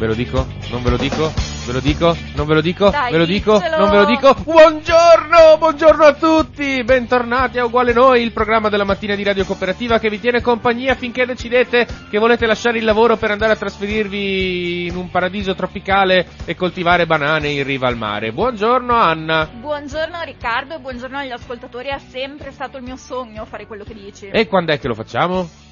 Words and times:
Ve 0.00 0.06
lo 0.06 0.14
dico? 0.14 0.46
Non 0.70 0.82
ve 0.82 0.88
lo 0.88 0.96
dico? 0.96 1.30
Ve 1.66 1.72
lo 1.72 1.80
dico? 1.80 2.16
Non 2.34 2.46
ve 2.46 2.54
lo 2.54 2.62
dico? 2.62 2.88
Dai, 2.88 3.12
ve 3.12 3.18
lo 3.18 3.26
dico? 3.26 3.58
diccelo. 3.58 3.76
Non 3.76 3.90
ve 3.90 3.96
lo 3.98 4.04
dico? 4.06 4.34
Buongiorno! 4.34 5.58
Buongiorno 5.58 6.04
a 6.04 6.14
tutti! 6.14 6.82
Bentornati 6.82 7.58
a 7.58 7.66
Uguale 7.66 7.92
Noi, 7.92 8.22
il 8.22 8.32
programma 8.32 8.70
della 8.70 8.84
mattina 8.84 9.14
di 9.14 9.22
Radio 9.22 9.44
Cooperativa 9.44 9.98
che 9.98 10.08
vi 10.08 10.18
tiene 10.18 10.40
compagnia 10.40 10.94
finché 10.94 11.26
decidete 11.26 11.86
che 12.08 12.18
volete 12.18 12.46
lasciare 12.46 12.78
il 12.78 12.84
lavoro 12.84 13.18
per 13.18 13.30
andare 13.30 13.52
a 13.52 13.56
trasferirvi 13.56 14.86
in 14.86 14.96
un 14.96 15.10
paradiso 15.10 15.54
tropicale 15.54 16.28
e 16.46 16.54
coltivare 16.54 17.04
banane 17.04 17.48
in 17.48 17.62
riva 17.62 17.86
al 17.86 17.98
mare. 17.98 18.32
Buongiorno 18.32 18.94
Anna! 18.94 19.50
Buongiorno 19.52 20.22
Riccardo 20.24 20.76
e 20.76 20.78
buongiorno 20.78 21.18
agli 21.18 21.30
ascoltatori, 21.30 21.88
è 21.88 21.98
sempre 21.98 22.52
stato 22.52 22.78
il 22.78 22.84
mio 22.84 22.96
sogno 22.96 23.44
fare 23.44 23.66
quello 23.66 23.84
che 23.84 23.92
dici. 23.92 24.28
E 24.28 24.46
quando 24.46 24.72
è 24.72 24.78
che 24.78 24.88
lo 24.88 24.94
facciamo? 24.94 25.68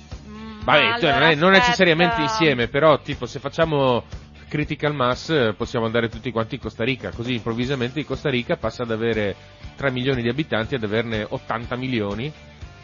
Vabbè, 0.69 0.99
cioè, 1.01 1.09
allora, 1.11 1.19
non, 1.19 1.23
è- 1.31 1.35
non 1.35 1.51
necessariamente 1.53 2.21
insieme, 2.21 2.69
però 2.69 3.01
tipo 3.01 3.25
se 3.25 3.39
facciamo 3.39 4.05
Critical 4.49 4.95
Mass 4.95 5.31
eh, 5.31 5.55
possiamo 5.57 5.87
andare 5.87 6.09
tutti 6.11 6.31
quanti 6.31 6.57
in 6.57 6.61
Costa 6.61 6.85
Rica, 6.85 7.11
così 7.11 7.35
improvvisamente 7.35 8.01
in 8.01 8.05
Costa 8.07 8.29
Rica 8.29 8.57
passa 8.57 8.83
ad 8.83 8.91
avere 8.91 9.35
3 9.77 9.91
milioni 9.91 10.21
di 10.21 10.29
abitanti 10.29 10.75
ad 10.75 10.85
averne 10.85 11.27
80 11.27 11.75
milioni. 11.77 12.31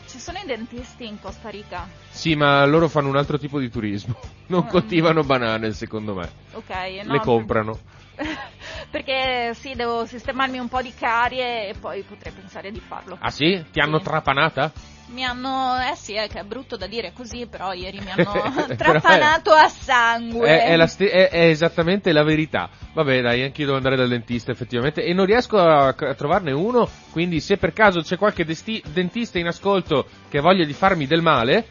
Ci 0.07 0.19
sono 0.19 0.39
i 0.39 0.47
dentisti 0.47 1.07
in 1.07 1.21
Costa 1.21 1.49
Rica. 1.51 1.87
Sì, 2.09 2.35
ma 2.35 2.65
loro 2.65 2.89
fanno 2.89 3.09
un 3.09 3.17
altro 3.17 3.37
tipo 3.39 3.59
di 3.59 3.69
turismo, 3.69 4.19
non 4.49 4.65
Mm. 4.65 4.69
coltivano 4.69 5.23
banane 5.23 5.73
secondo 5.73 6.15
me, 6.15 6.31
Ok, 6.53 6.71
no, 7.05 7.13
le 7.13 7.21
comprano. 7.21 7.79
Perché 8.91 9.53
sì, 9.55 9.75
devo 9.75 10.07
sistemarmi 10.07 10.59
un 10.59 10.69
po' 10.69 10.81
di 10.81 10.95
carie 10.95 11.69
e 11.69 11.75
poi 11.75 12.03
potrei 12.03 12.33
pensare 12.33 12.71
di 12.71 12.81
farlo. 12.81 13.17
Ah 13.21 13.31
sì? 13.31 13.63
Ti 13.71 13.81
hanno 13.81 13.99
Sì. 13.99 14.05
trapanata? 14.05 14.73
Mi 15.07 15.23
hanno, 15.23 15.79
eh 15.81 15.95
sì, 15.97 16.15
è 16.15 16.29
che 16.29 16.41
è 16.41 16.45
brutto 16.45 16.77
da 16.77 16.87
dire 16.87 17.13
così, 17.13 17.47
però 17.47 17.73
ieri 17.75 18.01
mi 18.01 18.11
hanno 18.11 18.33
trapanato 18.75 19.51
a 19.51 19.69
sangue. 19.69 20.49
È, 20.49 20.77
è 20.77 20.87
sti- 20.87 21.05
è- 21.07 21.29
esattamente 21.49 22.11
la 22.13 22.23
verità. 22.23 22.71
Vabbè, 22.95 23.21
dai, 23.21 23.43
anch'io 23.43 23.67
devo 23.67 23.77
andare 23.77 23.97
dal 23.97 24.09
dentista, 24.09 24.51
effettivamente. 24.51 25.05
E 25.05 25.13
non 25.13 25.27
riesco 25.27 25.59
a, 25.59 25.89
a 25.89 26.15
trovarne 26.15 26.53
uno. 26.53 26.89
Quindi, 27.11 27.41
se 27.41 27.59
per 27.59 27.73
caso 27.75 28.01
c'è 28.01 28.17
qualche 28.17 28.45
desti- 28.47 28.83
dentista 28.93 29.39
in 29.39 29.47
ascolto 29.47 30.07
che 30.31 30.41
voglia 30.41 30.65
di 30.65 30.73
farmi 30.73 31.07
del 31.07 31.21
male, 31.21 31.67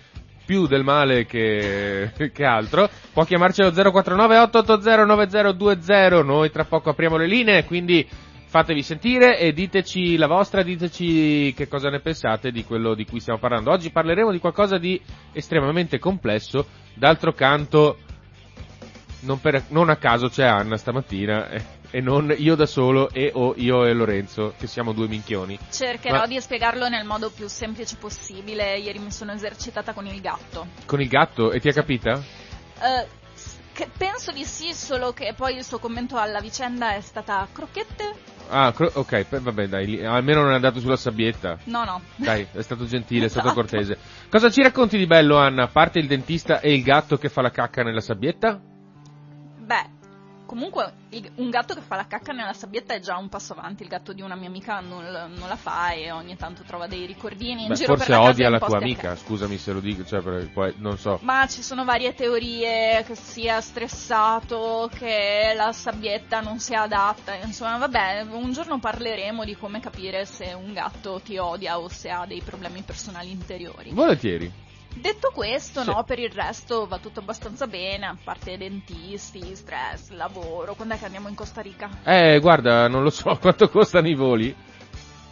più 0.45 0.67
del 0.67 0.84
male 0.84 1.26
che, 1.26 2.11
che 2.31 2.45
altro, 2.45 2.88
può 3.11 3.23
chiamarci 3.23 3.61
allo 3.61 3.72
049 3.92 4.38
880 4.38 5.06
9020. 5.06 6.23
Noi 6.23 6.52
tra 6.52 6.66
poco 6.66 6.92
apriamo 6.92 7.17
le 7.17 7.28
linee, 7.28 7.66
quindi 7.66 8.08
fatevi 8.53 8.83
sentire 8.83 9.39
e 9.39 9.51
diteci 9.51 10.15
la 10.15 10.27
vostra, 10.27 10.61
diteci 10.61 11.55
che 11.55 11.67
cosa 11.67 11.89
ne 11.89 12.01
pensate 12.01 12.51
di 12.51 12.63
quello 12.63 12.93
di 12.93 13.03
cui 13.03 13.19
stiamo 13.19 13.39
parlando. 13.39 13.71
Oggi 13.71 13.89
parleremo 13.89 14.31
di 14.31 14.37
qualcosa 14.37 14.77
di 14.77 15.02
estremamente 15.31 15.97
complesso. 15.97 16.67
D'altro 16.93 17.33
canto, 17.33 17.97
non, 19.21 19.42
per- 19.42 19.63
non 19.69 19.89
a 19.89 19.95
caso 19.95 20.30
c'è 20.30 20.45
Anna 20.45 20.77
stamattina 20.77 21.49
eh, 21.49 21.63
e 21.89 21.99
non 21.99 22.31
io 22.37 22.53
da 22.53 22.67
solo 22.67 23.09
e 23.09 23.31
o 23.33 23.55
io 23.58 23.86
e 23.86 23.93
Lorenzo, 23.93 24.53
che 24.55 24.67
siamo 24.67 24.93
due 24.93 25.08
minchioni. 25.08 25.58
Cercherò 25.71 26.19
Ma- 26.19 26.27
di 26.27 26.39
spiegarlo 26.39 26.87
nel 26.89 27.05
modo 27.05 27.31
più 27.31 27.47
semplice 27.47 27.95
possibile. 27.99 28.77
Ieri 28.77 28.99
mi 28.99 29.09
sono 29.09 29.31
esercitata 29.31 29.93
con 29.93 30.05
il 30.05 30.21
gatto. 30.21 30.67
Con 30.86 31.02
il 31.02 31.08
gatto, 31.08 31.52
e 31.52 31.59
ti 31.59 31.69
ha 31.69 31.73
capita? 31.73 32.21
Che 33.73 33.89
penso 33.97 34.31
di 34.31 34.45
sì, 34.45 34.71
solo 34.75 35.11
che 35.13 35.33
poi 35.36 35.55
il 35.55 35.63
suo 35.63 35.80
commento 35.80 36.17
alla 36.17 36.39
vicenda 36.39 36.93
è 36.93 37.02
stata 37.02 37.47
crocchette? 37.52 38.23
Ah, 38.49 38.71
cro- 38.71 38.92
ok, 38.93 39.23
pe- 39.23 39.39
vabbè 39.39 39.67
dai, 39.67 40.05
almeno 40.05 40.42
non 40.42 40.52
è 40.52 40.55
andato 40.55 40.80
sulla 40.80 40.95
sabbietta. 40.95 41.58
No, 41.65 41.83
no. 41.86 42.02
Dai, 42.17 42.48
è 42.52 42.61
stato 42.61 42.86
gentile, 42.86 43.26
è 43.26 43.30
stato 43.30 43.48
Esatto. 43.48 43.61
cortese. 43.61 43.98
Cosa 44.30 44.49
ci 44.49 44.61
racconti 44.61 44.98
di 44.98 45.05
bello, 45.08 45.37
Anna? 45.37 45.64
A 45.64 45.67
parte 45.67 45.99
il 45.99 46.08
dentista 46.08 46.59
e 46.59 46.73
il 46.73 46.83
gatto 46.83 47.17
che 47.17 47.30
fa 47.30 47.42
la 47.42 47.49
cacca 47.52 47.83
nella 47.83 48.02
sabbietta? 48.02 48.61
Beh, 49.59 49.89
comunque 50.53 50.93
il- 51.09 51.31
un 51.37 51.49
gatto 51.49 51.73
che 51.73 51.81
fa 51.81 51.95
la 51.95 52.05
cacca 52.05 52.31
nella 52.31 52.53
sabbietta 52.53 52.93
è 52.93 52.99
già 52.99 53.17
un 53.17 53.27
passo 53.27 53.53
avanti. 53.53 53.81
Il 53.81 53.89
gatto 53.89 54.14
di 54.14 54.21
una 54.21 54.36
mia 54.36 54.49
amica 54.49 54.80
non, 54.81 55.03
non 55.03 55.47
la 55.47 55.55
fa 55.55 55.91
e 55.93 56.11
ogni 56.11 56.37
tanto 56.37 56.61
trova 56.61 56.86
dei 56.86 57.08
ricordini 57.08 57.64
in 57.64 57.69
Beh, 57.69 57.73
giro 57.75 57.95
forse 57.95 58.14
odia 58.14 58.49
la 58.49 58.59
tua 58.59 58.77
amica, 58.77 59.09
caso. 59.09 59.23
scusami 59.25 59.58
se 59.58 59.71
lo 59.71 59.80
dico, 59.80 60.05
cioè, 60.05 60.21
poi, 60.21 60.75
non 60.77 60.99
so. 60.99 61.17
Ma 61.23 61.47
ci 61.47 61.63
sono 61.63 61.83
varie 61.86 62.13
teorie 62.13 63.03
che 63.03 63.15
sia 63.15 63.59
stressato, 63.61 64.89
che 64.93 65.53
la 65.55 65.71
sabbietta 65.71 66.39
non 66.42 66.59
sia 66.59 66.81
adatta, 66.83 67.33
insomma 67.33 67.77
vabbè, 67.77 68.27
un 68.30 68.52
giorno 68.52 68.77
parleremo 68.80 69.43
di 69.45 69.55
come 69.55 69.80
capire 69.80 70.25
se 70.25 70.53
un 70.53 70.71
gatto 70.71 71.19
ti 71.19 71.37
odia 71.37 71.80
o 71.80 71.89
se 71.89 72.09
ha 72.11 72.25
dei 72.27 72.42
problemi 72.42 72.83
personali 72.83 73.31
interiori. 73.31 73.89
Volentieri. 73.92 74.52
Detto 74.95 75.31
questo, 75.33 75.81
Sì. 75.81 75.89
no, 75.89 76.04
per 76.04 76.20
il 76.20 76.30
resto 76.31 76.86
va 76.87 76.99
tutto 76.99 77.20
abbastanza 77.20 77.67
bene, 77.67 78.05
a 78.05 78.17
parte 78.23 78.58
dentisti, 78.58 79.55
stress, 79.55 80.09
lavoro. 80.09 80.76
Quando 80.76 80.93
è 80.93 80.98
che 80.98 81.05
andiamo 81.05 81.27
in 81.30 81.36
Costa 81.36 81.61
Rica? 81.61 81.89
Eh, 82.04 82.39
guarda, 82.39 82.87
non 82.87 83.04
lo 83.04 83.09
so 83.09 83.36
quanto 83.42 83.70
costano 83.70 84.08
i 84.08 84.15
voli. 84.15 84.55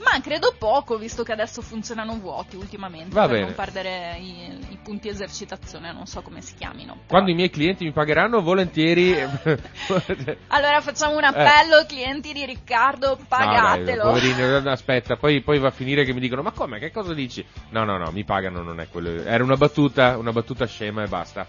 Ma 0.03 0.19
credo 0.21 0.53
poco, 0.57 0.97
visto 0.97 1.23
che 1.23 1.31
adesso 1.31 1.61
funzionano 1.61 2.17
vuoti 2.17 2.55
ultimamente, 2.55 3.13
Va 3.13 3.21
per 3.27 3.31
bene. 3.31 3.45
non 3.45 3.53
perdere 3.55 4.17
i, 4.19 4.57
i 4.69 4.79
punti 4.83 5.09
esercitazione, 5.09 5.91
non 5.93 6.07
so 6.07 6.21
come 6.21 6.41
si 6.41 6.55
chiamino. 6.55 6.93
però- 6.93 7.05
Quando 7.07 7.31
i 7.31 7.33
miei 7.35 7.49
clienti 7.49 7.83
mi 7.85 7.91
pagheranno, 7.91 8.41
volentieri. 8.41 9.13
Allora 10.47 10.81
facciamo 10.81 11.15
un 11.17 11.23
appello, 11.23 11.85
clienti 11.87 12.33
di 12.33 12.45
Riccardo, 12.45 13.17
pagatelo. 13.27 14.03
No, 14.05 14.11
dai, 14.13 14.31
poverino, 14.31 14.69
aspetta, 14.71 15.15
poi, 15.17 15.41
poi 15.41 15.59
va 15.59 15.67
a 15.67 15.71
finire 15.71 16.03
che 16.03 16.13
mi 16.13 16.19
dicono: 16.19 16.41
Ma 16.41 16.51
come? 16.51 16.79
Che 16.79 16.91
cosa 16.91 17.13
dici? 17.13 17.45
No, 17.69 17.83
no, 17.83 17.97
no, 17.97 18.11
mi 18.11 18.23
pagano, 18.23 18.61
non 18.61 18.79
è 18.79 18.87
quello. 18.89 19.23
Era 19.23 19.43
una 19.43 19.55
battuta, 19.57 20.17
una 20.17 20.31
battuta 20.31 20.65
scema 20.65 21.03
e 21.03 21.07
basta. 21.07 21.45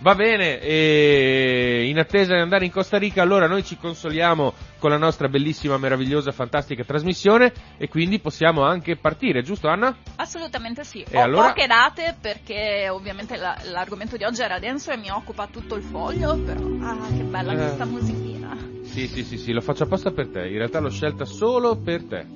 Va 0.00 0.14
bene, 0.14 0.60
e 0.60 1.86
in 1.88 1.98
attesa 1.98 2.34
di 2.34 2.40
andare 2.40 2.64
in 2.64 2.70
Costa 2.70 2.98
Rica, 2.98 3.22
allora 3.22 3.46
noi 3.48 3.64
ci 3.64 3.76
consoliamo 3.76 4.52
con 4.78 4.90
la 4.90 4.98
nostra 4.98 5.28
bellissima, 5.28 5.78
meravigliosa, 5.78 6.32
fantastica 6.32 6.84
trasmissione 6.84 7.52
e 7.76 7.88
quindi 7.88 8.18
possiamo 8.20 8.62
anche 8.62 8.96
partire, 8.96 9.42
giusto 9.42 9.68
Anna? 9.68 9.96
Assolutamente 10.16 10.84
sì. 10.84 11.04
E 11.08 11.18
Ho 11.18 11.22
allora? 11.22 11.48
poche 11.48 11.66
date 11.66 12.14
perché 12.20 12.88
ovviamente 12.90 13.36
la- 13.36 13.56
l'argomento 13.64 14.16
di 14.16 14.24
oggi 14.24 14.42
era 14.42 14.58
denso 14.58 14.90
e 14.92 14.96
mi 14.96 15.10
occupa 15.10 15.48
tutto 15.50 15.74
il 15.74 15.82
foglio, 15.82 16.36
però 16.38 16.60
ah, 16.82 17.08
che 17.16 17.24
bella 17.24 17.52
Eh. 17.52 17.56
questa 17.56 17.84
musichina. 17.86 18.56
Sì, 18.84 19.06
sì, 19.08 19.24
sì, 19.24 19.38
sì, 19.38 19.52
lo 19.52 19.60
faccio 19.60 19.84
apposta 19.84 20.10
per 20.10 20.28
te, 20.28 20.46
in 20.46 20.56
realtà 20.58 20.78
l'ho 20.78 20.90
scelta 20.90 21.24
solo 21.24 21.76
per 21.76 22.04
te. 22.04 22.26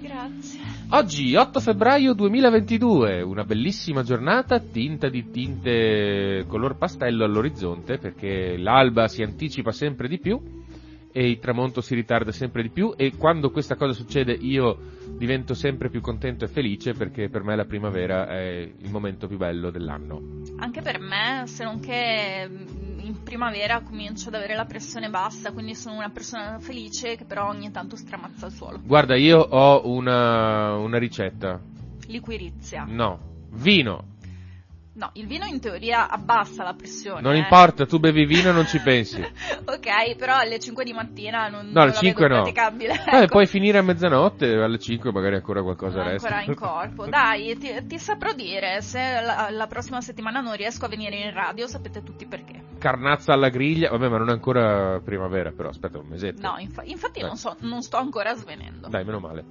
Grazie. 0.00 0.60
Oggi, 0.94 1.34
8 1.34 1.58
febbraio 1.58 2.12
2022, 2.12 3.22
una 3.22 3.44
bellissima 3.44 4.02
giornata 4.02 4.60
tinta 4.60 5.08
di 5.08 5.30
tinte 5.30 6.44
color 6.46 6.76
pastello 6.76 7.24
all'orizzonte 7.24 7.96
perché 7.96 8.58
l'alba 8.58 9.08
si 9.08 9.22
anticipa 9.22 9.72
sempre 9.72 10.06
di 10.06 10.18
più 10.18 10.38
e 11.12 11.28
il 11.28 11.38
tramonto 11.38 11.80
si 11.80 11.94
ritarda 11.94 12.32
sempre 12.32 12.62
di 12.62 12.70
più 12.70 12.94
e 12.96 13.16
quando 13.16 13.50
questa 13.50 13.76
cosa 13.76 13.92
succede 13.92 14.32
io 14.32 14.78
divento 15.16 15.54
sempre 15.54 15.90
più 15.90 16.00
contento 16.00 16.44
e 16.44 16.48
felice 16.48 16.94
perché 16.94 17.28
per 17.28 17.42
me 17.42 17.54
la 17.54 17.66
primavera 17.66 18.26
è 18.28 18.68
il 18.76 18.90
momento 18.90 19.26
più 19.26 19.36
bello 19.36 19.70
dell'anno. 19.70 20.40
Anche 20.56 20.80
per 20.80 20.98
me, 20.98 21.44
se 21.46 21.64
non 21.64 21.80
che 21.80 22.48
mm, 22.48 23.00
in 23.00 23.22
primavera 23.22 23.80
comincio 23.80 24.28
ad 24.28 24.34
avere 24.34 24.54
la 24.54 24.64
pressione 24.64 25.10
bassa, 25.10 25.52
quindi 25.52 25.74
sono 25.74 25.96
una 25.96 26.10
persona 26.10 26.58
felice 26.58 27.16
che 27.16 27.24
però 27.24 27.48
ogni 27.48 27.70
tanto 27.70 27.96
stramazza 27.96 28.46
il 28.46 28.52
suolo. 28.52 28.80
Guarda, 28.82 29.14
io 29.16 29.38
ho 29.38 29.88
una, 29.88 30.76
una 30.76 30.98
ricetta. 30.98 31.60
Liquirizia. 32.06 32.84
No, 32.88 33.18
vino. 33.50 34.11
No, 34.94 35.08
il 35.14 35.26
vino 35.26 35.46
in 35.46 35.58
teoria 35.58 36.10
abbassa 36.10 36.62
la 36.64 36.74
pressione. 36.74 37.22
Non 37.22 37.34
eh. 37.34 37.38
importa, 37.38 37.86
tu 37.86 37.98
bevi 37.98 38.26
vino 38.26 38.50
e 38.50 38.52
non 38.52 38.66
ci 38.66 38.78
pensi. 38.78 39.22
ok, 39.64 40.16
però 40.16 40.36
alle 40.36 40.58
5 40.58 40.84
di 40.84 40.92
mattina 40.92 41.48
non, 41.48 41.66
No, 41.66 41.72
non 41.72 41.82
alle 41.84 41.92
la 41.92 41.98
5 41.98 42.22
vedo 42.22 42.34
no. 42.34 42.42
praticabile. 42.42 42.96
Vabbè, 43.06 43.16
Ecco. 43.22 43.26
puoi 43.32 43.46
finire 43.46 43.78
a 43.78 43.82
mezzanotte, 43.82 44.52
alle 44.52 44.78
5 44.78 45.10
magari 45.10 45.36
ancora 45.36 45.62
qualcosa 45.62 46.02
resta. 46.02 46.28
ancora 46.28 46.42
in 46.42 46.54
corpo. 46.54 47.06
Dai, 47.06 47.56
ti, 47.56 47.86
ti 47.86 47.98
saprò 47.98 48.34
dire, 48.34 48.82
se 48.82 48.98
la, 48.98 49.48
la 49.50 49.66
prossima 49.66 50.02
settimana 50.02 50.40
non 50.40 50.54
riesco 50.56 50.84
a 50.84 50.88
venire 50.88 51.16
in 51.16 51.32
radio, 51.32 51.66
sapete 51.66 52.02
tutti 52.02 52.26
perché. 52.26 52.62
Carnazza 52.78 53.32
alla 53.32 53.48
griglia, 53.48 53.88
vabbè, 53.88 54.08
ma 54.08 54.18
non 54.18 54.28
è 54.28 54.32
ancora 54.32 55.00
primavera, 55.02 55.52
però 55.52 55.70
aspetta 55.70 55.98
un 55.98 56.06
mesetto. 56.08 56.46
No, 56.46 56.56
infa- 56.58 56.82
infatti 56.84 57.22
non, 57.22 57.36
so, 57.36 57.56
non 57.60 57.80
sto 57.80 57.96
ancora 57.96 58.34
svenendo. 58.34 58.88
Dai, 58.88 59.04
meno 59.04 59.20
male. 59.20 59.44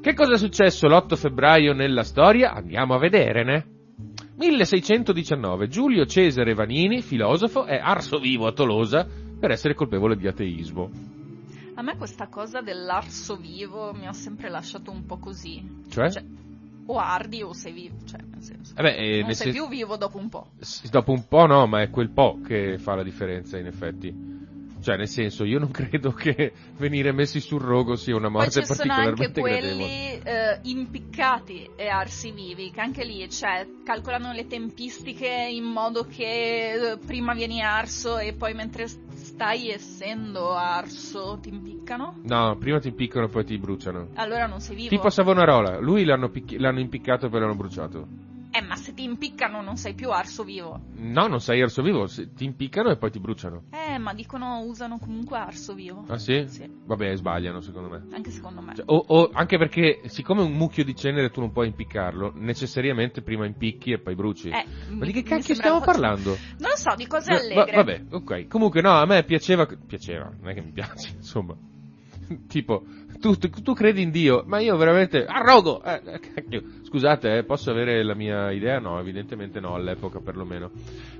Che 0.00 0.14
cosa 0.14 0.32
è 0.32 0.36
successo 0.38 0.88
l'8 0.88 1.14
febbraio 1.14 1.74
nella 1.74 2.02
storia? 2.02 2.52
Andiamo 2.54 2.94
a 2.94 2.98
vedere, 2.98 3.44
ne? 3.44 3.66
1619. 4.36 5.68
Giulio 5.68 6.06
Cesare 6.06 6.54
Vanini, 6.54 7.02
filosofo, 7.02 7.64
è 7.64 7.76
arso 7.76 8.18
vivo 8.18 8.46
a 8.46 8.52
Tolosa 8.52 9.06
per 9.38 9.50
essere 9.50 9.74
colpevole 9.74 10.16
di 10.16 10.26
ateismo. 10.26 10.90
A 11.74 11.82
me 11.82 11.96
questa 11.96 12.28
cosa 12.28 12.60
dell'arso 12.60 13.36
vivo 13.36 13.92
mi 13.92 14.06
ha 14.06 14.12
sempre 14.12 14.48
lasciato 14.48 14.90
un 14.90 15.06
po' 15.06 15.18
così. 15.18 15.82
Cioè? 15.88 16.10
Cioè, 16.10 16.24
o 16.86 16.98
ardi 16.98 17.42
o 17.42 17.52
sei 17.52 17.72
vivo, 17.72 17.96
cioè 18.04 18.20
nel 18.20 18.42
senso. 18.42 18.74
Eh 18.76 18.82
beh, 18.82 18.96
eh, 18.96 19.20
non 19.22 19.34
sei 19.34 19.52
sen- 19.52 19.52
più 19.52 19.68
vivo 19.68 19.96
dopo 19.96 20.18
un 20.18 20.28
po'. 20.28 20.48
Dopo 20.90 21.12
un 21.12 21.26
po' 21.28 21.46
no, 21.46 21.66
ma 21.66 21.82
è 21.82 21.90
quel 21.90 22.10
po' 22.10 22.40
che 22.44 22.78
fa 22.78 22.94
la 22.94 23.02
differenza 23.02 23.58
in 23.58 23.66
effetti. 23.66 24.31
Cioè, 24.82 24.96
nel 24.96 25.08
senso, 25.08 25.44
io 25.44 25.60
non 25.60 25.70
credo 25.72 26.10
che 26.10 26.52
venire 26.76 27.12
messi 27.12 27.40
sul 27.40 27.60
rogo 27.60 27.94
sia 27.94 28.16
una 28.16 28.28
Poi 28.28 28.42
morte 28.42 28.64
ci 28.64 28.74
sono 28.74 28.92
anche 28.92 29.30
quelli 29.30 30.20
eh, 30.20 30.58
impiccati 30.62 31.70
e 31.76 31.86
arsi 31.86 32.32
vivi, 32.32 32.70
che 32.70 32.80
anche 32.80 33.04
lì 33.04 33.28
cioè, 33.30 33.66
calcolano 33.84 34.32
le 34.32 34.46
tempistiche 34.48 35.28
in 35.28 35.64
modo 35.64 36.04
che 36.04 36.72
eh, 36.72 36.98
prima 36.98 37.32
vieni 37.32 37.62
arso 37.62 38.18
e 38.18 38.32
poi 38.32 38.54
mentre 38.54 38.88
stai 38.88 39.70
essendo 39.70 40.52
arso 40.52 41.38
ti 41.40 41.48
impiccano. 41.48 42.18
No, 42.22 42.56
prima 42.58 42.80
ti 42.80 42.88
impiccano 42.88 43.26
e 43.26 43.28
poi 43.28 43.44
ti 43.44 43.56
bruciano. 43.58 44.08
Allora 44.14 44.46
non 44.46 44.60
sei 44.60 44.74
vivo. 44.74 44.88
Tipo 44.88 45.10
Savonarola, 45.10 45.78
lui 45.78 46.04
l'hanno, 46.04 46.28
picchi- 46.28 46.58
l'hanno 46.58 46.80
impiccato 46.80 47.26
e 47.26 47.28
poi 47.28 47.40
l'hanno 47.40 47.54
bruciato. 47.54 48.08
Eh, 48.54 48.60
ma 48.60 48.76
se 48.76 48.92
ti 48.92 49.02
impiccano 49.02 49.62
non 49.62 49.78
sei 49.78 49.94
più 49.94 50.10
arso 50.10 50.44
vivo. 50.44 50.78
No, 50.96 51.26
non 51.26 51.40
sei 51.40 51.62
arso 51.62 51.80
vivo, 51.80 52.06
se- 52.06 52.34
ti 52.34 52.44
impiccano 52.44 52.90
e 52.90 52.98
poi 52.98 53.10
ti 53.10 53.18
bruciano. 53.18 53.62
Eh, 53.70 53.96
ma 53.96 54.12
dicono 54.12 54.60
usano 54.60 54.98
comunque 54.98 55.38
arso 55.38 55.72
vivo. 55.72 56.04
Ah 56.08 56.18
sì? 56.18 56.44
Sì, 56.48 56.68
Vabbè, 56.84 57.16
sbagliano 57.16 57.62
secondo 57.62 57.88
me. 57.88 58.02
anche 58.12 58.30
secondo 58.30 58.60
me. 58.60 58.74
Cioè, 58.74 58.84
o, 58.88 58.96
o- 59.08 59.30
anche 59.32 59.56
perché, 59.56 60.02
siccome 60.08 60.42
un 60.42 60.52
mucchio 60.52 60.84
di 60.84 60.94
cenere 60.94 61.30
tu 61.30 61.40
non 61.40 61.50
puoi 61.50 61.68
impiccarlo, 61.68 62.32
necessariamente 62.36 63.22
prima 63.22 63.46
impicchi 63.46 63.92
e 63.92 63.98
poi 63.98 64.14
bruci. 64.14 64.50
Eh, 64.50 64.66
Ma 64.90 65.06
di 65.06 65.12
che 65.12 65.22
cacchio 65.22 65.54
stiamo 65.54 65.80
parlando? 65.80 66.36
Non 66.62 66.68
lo 66.70 66.76
so, 66.76 66.94
di 66.94 67.06
cose 67.06 67.32
Va- 67.32 67.38
allegre. 67.38 67.76
vabbè, 67.76 68.02
ok. 68.10 68.48
Comunque, 68.48 68.82
no, 68.82 68.90
a 68.90 69.06
me 69.06 69.24
piaceva. 69.24 69.66
Piaceva, 69.66 70.30
non 70.38 70.50
è 70.50 70.54
che 70.54 70.60
mi 70.60 70.72
piace, 70.72 71.12
insomma. 71.16 71.56
tipo, 72.48 72.84
tu, 73.22 73.36
tu- 73.38 73.62
tu 73.62 73.72
credi 73.72 74.02
in 74.02 74.10
Dio, 74.10 74.42
ma 74.46 74.58
io 74.58 74.76
veramente. 74.76 75.24
Arrogo! 75.24 75.82
Eh, 75.82 76.02
eh. 76.50 76.62
Scusate, 76.82 77.38
eh, 77.38 77.44
posso 77.44 77.70
avere 77.70 78.02
la 78.02 78.14
mia 78.14 78.50
idea? 78.50 78.78
No, 78.80 78.98
evidentemente 78.98 79.60
no, 79.60 79.74
all'epoca 79.74 80.18
perlomeno. 80.20 80.70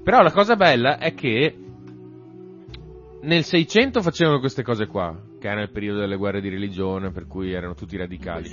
Però 0.02 0.20
la 0.20 0.32
cosa 0.32 0.56
bella 0.56 0.98
è 0.98 1.14
che. 1.14 1.56
Nel 3.24 3.44
600 3.44 4.02
facevano 4.02 4.40
queste 4.40 4.64
cose 4.64 4.86
qua, 4.88 5.16
che 5.38 5.48
era 5.48 5.62
il 5.62 5.70
periodo 5.70 6.00
delle 6.00 6.16
guerre 6.16 6.40
di 6.40 6.48
religione, 6.48 7.12
per 7.12 7.28
cui 7.28 7.52
erano 7.52 7.74
tutti 7.74 7.96
radicali. 7.96 8.48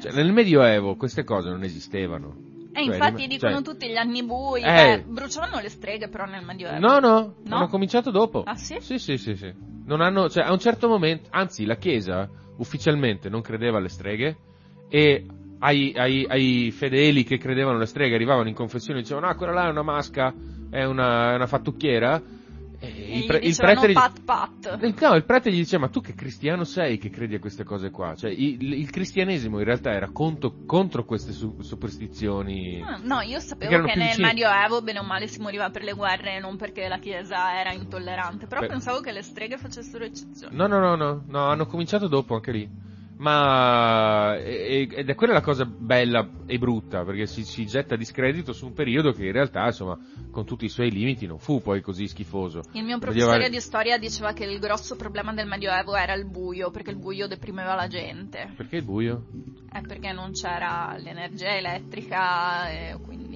Cioè, 0.00 0.12
nel 0.12 0.32
Medioevo 0.32 0.96
queste 0.96 1.22
cose 1.22 1.48
non 1.48 1.62
esistevano. 1.62 2.34
E 2.72 2.84
Cioè, 2.84 2.94
infatti 2.94 3.26
dicono 3.28 3.52
cioè- 3.54 3.62
tutti 3.62 3.88
gli 3.88 3.96
anni 3.96 4.24
bui, 4.24 4.62
Eh. 4.62 4.64
beh, 4.64 5.04
bruciavano 5.06 5.60
le 5.60 5.68
streghe 5.68 6.08
però 6.08 6.24
nel 6.24 6.44
Medioevo. 6.44 6.78
No, 6.80 6.98
no, 6.98 7.34
No? 7.44 7.56
hanno 7.56 7.68
cominciato 7.68 8.10
dopo. 8.10 8.42
Ah, 8.42 8.56
sì? 8.56 8.76
Sì, 8.80 8.98
sì, 8.98 9.16
sì, 9.16 9.36
sì. 9.36 9.52
Non 9.86 10.00
hanno, 10.00 10.28
cioè, 10.28 10.42
a 10.44 10.50
un 10.52 10.58
certo 10.58 10.88
momento, 10.88 11.28
anzi, 11.30 11.64
la 11.64 11.76
Chiesa 11.76 12.28
ufficialmente 12.60 13.28
non 13.28 13.40
credeva 13.40 13.78
alle 13.78 13.88
streghe 13.88 14.36
e 14.88 15.26
ai, 15.58 15.92
ai- 15.96 16.26
ai 16.28 16.70
fedeli 16.70 17.24
che 17.24 17.38
credevano 17.38 17.76
alle 17.76 17.86
streghe 17.86 18.14
arrivavano 18.14 18.48
in 18.48 18.54
confessione 18.54 19.00
e 19.00 19.02
dicevano, 19.02 19.26
ah, 19.26 19.34
quella 19.34 19.52
là 19.52 19.66
è 19.66 19.70
una 19.70 19.82
masca, 19.82 20.32
è 20.70 20.84
una, 20.84 21.32
è 21.32 21.34
una 21.34 21.46
fattucchiera. 21.46 22.22
Il, 22.82 23.26
pre- 23.26 23.38
il 23.38 23.54
prete 23.56 23.88
gli- 23.90 23.92
pat 23.92 24.20
pat. 24.24 24.78
No, 25.00 25.14
il 25.14 25.24
prete 25.24 25.50
gli 25.52 25.56
diceva, 25.56 25.82
ma 25.84 25.88
tu 25.90 26.00
che 26.00 26.14
cristiano 26.14 26.64
sei 26.64 26.96
che 26.96 27.10
credi 27.10 27.34
a 27.34 27.38
queste 27.38 27.62
cose 27.62 27.90
qua? 27.90 28.14
Cioè, 28.14 28.30
il, 28.30 28.72
il 28.72 28.90
cristianesimo 28.90 29.58
in 29.58 29.64
realtà 29.64 29.90
era 29.92 30.08
contro, 30.10 30.64
contro 30.64 31.04
queste 31.04 31.32
su- 31.32 31.60
superstizioni. 31.60 32.82
Ah, 32.82 32.98
No, 33.02 33.20
io 33.20 33.38
sapevo 33.40 33.84
che 33.84 33.94
nel 33.94 34.06
vicini. 34.08 34.26
Medioevo 34.26 34.80
bene 34.80 34.98
o 35.00 35.02
male 35.02 35.26
si 35.26 35.40
moriva 35.40 35.68
per 35.70 35.82
le 35.82 35.92
guerre 35.92 36.40
non 36.40 36.56
perché 36.56 36.88
la 36.88 36.98
Chiesa 36.98 37.58
era 37.58 37.72
intollerante, 37.72 38.46
però 38.46 38.60
Beh. 38.60 38.68
pensavo 38.68 39.00
che 39.00 39.12
le 39.12 39.22
streghe 39.22 39.58
facessero 39.58 40.04
eccezione. 40.04 40.54
No, 40.56 40.66
no, 40.66 40.78
no, 40.78 40.96
no, 40.96 41.24
no, 41.26 41.44
hanno 41.48 41.66
cominciato 41.66 42.08
dopo 42.08 42.34
anche 42.34 42.52
lì. 42.52 42.68
Ma 43.20 44.38
ed 44.38 45.08
è 45.10 45.14
quella 45.14 45.34
la 45.34 45.42
cosa 45.42 45.66
bella 45.66 46.26
e 46.46 46.56
brutta, 46.58 47.04
perché 47.04 47.26
si, 47.26 47.44
si 47.44 47.66
getta 47.66 47.94
discredito 47.94 48.54
su 48.54 48.64
un 48.64 48.72
periodo 48.72 49.12
che 49.12 49.26
in 49.26 49.32
realtà, 49.32 49.66
insomma, 49.66 49.98
con 50.30 50.46
tutti 50.46 50.64
i 50.64 50.70
suoi 50.70 50.90
limiti, 50.90 51.26
non 51.26 51.38
fu 51.38 51.60
poi 51.60 51.82
così 51.82 52.08
schifoso. 52.08 52.62
Il 52.72 52.84
mio 52.84 52.98
professore 52.98 53.50
di 53.50 53.60
storia 53.60 53.98
diceva 53.98 54.32
che 54.32 54.44
il 54.44 54.58
grosso 54.58 54.96
problema 54.96 55.34
del 55.34 55.46
Medioevo 55.46 55.94
era 55.94 56.14
il 56.14 56.24
buio, 56.24 56.70
perché 56.70 56.90
il 56.90 56.98
buio 56.98 57.26
deprimeva 57.26 57.74
la 57.74 57.88
gente. 57.88 58.52
Perché 58.56 58.76
il 58.76 58.84
buio? 58.84 59.26
È 59.70 59.82
perché 59.82 60.12
non 60.12 60.32
c'era 60.32 60.96
l'energia 60.96 61.54
elettrica 61.54 62.70
e 62.70 62.98
quindi 63.04 63.29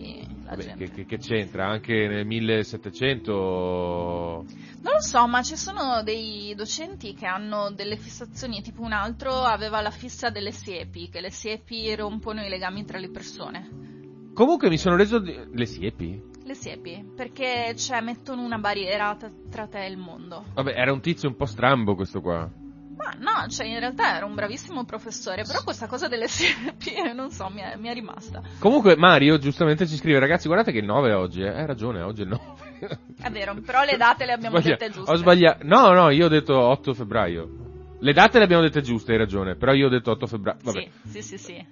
la 0.44 0.50
Vabbè, 0.50 0.62
gente... 0.62 0.91
che, 0.91 1.05
che- 1.06 1.19
c'entra? 1.19 1.67
Anche 1.69 2.06
nel 2.06 2.26
1700... 2.26 4.44
Non 4.82 4.93
lo 4.93 5.00
so, 5.00 5.26
ma 5.26 5.43
ci 5.43 5.56
sono 5.56 6.02
dei 6.02 6.55
docenti 6.55 7.14
che 7.14 7.26
hanno 7.26 7.70
delle 7.70 7.96
fissazioni, 7.96 8.62
tipo 8.62 8.82
un 8.82 8.93
altro 8.93 9.32
aveva 9.43 9.81
la 9.81 9.91
fissa 9.91 10.31
delle 10.31 10.52
siepi, 10.52 11.08
che 11.08 11.20
le 11.20 11.31
siepi 11.31 11.94
rompono 11.94 12.44
i 12.44 12.49
legami 12.49 12.85
tra 12.85 12.99
le 12.99 13.11
persone. 13.11 13.69
Comunque 14.35 14.69
mi 14.69 14.79
sono 14.79 14.96
reso... 14.96 15.19
di- 15.19 15.38
Le 15.52 15.67
siepi? 15.67 16.32
Le 16.44 16.55
siepi, 16.55 17.12
perché 17.17 17.75
cioè 17.76 18.00
mettono 18.02 18.43
una 18.43 18.58
barriera 18.58 19.17
tra 19.50 19.67
te 19.67 19.87
e 19.87 19.88
il 19.88 19.96
mondo. 19.96 20.44
Vabbè, 20.52 20.75
era 20.76 20.93
un 20.93 21.00
tizio 21.00 21.29
un 21.29 21.37
po' 21.37 21.46
strambo 21.46 21.94
questo 21.94 22.20
qua. 22.20 22.50
Ma 22.96 23.12
no, 23.19 23.49
cioè 23.49 23.67
in 23.67 23.79
realtà 23.81 24.17
era 24.17 24.25
un 24.25 24.35
bravissimo 24.35 24.85
professore, 24.85 25.43
però 25.44 25.62
questa 25.64 25.87
cosa 25.87 26.06
delle 26.08 26.29
siepi, 26.29 26.94
non 27.14 27.31
so, 27.31 27.49
mi 27.52 27.61
è, 27.61 27.76
mi 27.76 27.88
è 27.88 27.93
rimasta. 27.94 28.41
Comunque 28.61 28.96
Mario 28.96 29.38
giustamente 29.38 29.87
ci 29.87 29.96
scrive, 29.96 30.19
ragazzi, 30.20 30.46
guardate 30.46 30.70
che 30.73 30.79
il 30.79 30.85
9 30.85 31.11
è 31.11 31.17
oggi, 31.17 31.41
eh. 31.43 31.49
hai 31.49 31.67
ragione, 31.67 32.02
oggi 32.02 32.20
è 32.23 32.25
il 32.25 32.31
9. 32.31 32.99
È 33.20 33.31
vero, 33.31 33.55
però 33.64 33.82
le 33.85 33.96
date 33.96 34.25
le 34.26 34.32
abbiamo 34.32 34.58
Sbaglia- 34.58 34.76
dette 34.76 34.93
giuste. 34.93 35.11
Ho 35.11 35.17
sbagliato. 35.17 35.64
No, 35.67 35.93
no, 35.93 36.11
io 36.11 36.26
ho 36.26 36.29
detto 36.29 36.56
8 36.58 36.94
febbraio. 36.94 37.49
Le 37.99 38.12
date 38.12 38.38
le 38.38 38.44
abbiamo 38.44 38.62
dette 38.62 38.82
giuste, 38.82 39.12
hai 39.12 39.19
ragione, 39.19 39.56
però 39.56 39.73
io 39.73 39.87
ho 39.87 39.91
detto 39.91 40.11
8 40.11 40.26
febbraio. 40.26 40.58
Vabbè, 40.62 40.88
Sì, 41.06 41.23
sì, 41.23 41.23
sì, 41.23 41.38
sì. 41.38 41.67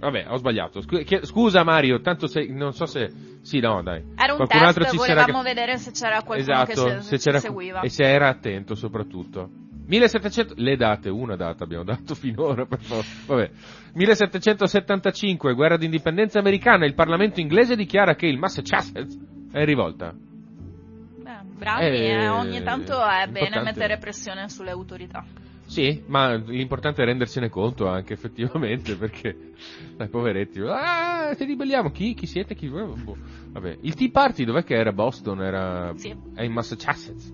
vabbè, 0.00 0.26
ho 0.28 0.36
sbagliato. 0.36 0.82
Scusa 1.22 1.62
Mario, 1.62 2.00
tanto 2.00 2.26
sei, 2.26 2.50
non 2.52 2.72
so 2.74 2.84
se... 2.86 3.10
Sì, 3.42 3.60
no, 3.60 3.80
dai. 3.82 4.02
Era 4.16 4.32
un 4.34 4.44
Qualcun 4.46 4.72
test, 4.82 4.96
volevamo 4.96 5.38
che- 5.42 5.48
vedere 5.54 5.78
se 5.78 5.92
c'era 5.92 6.22
qualcuno 6.22 6.38
Esatto, 6.40 6.84
che 6.84 7.00
se 7.02 7.18
c'era... 7.18 7.38
ci 7.38 7.46
seguiva. 7.46 7.80
E 7.80 7.88
se 7.88 8.02
era 8.04 8.28
attento 8.28 8.74
soprattutto. 8.74 9.48
1700... 9.88 10.54
Le 10.56 10.76
date, 10.76 11.08
una 11.08 11.34
data 11.34 11.64
abbiamo 11.64 11.84
dato 11.84 12.14
finora, 12.16 12.66
per 12.66 12.78
favore. 12.80 13.06
Vabbè. 13.26 13.50
1775, 13.94 15.54
guerra 15.54 15.76
d'indipendenza 15.78 16.38
americana, 16.38 16.84
il 16.84 16.94
Parlamento 16.94 17.40
inglese 17.40 17.74
dichiara 17.74 18.14
che 18.14 18.26
il 18.26 18.38
Massachusetts 18.38 19.18
è 19.50 19.60
in 19.60 19.64
rivolta. 19.64 20.12
Beh, 20.12 21.40
bravi, 21.56 21.84
Eh, 21.84 22.10
eh, 22.10 22.28
ogni 22.28 22.62
tanto 22.62 22.92
è 23.02 23.26
bene 23.26 23.46
importante. 23.46 23.62
mettere 23.62 23.98
pressione 23.98 24.48
sulle 24.50 24.70
autorità. 24.70 25.24
Sì, 25.64 26.02
ma 26.06 26.34
l'importante 26.34 27.02
è 27.02 27.04
rendersene 27.04 27.48
conto 27.50 27.88
anche 27.88 28.12
effettivamente, 28.14 28.96
perché 28.96 29.52
dai 29.96 30.08
poveretti, 30.08 30.60
ah, 30.60 31.34
ti 31.34 31.44
ribelliamo, 31.44 31.90
chi, 31.90 32.14
chi 32.14 32.26
siete? 32.26 32.54
Chi... 32.54 32.68
boh. 32.68 33.16
Vabbè, 33.52 33.78
il 33.80 33.94
Tea 33.94 34.10
Party 34.10 34.44
dov'è 34.44 34.64
che 34.64 34.74
era? 34.74 34.92
Boston? 34.92 35.42
Era... 35.42 35.92
Sì. 35.96 36.14
È 36.34 36.42
in 36.42 36.52
Massachusetts. 36.52 37.32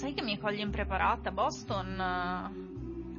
Sai 0.00 0.14
che 0.14 0.22
mi 0.22 0.38
cogli 0.38 0.60
impreparata? 0.60 1.30
Boston? 1.30 2.00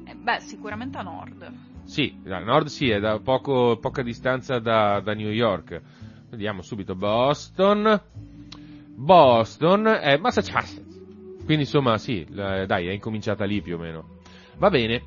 eh, 0.04 0.10
eh, 0.10 0.14
beh, 0.16 0.40
sicuramente 0.40 0.98
a 0.98 1.02
nord. 1.02 1.48
Sì, 1.84 2.20
a 2.26 2.40
nord 2.40 2.66
sì, 2.66 2.90
è 2.90 2.98
da 2.98 3.20
poco, 3.20 3.78
poca 3.80 4.02
distanza 4.02 4.58
da, 4.58 4.98
da 4.98 5.14
New 5.14 5.30
York. 5.30 5.80
Vediamo 6.28 6.60
subito 6.62 6.96
Boston. 6.96 8.02
Boston 8.96 9.86
è 9.86 10.16
Massachusetts. 10.16 10.82
Quindi 11.44 11.62
insomma 11.62 11.98
sì, 11.98 12.26
dai, 12.28 12.88
è 12.88 12.90
incominciata 12.90 13.44
lì 13.44 13.62
più 13.62 13.76
o 13.76 13.78
meno. 13.78 14.18
Va 14.56 14.68
bene. 14.68 15.04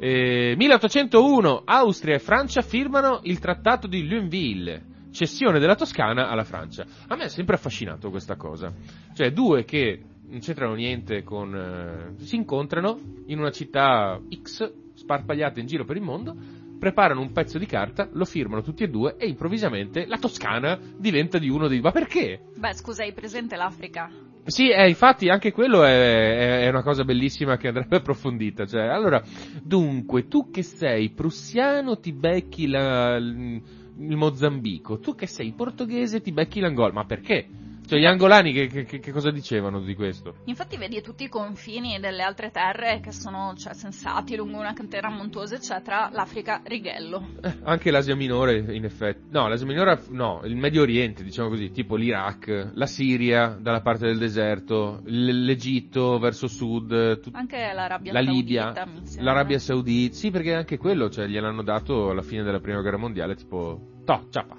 Eh, 0.00 0.54
1801, 0.56 1.62
Austria 1.66 2.14
e 2.14 2.20
Francia 2.20 2.62
firmano 2.62 3.20
il 3.24 3.38
trattato 3.38 3.86
di 3.86 4.08
Lunéville, 4.08 4.82
cessione 5.12 5.58
della 5.58 5.76
Toscana 5.76 6.30
alla 6.30 6.44
Francia. 6.44 6.86
A 7.06 7.16
me 7.16 7.24
è 7.24 7.28
sempre 7.28 7.56
affascinato 7.56 8.08
questa 8.08 8.36
cosa. 8.36 8.72
Cioè, 9.12 9.30
due 9.30 9.66
che 9.66 10.07
non 10.28 10.40
c'entrano 10.40 10.74
niente 10.74 11.22
con... 11.22 11.54
eh, 11.54 12.24
si 12.24 12.36
incontrano 12.36 12.98
in 13.26 13.38
una 13.38 13.50
città 13.50 14.20
X, 14.42 14.72
sparpagliate 14.94 15.60
in 15.60 15.66
giro 15.66 15.84
per 15.84 15.96
il 15.96 16.02
mondo, 16.02 16.36
preparano 16.78 17.20
un 17.20 17.32
pezzo 17.32 17.58
di 17.58 17.66
carta, 17.66 18.08
lo 18.12 18.24
firmano 18.24 18.62
tutti 18.62 18.84
e 18.84 18.88
due 18.88 19.16
e 19.18 19.26
improvvisamente 19.26 20.06
la 20.06 20.18
Toscana 20.18 20.78
diventa 20.96 21.38
di 21.38 21.48
uno 21.48 21.66
dei... 21.66 21.80
Ma 21.80 21.90
perché? 21.90 22.40
Beh, 22.56 22.74
scusa, 22.74 23.02
hai 23.02 23.12
presente 23.12 23.56
l'Africa? 23.56 24.10
Sì, 24.44 24.70
eh, 24.70 24.88
infatti 24.88 25.28
anche 25.28 25.52
quello 25.52 25.84
è, 25.84 26.62
è, 26.62 26.68
una 26.68 26.82
cosa 26.82 27.04
bellissima 27.04 27.56
che 27.58 27.68
andrebbe 27.68 27.96
approfondita. 27.98 28.64
Cioè, 28.64 28.82
allora, 28.82 29.22
dunque, 29.62 30.26
tu 30.28 30.50
che 30.50 30.62
sei 30.62 31.10
prussiano 31.10 31.98
ti 31.98 32.12
becchi 32.12 32.66
la, 32.66 33.16
il 33.16 34.16
Mozambico, 34.16 34.98
tu 35.00 35.14
che 35.14 35.26
sei 35.26 35.52
portoghese 35.52 36.20
ti 36.22 36.32
becchi 36.32 36.60
l'Angola, 36.60 36.92
ma 36.92 37.04
perché? 37.04 37.46
Cioè, 37.88 37.98
gli 37.98 38.04
angolani 38.04 38.52
che, 38.52 38.66
che, 38.66 38.84
che, 38.84 39.12
cosa 39.12 39.30
dicevano 39.30 39.80
di 39.80 39.94
questo? 39.94 40.34
Infatti 40.44 40.76
vedi 40.76 41.00
tutti 41.00 41.24
i 41.24 41.28
confini 41.30 41.98
delle 41.98 42.22
altre 42.22 42.50
terre 42.50 43.00
che 43.00 43.12
sono 43.12 43.54
cioè, 43.56 43.72
sensati 43.72 44.36
lungo 44.36 44.58
una 44.58 44.74
cantera 44.74 45.08
montuosa, 45.08 45.54
eccetera, 45.54 46.10
l'Africa 46.12 46.60
righello. 46.66 47.30
Eh, 47.42 47.60
anche 47.62 47.90
l'Asia 47.90 48.14
Minore, 48.14 48.58
in 48.58 48.84
effetti. 48.84 49.28
No, 49.30 49.48
l'Asia 49.48 49.64
Minore, 49.64 50.02
no, 50.10 50.42
il 50.44 50.54
Medio 50.54 50.82
Oriente, 50.82 51.24
diciamo 51.24 51.48
così, 51.48 51.70
tipo 51.70 51.96
l'Iraq, 51.96 52.72
la 52.74 52.84
Siria 52.84 53.56
dalla 53.58 53.80
parte 53.80 54.04
del 54.04 54.18
deserto, 54.18 55.00
l'Egitto 55.04 56.18
verso 56.18 56.46
sud, 56.46 57.20
tut... 57.20 57.34
anche 57.34 57.72
l'Arabia 57.72 58.12
la 58.12 58.20
Libia, 58.20 58.74
Saudita, 58.74 59.22
l'Arabia 59.22 59.58
Saudita, 59.58 60.14
sì, 60.14 60.30
perché 60.30 60.52
anche 60.52 60.76
quello, 60.76 61.08
cioè, 61.08 61.26
gliel'hanno 61.26 61.62
dato 61.62 62.10
alla 62.10 62.20
fine 62.20 62.42
della 62.42 62.60
prima 62.60 62.82
guerra 62.82 62.98
mondiale, 62.98 63.34
tipo, 63.34 63.80
to, 64.04 64.26
ciapa. 64.28 64.56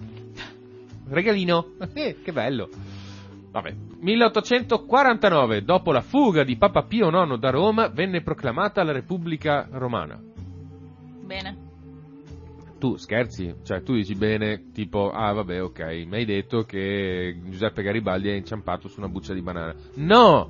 Regalino, 1.09 1.74
eh, 1.93 2.17
che 2.24 2.31
bello. 2.31 2.88
Vabbè. 3.51 3.75
1849, 4.00 5.63
dopo 5.63 5.91
la 5.91 6.01
fuga 6.01 6.44
di 6.44 6.58
Papa 6.58 6.84
Pio 6.84 7.10
IX 7.10 7.38
da 7.38 7.50
Roma, 7.50 7.88
venne 7.88 8.22
proclamata 8.22 8.84
la 8.84 8.91
Repubblica 8.91 9.68
Romana. 9.72 10.22
Bene. 11.25 11.68
Tu 12.79 12.96
scherzi? 12.96 13.56
Cioè, 13.63 13.84
tu 13.84 13.94
dici 13.94 14.15
bene, 14.15 14.72
tipo, 14.72 15.12
ah 15.12 15.34
vabbè, 15.34 15.62
ok, 15.62 15.79
mi 16.08 16.15
hai 16.15 16.25
detto 16.25 16.63
che 16.63 17.38
Giuseppe 17.44 17.84
Garibaldi 17.84 18.29
è 18.29 18.34
inciampato 18.34 18.88
su 18.88 19.00
una 19.00 19.10
buccia 19.10 19.34
di 19.34 19.41
banana. 19.41 19.75
No! 19.96 20.50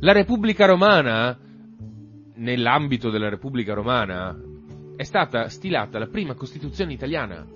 La 0.00 0.12
Repubblica 0.12 0.66
Romana, 0.66 1.38
nell'ambito 2.34 3.10
della 3.10 3.28
Repubblica 3.28 3.74
Romana, 3.74 4.36
è 4.96 5.02
stata 5.04 5.48
stilata 5.48 5.98
la 6.00 6.08
prima 6.08 6.34
Costituzione 6.34 6.92
italiana. 6.92 7.46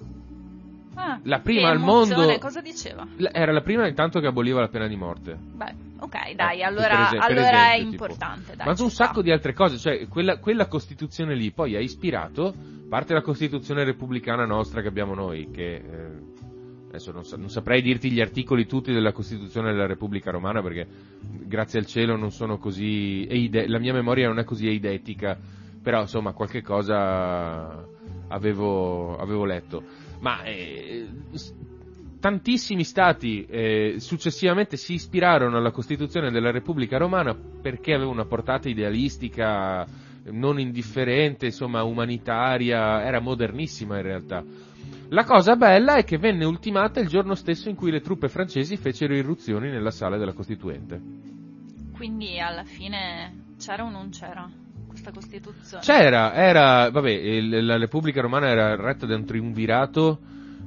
Ah, 0.95 1.19
la 1.23 1.41
prima 1.41 1.71
al 1.71 1.79
mondo. 1.79 2.37
Cosa 2.39 2.61
diceva? 2.61 3.07
Era 3.17 3.53
la 3.53 3.63
prima 3.63 3.87
intanto 3.89 4.21
che 4.21 4.27
aboliva 4.27 4.61
la 4.61 4.69
pena 4.69 4.87
di 4.87 4.97
morte. 4.97 5.37
Beh, 5.37 5.75
ok, 6.01 6.35
dai, 6.35 6.61
eh, 6.61 6.65
allora, 6.65 7.07
esempio, 7.07 7.29
allora 7.29 7.75
esempio, 7.75 7.89
è 7.89 7.91
importante. 7.91 8.57
Dai, 8.57 8.67
Ma 8.67 8.75
su 8.75 8.85
un 8.85 8.91
sacco 8.91 9.23
di 9.23 9.31
altre 9.31 9.55
cose, 9.55 9.79
cioè 9.79 10.07
quella, 10.09 10.39
quella, 10.39 10.67
Costituzione 10.67 11.35
lì 11.35 11.51
poi 11.51 11.77
ha 11.77 11.81
ispirato, 11.81 12.55
parte 12.89 13.15
la 13.15 13.23
Costituzione 13.23 13.85
repubblicana 13.85 14.45
nostra 14.45 14.83
che 14.83 14.89
abbiamo 14.89 15.15
noi, 15.15 15.51
che 15.51 15.75
eh, 15.75 15.83
adesso 16.89 17.11
non, 17.11 17.23
non, 17.37 17.49
saprei 17.49 17.81
dirti 17.81 18.11
gli 18.11 18.21
articoli 18.21 18.67
tutti 18.67 18.93
della 18.93 19.13
Costituzione 19.13 19.73
della 19.73 19.87
Repubblica 19.87 20.31
Romana 20.31 20.61
perché 20.61 20.87
grazie 21.21 21.79
al 21.79 21.87
cielo 21.87 22.17
non 22.17 22.31
sono 22.31 22.59
così, 22.59 23.27
eide- 23.29 23.67
la 23.67 23.79
mia 23.79 23.95
memoria 23.95 24.29
non 24.29 24.39
è 24.39 24.45
così 24.45 24.69
eidetica, 24.69 25.39
però 25.83 26.03
insomma 26.03 26.33
qualche 26.33 26.61
cosa 26.61 27.83
avevo, 28.29 29.17
avevo 29.17 29.45
letto 29.45 30.02
ma 30.23 30.45
eh, 30.45 31.09
tantissimi 32.21 32.85
stati 32.85 33.45
eh, 33.45 33.97
successivamente 33.99 34.77
si 34.77 34.95
ispirarono 34.95 35.57
alla 35.57 35.73
Costituzione 35.73 36.31
della 36.31 36.53
Repubblica 36.53 36.97
Romana 36.97 37.35
perché 37.35 37.93
aveva 37.93 38.11
una 38.11 38.25
portata 38.25 38.69
idealistica 38.69 39.85
non 40.27 40.61
indifferente, 40.61 41.47
insomma 41.47 41.83
umanitaria, 41.83 43.03
era 43.03 43.19
modernissima 43.19 43.97
in 43.97 44.03
realtà. 44.03 44.45
La 45.09 45.25
cosa 45.25 45.57
bella 45.57 45.97
è 45.97 46.05
che 46.05 46.17
venne 46.17 46.45
ultimata 46.45 47.01
il 47.01 47.09
giorno 47.09 47.35
stesso 47.35 47.69
in 47.69 47.75
cui 47.75 47.91
le 47.91 48.01
truppe 48.01 48.29
francesi 48.29 48.77
fecero 48.77 49.17
irruzioni 49.17 49.69
nella 49.69 49.91
sala 49.91 50.17
della 50.17 50.33
Costituente. 50.33 51.01
Quindi 51.93 52.39
alla 52.39 52.65
fine 52.65 53.55
c'era 53.59 53.85
o 53.85 53.91
non 53.91 54.11
c'era? 54.11 54.49
Questa 54.93 55.11
Costituzione? 55.11 55.83
C'era, 55.83 56.35
era, 56.35 56.91
vabbè, 56.91 57.11
il, 57.11 57.65
la 57.65 57.79
Repubblica 57.79 58.21
Romana 58.21 58.49
era 58.49 58.77
retta 58.77 59.07
da 59.07 59.17
un 59.17 59.25
triumvirato, 59.25 60.21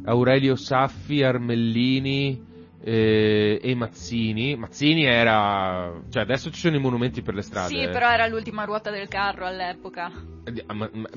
Aurelio 0.04 0.56
Saffi, 0.56 1.24
Armellini 1.24 2.54
eh, 2.84 3.60
e 3.62 3.76
Mazzini. 3.76 4.56
Mazzini 4.56 5.06
era, 5.06 5.94
cioè 6.10 6.24
adesso 6.24 6.52
ci 6.52 6.60
sono 6.60 6.76
i 6.76 6.80
monumenti 6.80 7.22
per 7.22 7.36
le 7.36 7.42
strade. 7.42 7.70
Sì, 7.70 7.88
però 7.88 8.10
era 8.10 8.28
l'ultima 8.28 8.64
ruota 8.64 8.92
del 8.92 9.08
carro 9.08 9.46
all'epoca. 9.46 10.12
Eh, 10.44 10.64
ma, 10.74 10.90
ma, 10.92 11.08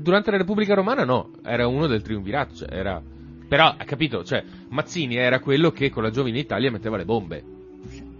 durante 0.00 0.30
la 0.30 0.36
Repubblica 0.36 0.74
Romana 0.74 1.04
no, 1.04 1.32
era 1.42 1.66
uno 1.66 1.86
del 1.86 2.02
triumvirato, 2.02 2.54
cioè 2.54 2.72
era... 2.72 3.02
Però, 3.48 3.74
capito, 3.84 4.22
cioè, 4.22 4.44
Mazzini 4.68 5.16
era 5.16 5.40
quello 5.40 5.72
che 5.72 5.90
con 5.90 6.04
la 6.04 6.10
giovine 6.10 6.38
Italia 6.38 6.70
metteva 6.70 6.96
le 6.96 7.04
bombe. 7.04 7.58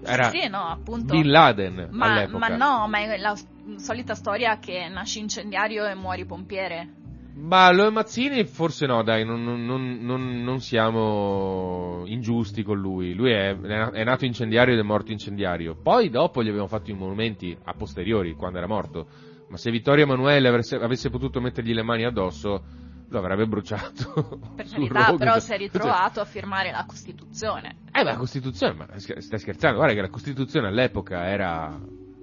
Era 0.02 0.30
sì, 0.30 0.49
no, 0.49 0.66
appunto. 0.66 1.12
Bin 1.12 1.30
Laden 1.30 1.88
ma, 1.90 2.12
all'epoca. 2.12 2.38
Ma 2.38 2.57
no, 2.57 2.88
ma 2.88 2.99
è 2.99 3.16
la 3.19 3.37
solita 3.76 4.14
storia 4.14 4.59
che 4.59 4.88
nasci 4.88 5.19
incendiario 5.19 5.87
e 5.87 5.95
muori 5.95 6.25
pompiere. 6.25 6.95
Ma 7.33 7.71
lo 7.73 7.90
Mazzini 7.90 8.45
forse 8.45 8.87
no, 8.87 9.02
dai, 9.02 9.25
non, 9.25 9.42
non, 9.42 9.64
non, 9.64 10.42
non, 10.42 10.61
siamo 10.61 12.02
ingiusti 12.07 12.62
con 12.62 12.78
lui. 12.78 13.14
Lui 13.14 13.30
è, 13.30 13.57
è, 13.57 14.04
nato 14.04 14.25
incendiario 14.25 14.75
ed 14.75 14.80
è 14.80 14.83
morto 14.83 15.12
incendiario. 15.12 15.76
Poi 15.76 16.11
dopo 16.11 16.42
gli 16.42 16.49
abbiamo 16.49 16.66
fatto 16.66 16.90
i 16.90 16.95
monumenti 16.95 17.57
a 17.64 17.73
posteriori, 17.73 18.35
quando 18.35 18.59
era 18.59 18.66
morto. 18.66 19.07
Ma 19.49 19.57
se 19.57 19.71
Vittorio 19.71 20.04
Emanuele 20.04 20.49
avesse, 20.49 20.76
avesse 20.76 21.09
potuto 21.09 21.40
mettergli 21.40 21.73
le 21.73 21.83
mani 21.83 22.04
addosso, 22.04 22.62
lo 23.11 23.19
avrebbe 23.19 23.47
bruciato. 23.47 24.38
Per 24.55 24.69
carità, 24.69 25.14
però 25.17 25.38
si 25.38 25.52
è 25.52 25.57
ritrovato 25.57 26.21
a 26.21 26.25
firmare 26.25 26.71
la 26.71 26.85
Costituzione. 26.87 27.76
Eh, 27.93 28.02
ma 28.05 28.12
la 28.12 28.17
Costituzione, 28.17 28.75
ma 28.75 28.87
stai 28.99 29.38
scherzando? 29.38 29.76
Guarda 29.76 29.95
che 29.95 30.00
la 30.00 30.11
Costituzione 30.11 30.69
all'epoca 30.69 31.26
era... 31.26 31.79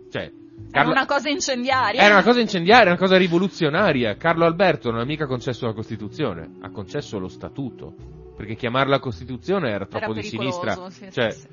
Cioè, 0.10 0.32
Carlo... 0.72 0.92
Era 0.92 1.02
una 1.02 1.06
cosa 1.06 1.30
incendiaria. 1.30 2.02
Era 2.02 2.16
una 2.16 2.24
cosa 2.24 2.40
incendiaria, 2.40 2.88
una 2.88 2.98
cosa 2.98 3.18
rivoluzionaria. 3.18 4.16
Carlo 4.16 4.46
Alberto 4.46 4.90
non 4.90 5.02
ha 5.02 5.06
mica 5.06 5.28
concesso 5.28 5.66
la 5.66 5.74
Costituzione, 5.74 6.56
ha 6.62 6.70
concesso 6.72 7.20
lo 7.20 7.28
Statuto. 7.28 7.94
Perché 8.36 8.56
chiamarla 8.56 9.00
Costituzione 9.00 9.70
era 9.70 9.86
troppo 9.86 10.12
era 10.12 10.14
di 10.14 10.24
sinistra. 10.24 10.90
Sì, 10.90 11.12
cioè, 11.12 11.32
sì, 11.32 11.40
sì. 11.40 11.48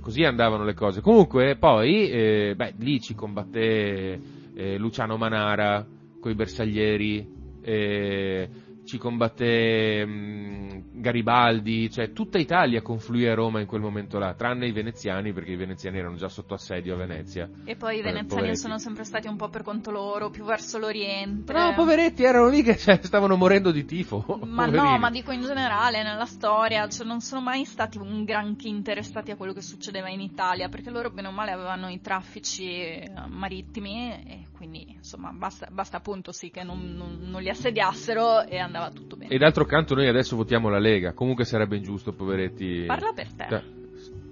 così 0.00 0.24
andavano 0.24 0.64
le 0.64 0.74
cose. 0.74 1.00
Comunque, 1.00 1.56
poi, 1.56 2.10
eh, 2.10 2.54
beh, 2.56 2.74
lì 2.78 3.00
ci 3.00 3.14
combatté 3.14 4.20
eh, 4.54 4.78
Luciano 4.78 5.16
Manara, 5.16 5.84
coi 6.20 6.34
bersaglieri, 6.34 7.41
eh, 7.64 8.48
ci 8.84 8.98
combatté 8.98 10.04
mh, 10.04 11.00
Garibaldi, 11.00 11.90
cioè 11.90 12.12
tutta 12.12 12.38
Italia 12.38 12.82
confluì 12.82 13.26
a 13.26 13.34
Roma 13.34 13.60
in 13.60 13.66
quel 13.66 13.80
momento 13.80 14.18
là, 14.18 14.34
tranne 14.34 14.66
i 14.66 14.72
veneziani 14.72 15.32
perché 15.32 15.52
i 15.52 15.56
veneziani 15.56 15.98
erano 15.98 16.16
già 16.16 16.28
sotto 16.28 16.54
assedio 16.54 16.94
a 16.94 16.96
Venezia. 16.96 17.48
E 17.64 17.76
poi 17.76 17.96
i 17.96 17.98
eh, 18.00 18.02
veneziani 18.02 18.28
poveretti. 18.28 18.58
sono 18.58 18.78
sempre 18.78 19.04
stati 19.04 19.28
un 19.28 19.36
po' 19.36 19.48
per 19.48 19.62
conto 19.62 19.90
loro, 19.90 20.30
più 20.30 20.44
verso 20.44 20.78
l'Oriente. 20.78 21.52
No, 21.52 21.72
poveretti, 21.74 22.24
erano 22.24 22.48
lì 22.48 22.62
che 22.62 22.76
cioè, 22.76 22.98
stavano 23.02 23.36
morendo 23.36 23.70
di 23.70 23.84
tifo. 23.84 24.24
Ma 24.44 24.64
poverini. 24.64 24.76
no, 24.76 24.98
ma 24.98 25.10
dico 25.10 25.32
in 25.32 25.42
generale, 25.42 26.02
nella 26.02 26.26
storia, 26.26 26.88
cioè, 26.88 27.06
non 27.06 27.20
sono 27.20 27.40
mai 27.40 27.64
stati 27.64 27.98
un 27.98 28.24
granché 28.24 28.68
interessati 28.68 29.30
a 29.30 29.36
quello 29.36 29.52
che 29.52 29.62
succedeva 29.62 30.08
in 30.08 30.20
Italia, 30.20 30.68
perché 30.68 30.90
loro 30.90 31.10
bene 31.10 31.28
o 31.28 31.32
male 31.32 31.52
avevano 31.52 31.88
i 31.88 32.00
traffici 32.00 32.64
eh, 32.64 33.10
marittimi 33.28 34.10
e 34.26 34.46
quindi 34.52 34.92
insomma 34.94 35.32
basta, 35.32 35.66
basta 35.72 35.96
appunto 35.96 36.30
sì 36.30 36.50
che 36.50 36.62
non, 36.62 36.94
non, 36.94 37.18
non 37.22 37.42
li 37.42 37.48
assediassero 37.48 38.42
e 38.46 38.58
andava 38.72 38.90
tutto 38.90 39.16
bene. 39.16 39.32
E 39.32 39.38
d'altro 39.38 39.66
canto 39.66 39.94
noi 39.94 40.08
adesso 40.08 40.34
votiamo 40.34 40.70
la 40.70 40.78
Lega, 40.78 41.12
comunque 41.12 41.44
sarebbe 41.44 41.76
ingiusto, 41.76 42.12
poveretti. 42.12 42.84
Parla 42.86 43.12
per 43.12 43.30
te. 43.34 43.46
Cioè, 43.48 43.62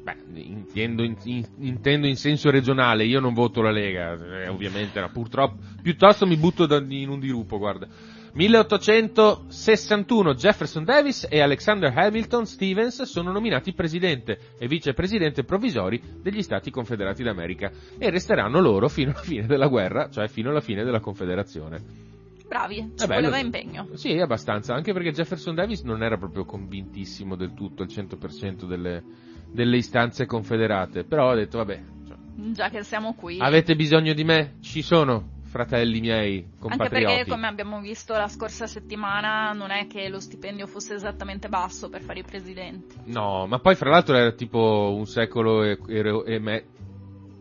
beh, 0.02 0.16
intendo 0.40 1.02
in, 1.02 1.14
in, 1.24 1.46
intendo 1.58 2.06
in, 2.06 2.16
senso 2.16 2.50
regionale, 2.50 3.04
io 3.04 3.20
non 3.20 3.34
voto 3.34 3.60
la 3.60 3.70
Lega, 3.70 4.14
eh, 4.14 4.48
ovviamente, 4.48 4.98
no, 5.00 5.10
purtroppo, 5.10 5.58
piuttosto 5.82 6.26
mi 6.26 6.36
butto 6.36 6.64
da, 6.66 6.82
in 6.88 7.10
un 7.10 7.20
dirupo, 7.20 7.58
guarda. 7.58 7.86
1861 8.32 10.34
Jefferson 10.34 10.84
Davis 10.84 11.26
e 11.28 11.40
Alexander 11.40 11.92
Hamilton 11.92 12.46
Stevens 12.46 13.02
sono 13.02 13.32
nominati 13.32 13.72
presidente 13.72 14.38
e 14.56 14.68
vicepresidente 14.68 15.42
provvisori 15.42 16.00
degli 16.22 16.40
Stati 16.40 16.70
Confederati 16.70 17.24
d'America 17.24 17.72
e 17.98 18.08
resteranno 18.08 18.60
loro 18.60 18.88
fino 18.88 19.10
alla 19.10 19.22
fine 19.22 19.46
della 19.46 19.66
guerra, 19.66 20.08
cioè 20.10 20.28
fino 20.28 20.50
alla 20.50 20.60
fine 20.60 20.84
della 20.84 21.00
Confederazione. 21.00 22.09
Bravi, 22.50 22.94
ci 22.96 23.06
voleva 23.06 23.38
impegno. 23.38 23.90
Sì, 23.92 24.18
abbastanza, 24.18 24.74
anche 24.74 24.92
perché 24.92 25.12
Jefferson 25.12 25.54
Davis 25.54 25.82
non 25.82 26.02
era 26.02 26.16
proprio 26.16 26.44
convintissimo 26.44 27.36
del 27.36 27.54
tutto, 27.54 27.82
al 27.82 27.88
100% 27.88 28.66
delle, 28.66 29.04
delle 29.52 29.76
istanze 29.76 30.26
confederate, 30.26 31.04
però 31.04 31.30
ha 31.30 31.36
detto 31.36 31.58
vabbè. 31.58 31.80
Cioè, 32.08 32.16
Già 32.50 32.68
che 32.68 32.82
siamo 32.82 33.14
qui. 33.14 33.38
Avete 33.38 33.76
bisogno 33.76 34.14
di 34.14 34.24
me? 34.24 34.56
Ci 34.62 34.82
sono, 34.82 35.28
fratelli 35.44 36.00
miei, 36.00 36.48
compatrioti. 36.58 37.04
Anche 37.04 37.14
perché, 37.14 37.30
come 37.30 37.46
abbiamo 37.46 37.78
visto 37.78 38.14
la 38.14 38.26
scorsa 38.26 38.66
settimana, 38.66 39.52
non 39.52 39.70
è 39.70 39.86
che 39.86 40.08
lo 40.08 40.18
stipendio 40.18 40.66
fosse 40.66 40.94
esattamente 40.94 41.48
basso 41.48 41.88
per 41.88 42.02
fare 42.02 42.18
i 42.18 42.24
presidenti. 42.24 42.96
No, 43.04 43.46
ma 43.46 43.60
poi 43.60 43.76
fra 43.76 43.90
l'altro 43.90 44.16
era 44.16 44.32
tipo 44.32 44.92
un 44.92 45.06
secolo 45.06 45.62
e, 45.62 45.78
e, 45.86 46.22
e 46.26 46.38
me... 46.40 46.64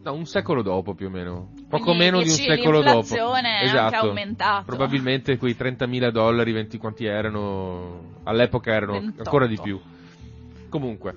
No, 0.10 0.18
un 0.18 0.26
secolo 0.26 0.62
dopo 0.62 0.94
più 0.94 1.08
o 1.08 1.10
meno. 1.10 1.52
Poco 1.70 1.84
Quindi 1.84 2.04
meno 2.04 2.18
di 2.22 2.30
un 2.30 2.36
secolo 2.36 2.82
dopo. 2.82 3.16
è 3.36 3.64
Esatto. 3.64 3.96
anche 3.96 3.96
aumentato. 4.08 4.64
Probabilmente 4.66 5.38
quei 5.38 5.56
30.000 5.58 6.10
dollari, 6.12 6.52
20 6.52 6.78
quanti 6.78 7.06
erano, 7.06 8.18
all'epoca 8.24 8.72
erano 8.72 8.94
28. 8.94 9.22
ancora 9.24 9.48
di 9.48 9.60
più. 9.62 9.80
Comunque, 10.70 11.16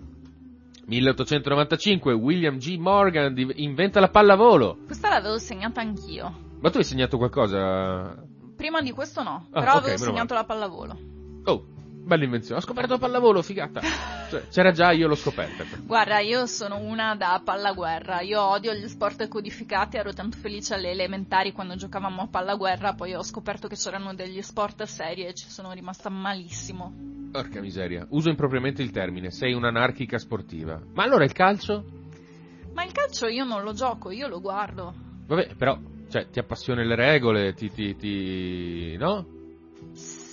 1895 0.86 2.12
William 2.12 2.56
G. 2.58 2.76
Morgan 2.78 3.34
inventa 3.56 4.00
la 4.00 4.08
pallavolo. 4.08 4.78
Questa 4.86 5.08
l'avevo 5.08 5.38
segnata 5.38 5.80
anch'io. 5.80 6.50
Ma 6.60 6.70
tu 6.70 6.78
hai 6.78 6.84
segnato 6.84 7.16
qualcosa? 7.16 8.14
Prima 8.56 8.80
di 8.80 8.92
questo 8.92 9.22
no, 9.22 9.46
Ah, 9.50 9.60
però 9.60 9.72
ok, 9.72 9.82
avevo 9.82 9.96
segnato 9.98 10.34
la 10.34 10.44
pallavolo. 10.44 10.98
Oh, 11.44 11.64
bella 12.02 12.24
invenzione. 12.24 12.60
Ho 12.60 12.62
scoperto 12.62 12.92
la 12.92 12.98
pallavolo, 12.98 13.42
figata. 13.42 13.80
Cioè, 14.28 14.48
c'era 14.48 14.72
già, 14.72 14.92
io 14.92 15.08
l'ho 15.08 15.14
scoperta. 15.14 15.64
Guarda, 15.84 16.18
io 16.20 16.46
sono 16.46 16.78
una 16.78 17.14
da 17.14 17.40
pallaguerra, 17.44 18.20
io 18.20 18.40
odio 18.40 18.72
gli 18.72 18.88
sport 18.88 19.28
codificati, 19.28 19.96
ero 19.96 20.12
tanto 20.12 20.36
felice 20.38 20.74
alle 20.74 20.90
elementari 20.90 21.52
quando 21.52 21.76
giocavamo 21.76 22.22
a 22.22 22.28
pallaguerra, 22.28 22.94
poi 22.94 23.14
ho 23.14 23.22
scoperto 23.22 23.68
che 23.68 23.76
c'erano 23.76 24.14
degli 24.14 24.40
sport 24.42 24.82
seri 24.84 25.24
e 25.24 25.34
ci 25.34 25.48
sono 25.48 25.72
rimasta 25.72 26.08
malissimo. 26.08 26.92
Porca 27.30 27.60
miseria. 27.60 28.06
Uso 28.10 28.28
impropriamente 28.28 28.82
il 28.82 28.90
termine. 28.90 29.30
Sei 29.30 29.54
un'anarchica 29.54 30.18
sportiva. 30.18 30.80
Ma 30.94 31.02
allora 31.04 31.24
il 31.24 31.32
calcio? 31.32 31.84
Ma 32.74 32.84
il 32.84 32.92
calcio 32.92 33.26
io 33.26 33.44
non 33.44 33.62
lo 33.62 33.72
gioco, 33.72 34.10
io 34.10 34.28
lo 34.28 34.40
guardo. 34.40 34.94
Vabbè, 35.26 35.54
però, 35.56 35.78
cioè, 36.10 36.28
ti 36.28 36.38
appassioni 36.38 36.84
le 36.86 36.94
regole, 36.94 37.54
ti, 37.54 37.70
ti, 37.70 37.96
ti... 37.96 38.96
no? 38.96 39.40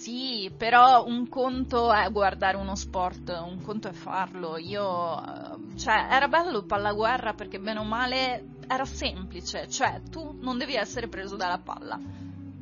Sì, 0.10 0.51
però 0.58 1.06
un 1.06 1.30
conto 1.30 1.94
è 1.94 2.10
guardare 2.10 2.58
uno 2.58 2.74
sport, 2.74 3.30
un 3.46 3.62
conto 3.62 3.89
è 3.89 3.92
farlo. 3.92 4.58
Io, 4.58 5.24
eh, 5.24 5.78
cioè, 5.78 6.08
era 6.10 6.28
bello 6.28 6.63
pallaguerra 6.63 7.36
perché 7.36 7.60
bene 7.60 7.78
o 7.78 7.84
male 7.84 8.44
era 8.68 8.86
semplice, 8.86 9.70
cioè 9.70 10.01
tu 10.10 10.36
non 10.42 10.58
devi 10.58 10.74
essere 10.74 11.10
preso 11.10 11.36
dalla 11.36 11.60
palla. 11.60 12.00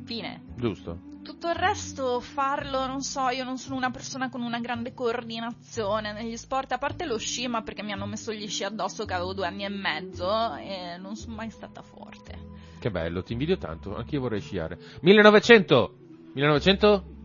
Fine. 0.04 0.42
Giusto. 0.56 0.98
Tutto 1.22 1.48
il 1.48 1.54
resto 1.54 2.20
farlo, 2.20 2.86
non 2.86 3.00
so, 3.00 3.30
io 3.30 3.44
non 3.44 3.56
sono 3.56 3.76
una 3.76 3.90
persona 3.90 4.28
con 4.28 4.42
una 4.42 4.58
grande 4.58 4.92
coordinazione 4.92 6.12
negli 6.12 6.36
sport, 6.36 6.72
a 6.72 6.78
parte 6.78 7.06
lo 7.06 7.16
sci, 7.16 7.48
ma 7.48 7.62
perché 7.62 7.82
mi 7.82 7.92
hanno 7.92 8.04
messo 8.04 8.30
gli 8.30 8.46
sci 8.46 8.64
addosso 8.64 9.06
che 9.06 9.14
avevo 9.14 9.32
due 9.32 9.46
anni 9.46 9.64
e 9.64 9.70
mezzo 9.70 10.54
e 10.56 10.98
non 10.98 11.16
sono 11.16 11.36
mai 11.36 11.48
stata 11.48 11.80
forte. 11.80 12.38
Che 12.78 12.90
bello, 12.90 13.22
ti 13.22 13.32
invidio 13.32 13.56
tanto, 13.56 13.96
anch'io 13.96 14.20
vorrei 14.20 14.40
sciare. 14.40 14.78
1900! 15.00 15.94
1900? 16.34 17.16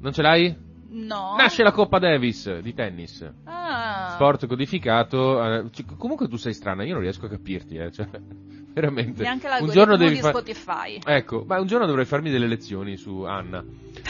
Non 0.00 0.12
ce 0.12 0.22
l'hai? 0.22 0.68
No. 0.92 1.36
Nasce 1.36 1.62
la 1.62 1.70
Coppa 1.70 1.98
Davis 2.00 2.58
di 2.58 2.74
tennis. 2.74 3.24
Ah. 3.44 4.10
Sport 4.14 4.46
codificato. 4.48 5.42
eh, 5.44 5.64
comunque 5.96 6.26
tu 6.28 6.36
sei 6.36 6.52
strana, 6.52 6.82
io 6.84 6.94
non 6.94 7.02
riesco 7.02 7.26
a 7.26 7.28
capirti, 7.28 7.76
eh, 7.76 7.92
cioè, 7.92 8.08
veramente. 8.74 9.22
Neanche 9.22 9.46
un 9.60 9.70
giorno 9.70 9.96
devi 9.96 10.14
di 10.14 10.20
fa- 10.20 10.30
Spotify. 10.30 10.98
Ecco, 11.04 11.44
ma 11.46 11.60
un 11.60 11.66
giorno 11.68 11.86
dovrei 11.86 12.06
farmi 12.06 12.30
delle 12.30 12.48
lezioni 12.48 12.96
su 12.96 13.22
Anna. 13.22 13.62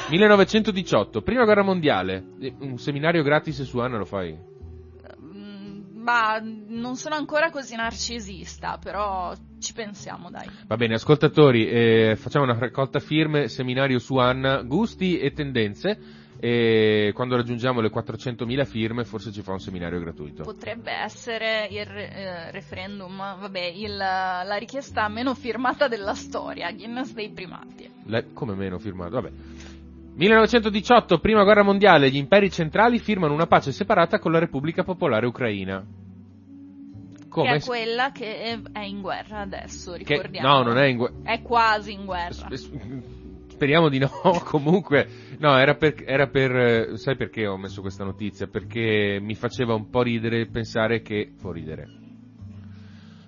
1918, 0.09 1.21
prima 1.21 1.45
guerra 1.45 1.63
mondiale. 1.63 2.25
Eh, 2.41 2.55
Un 2.61 2.79
seminario 2.79 3.23
gratis 3.23 3.63
su 3.63 3.79
Anna 3.79 3.99
lo 3.99 4.07
fai? 4.07 4.35
Mm, 5.23 6.03
Ma 6.03 6.41
non 6.43 6.97
sono 6.97 7.15
ancora 7.15 7.51
così 7.51 7.77
narcisista, 7.77 8.79
però 8.83 9.35
ci 9.61 9.73
pensiamo, 9.73 10.31
dai. 10.31 10.49
Va 10.67 10.77
bene, 10.77 10.95
ascoltatori, 10.95 11.69
eh, 11.69 12.17
facciamo 12.17 12.45
una 12.45 12.59
raccolta 12.59 12.99
firme, 12.99 13.49
seminario 13.49 13.99
su 13.99 14.17
Anna, 14.17 14.63
gusti 14.63 15.19
e 15.19 15.33
tendenze. 15.33 15.99
E 16.43 17.13
quando 17.15 17.37
raggiungiamo 17.37 17.83
le 17.83 17.91
400.000 17.91 18.65
firme, 18.65 19.05
forse 19.05 19.31
ci 19.31 19.43
fa 19.43 19.53
un 19.53 19.61
seminario 19.61 20.01
gratuito. 20.01 20.43
Potrebbe 20.43 20.91
essere 20.91 21.67
il 21.71 21.77
eh, 21.79 22.51
referendum, 22.51 23.15
vabbè, 23.19 23.61
il- 23.77 23.95
la 23.97 24.57
richiesta 24.59 25.07
meno 25.09 25.35
firmata 25.35 25.87
della 25.87 26.15
storia, 26.15 26.73
Guinness 26.73 27.13
dei 27.13 27.29
primati. 27.31 27.91
Le- 28.07 28.33
come 28.33 28.55
meno 28.55 28.79
firmato? 28.79 29.21
Vabbè. 29.21 29.31
1918, 30.15 31.19
prima 31.19 31.45
guerra 31.45 31.63
mondiale, 31.63 32.11
gli 32.11 32.17
imperi 32.17 32.51
centrali 32.51 32.99
firmano 32.99 33.35
una 33.35 33.47
pace 33.47 33.71
separata 33.71 34.19
con 34.19 34.33
la 34.33 34.39
Repubblica 34.39 34.83
Popolare 34.83 35.27
Ucraina. 35.27 35.85
Come? 37.31 37.49
Che 37.49 37.57
è 37.57 37.61
quella 37.65 38.11
che 38.11 38.61
è- 38.73 38.81
in 38.81 39.01
guerra 39.01 39.39
adesso, 39.41 39.93
Che- 39.93 39.99
ricordiamo. 39.99 40.49
no, 40.49 40.63
non 40.65 40.79
è 40.79 40.87
in 40.87 40.97
guerra. 40.97 41.15
È 41.23 41.41
quasi 41.43 41.93
in 41.93 42.05
guerra. 42.05 42.49
Speriamo 43.47 43.89
di 43.89 43.99
no, 43.99 44.11
comunque, 44.45 45.07
no, 45.39 45.57
era 45.57 45.77
per, 45.77 46.03
era 46.05 46.27
per, 46.27 46.99
sai 46.99 47.17
perché 47.17 47.47
ho 47.47 47.57
messo 47.57 47.83
questa 47.83 48.05
notizia? 48.05 48.49
Perché 48.49 49.19
mi 49.21 49.35
faceva 49.37 49.75
un 49.75 49.89
po' 49.91 50.03
ridere 50.03 50.47
pensare 50.47 51.03
che, 51.03 51.33
può 51.41 51.53
ridere, 51.53 51.87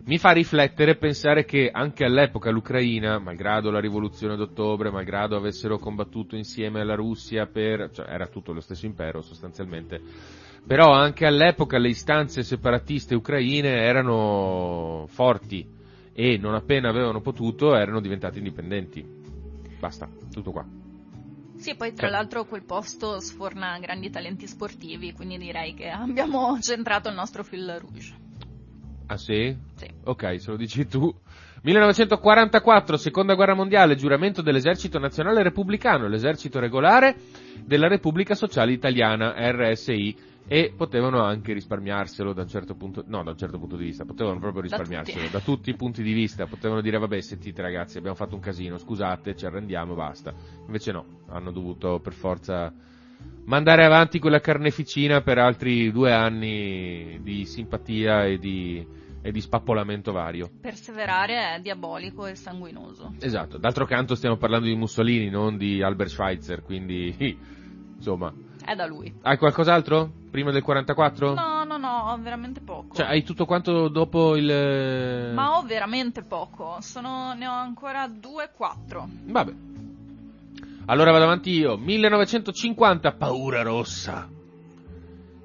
mi 0.05 0.19
fa 0.19 0.33
riflettere 0.33 0.97
pensare 0.97 1.45
che 1.45 1.71
anche 1.73 2.05
all'epoca 2.05 2.51
l'Ucraina, 2.51 3.21
malgrado 3.21 3.71
la 3.71 3.79
rivoluzione 3.79 4.35
d'ottobre, 4.35 4.91
malgrado 4.91 5.37
avessero 5.37 5.79
combattuto 5.79 6.35
insieme 6.35 6.81
alla 6.81 6.97
Russia 6.97 7.47
per, 7.47 7.91
cioè 7.93 8.09
era 8.09 8.27
tutto 8.27 8.53
lo 8.53 8.61
stesso 8.61 8.85
impero 8.85 9.23
sostanzialmente, 9.23 10.01
però 10.67 10.93
anche 10.93 11.27
all'epoca 11.27 11.79
le 11.79 11.89
istanze 11.89 12.43
separatiste 12.43 13.15
ucraine 13.15 13.69
erano 13.83 15.07
forti 15.09 15.67
e 16.15 16.37
non 16.39 16.55
appena 16.55 16.89
avevano 16.89 17.21
potuto 17.21 17.75
erano 17.75 18.01
diventati 18.01 18.39
indipendenti. 18.39 19.05
Basta, 19.79 20.09
tutto 20.33 20.53
qua. 20.53 20.65
Sì, 21.57 21.75
poi 21.77 21.93
tra 21.93 22.09
Cioè- 22.09 22.11
l'altro 22.11 22.45
quel 22.45 22.65
posto 22.65 23.21
sforna 23.21 23.79
grandi 23.79 24.11
talenti 24.11 24.47
sportivi, 24.47 25.13
quindi 25.13 25.39
direi 25.39 25.75
che 25.75 25.89
abbiamo 25.91 26.59
centrato 26.63 27.09
il 27.09 27.15
nostro 27.15 27.43
fil 27.45 27.77
rouge. 27.79 28.15
Ah 29.07 29.17
sì? 29.17 29.55
Sì. 29.77 29.87
Ok, 30.05 30.41
se 30.41 30.51
lo 30.51 30.57
dici 30.57 30.87
tu. 30.87 31.13
1944, 31.63 32.97
seconda 32.97 33.35
guerra 33.35 33.55
mondiale, 33.55 33.95
giuramento 33.95 34.43
dell'esercito 34.43 34.99
nazionale 34.99 35.43
repubblicano, 35.43 36.09
l'esercito 36.09 36.59
regolare 36.59 37.15
della 37.65 37.87
Repubblica 37.87 38.35
Sociale 38.35 38.73
Italiana, 38.73 39.35
RSI, 39.37 40.17
e 40.47 40.73
potevano 40.77 41.23
anche 41.23 41.53
risparmiarselo 41.53 42.33
da 42.33 42.43
un 42.43 42.49
certo 42.49 42.75
punto, 42.75 43.05
no, 43.07 43.23
da 43.23 43.31
un 43.31 43.37
certo 43.37 43.59
punto 43.59 43.77
di 43.77 43.85
vista, 43.85 44.05
potevano 44.05 44.39
proprio 44.39 44.63
Da 44.63 44.69
risparmiarselo, 44.69 45.21
tutti. 45.21 45.33
da 45.33 45.41
tutti 45.41 45.71
i 45.71 45.75
punti 45.75 46.03
di 46.03 46.13
vista, 46.13 46.47
potevano 46.47 46.81
dire 46.81 46.99
vabbè 46.99 47.21
sentite 47.21 47.63
ragazzi 47.63 47.99
abbiamo 47.99 48.17
fatto 48.17 48.35
un 48.35 48.41
casino, 48.41 48.79
scusate, 48.79 49.37
ci 49.37 49.47
arrendiamo, 49.47 49.95
basta. 49.95 50.33
Invece 50.67 50.93
no, 50.93 51.05
hanno 51.29 51.51
dovuto 51.53 52.01
per 52.01 52.13
forza 52.13 52.73
mandare 53.45 53.85
avanti 53.85 54.19
quella 54.19 54.41
carneficina 54.41 55.23
per 55.23 55.39
altri 55.39 55.91
due 55.91 56.13
anni 56.13 57.21
di 57.23 57.45
simpatia 57.45 58.25
e 58.27 58.39
di, 58.39 58.87
e 59.23 59.33
di 59.33 59.41
spappolamento 59.41 60.13
vario. 60.13 60.51
Perseverare 60.61 61.55
è 61.55 61.61
diabolico 61.61 62.27
e 62.27 62.35
sanguinoso. 62.35 63.15
Esatto, 63.21 63.59
d'altro 63.59 63.87
canto 63.87 64.15
stiamo 64.15 64.37
parlando 64.37 64.67
di 64.67 64.75
Mussolini, 64.75 65.31
non 65.31 65.57
di 65.57 65.83
Albert 65.83 66.11
Schweitzer, 66.11 66.63
quindi 66.63 67.15
insomma. 67.97 68.51
È 68.65 68.75
da 68.75 68.87
lui. 68.87 69.13
Hai 69.23 69.37
qualcos'altro? 69.37 70.11
Prima 70.31 70.51
del 70.51 70.63
44? 70.63 71.35
No, 71.35 71.65
no, 71.65 71.77
no, 71.77 72.11
ho 72.11 72.19
veramente 72.19 72.61
poco. 72.61 72.95
Cioè, 72.95 73.07
hai 73.07 73.23
tutto 73.23 73.45
quanto 73.45 73.89
dopo 73.89 74.37
il... 74.37 75.33
Ma 75.35 75.59
ho 75.59 75.63
veramente 75.63 76.23
poco. 76.23 76.77
Sono, 76.81 77.35
ne 77.35 77.47
ho 77.47 77.53
ancora 77.53 78.07
due, 78.09 78.51
quattro. 78.55 79.09
Vabbè. 79.25 79.53
Allora 80.87 81.11
vado 81.13 81.25
avanti 81.25 81.51
io. 81.51 81.77
1950, 81.77 83.13
paura 83.13 83.63
rossa. 83.63 84.29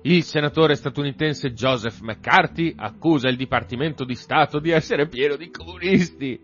Il 0.02 0.24
senatore 0.24 0.76
statunitense 0.76 1.54
Joseph 1.54 2.00
McCarthy 2.00 2.74
accusa 2.78 3.28
il 3.28 3.36
Dipartimento 3.36 4.06
di 4.06 4.16
Stato 4.16 4.60
di 4.60 4.70
essere 4.70 5.08
pieno 5.08 5.36
di 5.36 5.52
comunisti. 5.52 6.40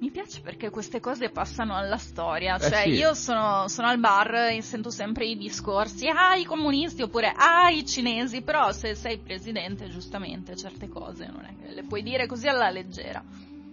Mi 0.00 0.10
piace 0.12 0.40
perché 0.42 0.70
queste 0.70 1.00
cose 1.00 1.30
passano 1.30 1.74
alla 1.74 1.96
storia. 1.96 2.56
Eh 2.56 2.60
Cioè, 2.60 2.82
sì. 2.82 2.90
io 2.90 3.14
sono, 3.14 3.66
sono 3.66 3.88
al 3.88 3.98
bar 3.98 4.52
e 4.52 4.62
sento 4.62 4.90
sempre 4.90 5.26
i 5.26 5.36
discorsi. 5.36 6.06
Ah, 6.06 6.36
i 6.36 6.44
comunisti 6.44 7.02
oppure 7.02 7.32
ah, 7.34 7.70
i 7.70 7.84
cinesi. 7.84 8.42
Però 8.42 8.70
se 8.70 8.94
sei 8.94 9.18
presidente, 9.18 9.88
giustamente, 9.88 10.54
certe 10.54 10.88
cose 10.88 11.26
non 11.26 11.44
è 11.44 11.54
che 11.60 11.74
le 11.74 11.82
puoi 11.82 12.04
dire 12.04 12.26
così 12.26 12.46
alla 12.46 12.70
leggera. 12.70 13.22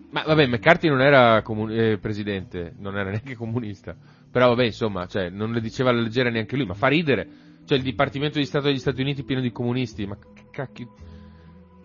Ma 0.09 0.23
vabbè, 0.23 0.47
McCarthy 0.47 0.87
non 0.87 1.01
era 1.01 1.43
comu- 1.43 1.69
eh, 1.69 1.99
presidente, 1.99 2.73
non 2.79 2.97
era 2.97 3.09
neanche 3.11 3.35
comunista. 3.35 3.95
Però 4.31 4.47
vabbè, 4.47 4.63
insomma, 4.63 5.05
cioè, 5.05 5.29
non 5.29 5.51
le 5.51 5.61
diceva 5.61 5.91
alla 5.91 6.01
leggera 6.01 6.31
neanche 6.31 6.55
lui, 6.55 6.65
ma 6.65 6.73
fa 6.73 6.87
ridere. 6.87 7.27
Cioè, 7.65 7.77
il 7.77 7.83
Dipartimento 7.83 8.39
di 8.39 8.45
Stato 8.45 8.65
degli 8.65 8.79
Stati 8.79 9.01
Uniti 9.01 9.23
pieno 9.23 9.41
di 9.41 9.51
comunisti, 9.51 10.07
ma 10.07 10.17
che 10.17 10.45
cacchio... 10.49 10.93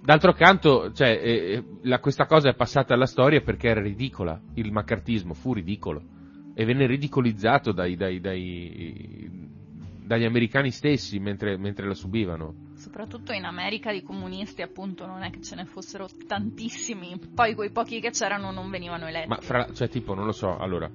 D'altro 0.02 0.32
canto, 0.32 0.92
cioè, 0.92 1.08
eh, 1.22 1.52
eh, 1.52 1.64
la- 1.82 2.00
questa 2.00 2.26
cosa 2.26 2.48
è 2.48 2.54
passata 2.54 2.94
alla 2.94 3.06
storia 3.06 3.40
perché 3.42 3.68
era 3.68 3.82
ridicola. 3.82 4.40
Il 4.54 4.72
maccartismo 4.72 5.34
fu 5.34 5.52
ridicolo. 5.52 6.02
E 6.54 6.64
venne 6.64 6.86
ridicolizzato 6.86 7.72
dai, 7.72 7.96
dai, 7.96 8.20
dai, 8.20 9.30
dagli 10.10 10.24
americani 10.24 10.70
stessi 10.70 11.18
mentre, 11.20 11.56
mentre 11.56 11.86
la 11.86 11.94
subivano. 11.94 12.72
Soprattutto 12.74 13.32
in 13.32 13.44
America 13.44 13.92
di 13.92 14.02
comunisti, 14.02 14.62
appunto, 14.62 15.06
non 15.06 15.22
è 15.22 15.30
che 15.30 15.40
ce 15.42 15.54
ne 15.54 15.66
fossero 15.66 16.08
tantissimi. 16.26 17.18
Poi 17.34 17.54
quei 17.54 17.70
pochi 17.70 18.00
che 18.00 18.10
c'erano 18.10 18.50
non 18.50 18.70
venivano 18.70 19.06
eletti. 19.06 19.28
Ma 19.28 19.36
fra, 19.36 19.70
cioè, 19.72 19.88
tipo, 19.88 20.14
non 20.14 20.24
lo 20.24 20.32
so, 20.32 20.56
allora, 20.56 20.90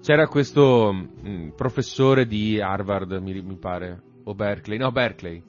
c'era 0.00 0.26
questo 0.28 0.92
mm, 0.92 1.50
professore 1.50 2.26
di 2.26 2.60
Harvard, 2.60 3.12
mi, 3.20 3.42
mi 3.42 3.56
pare, 3.56 4.00
o 4.24 4.34
Berkeley, 4.34 4.78
no, 4.78 4.90
Berkeley, 4.92 5.42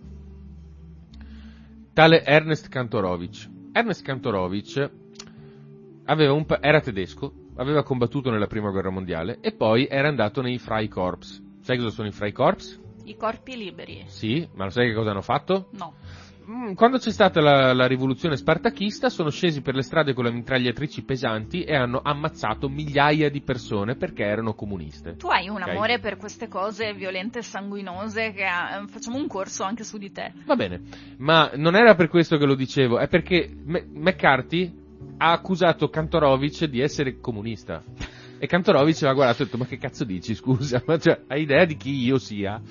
tale 1.95 2.25
Ernest 2.25 2.67
Kantorowicz. 2.67 3.49
Ernest 3.71 4.03
Kantorowicz 4.03 4.89
aveva 6.07 6.33
un 6.33 6.45
pa- 6.45 6.59
era 6.61 6.81
tedesco, 6.81 7.33
aveva 7.55 7.83
combattuto 7.83 8.29
nella 8.29 8.47
prima 8.47 8.69
guerra 8.69 8.89
mondiale 8.89 9.37
e 9.39 9.53
poi 9.53 9.87
era 9.89 10.09
andato 10.09 10.41
nei 10.41 10.57
Freikorps. 10.57 11.41
Sai 11.61 11.77
cosa 11.77 11.89
sono 11.91 12.09
i 12.09 12.11
Freikorps? 12.11 12.81
I 13.05 13.15
corpi 13.15 13.55
liberi. 13.55 14.03
Sì, 14.07 14.45
ma 14.55 14.65
lo 14.65 14.71
sai 14.71 14.89
che 14.89 14.93
cosa 14.93 15.11
hanno 15.11 15.21
fatto? 15.21 15.69
No. 15.71 15.93
Mm, 16.47 16.73
Quando 16.73 16.97
c'è 16.99 17.11
stata 17.11 17.41
la, 17.41 17.73
la 17.73 17.87
rivoluzione 17.87 18.37
spartachista 18.37 19.09
sono 19.09 19.29
scesi 19.31 19.61
per 19.61 19.73
le 19.73 19.81
strade 19.81 20.13
con 20.13 20.25
le 20.25 20.31
mitragliatrici 20.31 21.03
pesanti 21.03 21.63
e 21.63 21.75
hanno 21.75 22.01
ammazzato 22.03 22.69
migliaia 22.69 23.29
di 23.31 23.41
persone 23.41 23.95
perché 23.95 24.23
erano 24.23 24.53
comuniste. 24.53 25.15
Tu 25.15 25.27
hai 25.27 25.49
un 25.49 25.61
Ok. 25.63 25.69
amore 25.69 25.99
per 25.99 26.17
queste 26.17 26.47
cose 26.47 26.93
violente 26.93 27.39
e 27.39 27.41
sanguinose 27.41 28.31
che 28.31 28.43
eh, 28.43 28.87
facciamo 28.87 29.17
un 29.17 29.27
corso 29.27 29.63
anche 29.63 29.83
su 29.83 29.97
di 29.97 30.11
te. 30.11 30.33
Va 30.45 30.55
bene, 30.55 30.81
ma 31.17 31.49
non 31.55 31.75
era 31.75 31.95
per 31.95 32.09
questo 32.09 32.37
che 32.37 32.45
lo 32.45 32.55
dicevo, 32.55 32.99
è 32.99 33.07
perché 33.07 33.49
Me- 33.63 33.85
McCarthy 33.91 34.71
ha 35.17 35.31
accusato 35.31 35.89
Kantorovic 35.89 36.65
di 36.65 36.79
essere 36.79 37.19
comunista. 37.19 37.81
E 38.37 38.47
Kantorovic 38.47 38.99
l'ha 39.01 39.13
guardato 39.13 39.39
e 39.39 39.41
ha 39.43 39.45
detto, 39.45 39.57
ma 39.57 39.65
che 39.65 39.77
cazzo 39.77 40.03
dici, 40.03 40.35
scusa? 40.35 40.83
Ma 40.85 40.97
cioè, 40.99 41.21
hai 41.27 41.43
idea 41.43 41.63
di 41.63 41.77
chi 41.77 41.91
io 42.03 42.17
sia? 42.19 42.61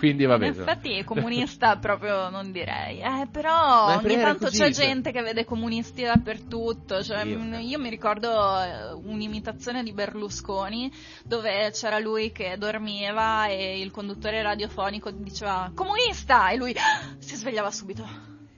Quindi 0.00 0.24
va 0.24 0.38
bene. 0.38 0.58
effetti 0.58 1.04
comunista 1.04 1.76
proprio 1.76 2.30
non 2.30 2.52
direi, 2.52 3.00
eh, 3.00 3.28
però 3.30 3.98
ogni 3.98 4.16
tanto 4.16 4.46
così, 4.46 4.56
c'è 4.56 4.72
cioè. 4.72 4.86
gente 4.86 5.12
che 5.12 5.20
vede 5.20 5.44
comunisti 5.44 6.04
dappertutto, 6.04 7.02
cioè, 7.02 7.22
Io- 7.24 7.38
mh, 7.38 7.60
io 7.60 7.78
mi 7.78 7.90
ricordo 7.90 8.30
eh, 8.30 8.92
un'imitazione 8.94 9.82
di 9.82 9.92
Berlusconi 9.92 10.90
dove 11.22 11.70
c'era 11.72 11.98
lui 11.98 12.32
che 12.32 12.56
dormiva 12.56 13.46
e 13.48 13.78
il 13.78 13.90
conduttore 13.90 14.40
radiofonico 14.40 15.10
diceva 15.10 15.70
comunista 15.74 16.48
e 16.48 16.56
lui 16.56 16.70
ah, 16.78 17.14
si 17.20 17.36
svegliava 17.36 17.70
subito. 17.70 18.08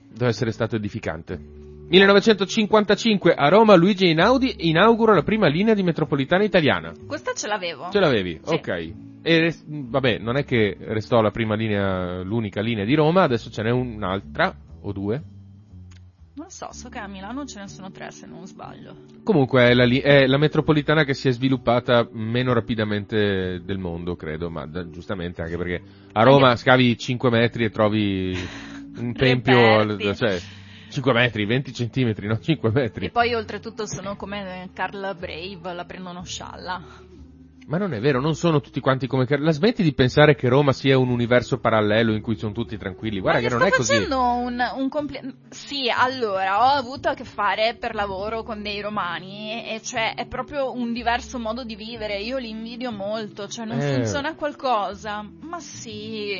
Deve 0.07 0.29
essere 0.29 0.53
stato 0.53 0.77
edificante. 0.77 1.62
1955 1.93 3.35
a 3.35 3.49
Roma 3.49 3.75
Luigi 3.75 4.07
Einaudi 4.07 4.67
inaugura 4.69 5.13
la 5.13 5.21
prima 5.21 5.47
linea 5.47 5.75
di 5.75 5.83
metropolitana 5.83 6.43
italiana. 6.43 6.91
Questa 7.05 7.33
ce 7.33 7.45
l'avevo. 7.45 7.89
Ce 7.91 7.99
l'avevi? 7.99 8.39
Sì. 8.43 8.53
Ok. 8.55 8.93
E 9.21 9.53
vabbè, 9.63 10.17
non 10.17 10.35
è 10.35 10.43
che 10.43 10.75
restò 10.79 11.21
la 11.21 11.29
prima 11.29 11.53
linea, 11.53 12.23
l'unica 12.23 12.61
linea 12.61 12.83
di 12.83 12.95
Roma, 12.95 13.21
adesso 13.21 13.51
ce 13.51 13.61
n'è 13.61 13.69
un'altra 13.69 14.55
o 14.81 14.91
due. 14.91 15.21
Non 16.33 16.49
so, 16.49 16.69
so 16.71 16.89
che 16.89 16.97
a 16.97 17.07
Milano 17.07 17.45
ce 17.45 17.59
ne 17.59 17.67
sono 17.67 17.91
tre 17.91 18.09
se 18.09 18.25
non 18.25 18.47
sbaglio. 18.47 18.95
Comunque 19.23 19.69
è 19.69 19.73
la, 19.75 19.85
è 19.85 20.25
la 20.25 20.39
metropolitana 20.39 21.03
che 21.03 21.13
si 21.13 21.27
è 21.27 21.31
sviluppata 21.31 22.07
meno 22.11 22.53
rapidamente 22.53 23.61
del 23.63 23.77
mondo, 23.77 24.15
credo, 24.15 24.49
ma 24.49 24.65
da- 24.65 24.89
giustamente 24.89 25.43
anche 25.43 25.57
perché 25.57 25.81
a 26.11 26.23
Roma 26.23 26.55
scavi 26.55 26.97
5 26.97 27.29
metri 27.29 27.65
e 27.65 27.69
trovi 27.69 28.35
un 28.97 29.13
tempio, 29.13 30.15
cioè 30.15 30.39
5 30.93 31.11
metri, 31.11 31.45
20 31.45 31.73
centimetri, 31.73 32.27
no 32.27 32.39
5 32.39 32.69
metri. 32.69 33.05
E 33.07 33.09
poi 33.09 33.33
oltretutto 33.33 33.87
sono 33.87 34.15
come 34.15 34.69
Carla 34.73 35.15
Brave, 35.15 35.73
la 35.73 35.85
prendono 35.85 36.23
scialla. 36.23 36.79
Ma 37.65 37.77
non 37.77 37.93
è 37.93 37.99
vero, 38.01 38.19
non 38.19 38.35
sono 38.35 38.59
tutti 38.59 38.79
quanti 38.81 39.07
come... 39.07 39.25
Car- 39.25 39.39
La 39.39 39.51
smetti 39.51 39.83
di 39.83 39.93
pensare 39.93 40.35
che 40.35 40.49
Roma 40.49 40.73
sia 40.73 40.97
un 40.97 41.09
universo 41.09 41.59
parallelo 41.59 42.13
in 42.13 42.21
cui 42.21 42.35
sono 42.37 42.51
tutti 42.51 42.77
tranquilli, 42.77 43.19
guarda 43.21 43.39
Ma 43.39 43.47
che 43.47 43.53
gli 43.53 43.57
non 43.57 43.65
è 43.67 43.69
sto 43.69 43.77
così. 43.77 43.91
facendo 43.93 44.19
un, 44.21 44.61
un 44.75 44.89
compli- 44.89 45.35
Sì, 45.49 45.89
allora, 45.89 46.59
ho 46.59 46.77
avuto 46.77 47.07
a 47.09 47.13
che 47.13 47.23
fare 47.23 47.75
per 47.79 47.95
lavoro 47.95 48.43
con 48.43 48.61
dei 48.61 48.81
romani 48.81 49.65
e 49.69 49.81
cioè 49.81 50.13
è 50.15 50.25
proprio 50.27 50.73
un 50.73 50.91
diverso 50.91 51.39
modo 51.39 51.63
di 51.63 51.75
vivere. 51.75 52.19
Io 52.19 52.37
li 52.37 52.49
invidio 52.49 52.91
molto, 52.91 53.47
cioè 53.47 53.65
non 53.65 53.79
Eh. 53.79 53.93
funziona 53.95 54.35
qualcosa. 54.35 55.25
Ma 55.41 55.59
sì, 55.61 56.35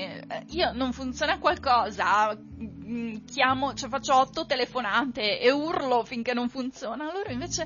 io 0.49 0.71
non 0.73 0.91
funziona 0.91 1.39
qualcosa. 1.39 2.37
mm, 2.37 3.15
Chiamo, 3.31 3.73
cioè 3.73 3.87
faccio 3.89 4.13
otto 4.15 4.45
telefonate 4.45 5.39
e 5.39 5.51
urlo 5.51 6.03
finché 6.03 6.33
non 6.33 6.49
funziona. 6.49 7.05
Loro 7.11 7.31
invece 7.31 7.65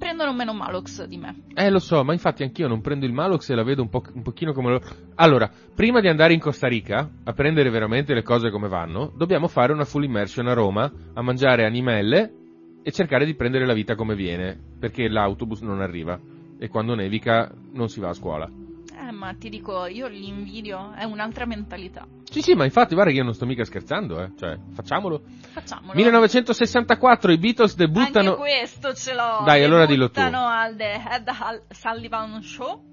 prendono 0.00 0.32
meno 0.32 0.54
Malox 0.54 1.04
di 1.04 1.18
me. 1.18 1.42
Eh, 1.54 1.70
lo 1.70 1.78
so, 1.78 2.02
ma 2.02 2.14
infatti 2.14 2.42
anch'io 2.42 2.66
non 2.66 2.80
prendo 2.80 3.04
il 3.04 3.12
Malox 3.12 3.50
e 3.50 3.54
la 3.54 3.62
vedo 3.62 3.82
un, 3.82 3.90
po- 3.90 4.02
un 4.14 4.22
pochino 4.22 4.52
come 4.52 4.70
lo... 4.70 4.80
Allora, 5.16 5.48
prima 5.74 6.00
di 6.00 6.08
andare 6.08 6.32
in 6.32 6.40
Costa 6.40 6.66
Rica, 6.66 7.08
a 7.22 7.32
prendere 7.32 7.68
veramente 7.70 8.14
le 8.14 8.22
cose 8.22 8.50
come 8.50 8.66
vanno, 8.66 9.12
dobbiamo 9.14 9.46
fare 9.46 9.72
una 9.72 9.84
full 9.84 10.04
immersion 10.04 10.48
a 10.48 10.54
Roma, 10.54 10.90
a 11.12 11.22
mangiare 11.22 11.66
animelle 11.66 12.32
e 12.82 12.90
cercare 12.90 13.26
di 13.26 13.34
prendere 13.34 13.66
la 13.66 13.74
vita 13.74 13.94
come 13.94 14.16
viene, 14.16 14.58
perché 14.78 15.06
l'autobus 15.06 15.60
non 15.60 15.82
arriva 15.82 16.18
e 16.58 16.68
quando 16.68 16.94
nevica 16.94 17.52
non 17.72 17.88
si 17.88 18.00
va 18.00 18.08
a 18.08 18.14
scuola. 18.14 18.59
Eh, 19.10 19.12
ma 19.12 19.34
ti 19.34 19.48
dico, 19.48 19.86
io 19.86 20.06
li 20.06 20.28
invidio, 20.28 20.92
è 20.92 21.02
un'altra 21.02 21.44
mentalità. 21.44 22.06
Sì, 22.30 22.42
sì, 22.42 22.54
ma 22.54 22.64
infatti 22.64 22.94
guarda 22.94 23.10
che 23.10 23.18
io 23.18 23.24
non 23.24 23.34
sto 23.34 23.44
mica 23.44 23.64
scherzando, 23.64 24.22
eh, 24.22 24.30
cioè, 24.38 24.56
facciamolo. 24.72 25.22
Facciamolo. 25.50 25.94
1964 25.94 27.32
i 27.32 27.38
Beatles 27.38 27.74
debuttano... 27.74 28.30
Anche 28.30 28.40
questo 28.40 28.94
ce 28.94 29.14
l'ho. 29.14 29.42
Dai, 29.44 29.64
allora 29.64 29.84
dillo 29.86 30.10
tu. 30.10 30.20
Debuttano 30.20 30.46
al 30.46 30.76
The 30.76 30.92
Ed 31.10 31.28
Hal- 31.28 31.62
Sullivan 31.70 32.40
Show 32.40 32.84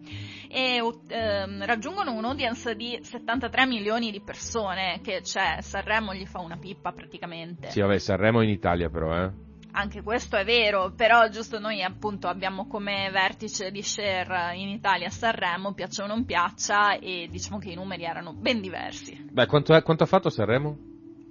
e 0.49 0.82
ehm, 1.08 1.65
raggiungono 1.65 2.13
un'audience 2.13 2.75
di 2.75 2.97
73 2.99 3.67
milioni 3.67 4.10
di 4.10 4.21
persone, 4.21 4.99
che 5.03 5.21
c'è, 5.21 5.58
Sanremo 5.62 6.15
gli 6.15 6.25
fa 6.25 6.39
una 6.39 6.58
pippa 6.58 6.91
praticamente. 6.93 7.69
Sì, 7.69 7.80
vabbè, 7.80 7.99
Sanremo 7.99 8.41
in 8.41 8.49
Italia 8.49 8.89
però, 8.89 9.15
eh. 9.15 9.45
Anche 9.80 10.02
questo 10.02 10.38
è 10.38 10.44
vero, 10.44 10.92
però 10.96 11.30
giusto 11.30 11.60
noi 11.60 11.84
appunto 11.84 12.28
abbiamo 12.28 12.66
come 12.66 13.12
vertice 13.12 13.70
di 13.70 13.84
share 13.84 14.58
in 14.58 14.70
Italia 14.70 15.10
Sanremo, 15.10 15.74
piaccia 15.74 16.04
o 16.04 16.08
non 16.08 16.26
piaccia, 16.26 16.98
e 16.98 17.28
diciamo 17.30 17.60
che 17.60 17.70
i 17.70 17.76
numeri 17.76 18.04
erano 18.04 18.34
ben 18.34 18.60
diversi. 18.60 19.28
Beh, 19.32 19.46
quanto, 19.46 19.76
è- 19.76 19.84
quanto 19.84 20.02
ha 20.02 20.08
fatto 20.08 20.32
Sanremo? 20.32 20.76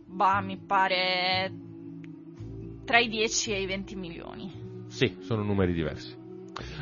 Bah, 0.07 0.41
mi 0.43 0.59
pare 0.59 1.53
tra 2.85 3.01
i 3.01 3.09
10 3.09 3.53
e 3.53 3.63
i 3.63 3.67
20 3.67 3.97
milioni. 3.97 4.85
Sì, 4.87 5.17
sono 5.23 5.43
numeri 5.43 5.73
diversi. 5.73 6.17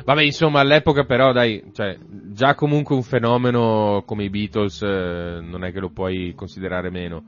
Vabbè, 0.05 0.21
insomma, 0.21 0.59
all'epoca 0.59 1.03
però, 1.03 1.31
dai, 1.31 1.63
cioè, 1.73 1.97
già 2.31 2.53
comunque 2.53 2.93
un 2.93 3.01
fenomeno 3.01 4.03
come 4.05 4.25
i 4.25 4.29
Beatles 4.29 4.83
eh, 4.83 5.39
non 5.41 5.63
è 5.63 5.71
che 5.71 5.79
lo 5.79 5.89
puoi 5.89 6.35
considerare 6.35 6.91
meno. 6.91 7.23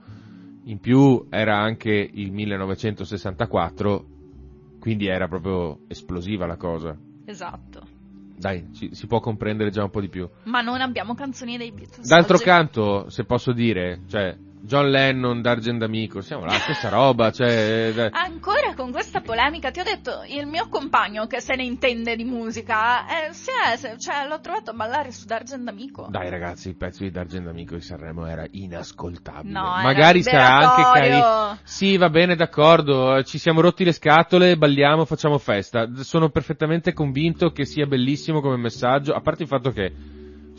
In 0.65 0.79
più 0.79 1.25
era 1.31 1.57
anche 1.57 1.89
il 1.89 2.31
1964, 2.31 4.09
quindi 4.79 5.07
era 5.07 5.27
proprio 5.27 5.79
esplosiva 5.87 6.45
la 6.45 6.57
cosa. 6.57 6.97
Esatto. 7.25 7.95
Dai, 8.37 8.69
ci- 8.73 8.93
si 8.93 9.07
può 9.07 9.19
comprendere 9.19 9.71
già 9.71 9.83
un 9.83 9.89
po' 9.89 9.99
di 9.99 10.09
più. 10.09 10.29
Ma 10.43 10.61
non 10.61 10.79
abbiamo 10.81 11.15
canzoni 11.15 11.57
dei 11.57 11.71
Beatles. 11.71 12.07
D'altro 12.07 12.35
oggi. 12.35 12.43
canto, 12.43 13.09
se 13.09 13.23
posso 13.25 13.51
dire, 13.51 14.01
cioè, 14.07 14.37
John 14.67 14.89
Lennon, 14.89 15.41
D'Argent 15.41 15.81
Amico, 15.81 16.19
siamo 16.19 16.43
la 16.43 16.51
stessa 16.59 16.89
roba, 16.89 17.31
cioè... 17.31 17.47
eh, 17.95 18.09
Ancora 18.11 18.73
con 18.75 18.91
questa 18.91 19.21
polemica, 19.21 19.71
ti 19.71 19.79
ho 19.79 19.83
detto, 19.83 20.23
il 20.27 20.45
mio 20.45 20.67
compagno 20.67 21.25
che 21.25 21.39
se 21.39 21.55
ne 21.55 21.63
intende 21.63 22.17
di 22.17 22.25
musica, 22.25 23.05
eh, 23.07 23.33
si 23.33 23.49
è- 23.49 23.77
se- 23.77 23.97
cioè, 23.97 24.27
l'ho 24.27 24.41
trovato 24.41 24.71
a 24.71 24.73
ballare 24.73 25.11
su 25.13 25.25
D'Argent 25.25 25.65
Amico. 25.69 26.07
Dai 26.09 26.29
ragazzi, 26.29 26.67
il 26.67 26.75
pezzo 26.75 27.03
di 27.03 27.11
D'Argent 27.11 27.47
Amico 27.47 27.75
di 27.75 27.81
Sanremo 27.81 28.25
era 28.25 28.45
inascoltabile. 28.51 29.53
No, 29.53 29.73
era 29.73 29.81
Magari 29.83 30.21
sarà 30.21 30.57
anche 30.57 30.99
carino. 30.99 31.57
Sì, 31.63 31.95
va 31.95 32.09
bene, 32.09 32.35
d'accordo, 32.35 33.23
ci 33.23 33.37
siamo 33.37 33.61
rotti 33.61 33.85
le 33.85 33.93
scatole, 33.93 34.57
balliamo, 34.57 35.05
facciamo 35.05 35.37
festa. 35.37 35.87
Sono 36.03 36.29
perfettamente 36.29 36.91
convinto 36.91 37.51
che 37.51 37.63
sia 37.65 37.85
bellissimo 37.85 38.41
come 38.41 38.57
messaggio, 38.57 39.13
a 39.13 39.21
parte 39.21 39.43
il 39.43 39.47
fatto 39.47 39.71
che, 39.71 39.93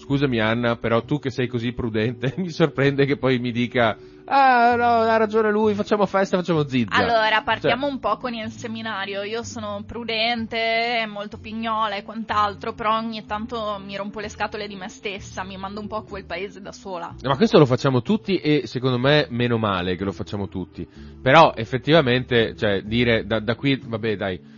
scusami 0.09 0.41
Anna, 0.41 0.77
però 0.77 1.03
tu 1.03 1.19
che 1.19 1.29
sei 1.29 1.47
così 1.49 1.73
prudente, 1.75 2.33
mi 2.39 2.49
sorprende 2.49 3.05
che 3.05 3.19
poi 3.19 3.39
mi 3.39 3.53
dica, 3.53 3.95
ah 4.25 4.75
no, 4.75 5.01
ha 5.03 5.17
ragione 5.19 5.51
lui, 5.51 5.75
facciamo 5.75 6.07
festa, 6.07 6.39
facciamo 6.39 6.67
zizza. 6.67 6.97
Allora, 6.97 7.43
partiamo 7.43 7.83
Cioè, 7.83 7.93
un 7.93 7.99
po' 7.99 8.17
con 8.17 8.33
il 8.33 8.51
seminario. 8.51 9.23
Io 9.23 9.43
sono 9.43 9.83
prudente, 9.87 11.05
molto 11.07 11.37
pignola 11.37 11.97
e 11.97 12.05
quant'altro, 12.05 12.73
però 12.73 12.97
ogni 12.97 13.27
tanto 13.27 13.79
mi 13.85 13.97
rompo 13.97 14.21
le 14.21 14.31
scatole 14.31 14.67
di 14.67 14.77
me 14.77 14.89
stessa, 14.89 15.45
mi 15.45 15.59
mando 15.59 15.81
un 15.81 15.89
po' 15.89 15.97
a 15.97 16.05
quel 16.05 16.25
paese 16.25 16.63
da 16.63 16.73
sola. 16.73 17.15
Ma 17.23 17.37
questo 17.37 17.59
lo 17.59 17.67
facciamo 17.67 18.01
tutti 18.01 18.39
e 18.39 18.67
secondo 18.67 18.99
me 18.99 19.27
meno 19.29 19.59
male 19.59 19.95
che 19.97 20.05
lo 20.05 20.13
facciamo 20.13 20.49
tutti. 20.49 20.89
Però 21.21 21.53
effettivamente, 21.55 22.57
cioè, 22.57 22.81
dire 22.81 23.27
da, 23.27 23.41
da 23.41 23.55
qui, 23.57 23.79
vabbè 23.85 24.17
dai, 24.17 24.57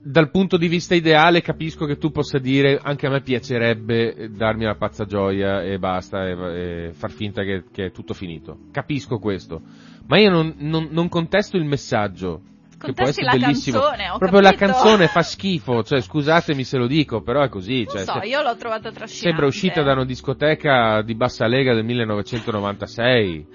dal 0.00 0.30
punto 0.30 0.56
di 0.56 0.68
vista 0.68 0.94
ideale 0.94 1.42
capisco 1.42 1.84
che 1.84 1.98
tu 1.98 2.10
possa 2.10 2.38
dire 2.38 2.78
anche 2.82 3.06
a 3.06 3.10
me 3.10 3.20
piacerebbe 3.20 4.30
darmi 4.34 4.64
la 4.64 4.76
pazza 4.76 5.04
gioia 5.04 5.62
e 5.62 5.78
basta 5.78 6.26
e, 6.26 6.30
e 6.32 6.90
far 6.94 7.10
finta 7.10 7.42
che, 7.42 7.64
che 7.72 7.86
è 7.86 7.90
tutto 7.90 8.14
finito. 8.14 8.58
Capisco 8.72 9.18
questo. 9.18 9.60
Ma 10.06 10.18
io 10.18 10.30
non, 10.30 10.54
non- 10.58 10.88
non 10.90 11.08
contesto 11.08 11.56
il 11.56 11.64
messaggio. 11.64 12.40
Che 12.78 12.92
può 12.92 13.04
Contesti 13.06 13.20
essere 13.22 13.38
la 13.40 13.46
bellissimo. 13.46 13.78
canzone, 13.80 14.04
Proprio 14.18 14.40
la 14.40 14.52
capito. 14.52 14.72
canzone 14.72 15.06
fa 15.08 15.22
schifo, 15.22 15.82
cioè 15.82 16.00
scusatemi 16.00 16.62
se 16.62 16.76
lo 16.78 16.86
dico, 16.86 17.22
però 17.22 17.42
è 17.42 17.48
così. 17.48 17.82
Non 17.82 17.86
cioè, 17.96 18.04
so, 18.04 18.20
se- 18.22 18.28
io 18.28 18.40
l'ho 18.40 18.56
trovata 18.56 18.90
trascinante. 18.92 19.26
Sembra 19.26 19.46
uscita 19.46 19.82
da 19.82 19.92
una 19.94 20.04
discoteca 20.04 21.02
di 21.02 21.14
bassa 21.16 21.46
lega 21.48 21.74
del 21.74 21.84
1996. 21.84 23.46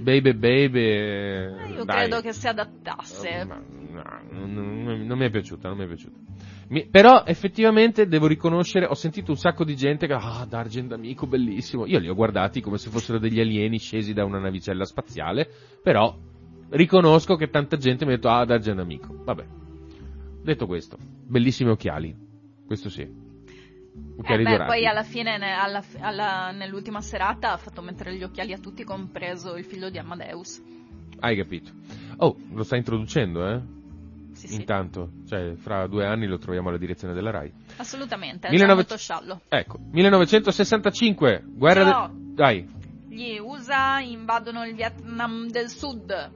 Baby 0.00 0.32
baby. 0.34 0.78
eh, 0.80 1.50
Io 1.74 1.84
dai. 1.84 1.96
credo 1.98 2.20
che 2.20 2.32
si 2.32 2.46
adattasse. 2.48 3.44
Ma- 3.46 3.60
no, 3.60 4.02
non, 4.30 4.82
non- 4.82 5.06
non 5.06 5.18
mi 5.18 5.26
è 5.26 5.30
piaciuta, 5.30 5.68
non 5.68 5.76
mi 5.78 5.84
è 5.84 5.86
piaciuta. 5.86 6.16
Mi- 6.68 6.86
però 6.88 7.24
effettivamente 7.26 8.06
devo 8.06 8.26
riconoscere, 8.26 8.86
ho 8.86 8.94
sentito 8.94 9.30
un 9.32 9.36
sacco 9.36 9.64
di 9.64 9.74
gente 9.76 10.06
che, 10.06 10.12
ah, 10.12 10.46
D'Argent 10.48 10.92
amico, 10.92 11.26
bellissimo. 11.26 11.86
Io 11.86 11.98
li 11.98 12.08
ho 12.08 12.14
guardati 12.14 12.60
come 12.60 12.78
se 12.78 12.90
fossero 12.90 13.18
degli 13.18 13.40
alieni 13.40 13.78
scesi 13.78 14.12
da 14.12 14.24
una 14.24 14.38
navicella 14.38 14.84
spaziale, 14.84 15.48
però 15.82 16.16
riconosco 16.70 17.34
che 17.36 17.50
tanta 17.50 17.76
gente 17.76 18.04
mi 18.04 18.12
ha 18.12 18.16
detto, 18.16 18.28
ah, 18.28 18.44
D'Argent 18.44 18.78
amico. 18.78 19.14
Vabbè. 19.24 19.44
Detto 20.42 20.66
questo, 20.66 20.96
bellissimi 21.26 21.70
occhiali. 21.70 22.16
Questo 22.66 22.88
sì. 22.88 23.28
Eh 24.22 24.36
beh, 24.36 24.42
dorati. 24.42 24.64
poi 24.66 24.86
alla 24.86 25.02
fine, 25.02 25.38
ne- 25.38 25.54
alla- 25.54 25.82
alla- 26.00 26.50
nell'ultima 26.52 27.00
serata, 27.00 27.52
ha 27.52 27.56
fatto 27.56 27.80
mettere 27.82 28.14
gli 28.14 28.22
occhiali 28.22 28.52
a 28.52 28.58
tutti, 28.58 28.84
compreso 28.84 29.56
il 29.56 29.64
figlio 29.64 29.88
di 29.90 29.98
Amadeus. 29.98 30.62
Hai 31.20 31.36
capito. 31.36 31.70
Oh, 32.18 32.36
lo 32.52 32.62
sta 32.62 32.76
introducendo, 32.76 33.46
eh? 33.46 33.60
Sì, 34.32 34.48
sì. 34.48 34.54
Intanto, 34.56 35.10
cioè, 35.26 35.54
fra 35.56 35.86
due 35.86 36.06
anni 36.06 36.26
lo 36.26 36.38
troviamo 36.38 36.68
alla 36.68 36.78
direzione 36.78 37.12
della 37.14 37.30
RAI. 37.30 37.52
Assolutamente, 37.76 38.46
è 38.48 38.50
1900 38.50 38.56
già 38.58 38.74
molto 38.74 38.96
sciallo. 38.96 39.40
Ecco, 39.48 39.78
1965, 39.90 41.42
guerra 41.46 41.84
No. 41.84 42.08
del... 42.12 42.34
Dai, 42.34 42.68
Gli 43.08 43.38
USA 43.38 44.00
invadono 44.00 44.64
il 44.64 44.74
Vietnam 44.74 45.48
del 45.50 45.68
Sud, 45.68 46.30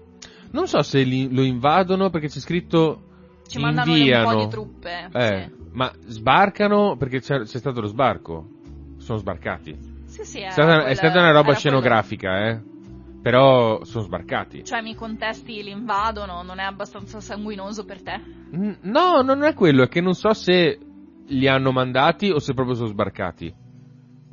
non 0.51 0.67
so 0.67 0.83
se 0.83 1.03
li- 1.03 1.33
lo 1.33 1.43
invadono 1.43 2.11
perché 2.11 2.29
c'è 2.29 2.41
scritto 2.41 3.03
ci 3.47 3.59
mandano 3.59 3.95
inviano. 3.97 4.29
un 4.29 4.35
po' 4.35 4.45
di 4.45 4.51
truppe. 4.51 5.09
Eh, 5.13 5.51
sì. 5.51 5.63
Ma 5.75 5.93
sbarcano 6.07 6.97
perché 6.97 7.21
c'è, 7.21 7.41
c'è 7.41 7.59
stato 7.59 7.81
lo 7.81 7.87
sbarco. 7.87 8.49
Sono 8.99 9.19
sbarcati. 9.19 9.77
Sì, 10.07 10.25
sì, 10.25 10.39
È 10.41 10.51
stata, 10.51 10.79
è 10.79 10.83
quel- 10.83 10.97
stata 10.97 11.19
una 11.19 11.27
roba 11.29 11.31
era 11.31 11.43
quello. 11.43 11.59
scenografica, 11.59 12.47
eh. 12.49 12.63
Però 13.23 13.83
sono 13.85 14.05
sbarcati. 14.05 14.65
Cioè, 14.65 14.83
mi 14.83 14.95
contesti 14.95 15.63
l'invadono, 15.63 16.43
non 16.43 16.59
è 16.59 16.63
abbastanza 16.65 17.21
sanguinoso 17.21 17.85
per 17.85 18.03
te? 18.03 18.21
No, 18.83 19.23
non 19.23 19.43
è 19.43 19.55
quello, 19.55 19.83
è 19.85 19.89
che 19.89 20.01
non 20.01 20.15
so 20.15 20.33
se 20.35 20.79
li 21.27 21.49
hanno 21.49 21.73
mandati 21.73 22.31
o 22.31 22.39
se 22.39 22.53
proprio 22.53 22.75
sono 22.77 22.89
sbarcati. 22.89 23.53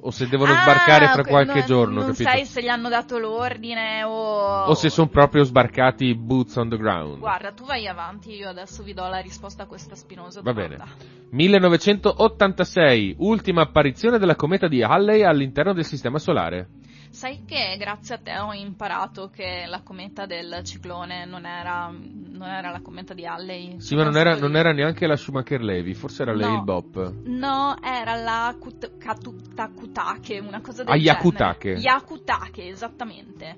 O 0.03 0.09
se 0.11 0.27
devono 0.27 0.53
Ah, 0.53 0.61
sbarcare 0.61 1.07
fra 1.09 1.23
qualche 1.23 1.59
no, 1.59 1.65
giorno, 1.65 1.99
Non 2.01 2.09
capito? 2.11 2.23
sai 2.29 2.45
se 2.45 2.61
gli 2.63 2.67
hanno 2.67 2.89
dato 2.89 3.19
l'ordine 3.19 4.03
o... 4.03 4.63
O 4.65 4.73
se 4.73 4.89
sono 4.89 5.07
proprio 5.09 5.43
sbarcati 5.43 6.15
boots 6.15 6.55
on 6.55 6.69
the 6.69 6.77
ground. 6.77 7.19
Guarda, 7.19 7.51
tu 7.51 7.65
vai 7.65 7.85
avanti, 7.87 8.31
io 8.33 8.49
adesso 8.49 8.81
vi 8.81 8.93
do 8.95 9.07
la 9.07 9.19
risposta 9.19 9.63
a 9.63 9.65
questa 9.67 9.93
spinosa 9.95 10.41
Va 10.41 10.53
domanda. 10.53 10.85
bene. 10.85 11.29
1986, 11.29 13.15
ultima 13.19 13.61
apparizione 13.61 14.17
della 14.17 14.35
cometa 14.35 14.67
di 14.67 14.81
Halley 14.81 15.23
all'interno 15.23 15.73
del 15.73 15.85
sistema 15.85 16.17
solare. 16.17 16.67
Sai 17.11 17.43
che 17.45 17.75
grazie 17.77 18.15
a 18.15 18.17
te 18.19 18.37
ho 18.39 18.53
imparato 18.53 19.29
che 19.29 19.65
la 19.67 19.81
cometa 19.81 20.25
del 20.25 20.61
ciclone 20.63 21.25
non 21.25 21.45
era, 21.45 21.91
non 21.91 22.47
era 22.47 22.71
la 22.71 22.79
cometa 22.81 23.13
di 23.13 23.25
Halley? 23.25 23.81
Sì, 23.81 23.95
ma 23.95 24.03
non 24.03 24.15
era, 24.15 24.29
Pensavo 24.31 24.47
non 24.47 24.55
era 24.55 24.71
neanche 24.71 25.05
la 25.05 25.17
Schumacher 25.17 25.61
Levy, 25.61 25.93
forse 25.93 26.21
era 26.21 26.33
lei 26.33 26.49
No. 26.49 26.55
il 26.55 26.63
Bop. 26.63 27.13
No, 27.25 27.75
era 27.83 28.15
la 28.15 28.55
Kut- 28.57 28.97
Katutakutake, 28.97 30.39
una 30.39 30.61
cosa 30.61 30.83
del 30.83 30.93
Ah, 30.93 30.97
genere. 30.97 31.13
Yakutake. 31.17 31.69
Yakutake, 31.71 32.67
esattamente. 32.69 33.57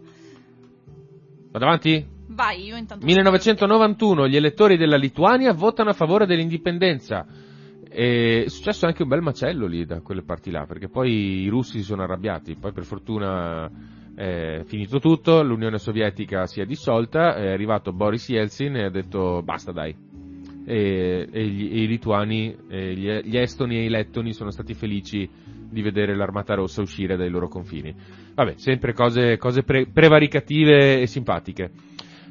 Vado 1.51 1.65
avanti? 1.65 2.05
Vai, 2.29 2.63
io 2.65 2.75
intanto... 2.75 3.05
1991, 3.05 4.27
gli 4.27 4.35
elettori 4.35 4.77
della 4.77 4.97
Lituania 4.97 5.53
votano 5.53 5.91
a 5.91 5.93
favore 5.93 6.25
dell'indipendenza. 6.25 7.23
E 7.95 8.45
è 8.45 8.49
successo 8.49 8.88
anche 8.88 9.03
un 9.03 9.10
bel 9.10 9.21
macello 9.21 9.67
lì 9.67 9.86
da 9.86 10.01
quelle 10.01 10.23
parti 10.23 10.49
là, 10.49 10.65
perché 10.65 10.89
poi 10.89 11.43
i 11.43 11.47
russi 11.47 11.77
si 11.77 11.84
sono 11.84 12.01
arrabbiati, 12.01 12.56
poi 12.56 12.71
per 12.71 12.86
fortuna 12.86 13.69
è 14.15 14.62
finito 14.65 14.99
tutto, 14.99 15.43
l'Unione 15.43 15.77
Sovietica 15.77 16.47
si 16.47 16.60
è 16.60 16.65
dissolta, 16.65 17.36
è 17.36 17.51
arrivato 17.51 17.93
Boris 17.93 18.29
Yeltsin 18.29 18.75
e 18.77 18.86
ha 18.86 18.89
detto 18.89 19.43
basta 19.43 19.71
dai. 19.71 19.95
E, 20.65 21.27
e 21.29 21.45
gli- 21.45 21.71
e 21.71 21.84
i 21.84 21.88
lituani, 21.88 22.56
e 22.67 22.95
gli, 22.95 23.10
gli 23.29 23.38
estoni 23.38 23.77
e 23.77 23.84
i 23.86 23.89
lettoni 23.89 24.34
sono 24.34 24.49
stati 24.49 24.73
felici 24.73 25.29
di 25.69 25.82
vedere 25.82 26.15
l'armata 26.15 26.56
rossa 26.56 26.82
uscire 26.82 27.15
dai 27.15 27.29
loro 27.29 27.47
confini. 27.47 27.93
Vabbè, 28.34 28.53
sempre 28.58 28.93
cose, 28.93 29.38
cose 29.38 29.63
pre- 29.63 29.88
prevaricative 29.88 31.01
e 31.01 31.08
simpatiche. 31.08 31.69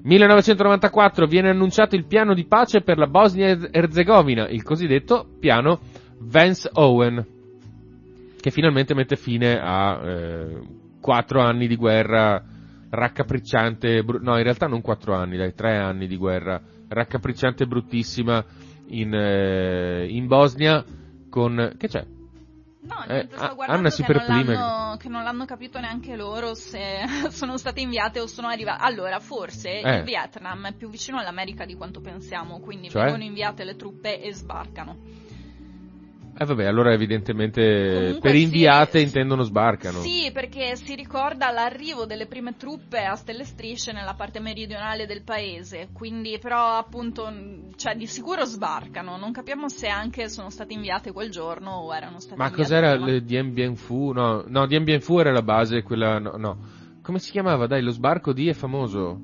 1994 0.02 1.26
viene 1.26 1.50
annunciato 1.50 1.94
il 1.94 2.06
piano 2.06 2.34
di 2.34 2.46
pace 2.46 2.80
per 2.80 2.98
la 2.98 3.06
Bosnia-Herzegovina, 3.06 4.48
il 4.48 4.62
cosiddetto 4.62 5.28
piano 5.38 5.78
Vance 6.18 6.68
Owen, 6.72 7.24
che 8.40 8.50
finalmente 8.50 8.94
mette 8.94 9.16
fine 9.16 9.60
a 9.60 10.00
eh, 10.02 10.60
quattro 11.00 11.40
anni 11.40 11.68
di 11.68 11.76
guerra 11.76 12.42
raccapricciante, 12.90 14.02
bru- 14.02 14.20
no 14.20 14.36
in 14.36 14.42
realtà 14.42 14.66
non 14.66 14.80
quattro 14.80 15.14
anni, 15.14 15.36
dai 15.36 15.54
tre 15.54 15.76
anni 15.76 16.06
di 16.06 16.16
guerra 16.16 16.60
raccapricciante 16.88 17.62
e 17.64 17.66
bruttissima 17.66 18.44
in, 18.88 19.14
eh, 19.14 20.06
in 20.08 20.26
Bosnia 20.26 20.84
con... 21.30 21.74
che 21.78 21.88
c'è? 21.88 22.04
No, 22.84 23.04
Eh, 23.04 23.12
niente, 23.12 23.36
sto 23.36 23.54
guardando 23.54 23.88
che, 23.90 24.12
non 24.42 24.96
che 24.96 25.08
non 25.08 25.22
l'hanno 25.22 25.44
capito 25.44 25.78
neanche 25.78 26.16
loro 26.16 26.54
se 26.54 27.04
sono 27.30 27.56
state 27.56 27.80
inviate 27.80 28.18
o 28.18 28.26
sono 28.26 28.48
arrivate. 28.48 28.82
Allora, 28.82 29.20
forse 29.20 29.80
Eh. 29.80 29.96
il 29.98 30.02
Vietnam 30.02 30.66
è 30.66 30.72
più 30.72 30.88
vicino 30.88 31.18
all'America 31.18 31.64
di 31.64 31.74
quanto 31.74 32.00
pensiamo, 32.00 32.58
quindi 32.58 32.90
Cioè? 32.90 33.02
vengono 33.04 33.22
inviate 33.22 33.62
le 33.62 33.76
truppe 33.76 34.20
e 34.20 34.34
sbarcano. 34.34 34.98
Eh 36.42 36.44
vabbè, 36.44 36.64
allora 36.64 36.92
evidentemente 36.92 37.94
Comunque 37.94 38.30
per 38.30 38.34
inviate 38.34 38.98
sì. 38.98 39.04
intendono 39.04 39.44
sbarcano. 39.44 40.00
Sì, 40.00 40.30
perché 40.32 40.74
si 40.74 40.96
ricorda 40.96 41.52
l'arrivo 41.52 42.04
delle 42.04 42.26
prime 42.26 42.56
truppe 42.56 43.04
a 43.04 43.14
Stelle 43.14 43.44
Strisce 43.44 43.92
nella 43.92 44.14
parte 44.14 44.40
meridionale 44.40 45.06
del 45.06 45.22
paese, 45.22 45.90
quindi 45.92 46.40
però 46.40 46.78
appunto, 46.78 47.32
cioè 47.76 47.94
di 47.94 48.08
sicuro 48.08 48.44
sbarcano, 48.44 49.16
non 49.16 49.30
capiamo 49.30 49.68
se 49.68 49.86
anche 49.86 50.28
sono 50.28 50.50
state 50.50 50.72
inviate 50.72 51.12
quel 51.12 51.30
giorno 51.30 51.74
o 51.74 51.94
erano 51.94 52.18
state 52.18 52.36
Ma 52.36 52.48
inviate 52.48 52.62
cos'era 52.62 52.92
prima. 52.94 53.10
il 53.10 53.22
Dien 53.22 53.52
Bien 53.52 53.76
Phu? 53.76 54.10
No, 54.10 54.42
no, 54.44 54.66
Dien 54.66 54.82
Bien 54.82 55.00
Phu 55.00 55.20
era 55.20 55.30
la 55.30 55.42
base, 55.42 55.82
quella, 55.82 56.18
no, 56.18 56.32
no. 56.36 56.58
Come 57.02 57.20
si 57.20 57.30
chiamava? 57.30 57.68
Dai, 57.68 57.82
lo 57.82 57.92
sbarco 57.92 58.32
di 58.32 58.48
è 58.48 58.52
famoso. 58.52 59.16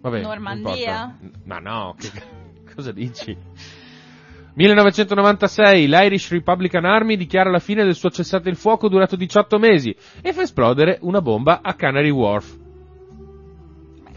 Vabbè, 0.00 0.20
Normandia? 0.20 1.16
Ma 1.44 1.58
no, 1.60 1.94
che, 1.96 2.10
cosa 2.74 2.90
dici? 2.90 3.36
1996, 4.54 5.86
l'Irish 5.88 6.30
Republican 6.30 6.84
Army 6.84 7.16
dichiara 7.16 7.50
la 7.50 7.58
fine 7.58 7.82
del 7.84 7.94
suo 7.96 8.10
cessate 8.10 8.48
il 8.48 8.56
fuoco 8.56 8.88
durato 8.88 9.16
18 9.16 9.58
mesi 9.58 9.94
e 10.22 10.32
fa 10.32 10.42
esplodere 10.42 10.98
una 11.02 11.20
bomba 11.20 11.60
a 11.62 11.74
Canary 11.74 12.10
Wharf. 12.10 12.62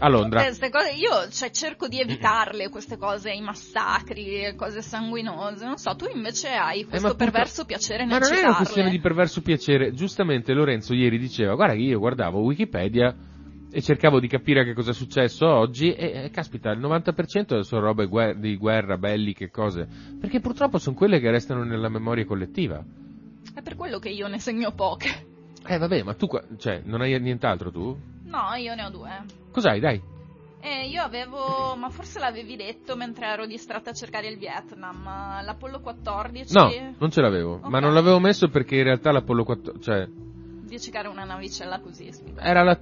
A 0.00 0.08
Londra. 0.08 0.44
Cose, 0.44 0.92
io 0.96 1.28
cioè, 1.32 1.50
cerco 1.50 1.88
di 1.88 1.98
evitarle 1.98 2.68
queste 2.68 2.96
cose, 2.96 3.32
i 3.32 3.40
massacri, 3.40 4.54
cose 4.54 4.80
sanguinose. 4.80 5.64
Non 5.64 5.76
so, 5.76 5.96
tu 5.96 6.06
invece 6.14 6.50
hai 6.50 6.84
questo 6.84 6.96
Eh, 6.96 7.00
ma 7.00 7.08
appunto- 7.08 7.16
perverso 7.32 7.64
piacere 7.64 8.04
nel 8.04 8.12
Ma 8.12 8.18
non 8.18 8.28
è 8.28 8.30
una 8.30 8.36
citarle. 8.38 8.56
questione 8.58 8.90
di 8.90 9.00
perverso 9.00 9.42
piacere. 9.42 9.92
Giustamente 9.92 10.52
Lorenzo 10.52 10.94
ieri 10.94 11.18
diceva, 11.18 11.54
guarda 11.56 11.74
che 11.74 11.80
io 11.80 11.98
guardavo 11.98 12.38
Wikipedia 12.38 13.12
e 13.70 13.82
cercavo 13.82 14.18
di 14.20 14.28
capire 14.28 14.64
che 14.64 14.72
cosa 14.74 14.90
è 14.90 14.94
successo 14.94 15.46
oggi 15.46 15.92
e, 15.92 16.24
e, 16.24 16.30
caspita, 16.30 16.70
il 16.70 16.80
90% 16.80 17.60
sono 17.60 17.82
robe 17.82 18.06
guer- 18.06 18.36
di 18.38 18.56
guerra, 18.56 18.96
belliche, 18.96 19.50
cose. 19.50 19.86
Perché 20.18 20.40
purtroppo 20.40 20.78
sono 20.78 20.96
quelle 20.96 21.20
che 21.20 21.30
restano 21.30 21.64
nella 21.64 21.88
memoria 21.88 22.24
collettiva. 22.24 22.82
È 23.54 23.62
per 23.62 23.76
quello 23.76 23.98
che 23.98 24.08
io 24.08 24.26
ne 24.28 24.38
segno 24.38 24.72
poche. 24.72 25.26
Eh 25.66 25.78
vabbè, 25.78 26.02
ma 26.02 26.14
tu, 26.14 26.26
qua- 26.26 26.44
cioè, 26.56 26.82
non 26.84 27.00
hai 27.02 27.18
nient'altro 27.20 27.70
tu? 27.70 27.96
No, 28.24 28.54
io 28.56 28.74
ne 28.74 28.84
ho 28.84 28.90
due. 28.90 29.10
Cos'hai, 29.50 29.80
dai? 29.80 30.00
E 30.60 30.88
io 30.88 31.02
avevo, 31.02 31.76
ma 31.76 31.88
forse 31.88 32.18
l'avevi 32.18 32.56
detto 32.56 32.96
mentre 32.96 33.26
ero 33.26 33.46
distratta 33.46 33.90
a 33.90 33.92
cercare 33.92 34.26
il 34.28 34.38
Vietnam, 34.38 35.04
l'Apollo 35.44 35.80
14. 35.80 36.52
No, 36.54 36.70
non 36.98 37.10
ce 37.10 37.20
l'avevo. 37.20 37.58
Ma 37.62 37.76
Ok. 37.78 37.84
non 37.84 37.94
l'avevo 37.94 38.18
messo 38.18 38.48
perché 38.48 38.76
in 38.76 38.82
realtà 38.82 39.12
l'Apollo 39.12 39.44
14, 39.44 39.80
cioè, 39.82 40.08
che 40.68 40.98
era 40.98 41.08
una 41.10 41.24
navicella 41.24 41.78
così. 41.80 42.10
Era 42.36 42.62
la... 42.62 42.78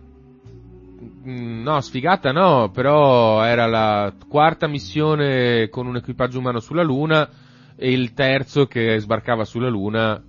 Mm, 1.28 1.62
No, 1.62 1.80
sfigata 1.80 2.30
no, 2.32 2.70
però 2.70 3.42
era 3.42 3.66
la 3.66 4.12
quarta 4.28 4.66
missione 4.68 5.68
con 5.68 5.86
un 5.86 5.96
equipaggio 5.96 6.38
umano 6.38 6.60
sulla 6.60 6.82
Luna 6.82 7.28
e 7.76 7.90
il 7.90 8.12
terzo 8.12 8.66
che 8.66 8.98
sbarcava 9.00 9.44
sulla 9.44 9.68
Luna. 9.68 10.22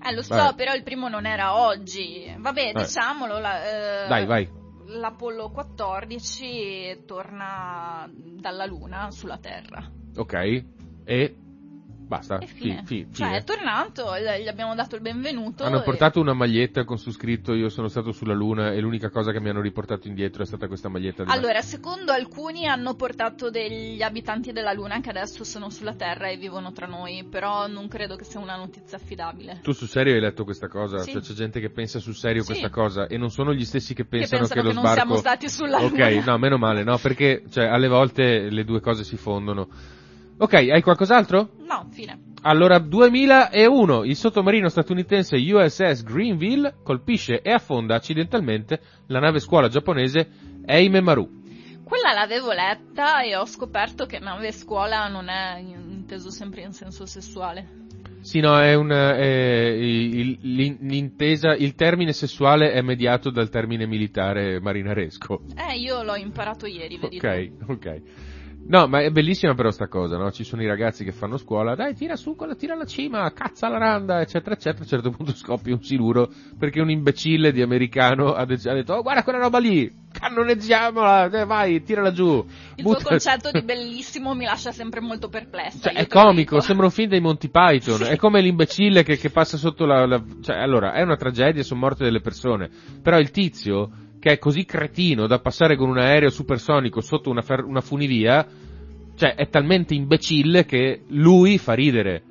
Eh, 0.00 0.12
lo 0.14 0.22
so, 0.22 0.34
Vai. 0.34 0.54
però 0.54 0.74
il 0.74 0.82
primo 0.82 1.08
non 1.08 1.26
era 1.26 1.56
oggi. 1.66 2.32
Vabbè, 2.36 2.72
Vai. 2.72 2.82
diciamolo. 2.84 3.38
la- 3.38 4.04
eh, 4.04 4.08
Dai, 4.08 4.26
vai. 4.26 4.48
L'Apollo 4.90 5.50
14 5.50 7.02
torna 7.06 8.08
dalla 8.40 8.64
Luna 8.64 9.10
sulla 9.10 9.38
Terra. 9.38 9.84
Ok. 10.16 10.64
E 11.04 11.36
basta. 12.08 12.38
Fi- 12.40 12.80
fi- 12.84 13.06
cioè, 13.12 13.36
è 13.36 13.44
tornato, 13.44 14.06
gli 14.42 14.48
abbiamo 14.48 14.74
dato 14.74 14.96
il 14.96 15.02
benvenuto. 15.02 15.62
Hanno 15.64 15.80
e- 15.80 15.84
portato 15.84 16.18
una 16.20 16.32
maglietta 16.32 16.84
con 16.84 16.98
su 16.98 17.12
scritto 17.12 17.52
io 17.54 17.68
sono 17.68 17.88
stato 17.88 18.10
sulla 18.12 18.32
Luna 18.34 18.72
e 18.72 18.80
l'unica 18.80 19.10
cosa 19.10 19.30
che 19.30 19.40
mi 19.40 19.50
hanno 19.50 19.60
riportato 19.60 20.08
indietro 20.08 20.42
è 20.42 20.46
stata 20.46 20.66
questa 20.66 20.88
maglietta. 20.88 21.22
di- 21.24 21.30
Allora, 21.30 21.60
secondo 21.60 22.10
alcuni 22.12 22.66
hanno 22.66 22.94
portato 22.94 23.50
degli 23.50 24.00
abitanti 24.02 24.52
della 24.52 24.72
Luna 24.72 25.00
che 25.00 25.10
adesso 25.10 25.44
sono 25.44 25.68
sulla 25.70 25.94
Terra 25.94 26.28
e 26.28 26.36
vivono 26.38 26.72
tra 26.72 26.86
noi, 26.86 27.24
però 27.30 27.66
non 27.66 27.86
credo 27.88 28.16
che 28.16 28.24
sia 28.24 28.40
una 28.40 28.56
notizia 28.56 28.96
affidabile. 28.96 29.60
Tu 29.62 29.72
sul 29.72 29.88
serio 29.88 30.14
hai 30.14 30.20
letto 30.20 30.44
questa 30.44 30.68
cosa? 30.68 30.98
Sì. 31.00 31.12
Cioè 31.12 31.20
c'è 31.20 31.34
gente 31.34 31.60
che 31.60 31.68
pensa 31.70 31.98
sul 31.98 32.16
serio 32.16 32.40
Sì. 32.42 32.48
questa 32.48 32.70
cosa 32.70 33.06
e 33.06 33.18
non 33.18 33.30
sono 33.30 33.52
gli 33.52 33.64
stessi 33.66 33.92
che 33.94 34.02
Che 34.04 34.08
pensano 34.08 34.40
pensano 34.46 34.62
che, 34.62 34.68
che, 34.68 34.74
lo 34.74 34.80
non 34.80 34.90
sbarco... 34.90 35.06
siamo 35.06 35.16
stati 35.20 35.48
sulla 35.50 35.78
Ok, 35.84 35.90
Luna. 35.98 36.24
no, 36.24 36.38
meno 36.38 36.56
male, 36.56 36.82
no, 36.84 36.96
perché 36.98 37.42
cioè, 37.50 37.66
alle 37.66 37.88
volte 37.88 38.48
le 38.48 38.64
due 38.64 38.80
cose 38.80 39.04
si 39.04 39.16
fondono. 39.16 39.68
Ok, 40.40 40.52
hai 40.54 40.82
qualcos'altro? 40.82 41.50
No, 41.66 41.88
fine. 41.90 42.26
Allora, 42.42 42.78
2001, 42.78 44.04
il 44.04 44.14
sottomarino 44.14 44.68
statunitense 44.68 45.36
USS 45.36 46.04
Greenville 46.04 46.76
colpisce 46.84 47.42
e 47.42 47.50
affonda 47.50 47.96
accidentalmente 47.96 48.80
la 49.08 49.18
nave 49.18 49.40
scuola 49.40 49.66
giapponese 49.66 50.30
Eime 50.64 51.00
Maru. 51.00 51.28
Quella 51.82 52.12
l'avevo 52.12 52.52
letta 52.52 53.22
e 53.22 53.34
ho 53.34 53.46
scoperto 53.46 54.06
che 54.06 54.20
nave 54.20 54.52
scuola 54.52 55.08
non 55.08 55.28
è 55.28 55.58
inteso 55.58 56.30
sempre 56.30 56.62
in 56.62 56.72
senso 56.72 57.04
sessuale. 57.04 57.86
Sì, 58.20 58.38
no, 58.38 58.60
è 58.60 58.74
un, 58.74 58.90
è, 58.90 59.74
il, 59.76 60.38
l'intesa, 60.40 61.54
il 61.54 61.74
termine 61.74 62.12
sessuale 62.12 62.72
è 62.72 62.80
mediato 62.82 63.30
dal 63.30 63.48
termine 63.48 63.86
militare 63.86 64.60
marinaresco. 64.60 65.42
Eh, 65.56 65.78
io 65.78 66.02
l'ho 66.02 66.14
imparato 66.14 66.66
ieri, 66.66 66.98
vedi. 66.98 67.16
Ok, 67.16 67.50
ok. 67.66 68.02
No, 68.68 68.86
ma 68.86 69.00
è 69.00 69.10
bellissima 69.10 69.54
però 69.54 69.70
sta 69.70 69.88
cosa, 69.88 70.18
no? 70.18 70.30
Ci 70.30 70.44
sono 70.44 70.62
i 70.62 70.66
ragazzi 70.66 71.02
che 71.02 71.12
fanno 71.12 71.38
scuola, 71.38 71.74
dai, 71.74 71.94
tira 71.94 72.16
su, 72.16 72.36
quella, 72.36 72.54
tira 72.54 72.74
la 72.74 72.84
cima, 72.84 73.32
cazza 73.32 73.66
la 73.68 73.78
randa, 73.78 74.20
eccetera, 74.20 74.54
eccetera. 74.54 74.80
A 74.80 74.82
un 74.82 74.88
certo 74.88 75.10
punto 75.10 75.32
scoppia 75.36 75.74
un 75.74 75.82
siluro 75.82 76.30
perché 76.58 76.80
un 76.80 76.90
imbecille 76.90 77.50
di 77.50 77.62
americano 77.62 78.34
ha, 78.34 78.44
de- 78.44 78.60
ha 78.68 78.74
detto, 78.74 78.92
oh, 78.92 79.02
guarda 79.02 79.22
quella 79.22 79.38
roba 79.38 79.58
lì, 79.58 79.90
cannoneggiamola, 80.12 81.30
eh, 81.30 81.44
vai, 81.46 81.82
tirala 81.82 82.12
giù. 82.12 82.44
Il 82.74 82.82
Butta... 82.82 82.98
tuo 82.98 83.08
concetto 83.08 83.50
di 83.50 83.62
bellissimo 83.64 84.34
mi 84.34 84.44
lascia 84.44 84.70
sempre 84.70 85.00
molto 85.00 85.30
perplessa. 85.30 85.88
Cioè, 85.88 85.94
è 85.94 86.06
comico, 86.06 86.60
sembra 86.60 86.84
un 86.84 86.92
film 86.92 87.08
dei 87.08 87.20
Monty 87.20 87.48
Python, 87.48 87.96
sì. 87.96 88.04
è 88.04 88.16
come 88.16 88.42
l'imbecille 88.42 89.02
che, 89.02 89.16
che 89.18 89.30
passa 89.30 89.56
sotto 89.56 89.86
la, 89.86 90.04
la... 90.04 90.22
Cioè, 90.42 90.58
allora, 90.58 90.92
è 90.92 91.00
una 91.00 91.16
tragedia, 91.16 91.62
sono 91.62 91.80
morte 91.80 92.04
delle 92.04 92.20
persone, 92.20 92.68
però 93.02 93.18
il 93.18 93.30
tizio 93.30 94.07
che 94.20 94.32
è 94.32 94.38
così 94.38 94.64
cretino 94.64 95.26
da 95.26 95.38
passare 95.38 95.76
con 95.76 95.88
un 95.88 95.98
aereo 95.98 96.30
supersonico 96.30 97.00
sotto 97.00 97.30
una, 97.30 97.42
fer- 97.42 97.64
una 97.64 97.80
funivia, 97.80 98.46
cioè 99.16 99.34
è 99.34 99.48
talmente 99.48 99.94
imbecille 99.94 100.64
che 100.64 101.02
lui 101.08 101.58
fa 101.58 101.74
ridere. 101.74 102.22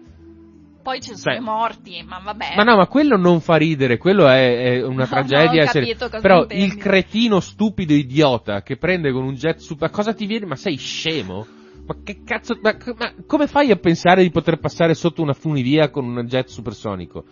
Poi 0.88 1.02
ci 1.02 1.16
sono 1.16 1.34
cioè, 1.34 1.36
i 1.36 1.44
morti, 1.44 2.04
ma 2.08 2.20
vabbè. 2.24 2.54
Ma 2.56 2.64
no, 2.64 2.78
ma 2.78 2.88
quello 2.88 3.18
non 3.18 3.42
fa 3.42 3.58
ridere, 3.58 3.98
quello 3.98 4.26
è, 4.28 4.78
è 4.78 4.86
una 4.86 5.04
no, 5.04 5.10
tragedia. 5.10 5.66
No, 5.66 6.20
Però 6.22 6.44
intendi. 6.44 6.64
il 6.64 6.78
cretino 6.78 7.40
stupido 7.42 7.94
idiota 7.94 8.62
che 8.62 8.78
prende 8.78 9.12
con 9.12 9.26
un 9.26 9.34
jet 9.34 9.58
super... 9.58 9.90
Ma 9.90 9.96
cosa 9.96 10.14
ti 10.14 10.26
viene? 10.26 10.46
Ma 10.46 10.56
sei 10.56 10.78
scemo? 10.78 11.46
Ma 11.86 11.96
che 12.04 12.22
cazzo... 12.24 12.58
Ma, 12.62 12.78
ma 12.98 13.14
come 13.26 13.48
fai 13.48 13.72
a 13.72 13.76
pensare 13.76 14.24
di 14.24 14.32
poter 14.32 14.60
passare 14.60 14.94
sotto 14.94 15.22
una 15.22 15.34
funivia 15.34 15.90
con 15.90 16.06
un 16.06 16.26
jet 16.26 16.48
supersonico? 16.48 17.26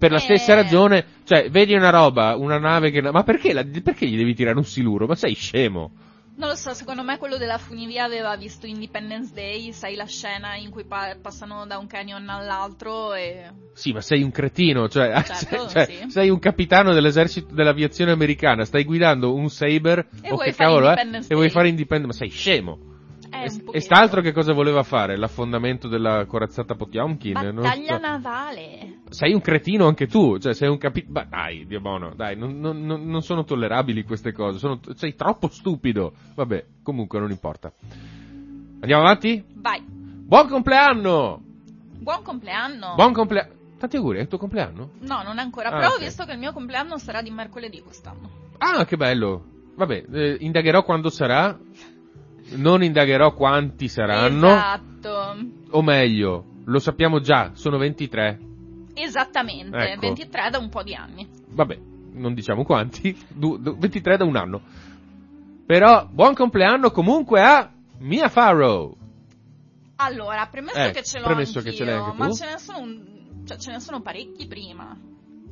Per 0.00 0.10
la 0.10 0.16
eh... 0.16 0.20
stessa 0.20 0.54
ragione, 0.54 1.04
cioè, 1.24 1.50
vedi 1.50 1.74
una 1.74 1.90
roba, 1.90 2.34
una 2.36 2.58
nave 2.58 2.90
che... 2.90 3.02
Ma 3.02 3.22
perché, 3.22 3.52
la... 3.52 3.62
perché 3.84 4.06
gli 4.06 4.16
devi 4.16 4.34
tirare 4.34 4.56
un 4.56 4.64
siluro? 4.64 5.06
Ma 5.06 5.14
sei 5.14 5.34
scemo? 5.34 5.92
Non 6.36 6.48
lo 6.48 6.54
so, 6.54 6.72
secondo 6.72 7.02
me 7.02 7.18
quello 7.18 7.36
della 7.36 7.58
funivia 7.58 8.04
aveva 8.04 8.34
visto 8.34 8.66
Independence 8.66 9.30
Day, 9.34 9.72
sai 9.72 9.94
la 9.94 10.06
scena 10.06 10.56
in 10.56 10.70
cui 10.70 10.84
pa- 10.86 11.14
passano 11.20 11.66
da 11.66 11.76
un 11.76 11.86
canyon 11.86 12.26
all'altro 12.30 13.12
e... 13.12 13.50
Sì, 13.74 13.92
ma 13.92 14.00
sei 14.00 14.22
un 14.22 14.30
cretino, 14.30 14.88
cioè, 14.88 15.12
certo, 15.22 15.68
cioè 15.68 15.84
sì. 15.84 16.08
sei 16.08 16.30
un 16.30 16.38
capitano 16.38 16.94
dell'esercito 16.94 17.52
dell'aviazione 17.52 18.12
americana, 18.12 18.64
stai 18.64 18.84
guidando 18.84 19.34
un 19.34 19.50
Saber, 19.50 20.06
e 20.22 20.32
o 20.32 20.38
che 20.38 20.54
cavolo 20.54 20.86
è, 20.86 20.88
Independence 20.88 21.30
e 21.30 21.34
vuoi 21.34 21.50
fare 21.50 21.68
Independence, 21.68 22.06
ma 22.06 22.26
sei 22.26 22.30
scemo. 22.30 22.89
E 23.44 23.60
pochetto. 23.64 23.80
st'altro 23.80 24.20
che 24.20 24.32
cosa 24.32 24.52
voleva 24.52 24.82
fare? 24.82 25.16
L'affondamento 25.16 25.88
della 25.88 26.24
corazzata 26.26 26.74
Potiomkin? 26.74 27.32
Battaglia 27.32 27.94
so. 27.96 28.00
navale. 28.00 28.98
Sei 29.10 29.32
un 29.32 29.40
cretino 29.40 29.86
anche 29.86 30.06
tu, 30.06 30.38
cioè 30.38 30.54
sei 30.54 30.68
un 30.68 30.78
capi... 30.78 31.04
Ma 31.08 31.24
dai, 31.24 31.66
Dio 31.66 31.80
buono, 31.80 32.12
dai, 32.14 32.36
non, 32.36 32.58
non- 32.58 32.84
non- 32.84 33.20
sono 33.22 33.44
tollerabili 33.44 34.04
queste 34.04 34.32
cose, 34.32 34.58
sono- 34.58 34.80
sei 34.94 35.14
troppo 35.14 35.48
stupido. 35.48 36.12
Vabbè, 36.34 36.64
comunque 36.82 37.18
non 37.18 37.30
importa. 37.30 37.72
Andiamo 38.80 39.02
avanti? 39.02 39.42
Vai. 39.54 39.82
Buon 39.86 40.48
compleanno! 40.48 41.40
Buon 41.98 42.22
compleanno. 42.22 42.94
Buon 42.94 43.12
compleanno! 43.12 43.58
Tanti 43.78 43.96
auguri, 43.96 44.18
è 44.18 44.20
il 44.22 44.28
tuo 44.28 44.38
compleanno? 44.38 44.90
No, 45.00 45.22
non 45.22 45.38
ancora, 45.38 45.68
Ah, 45.68 45.72
però 45.78 45.88
ok. 45.88 45.96
ho 45.96 45.98
visto 46.04 46.24
che 46.24 46.32
il 46.32 46.38
mio 46.38 46.52
compleanno 46.52 46.98
sarà 46.98 47.20
di 47.22 47.30
mercoledì 47.30 47.80
quest'anno. 47.80 48.28
Ah, 48.58 48.84
che 48.84 48.96
bello! 48.96 49.44
Vabbè, 49.74 50.04
eh, 50.12 50.36
indagherò 50.40 50.82
quando 50.82 51.08
sarà, 51.08 51.58
non 52.56 52.82
indagherò 52.82 53.34
quanti 53.34 53.88
saranno, 53.88 54.48
Esatto. 54.48 55.36
o 55.70 55.82
meglio, 55.82 56.44
lo 56.64 56.78
sappiamo 56.78 57.20
già, 57.20 57.50
sono 57.54 57.78
23. 57.78 58.38
Esattamente, 58.94 59.76
Ecco. 59.76 60.00
23 60.00 60.50
da 60.50 60.58
un 60.58 60.68
po' 60.68 60.82
di 60.82 60.94
anni. 60.94 61.26
Vabbè, 61.48 61.78
non 62.12 62.34
diciamo 62.34 62.64
quanti, 62.64 63.16
du- 63.28 63.56
du- 63.58 63.76
23 63.78 64.16
da 64.16 64.24
un 64.24 64.36
anno. 64.36 64.60
Però, 65.66 66.06
buon 66.10 66.34
compleanno 66.34 66.90
comunque 66.90 67.40
a 67.42 67.70
Mia 67.98 68.28
Farrow. 68.28 68.96
Allora, 69.96 70.46
premesso 70.50 70.78
Eh, 70.78 70.90
che 70.90 71.02
ce 71.02 71.18
l'ho 71.18 71.26
premesso 71.26 71.58
anch'io, 71.58 71.70
che 71.72 71.76
ce 71.76 71.84
l'hai 71.84 71.94
anche 71.94 72.16
ma 72.16 72.26
tu. 72.28 72.34
ce 72.34 72.46
ne 72.46 72.58
sono 72.58 72.86
cioè, 73.44 73.56
ce 73.58 73.70
ne 73.70 73.80
sono 73.80 74.00
parecchi 74.00 74.46
prima. 74.46 74.96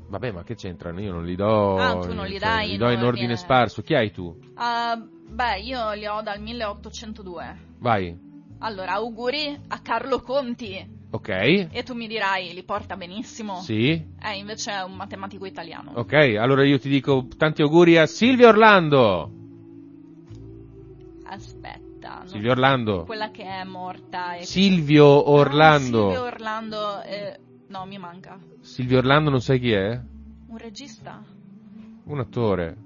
Vabbè, 0.09 0.31
ma 0.33 0.43
che 0.43 0.55
c'entrano? 0.55 1.01
Io 1.01 1.13
non 1.13 1.25
li 1.25 1.37
do. 1.37 1.77
Ah, 1.77 1.99
tu 1.99 2.15
non 2.15 2.25
li 2.25 2.39
cioè, 2.39 2.41
dai 2.41 2.67
Li 2.69 2.73
in 2.73 2.79
do 2.79 2.85
in 2.87 2.91
ordine. 2.93 3.07
ordine 3.09 3.37
sparso. 3.37 3.83
Chi 3.83 3.95
hai 3.95 4.11
tu? 4.11 4.35
Ah, 4.55 4.99
beh, 5.29 5.61
io 5.61 5.93
li 5.93 6.07
ho 6.07 6.21
dal 6.23 6.41
1802. 6.41 7.59
Vai. 7.79 8.17
Allora, 8.61 8.93
auguri 8.93 9.57
a 9.69 9.79
Carlo 9.81 10.21
Conti. 10.21 10.97
Ok. 11.11 11.29
E 11.29 11.83
tu 11.85 11.95
mi 11.95 12.07
dirai, 12.07 12.53
li 12.53 12.63
porta 12.65 12.97
benissimo. 12.97 13.61
Sì. 13.63 13.91
Eh, 14.21 14.37
invece 14.37 14.73
è 14.73 14.83
un 14.83 14.95
matematico 14.95 15.47
italiano. 15.47 15.93
Ok, 15.95 16.13
allora 16.39 16.65
io 16.67 16.79
ti 16.79 16.89
dico 16.89 17.27
tanti 17.37 17.63
auguri 17.63 17.97
a 17.97 18.07
Silvia 18.07 18.49
Orlando. 18.49 19.31
Aspetta. 21.25 22.21
no. 22.23 22.27
Silvia 22.29 22.51
Orlando. 22.53 23.05
Quella 23.05 23.31
che 23.31 23.43
è 23.45 23.65
morta. 23.65 24.35
E 24.35 24.45
Silvio 24.45 25.07
Ah, 25.25 25.31
Orlando. 25.31 25.99
Silvio 26.11 26.23
Orlando. 26.25 27.03
eh, 27.03 27.39
no, 27.69 27.85
mi 27.87 27.99
manca. 27.99 28.39
Silvio 28.61 28.99
Orlando 28.99 29.31
non 29.31 29.41
sai 29.41 29.61
chi 29.61 29.73
è? 29.73 30.01
Un 30.49 30.57
regista? 30.59 31.23
Un 32.05 32.19
attore. 32.19 32.77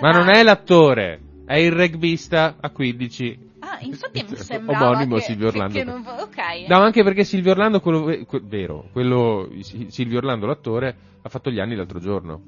Ma 0.00 0.10
non 0.10 0.28
è 0.30 0.42
l'attore, 0.42 1.20
è 1.44 1.56
il 1.56 1.72
rugbista 1.72 2.56
a 2.60 2.70
15. 2.70 3.48
Ah, 3.60 3.78
infatti 3.82 4.24
mi 4.28 4.36
sembrava 4.36 4.90
Omonimo 4.90 5.16
che, 5.16 5.20
Silvio 5.22 5.48
Orlando. 5.48 5.74
che 5.78 5.84
non- 5.84 6.04
ok. 6.06 6.68
No, 6.68 6.78
anche 6.80 7.02
perché 7.02 7.24
Silvio 7.24 7.50
Orlando, 7.52 7.80
quello 7.80 8.02
que- 8.02 8.40
vero, 8.42 8.88
quello 8.92 9.48
Si- 9.60 9.86
Silvio 9.90 10.18
Orlando 10.18 10.46
l'attore 10.46 10.96
ha 11.22 11.28
fatto 11.28 11.50
gli 11.50 11.60
anni 11.60 11.74
l'altro 11.76 11.98
giorno. 12.00 12.40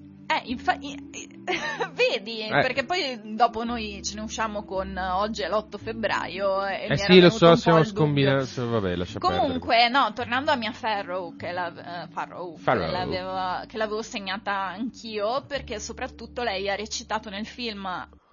Eh, 0.45 0.51
infa- 0.51 0.77
i- 0.81 1.09
i- 1.13 1.29
vedi, 1.95 2.41
Eh. 2.41 2.49
perché 2.51 2.85
poi 2.85 3.21
dopo 3.35 3.65
noi 3.65 4.01
ce 4.03 4.15
ne 4.17 4.21
usciamo 4.23 4.65
con 4.65 4.97
eh, 4.97 5.09
oggi 5.11 5.43
è 5.43 5.49
l'8 5.49 5.77
febbraio 5.79 6.65
e 6.67 6.87
Eh 6.91 6.97
sì, 6.97 7.21
lo 7.21 7.31
so, 7.31 7.55
siamo 7.57 7.83
scombinati. 7.85 8.61
Vabbè, 8.61 8.95
lascia 8.97 9.19
Comunque, 9.19 9.89
no, 9.89 10.13
tornando 10.15 10.51
a 10.51 10.57
mia 10.57 10.73
Farrow, 10.73 11.35
che, 11.37 11.53
la- 11.53 12.05
eh, 12.05 12.09
Farrow, 12.13 12.57
Farrow. 12.57 12.85
che 12.87 12.91
l'avevo, 12.93 13.67
che 13.67 13.77
l'avevo 13.77 14.03
segnata 14.03 14.53
anch'io, 14.53 15.45
perché 15.47 15.79
soprattutto 15.81 16.43
lei 16.43 16.69
ha 16.71 16.75
recitato 16.75 17.29
nel 17.31 17.47
film, 17.47 17.89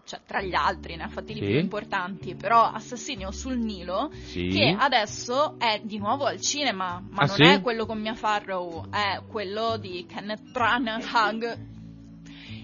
cioè 0.05 0.19
tra 0.25 0.41
gli 0.41 0.55
altri, 0.55 0.95
ne 0.95 1.03
ha 1.03 1.07
fatti 1.07 1.33
di 1.33 1.39
Sì. 1.39 1.45
più 1.45 1.57
importanti, 1.59 2.35
però 2.35 2.63
Assassinio 2.71 3.31
sul 3.31 3.57
Nilo, 3.57 4.07
perdere. 4.09 4.25
Sì. 4.27 4.47
che 4.49 4.75
adesso 4.77 5.55
è 5.59 5.81
di 5.83 5.97
nuovo 5.97 6.25
al 6.25 6.39
cinema, 6.41 7.01
ma 7.09 7.21
Ah, 7.23 7.25
non 7.25 7.35
sì? 7.35 7.43
è 7.43 7.61
quello 7.61 7.85
con 7.85 7.99
Mia 7.99 8.15
Farrow, 8.15 8.89
è 8.89 9.21
quello 9.27 9.77
di 9.77 10.05
Kenneth 10.07 10.41
Branagh. 10.51 11.03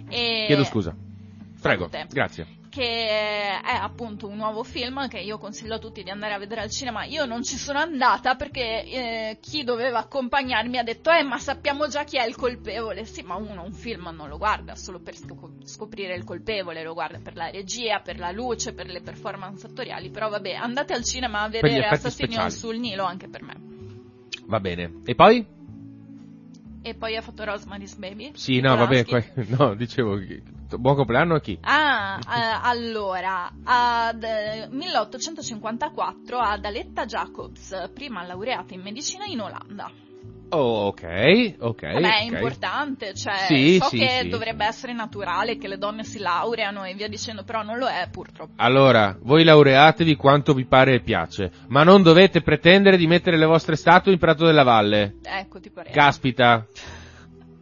E 0.09 0.45
Chiedo 0.47 0.63
scusa. 0.63 0.95
Prego, 1.61 1.89
Salute. 1.89 2.13
grazie. 2.13 2.47
che 2.69 3.61
è 3.61 3.73
appunto 3.73 4.27
un 4.27 4.35
nuovo 4.35 4.63
film 4.63 5.07
che 5.07 5.17
io 5.19 5.37
consiglio 5.37 5.75
a 5.75 5.79
tutti 5.79 6.03
di 6.03 6.09
andare 6.09 6.33
a 6.33 6.37
vedere 6.37 6.59
al 6.61 6.69
cinema. 6.69 7.05
Io 7.05 7.25
non 7.25 7.41
ci 7.41 7.55
sono 7.55 7.79
andata 7.79 8.35
perché 8.35 8.83
eh, 8.83 9.37
chi 9.39 9.63
doveva 9.63 9.99
accompagnarmi 9.99 10.77
ha 10.77 10.83
detto 10.83 11.09
eh 11.09 11.23
ma 11.23 11.37
sappiamo 11.39 11.87
già 11.87 12.03
chi 12.03 12.17
è 12.17 12.25
il 12.27 12.35
colpevole. 12.35 13.05
Sì, 13.05 13.21
ma 13.21 13.35
uno 13.35 13.63
un 13.63 13.71
film 13.71 14.13
non 14.13 14.27
lo 14.27 14.37
guarda 14.37 14.75
solo 14.75 14.99
per 14.99 15.15
scop- 15.15 15.63
scoprire 15.63 16.15
il 16.15 16.25
colpevole, 16.25 16.83
lo 16.83 16.93
guarda 16.93 17.17
per 17.23 17.37
la 17.37 17.49
regia, 17.49 18.01
per 18.01 18.19
la 18.19 18.31
luce, 18.31 18.73
per 18.73 18.87
le 18.87 19.01
performance 19.01 19.65
attoriali. 19.65 20.09
Però 20.09 20.27
vabbè, 20.27 20.51
andate 20.51 20.93
al 20.93 21.05
cinema 21.05 21.43
a 21.43 21.49
vedere 21.49 21.87
Assassinio 21.87 22.41
speciali. 22.41 22.51
sul 22.51 22.77
Nilo 22.77 23.05
anche 23.05 23.29
per 23.29 23.41
me. 23.41 23.55
Va 24.47 24.59
bene. 24.59 25.01
E 25.05 25.15
poi? 25.15 25.54
E 26.87 26.93
poi 26.93 27.15
ha 27.15 27.21
fatto 27.21 27.43
Rosemary's 27.43 27.95
Baby. 27.95 28.33
Sì, 28.35 28.59
no, 28.59 28.75
vabbè, 28.75 29.05
qua- 29.05 29.23
no, 29.57 29.73
dicevo, 29.73 30.17
che- 30.19 30.43
buon 30.77 30.95
compleanno 30.95 31.33
a 31.33 31.39
chi? 31.39 31.57
Ah, 31.61 32.19
eh, 32.19 32.59
allora, 32.61 33.51
ad 33.63 34.21
eh, 34.21 34.67
1854 34.69 36.37
ad 36.37 36.63
Aletta 36.63 37.07
Jacobs, 37.07 37.89
prima 37.91 38.23
laureata 38.23 38.75
in 38.75 38.81
medicina 38.81 39.25
in 39.25 39.39
Olanda. 39.41 39.89
Oh, 40.49 40.87
ok, 40.87 41.55
ok. 41.59 41.81
Vabbè, 41.93 42.19
è 42.19 42.25
ok. 42.27 42.31
importante, 42.31 43.13
cioè, 43.13 43.45
Sì, 43.47 43.77
so 43.81 43.87
sì, 43.89 43.97
che 43.97 44.19
sì. 44.21 44.29
dovrebbe 44.29 44.65
essere 44.65 44.93
naturale 44.93 45.57
che 45.57 45.67
le 45.67 45.77
donne 45.77 46.03
si 46.03 46.19
laureano 46.19 46.83
e 46.83 46.93
via 46.93 47.07
dicendo, 47.07 47.43
però 47.43 47.63
non 47.63 47.77
lo 47.77 47.87
è 47.87 48.07
purtroppo. 48.11 48.53
Allora, 48.57 49.17
voi 49.21 49.43
laureatevi 49.43 50.15
quanto 50.15 50.53
vi 50.53 50.65
pare 50.65 50.95
e 50.95 51.01
piace, 51.01 51.51
ma 51.67 51.83
non 51.83 52.03
dovete 52.03 52.41
pretendere 52.41 52.97
di 52.97 53.07
mettere 53.07 53.37
le 53.37 53.45
vostre 53.45 53.75
statue 53.75 54.13
in 54.13 54.19
Prato 54.19 54.45
della 54.45 54.63
Valle. 54.63 55.15
Ecco, 55.23 55.59
ti 55.59 55.69
pare. 55.69 55.89
Caspita. 55.91 56.65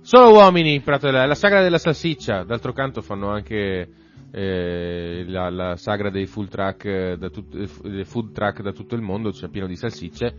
Solo 0.01 0.33
uomini 0.33 0.73
in 0.73 0.83
Prato 0.83 1.05
della 1.05 1.19
Valle. 1.19 1.29
La 1.29 1.35
sagra 1.35 1.61
della 1.61 1.77
salsiccia. 1.77 2.43
D'altro 2.43 2.73
canto 2.73 3.01
fanno 3.01 3.29
anche 3.29 3.87
eh, 4.31 5.23
la, 5.27 5.49
la 5.49 5.75
sagra 5.77 6.09
dei 6.09 6.25
full 6.25 6.47
truck, 6.49 6.85
eh, 6.85 7.17
da 7.17 7.29
tut- 7.29 7.55
eh, 7.55 7.89
dei 7.89 8.03
food 8.03 8.33
truck 8.33 8.61
da 8.61 8.71
tutto 8.71 8.95
il 8.95 9.01
mondo, 9.01 9.31
c'è 9.31 9.47
pieno 9.47 9.67
di 9.67 9.75
salsicce. 9.75 10.35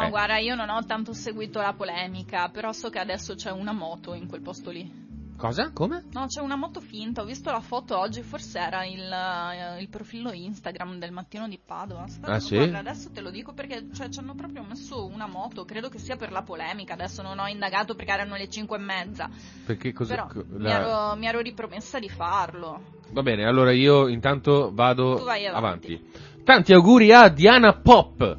No, 0.00 0.06
eh. 0.06 0.10
guarda, 0.10 0.38
io 0.38 0.54
non 0.54 0.68
ho 0.68 0.84
tanto 0.84 1.12
seguito 1.12 1.60
la 1.60 1.72
polemica, 1.72 2.48
però 2.48 2.72
so 2.72 2.88
che 2.90 2.98
adesso 2.98 3.34
c'è 3.34 3.50
una 3.50 3.72
moto 3.72 4.14
in 4.14 4.26
quel 4.26 4.40
posto 4.42 4.70
lì. 4.70 5.04
Cosa? 5.36 5.70
Come? 5.70 6.04
No, 6.12 6.24
c'è 6.28 6.40
una 6.40 6.56
moto 6.56 6.80
finta, 6.80 7.20
ho 7.20 7.26
visto 7.26 7.50
la 7.50 7.60
foto 7.60 7.98
oggi, 7.98 8.22
forse 8.22 8.58
era 8.58 8.86
il, 8.86 9.02
eh, 9.02 9.82
il 9.82 9.88
profilo 9.90 10.32
Instagram 10.32 10.98
del 10.98 11.12
mattino 11.12 11.46
di 11.46 11.58
Padova. 11.62 12.04
Aspetta, 12.04 12.32
Ah, 12.32 12.40
sì? 12.40 12.56
guarda, 12.56 12.78
adesso 12.78 13.10
te 13.12 13.20
lo 13.20 13.30
dico 13.30 13.52
perché 13.52 13.88
cioè, 13.92 14.08
ci 14.08 14.18
hanno 14.18 14.34
proprio 14.34 14.62
messo 14.66 15.04
una 15.04 15.26
moto, 15.26 15.66
credo 15.66 15.90
che 15.90 15.98
sia 15.98 16.16
per 16.16 16.32
la 16.32 16.40
polemica, 16.40 16.94
adesso 16.94 17.20
non 17.20 17.38
ho 17.38 17.46
indagato 17.48 17.94
perché 17.94 18.12
erano 18.12 18.34
le 18.36 18.48
5 18.48 18.78
e 18.78 18.80
mezza, 18.80 19.28
Perché 19.66 19.92
cos'è? 19.92 20.14
però 20.14 20.26
co- 20.26 20.44
mi, 20.48 20.62
la- 20.62 20.80
ero, 21.10 21.16
mi 21.16 21.26
ero 21.26 21.40
ripromessa 21.40 21.98
di 21.98 22.08
farlo. 22.08 22.80
Va 23.10 23.22
bene, 23.22 23.44
allora 23.44 23.72
io 23.72 24.08
intanto 24.08 24.70
vado 24.72 25.16
avanti. 25.22 25.46
avanti. 25.46 26.10
Tanti 26.44 26.72
auguri 26.72 27.12
a 27.12 27.28
Diana 27.28 27.74
Pop. 27.74 28.38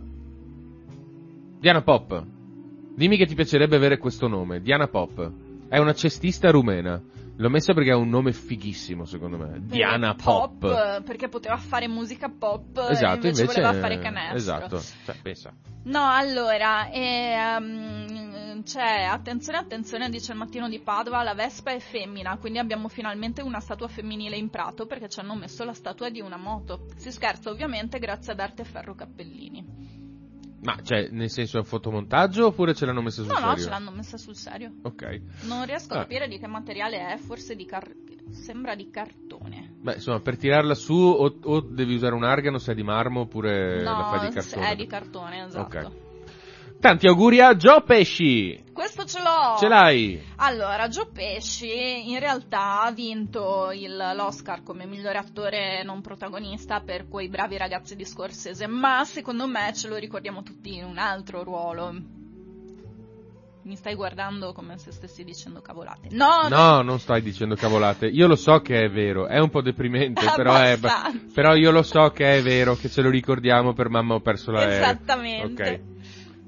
Diana 1.60 1.82
Pop. 1.82 2.24
Dimmi 2.96 3.18
che 3.18 3.26
ti 3.26 3.36
piacerebbe 3.36 3.76
avere 3.76 3.98
questo 3.98 4.28
nome, 4.28 4.62
Diana 4.62 4.88
Pop. 4.88 5.32
È 5.68 5.78
una 5.78 5.94
cestista 5.94 6.50
rumena. 6.52 7.02
L'ho 7.40 7.50
messa 7.50 7.74
perché 7.74 7.92
ha 7.92 7.98
un 7.98 8.10
nome 8.10 8.32
fighissimo, 8.34 9.06
secondo 9.06 9.38
me. 9.38 9.60
Diana 9.62 10.14
Eh, 10.14 10.16
Pop. 10.16 10.64
eh, 10.64 11.04
perché 11.04 11.28
poteva 11.30 11.58
fare 11.58 11.88
musica 11.88 12.30
pop 12.30 12.78
e 12.78 12.92
Esatto, 12.92 13.28
invece, 13.28 13.42
invece, 13.42 13.62
voleva 13.62 13.80
fare 13.80 14.00
canestro. 14.00 14.38
Esatto, 14.38 14.82
cioè, 15.06 15.16
pensa. 15.22 15.54
No, 15.84 16.10
allora, 16.10 16.90
ehm, 16.92 18.64
c'è, 18.64 19.04
attenzione, 19.04 19.60
attenzione, 19.60 20.10
dice 20.10 20.32
il 20.32 20.38
mattino 20.40 20.68
di 20.68 20.80
Padova, 20.80 21.22
la 21.22 21.36
Vespa 21.36 21.72
è 21.72 21.80
femmina, 21.80 22.38
quindi 22.38 22.58
abbiamo 22.58 22.88
finalmente 22.88 23.44
una 23.44 23.60
statua 23.60 23.88
femminile 23.88 24.36
in 24.36 24.50
prato 24.50 24.88
perché 24.88 25.08
ci 25.08 25.20
hanno 25.20 25.36
messo 25.36 25.64
la 25.64 25.74
statua 25.74 26.10
di 26.10 26.22
una 26.22 26.38
moto. 26.38 26.88
Si 26.96 27.12
scherza 27.12 27.52
ovviamente 27.52 28.00
grazie 28.00 28.32
ad 28.34 28.40
Arte 28.40 28.64
Ferro 28.64 28.96
Cappellini. 28.96 29.87
Ma, 30.62 30.76
cioè, 30.82 31.10
nel 31.12 31.30
senso 31.30 31.58
è 31.58 31.60
un 31.60 31.66
fotomontaggio 31.66 32.48
oppure 32.48 32.74
ce 32.74 32.86
l'hanno 32.86 33.02
messa 33.02 33.22
sul 33.22 33.32
No, 33.32 33.40
no, 33.40 33.48
serio? 33.50 33.64
ce 33.64 33.70
l'hanno 33.70 33.92
messa 33.92 34.18
sul 34.18 34.36
serio. 34.36 34.72
Ok. 34.84 35.22
Non 35.44 35.66
riesco 35.66 35.94
a 35.94 35.98
Ah. 35.98 36.02
capire 36.02 36.28
di 36.28 36.40
che 36.40 36.48
materiale 36.48 37.14
è, 37.14 37.18
forse 37.18 37.56
di 37.56 37.66
car- 37.66 37.94
sembra 38.32 38.76
di 38.76 38.90
cartone. 38.90 39.76
Beh, 39.80 39.94
insomma, 39.96 40.20
per 40.20 40.38
tirarla 40.38 40.74
su 40.74 40.94
o, 40.96 41.38
o 41.44 41.60
devi 41.62 41.94
usare 41.96 42.16
un 42.16 42.24
argano 42.24 42.58
se 42.58 42.72
è 42.72 42.76
di 42.76 42.84
marmo 42.84 43.22
oppure 43.22 43.82
no, 43.84 43.98
la 44.00 44.06
fai 44.06 44.28
di 44.30 44.34
cartone. 44.34 44.70
è 44.72 44.76
di 44.76 44.88
cartone, 44.88 45.46
esatto. 45.46 45.78
Ok. 45.78 45.92
Tanti 46.80 47.08
auguri 47.08 47.42
a 47.42 47.56
Joe 47.56 47.82
Pesci. 47.82 48.64
Questo 48.72 49.04
ce 49.06 49.20
l'ho! 49.20 49.58
Ce 49.58 49.68
l'hai? 49.68 50.22
Allora, 50.38 50.88
Joe 50.88 51.08
Pesci 51.12 52.10
in 52.12 52.20
realtà 52.20 52.84
ha 52.84 52.92
vinto 52.92 53.72
il- 53.74 54.14
l'Oscar 54.16 54.62
come 54.62 54.86
migliore 54.86 55.18
attore 55.18 55.82
non 55.84 56.02
protagonista 56.02 56.80
per 56.82 57.08
quei 57.10 57.30
bravi 57.30 57.58
ragazzi 57.58 57.96
di 57.96 58.06
Scorsese, 58.06 58.68
ma 58.68 59.04
secondo 59.06 59.48
me 59.48 59.72
ce 59.74 59.88
lo 59.88 59.96
ricordiamo 59.96 60.44
tutti 60.44 60.76
in 60.76 60.84
un 60.86 61.00
altro 61.00 61.44
ruolo. 61.44 61.96
Mi 63.64 63.76
stai 63.76 63.96
guardando 63.96 64.54
come 64.54 64.78
se 64.78 64.92
stessi 64.92 65.24
dicendo 65.26 65.60
cavolate. 65.62 66.08
No, 66.12 66.48
No, 66.48 66.82
non 66.84 67.00
stai 67.00 67.22
dicendo 67.22 67.56
cavolate. 67.56 68.06
Io 68.06 68.28
lo 68.28 68.36
so 68.38 68.62
che 68.62 68.84
è 68.84 68.90
vero. 68.90 69.28
È 69.28 69.40
un 69.40 69.50
po' 69.50 69.62
deprimente, 69.62 70.22
però 70.38 70.56
è. 70.56 70.80
Però 71.34 71.54
io 71.56 71.72
lo 71.72 71.82
so 71.84 72.12
che 72.12 72.38
è 72.38 72.42
vero, 72.42 72.76
che 72.76 72.88
ce 72.88 73.02
lo 73.02 73.10
ricordiamo 73.10 73.74
per 73.74 73.90
mamma 73.90 74.14
ho 74.14 74.22
perso 74.22 74.52
l'aereo. 74.52 74.76
Esattamente. 74.78 75.64
Ok. 75.64 75.96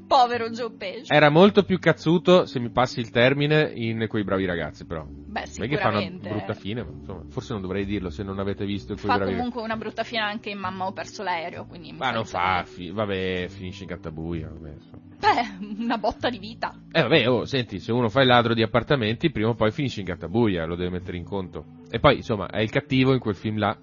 Povero 0.10 0.50
Joe 0.50 0.72
Pesci. 0.72 1.14
Era 1.14 1.30
molto 1.30 1.62
più 1.62 1.78
cazzuto, 1.78 2.48
se 2.48 2.60
mi 2.60 2.72
passi 2.72 3.00
il 3.00 3.12
termine, 3.12 3.72
in 3.76 4.08
quei 4.08 4.24
bravi 4.24 4.44
ragazzi, 4.46 4.84
però. 4.88 5.06
Beh, 5.06 5.44
Non 5.58 5.66
è 5.66 5.70
che 5.70 5.78
fa 5.78 5.90
una 5.90 6.00
sicuramente. 6.00 6.30
brutta 6.30 6.54
fine, 6.56 6.84
ma 6.84 6.90
insomma, 6.98 7.24
forse 7.30 7.54
non 7.54 7.62
dovrei 7.62 7.86
dirlo 7.86 8.10
se 8.10 8.24
non 8.24 8.40
avete 8.40 8.66
visto 8.66 8.96
quei 8.96 9.06
Fa 9.06 9.18
bravi 9.18 9.36
comunque 9.36 9.62
una 9.62 9.78
brutta 9.78 10.04
fine 10.04 10.22
anche 10.22 10.50
in 10.50 10.58
Mamma 10.58 10.88
ho 10.88 10.94
perso 10.94 11.22
l'aereo, 11.22 11.68
quindi 11.68 11.92
Ma 11.94 12.10
non 12.10 12.26
fa, 12.26 12.64
che- 12.66 12.72
fi- 12.72 12.90
vabbè, 12.90 13.50
finisce 13.50 13.84
in 13.84 13.90
gattabuia. 13.90 14.50
Vabbè, 14.50 14.74
insomma. 14.74 15.02
Beh, 15.20 15.84
una 15.84 15.98
botta 16.00 16.28
di 16.32 16.40
vita. 16.40 16.74
Eh 16.92 17.04
vabbè, 17.04 17.30
oh, 17.30 17.46
senti, 17.46 17.78
se 17.80 17.92
uno 17.92 18.10
fa 18.10 18.22
il 18.22 18.28
ladro 18.30 18.56
di 18.56 18.64
appartamenti, 18.64 19.30
prima 19.30 19.50
o 19.50 19.54
poi 19.54 19.70
finisce 19.70 20.00
in 20.00 20.08
gattabuia, 20.08 20.66
lo 20.66 20.76
deve 20.76 20.90
mettere 20.90 21.18
in 21.18 21.24
conto. 21.24 21.66
E 21.92 22.00
poi, 22.00 22.16
insomma, 22.16 22.48
è 22.50 22.62
il 22.62 22.72
cattivo 22.72 23.14
in 23.14 23.20
quel 23.20 23.36
film 23.36 23.60
là. 23.60 23.78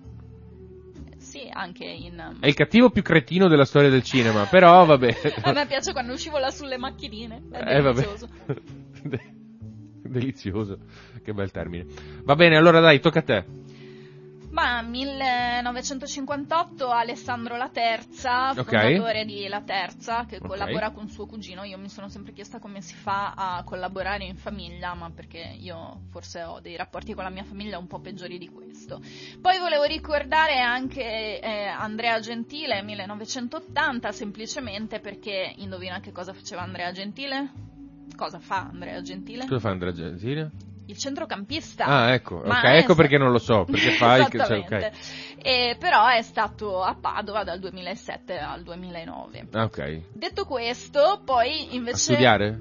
Sì, 1.37 1.51
anche 1.53 1.85
in... 1.85 2.37
È 2.41 2.47
il 2.47 2.55
cattivo 2.55 2.89
più 2.89 3.03
cretino 3.03 3.47
della 3.47 3.67
storia 3.67 3.91
del 3.91 4.03
cinema, 4.03 4.47
però 4.47 4.87
vabbè. 4.87 5.15
A 5.45 5.53
me 5.53 5.67
piace 5.67 5.93
quando 5.93 6.17
scivola 6.17 6.51
sulle 6.51 6.79
macchinine, 6.79 7.43
è 7.53 7.77
Eh, 7.77 7.81
vabbè. 7.83 8.01
delizioso. 8.01 8.29
De- 9.03 9.35
delizioso, 10.03 10.79
che 11.23 11.35
bel 11.35 11.51
termine. 11.51 11.85
Va 12.25 12.35
bene, 12.37 12.57
allora 12.57 12.81
dai, 12.81 13.01
tocca 13.01 13.19
a 13.19 13.23
te. 13.23 13.45
Ma 14.57 14.81
1958 14.81 16.89
Alessandro 16.89 17.59
La 17.59 17.69
Terza, 17.69 18.55
fondatore 18.55 19.27
di 19.27 19.47
La 19.49 19.61
Terza, 19.61 20.25
che 20.25 20.37
Ok. 20.37 20.47
collabora 20.47 20.93
con 20.93 21.11
suo 21.11 21.27
cugino. 21.27 21.63
Io 21.65 21.77
mi 21.77 21.91
sono 21.91 22.09
sempre 22.09 22.33
chiesta 22.33 22.59
come 22.59 22.81
si 22.81 22.95
fa 22.95 23.35
a 23.37 23.63
collaborare 23.65 24.25
in 24.25 24.37
famiglia, 24.37 24.95
ma 24.95 25.11
perché 25.11 25.59
io 25.61 26.05
forse 26.11 26.43
ho 26.43 26.61
dei 26.61 26.75
rapporti 26.75 27.13
con 27.13 27.25
la 27.25 27.29
mia 27.29 27.45
famiglia 27.45 27.77
un 27.77 27.87
po' 27.87 28.01
peggiori 28.01 28.39
di 28.39 28.49
questo. 28.49 28.99
Poi 29.43 29.59
volevo 29.59 29.85
ricordare 29.85 30.59
anche 30.59 31.39
eh, 31.39 31.67
Andrea 31.67 32.19
Gentile, 32.21 32.83
1980, 32.83 34.11
semplicemente 34.11 35.01
perché 35.01 35.53
indovina 35.59 36.01
che 36.01 36.13
cosa 36.13 36.33
faceva 36.33 36.63
Andrea 36.63 36.93
Gentile? 36.93 37.53
Cosa 38.17 38.39
fa 38.39 38.69
Andrea 38.71 39.03
Gentile? 39.03 39.45
Cosa 39.45 39.61
fa 39.61 39.69
Andrea 39.69 39.93
Gentile? 39.93 40.51
Il 40.87 40.97
centrocampista. 40.97 41.85
Ah, 41.85 42.13
ecco, 42.13 42.43
Ma 42.45 42.59
ok, 42.59 42.65
è 42.65 42.77
ecco 42.79 42.93
sta- 42.93 43.03
perché 43.03 43.19
non 43.19 43.33
lo 43.33 43.39
so, 43.39 43.65
perché 43.71 43.91
fai 43.93 44.21
il- 44.23 44.29
cioè, 44.31 44.37
Esattamente. 44.37 44.93
E 45.43 45.77
però 45.79 46.07
è 46.09 46.23
stato 46.23 46.83
a 46.83 46.95
Padova 46.95 47.43
dal 47.45 47.59
2007 47.59 48.39
al 48.39 48.63
2009. 48.63 49.49
Ah, 49.53 49.65
ok. 49.65 50.01
Detto 50.13 50.45
questo, 50.45 51.21
poi 51.25 51.69
A 51.71 51.75
invece... 51.75 51.97
studiare? 51.97 52.61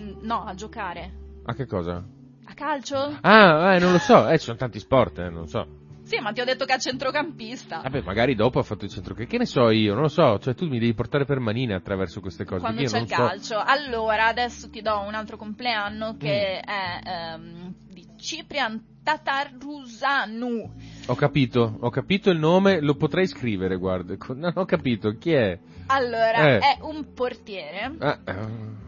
Mm, 0.00 0.12
No, 0.22 0.44
a 0.44 0.54
giocare. 0.54 1.12
A 1.44 1.54
che 1.54 1.66
cosa? 1.66 2.04
A 2.44 2.54
calcio? 2.54 3.18
Ah, 3.22 3.74
eh, 3.74 3.78
non 3.78 3.92
lo 3.92 3.98
so, 3.98 4.28
eh, 4.28 4.38
ci 4.38 4.44
sono 4.44 4.56
tanti 4.56 4.78
sport, 4.78 5.18
eh, 5.18 5.28
non 5.28 5.48
so. 5.48 5.66
Sì, 6.08 6.18
ma 6.20 6.32
ti 6.32 6.40
ho 6.40 6.44
detto 6.46 6.64
che 6.64 6.72
è 6.72 6.78
centrocampista. 6.78 7.80
Vabbè, 7.82 8.00
magari 8.00 8.34
dopo 8.34 8.58
ha 8.58 8.62
fatto 8.62 8.86
il 8.86 8.90
centro. 8.90 9.12
Che, 9.14 9.28
ne 9.36 9.44
so 9.44 9.68
io? 9.68 9.92
Non 9.92 10.02
lo 10.04 10.08
so. 10.08 10.38
Cioè, 10.38 10.54
tu 10.54 10.66
mi 10.66 10.78
devi 10.78 10.94
portare 10.94 11.26
per 11.26 11.38
manine 11.38 11.74
attraverso 11.74 12.20
queste 12.20 12.44
cose. 12.46 12.60
quando 12.60 12.80
c'è 12.82 12.86
il 12.86 12.92
non 12.92 13.06
so. 13.06 13.14
calcio. 13.14 13.58
Allora, 13.62 14.26
adesso 14.26 14.70
ti 14.70 14.80
do 14.80 14.98
un 15.00 15.12
altro 15.12 15.36
compleanno 15.36 16.16
che 16.16 16.62
Mm. 16.66 16.70
è 16.70 17.38
di 17.87 17.87
Ciprian 18.18 18.82
Tatarusanu. 19.02 20.70
Ho 21.06 21.14
capito, 21.14 21.76
ho 21.80 21.90
capito 21.90 22.30
il 22.30 22.38
nome, 22.38 22.80
lo 22.80 22.94
potrei 22.94 23.26
scrivere, 23.26 23.76
guarda. 23.76 24.14
Non 24.34 24.52
ho 24.54 24.64
capito, 24.64 25.16
chi 25.18 25.32
è? 25.32 25.58
Allora, 25.86 26.56
Eh. 26.56 26.58
è 26.58 26.78
un 26.82 27.14
portiere 27.14 27.94
Ah, 27.98 28.18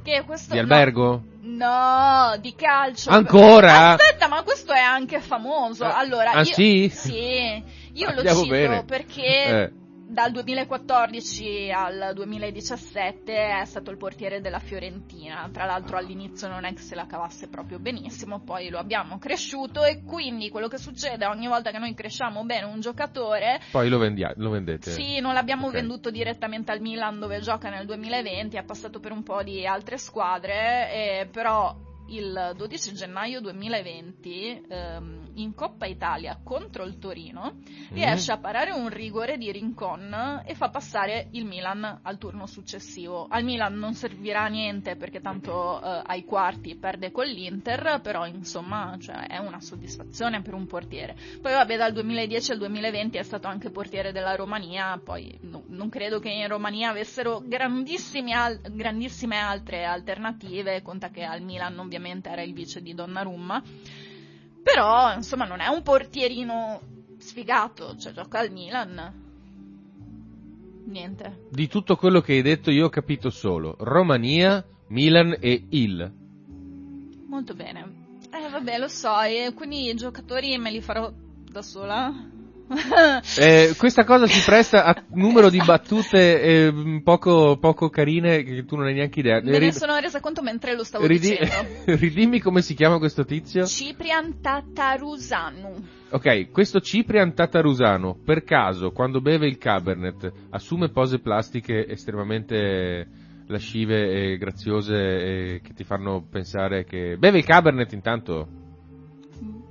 che 0.02 0.22
questo... 0.26 0.52
di 0.52 0.56
no, 0.58 0.62
albergo? 0.62 1.22
No, 1.40 2.36
di 2.40 2.54
calcio. 2.54 3.08
Ancora? 3.08 3.92
Aspetta, 3.92 4.28
ma 4.28 4.42
questo 4.42 4.72
è 4.72 4.78
anche 4.80 5.20
famoso. 5.20 5.84
Ah, 5.86 5.96
allora, 5.96 6.32
ah, 6.32 6.40
io, 6.40 6.44
sì? 6.44 6.90
Sì, 6.92 7.62
io 7.94 8.10
lo 8.10 8.16
Andiamo 8.18 8.42
cito 8.42 8.50
bene. 8.50 8.84
perché 8.84 9.22
Eh, 9.46 9.72
dal 10.10 10.32
2014 10.32 11.70
al 11.70 12.10
2017 12.14 13.60
è 13.60 13.64
stato 13.64 13.90
il 13.92 13.96
portiere 13.96 14.40
della 14.40 14.58
Fiorentina. 14.58 15.48
Tra 15.52 15.64
l'altro 15.64 15.96
all'inizio 15.96 16.48
non 16.48 16.64
è 16.64 16.74
che 16.74 16.80
se 16.80 16.96
la 16.96 17.06
cavasse 17.06 17.48
proprio 17.48 17.78
benissimo, 17.78 18.40
poi 18.40 18.70
lo 18.70 18.78
abbiamo 18.78 19.18
cresciuto 19.18 19.84
e 19.84 20.02
quindi 20.02 20.50
quello 20.50 20.66
che 20.66 20.78
succede 20.78 21.26
ogni 21.26 21.46
volta 21.46 21.70
che 21.70 21.78
noi 21.78 21.94
cresciamo 21.94 22.44
bene 22.44 22.66
un 22.66 22.80
giocatore 22.80 23.60
poi 23.70 23.88
lo, 23.88 23.98
vendia- 23.98 24.32
lo 24.36 24.50
vendete. 24.50 24.90
sì, 24.90 25.20
non 25.20 25.34
l'abbiamo 25.34 25.68
Ok. 25.68 25.72
venduto 25.74 26.10
direttamente 26.10 26.72
al 26.72 26.80
Milan 26.80 27.20
dove 27.20 27.38
gioca 27.40 27.70
nel 27.70 27.86
2020, 27.86 28.56
è 28.56 28.64
passato 28.64 28.98
per 28.98 29.12
un 29.12 29.22
po' 29.22 29.42
di 29.42 29.64
altre 29.64 29.96
squadre, 29.98 30.92
eh, 30.92 31.28
però 31.30 31.74
il 32.10 32.54
12 32.56 32.94
gennaio 32.94 33.40
2020 33.40 34.62
ehm, 34.68 35.30
in 35.34 35.54
Coppa 35.54 35.86
Italia 35.86 36.38
contro 36.42 36.84
il 36.84 36.98
Torino 36.98 37.58
riesce 37.90 38.32
a 38.32 38.38
parare 38.38 38.72
un 38.72 38.88
rigore 38.88 39.36
di 39.36 39.50
Rincon 39.50 40.42
e 40.44 40.54
fa 40.54 40.70
passare 40.70 41.28
il 41.32 41.44
Milan 41.44 42.00
al 42.02 42.18
turno 42.18 42.46
successivo. 42.46 43.26
Al 43.28 43.44
Milan 43.44 43.74
non 43.74 43.94
servirà 43.94 44.42
a 44.42 44.48
niente 44.48 44.96
perché 44.96 45.20
tanto 45.20 45.80
eh, 45.80 46.02
ai 46.04 46.24
quarti 46.24 46.76
perde 46.76 47.10
con 47.10 47.26
l'Inter, 47.26 48.00
però 48.02 48.26
insomma 48.26 48.96
cioè, 49.00 49.26
è 49.26 49.38
una 49.38 49.60
soddisfazione 49.60 50.42
per 50.42 50.54
un 50.54 50.66
portiere. 50.66 51.16
Poi 51.40 51.52
vabbè 51.52 51.76
dal 51.76 51.92
2010 51.92 52.52
al 52.52 52.58
2020 52.58 53.18
è 53.18 53.22
stato 53.22 53.46
anche 53.46 53.70
portiere 53.70 54.12
della 54.12 54.34
Romania, 54.34 55.00
poi 55.02 55.36
no- 55.42 55.64
non 55.68 55.88
credo 55.88 56.18
che 56.18 56.30
in 56.30 56.48
Romania 56.48 56.90
avessero 56.90 57.42
grandissimi 57.44 58.32
al- 58.32 58.60
grandissime 58.72 59.36
altre 59.38 59.84
alternative, 59.84 60.82
conta 60.82 61.10
che 61.10 61.24
al 61.24 61.42
Milan 61.42 61.74
ovviamente 62.00 62.30
era 62.30 62.42
il 62.42 62.54
vice 62.54 62.80
di 62.80 62.94
Donnarumma, 62.94 63.62
però 64.62 65.12
insomma 65.14 65.44
non 65.44 65.60
è 65.60 65.66
un 65.68 65.82
portierino 65.82 66.80
sfigato, 67.18 67.96
cioè 67.96 68.12
gioca 68.12 68.38
al 68.38 68.50
Milan. 68.50 69.28
Niente. 70.86 71.46
Di 71.50 71.68
tutto 71.68 71.96
quello 71.96 72.20
che 72.20 72.32
hai 72.32 72.42
detto 72.42 72.70
io 72.70 72.86
ho 72.86 72.88
capito 72.88 73.28
solo 73.28 73.76
Romania, 73.78 74.64
Milan 74.88 75.36
e 75.38 75.66
il. 75.68 76.12
Molto 77.26 77.54
bene. 77.54 77.98
Eh 78.32 78.48
vabbè, 78.48 78.78
lo 78.78 78.88
so, 78.88 79.20
e 79.20 79.52
quindi 79.54 79.88
i 79.88 79.94
giocatori 79.94 80.56
me 80.56 80.70
li 80.70 80.80
farò 80.80 81.12
da 81.12 81.62
sola. 81.62 82.12
Eh, 83.36 83.74
questa 83.76 84.04
cosa 84.04 84.26
si 84.26 84.42
presta 84.44 84.84
a 84.84 85.02
numero 85.14 85.50
di 85.50 85.60
battute 85.64 86.40
eh, 86.40 87.00
poco, 87.02 87.58
poco 87.58 87.88
carine 87.88 88.44
che 88.44 88.64
tu 88.64 88.76
non 88.76 88.86
hai 88.86 88.94
neanche 88.94 89.20
idea. 89.20 89.40
Me 89.40 89.58
ne 89.58 89.72
sono 89.72 89.98
resa 89.98 90.20
conto 90.20 90.40
mentre 90.40 90.74
lo 90.74 90.84
stavo 90.84 91.06
ridi- 91.06 91.36
dicendo. 91.38 91.68
ridimmi 91.98 92.40
come 92.40 92.62
si 92.62 92.74
chiama 92.74 92.98
questo 92.98 93.24
tizio? 93.24 93.66
Ciprian 93.66 94.40
Tatarusanu. 94.40 95.84
Ok, 96.10 96.50
questo 96.50 96.80
Ciprian 96.80 97.34
Tatarusano, 97.34 98.18
per 98.24 98.44
caso, 98.44 98.92
quando 98.92 99.20
beve 99.20 99.46
il 99.46 99.58
Cabernet, 99.58 100.32
assume 100.50 100.90
pose 100.90 101.18
plastiche 101.18 101.86
estremamente 101.86 103.06
lascive 103.46 104.32
e 104.32 104.38
graziose 104.38 104.94
e 104.94 105.60
che 105.60 105.72
ti 105.74 105.84
fanno 105.84 106.24
pensare 106.28 106.84
che... 106.84 107.16
Beve 107.18 107.38
il 107.38 107.44
Cabernet 107.44 107.92
intanto? 107.92 108.59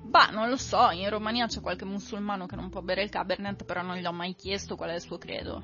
Bah, 0.10 0.30
non 0.32 0.50
lo 0.50 0.58
so, 0.58 0.90
in 0.90 1.08
Romania 1.08 1.46
c'è 1.46 1.62
qualche 1.62 1.86
musulmano 1.86 2.48
che 2.48 2.56
non 2.56 2.70
può 2.70 2.82
bere 2.82 3.04
il 3.04 3.10
Cabernet, 3.10 3.64
però 3.64 3.84
non 3.84 3.96
gli 3.98 4.06
ho 4.06 4.12
mai 4.12 4.34
chiesto 4.34 4.76
qual 4.76 4.90
è 4.90 4.96
il 4.96 5.02
suo 5.02 5.20
credo. 5.20 5.64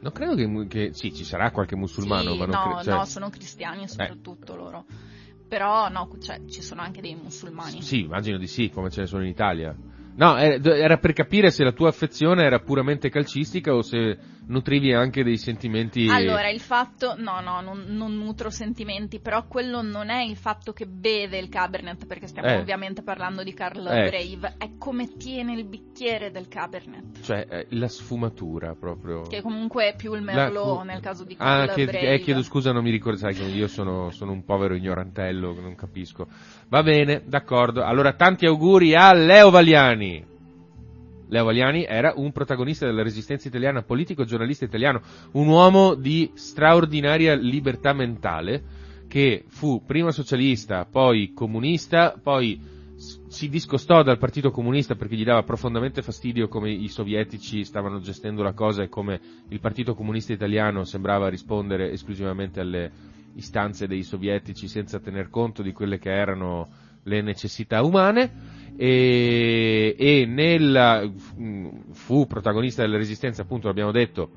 Non 0.00 0.10
credo 0.12 0.34
che... 0.34 0.66
che- 0.66 0.92
sì, 0.92 1.14
ci 1.14 1.22
sarà 1.24 1.52
qualche 1.52 1.76
musulmano, 1.76 2.32
Sì, 2.32 2.38
ma 2.38 2.46
non 2.46 2.54
no, 2.54 2.62
credo... 2.62 2.82
cioè- 2.82 2.94
no, 2.94 3.04
sono 3.04 3.30
cristiani 3.30 3.86
soprattutto 3.86 4.56
loro. 4.56 4.84
Però 5.48 5.88
no, 5.88 6.08
cioè, 6.20 6.40
ci 6.48 6.62
sono 6.62 6.82
anche 6.82 7.00
dei 7.00 7.14
musulmani. 7.14 7.80
Sì, 7.80 8.00
immagino 8.00 8.38
di 8.38 8.48
sì, 8.48 8.70
come 8.70 8.90
ce 8.90 9.02
ne 9.02 9.06
sono 9.06 9.22
in 9.22 9.28
Italia. 9.28 9.74
No, 10.16 10.36
eh, 10.36 10.60
era 10.64 10.96
per 10.96 11.12
capire 11.12 11.52
se 11.52 11.62
la 11.62 11.72
tua 11.72 11.90
affezione 11.90 12.42
era 12.42 12.58
puramente 12.58 13.08
calcistica 13.08 13.72
o 13.72 13.82
se 13.82 14.18
nutrivi 14.48 14.92
anche 14.92 15.22
dei 15.24 15.38
sentimenti... 15.38 16.08
Allora, 16.08 16.48
il 16.50 16.60
fatto, 16.60 17.14
no, 17.16 17.40
no, 17.40 17.60
non, 17.60 17.84
non 17.88 18.16
nutro 18.16 18.50
sentimenti, 18.50 19.20
però 19.20 19.46
quello 19.46 19.82
non 19.82 20.08
è 20.08 20.22
il 20.22 20.36
fatto 20.36 20.72
che 20.72 20.86
beve 20.86 21.38
il 21.38 21.48
Cabernet, 21.48 22.06
perché 22.06 22.26
stiamo 22.26 22.48
Eh. 22.48 22.58
ovviamente 22.58 23.02
parlando 23.02 23.42
di 23.42 23.52
Carl 23.54 23.86
Eh. 23.86 24.08
Brave, 24.08 24.54
è 24.58 24.70
come 24.78 25.08
tiene 25.16 25.54
il 25.54 25.64
bicchiere 25.64 26.30
del 26.30 26.48
Cabernet, 26.48 27.20
Cioè, 27.22 27.46
eh, 27.48 27.66
la 27.70 27.88
sfumatura 27.88 28.74
proprio... 28.78 29.22
che 29.22 29.42
comunque 29.42 29.88
è 29.88 29.96
più 29.96 30.14
il 30.14 30.24
La- 30.24 30.32
Merlot 30.32 30.84
nel 30.84 31.00
caso 31.00 31.24
di 31.24 31.36
Carl 31.36 31.68
Ah, 31.68 31.72
che, 31.74 31.84
Brave. 31.84 32.14
eh, 32.14 32.18
chiedo 32.20 32.42
scusa, 32.42 32.72
non 32.72 32.82
mi 32.84 32.90
ricordo, 32.90 33.18
sai 33.18 33.34
che 33.34 33.42
io 33.42 33.66
sono, 33.68 34.10
sono 34.10 34.32
un 34.32 34.44
povero 34.44 34.74
ignorantello, 34.74 35.54
non 35.60 35.74
capisco. 35.74 36.28
Va 36.68 36.82
bene, 36.82 37.22
d'accordo. 37.26 37.82
Allora, 37.84 38.12
tanti 38.14 38.46
auguri 38.46 38.94
a 38.94 39.12
Leo 39.12 39.50
Valiani. 39.50 40.34
Leo 41.28 41.44
Valiani 41.44 41.84
era 41.84 42.12
un 42.16 42.32
protagonista 42.32 42.86
della 42.86 43.02
resistenza 43.02 43.48
italiana, 43.48 43.82
politico, 43.82 44.24
giornalista 44.24 44.64
italiano, 44.64 45.00
un 45.32 45.48
uomo 45.48 45.94
di 45.94 46.30
straordinaria 46.34 47.34
libertà 47.34 47.92
mentale, 47.92 48.62
che 49.08 49.44
fu 49.48 49.82
prima 49.84 50.10
socialista, 50.10 50.84
poi 50.84 51.32
comunista, 51.32 52.18
poi 52.22 52.74
si 53.28 53.48
discostò 53.48 54.02
dal 54.02 54.18
partito 54.18 54.50
comunista 54.50 54.94
perché 54.94 55.16
gli 55.16 55.24
dava 55.24 55.42
profondamente 55.42 56.00
fastidio 56.00 56.48
come 56.48 56.70
i 56.70 56.88
sovietici 56.88 57.64
stavano 57.64 58.00
gestendo 58.00 58.42
la 58.42 58.54
cosa 58.54 58.82
e 58.82 58.88
come 58.88 59.20
il 59.48 59.60
partito 59.60 59.94
comunista 59.94 60.32
italiano 60.32 60.84
sembrava 60.84 61.28
rispondere 61.28 61.92
esclusivamente 61.92 62.60
alle 62.60 62.90
istanze 63.34 63.86
dei 63.86 64.02
sovietici 64.02 64.66
senza 64.66 64.98
tener 64.98 65.28
conto 65.28 65.62
di 65.62 65.72
quelle 65.72 65.98
che 65.98 66.10
erano 66.10 66.68
le 67.02 67.20
necessità 67.20 67.82
umane 67.82 68.65
e, 68.76 69.94
e 69.98 70.26
nella, 70.26 71.10
fu 71.92 72.26
protagonista 72.26 72.82
della 72.82 72.96
resistenza 72.96 73.42
appunto 73.42 73.66
l'abbiamo 73.68 73.92
detto 73.92 74.30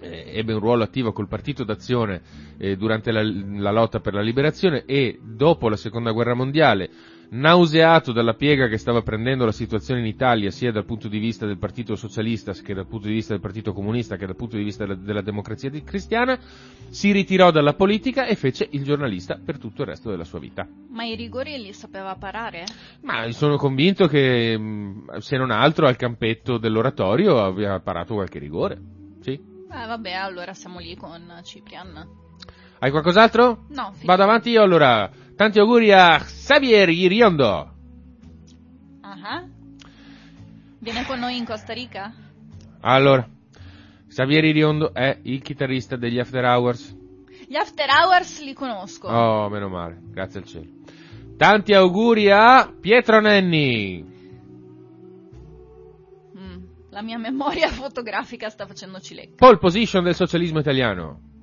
eh, 0.00 0.30
ebbe 0.34 0.52
un 0.52 0.60
ruolo 0.60 0.82
attivo 0.84 1.12
col 1.12 1.28
partito 1.28 1.64
d'azione 1.64 2.20
eh, 2.58 2.76
durante 2.76 3.10
la, 3.10 3.22
la 3.22 3.70
lotta 3.70 4.00
per 4.00 4.14
la 4.14 4.20
liberazione 4.22 4.84
e 4.84 5.18
dopo 5.22 5.68
la 5.68 5.76
seconda 5.76 6.12
guerra 6.12 6.34
mondiale 6.34 6.90
nauseato 7.30 8.12
dalla 8.12 8.34
piega 8.34 8.68
che 8.68 8.78
stava 8.78 9.02
prendendo 9.02 9.44
la 9.44 9.52
situazione 9.52 10.00
in 10.00 10.06
Italia 10.06 10.50
sia 10.50 10.70
dal 10.72 10.84
punto 10.84 11.08
di 11.08 11.18
vista 11.18 11.44
del 11.46 11.58
partito 11.58 11.96
socialista 11.96 12.52
che 12.52 12.74
dal 12.74 12.86
punto 12.86 13.08
di 13.08 13.14
vista 13.14 13.32
del 13.32 13.42
partito 13.42 13.72
comunista 13.72 14.16
che 14.16 14.26
dal 14.26 14.36
punto 14.36 14.56
di 14.56 14.62
vista 14.62 14.84
della, 14.84 14.98
della 14.98 15.22
democrazia 15.22 15.70
cristiana 15.84 16.38
si 16.88 17.10
ritirò 17.10 17.50
dalla 17.50 17.74
politica 17.74 18.26
e 18.26 18.36
fece 18.36 18.68
il 18.70 18.84
giornalista 18.84 19.38
per 19.44 19.58
tutto 19.58 19.82
il 19.82 19.88
resto 19.88 20.10
della 20.10 20.24
sua 20.24 20.38
vita 20.38 20.66
Ma 20.90 21.04
i 21.04 21.16
rigori 21.16 21.58
li 21.60 21.72
sapeva 21.72 22.14
parare? 22.14 22.64
ma 23.02 23.30
sono 23.32 23.56
convinto 23.56 24.06
che 24.06 24.58
se 25.18 25.36
non 25.36 25.50
altro 25.50 25.86
al 25.86 25.96
campetto 25.96 26.58
dell'oratorio 26.58 27.42
abbia 27.42 27.80
parato 27.80 28.14
qualche 28.14 28.38
rigore 28.38 28.78
sì 29.20 29.32
Eh 29.32 29.86
vabbè, 29.86 30.12
allora 30.12 30.54
siamo 30.54 30.78
lì 30.78 30.94
con 30.94 31.20
Ciprian. 31.42 32.06
hai 32.78 32.90
qualcos'altro? 32.90 33.64
No, 33.70 33.90
fi- 33.94 34.06
Vado 34.06 34.22
avanti 34.22 34.50
io 34.50 34.62
allora. 34.62 35.10
Tanti 35.36 35.58
auguri 35.58 35.92
a 35.92 36.18
Xavier 36.18 36.88
Iriondo. 36.88 37.74
Ah. 39.02 39.44
Viene 40.78 41.04
con 41.04 41.18
noi 41.18 41.36
in 41.36 41.44
Costa 41.44 41.74
Rica? 41.74 42.10
Allora, 42.80 43.28
Xavier 44.08 44.44
Iriondo 44.44 44.94
è 44.94 45.18
il 45.24 45.42
chitarrista 45.42 45.96
degli 45.96 46.18
After 46.18 46.42
Hours. 46.42 46.96
Gli 47.46 47.54
After 47.54 47.86
Hours 47.90 48.42
li 48.42 48.54
conosco. 48.54 49.08
Oh, 49.08 49.50
meno 49.50 49.68
male, 49.68 49.98
grazie 50.04 50.40
al 50.40 50.46
cielo. 50.46 50.70
Tanti 51.36 51.74
auguri 51.74 52.30
a 52.30 52.72
Pietro 52.80 53.20
Nenni. 53.20 54.02
Mm, 56.34 56.62
la 56.88 57.02
mia 57.02 57.18
memoria 57.18 57.68
fotografica 57.76 58.48
sta 58.48 58.66
facendo 58.66 59.00
cilecca. 59.00 59.34
Pole 59.36 59.58
position 59.58 60.02
del 60.02 60.14
socialismo 60.14 60.60
italiano. 60.60 61.35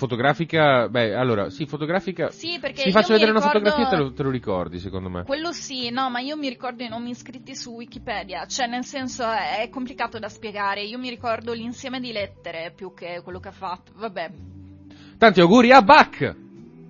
Fotografica, 0.00 0.88
beh, 0.88 1.14
allora, 1.14 1.50
sì, 1.50 1.66
fotografica. 1.66 2.30
Sì, 2.30 2.56
perché 2.58 2.80
Ti 2.84 2.88
io 2.88 2.94
faccio 2.94 3.12
vedere 3.12 3.32
una 3.32 3.40
ricordo- 3.40 3.68
fotografia 3.68 3.86
e 3.86 3.90
te 3.90 4.02
lo, 4.02 4.12
te 4.14 4.22
lo 4.22 4.30
ricordi, 4.30 4.78
secondo 4.78 5.10
me. 5.10 5.24
Quello 5.24 5.52
sì, 5.52 5.90
no, 5.90 6.08
ma 6.08 6.20
io 6.20 6.38
mi 6.38 6.48
ricordo 6.48 6.82
i 6.82 6.88
nomi 6.88 7.14
scritti 7.14 7.54
su 7.54 7.72
Wikipedia, 7.74 8.46
cioè 8.46 8.66
nel 8.66 8.84
senso 8.86 9.24
è 9.30 9.68
complicato 9.70 10.18
da 10.18 10.30
spiegare, 10.30 10.82
io 10.84 10.96
mi 10.98 11.10
ricordo 11.10 11.52
l'insieme 11.52 12.00
di 12.00 12.12
lettere 12.12 12.72
più 12.74 12.94
che 12.94 13.20
quello 13.22 13.40
che 13.40 13.48
ha 13.48 13.52
fatto, 13.52 13.92
vabbè, 13.94 14.30
Tanti 15.18 15.40
auguri 15.42 15.70
a 15.70 15.82
Bach. 15.82 16.34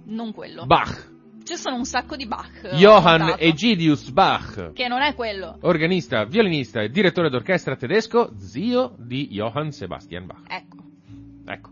non 0.05 0.33
quello. 0.33 0.65
Bach. 0.67 1.09
Ci 1.43 1.57
sono 1.57 1.75
un 1.75 1.85
sacco 1.85 2.15
di 2.15 2.27
Bach. 2.29 2.75
Johann 2.77 3.31
Egidius 3.39 4.09
Bach. 4.11 4.73
Che 4.73 4.87
non 4.87 5.01
è 5.03 5.17
quello. 5.17 5.57
organista, 5.63 6.25
violinista 6.27 6.81
e 6.81 6.91
direttore 6.91 7.29
d'orchestra 7.29 7.75
tedesco, 7.75 8.31
zio 8.37 8.95
di 8.99 9.27
Johann 9.31 9.71
Sebastian 9.71 10.27
Bach. 10.27 10.45
Ecco. 10.47 10.77
Ecco. 11.47 11.71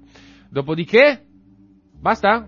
Dopodiché, 0.50 1.26
basta? 2.00 2.46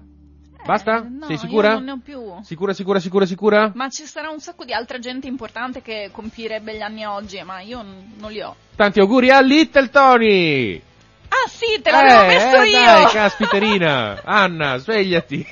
Basta? 0.65 0.99
Eh, 0.99 1.09
no, 1.09 1.27
Sei 1.27 1.39
sicura? 1.39 1.73
Non 1.73 1.85
ne 1.85 1.91
ho 1.93 2.01
più. 2.03 2.35
Sicura, 2.43 2.73
sicura, 2.75 3.01
sicura, 3.01 3.25
sicura? 3.27 3.71
Ma 3.75 3.89
ci 3.89 4.05
sarà 4.05 4.29
un 4.31 4.41
sacco 4.41 4.65
di 4.65 4.73
altra 4.75 4.99
gente 4.99 5.27
importante 5.27 5.81
che 5.81 6.11
compirebbe 6.13 6.77
gli 6.77 6.83
anni 6.83 7.05
oggi, 7.07 7.43
ma 7.43 7.61
io 7.61 7.81
n- 7.83 8.13
non 8.19 8.31
li 8.31 8.43
ho. 8.43 8.55
Tanti 8.77 9.01
auguri 9.01 9.31
a 9.31 9.41
Little 9.41 9.89
Tony! 9.89 10.83
Ah 11.29 11.49
sì, 11.49 11.81
te 11.81 11.91
l'avevo 11.91 12.23
eh, 12.23 12.27
messo 12.27 12.61
eh, 12.63 12.69
io! 12.69 12.81
Dai, 12.81 13.05
caspiterina! 13.13 14.21
Anna, 14.25 14.77
svegliati! 14.77 15.47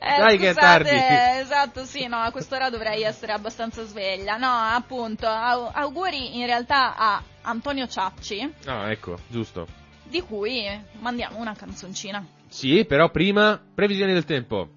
Eh, 0.00 0.16
Dai 0.18 0.36
che 0.38 0.50
è 0.50 0.52
scusate, 0.52 0.84
tardi. 0.84 1.40
Esatto, 1.40 1.84
sì, 1.84 2.06
no, 2.06 2.18
a 2.18 2.30
quest'ora 2.30 2.68
dovrei 2.68 3.02
essere 3.02 3.32
abbastanza 3.32 3.84
sveglia. 3.84 4.36
No, 4.36 4.50
appunto, 4.50 5.26
au- 5.26 5.70
auguri 5.72 6.38
in 6.38 6.44
realtà 6.46 6.94
a 6.96 7.22
Antonio 7.42 7.86
Ciacci, 7.86 8.54
Ah, 8.66 8.90
ecco, 8.90 9.18
giusto. 9.28 9.66
di 10.02 10.20
cui 10.20 10.64
mandiamo 11.00 11.38
una 11.38 11.54
canzoncina. 11.54 12.24
Sì, 12.48 12.84
però 12.86 13.10
prima, 13.10 13.60
previsioni 13.74 14.12
del 14.12 14.24
tempo. 14.24 14.68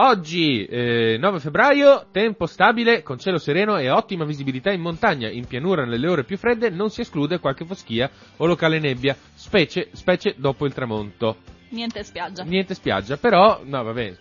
Oggi, 0.00 0.64
eh, 0.64 1.16
9 1.18 1.40
febbraio, 1.40 2.06
tempo 2.12 2.46
stabile, 2.46 3.02
con 3.02 3.18
cielo 3.18 3.38
sereno 3.38 3.76
e 3.78 3.90
ottima 3.90 4.24
visibilità 4.24 4.70
in 4.70 4.80
montagna. 4.80 5.28
In 5.28 5.46
pianura, 5.46 5.84
nelle 5.84 6.08
ore 6.08 6.22
più 6.22 6.36
fredde, 6.36 6.70
non 6.70 6.90
si 6.90 7.00
esclude 7.00 7.40
qualche 7.40 7.64
foschia 7.64 8.08
o 8.36 8.46
locale 8.46 8.78
nebbia, 8.78 9.16
specie, 9.34 9.88
specie 9.92 10.34
dopo 10.38 10.66
il 10.66 10.72
tramonto. 10.72 11.38
Niente 11.70 12.04
spiaggia. 12.04 12.44
Niente 12.44 12.74
spiaggia, 12.74 13.16
però, 13.16 13.60
no, 13.64 13.82
vabbè, 13.82 14.16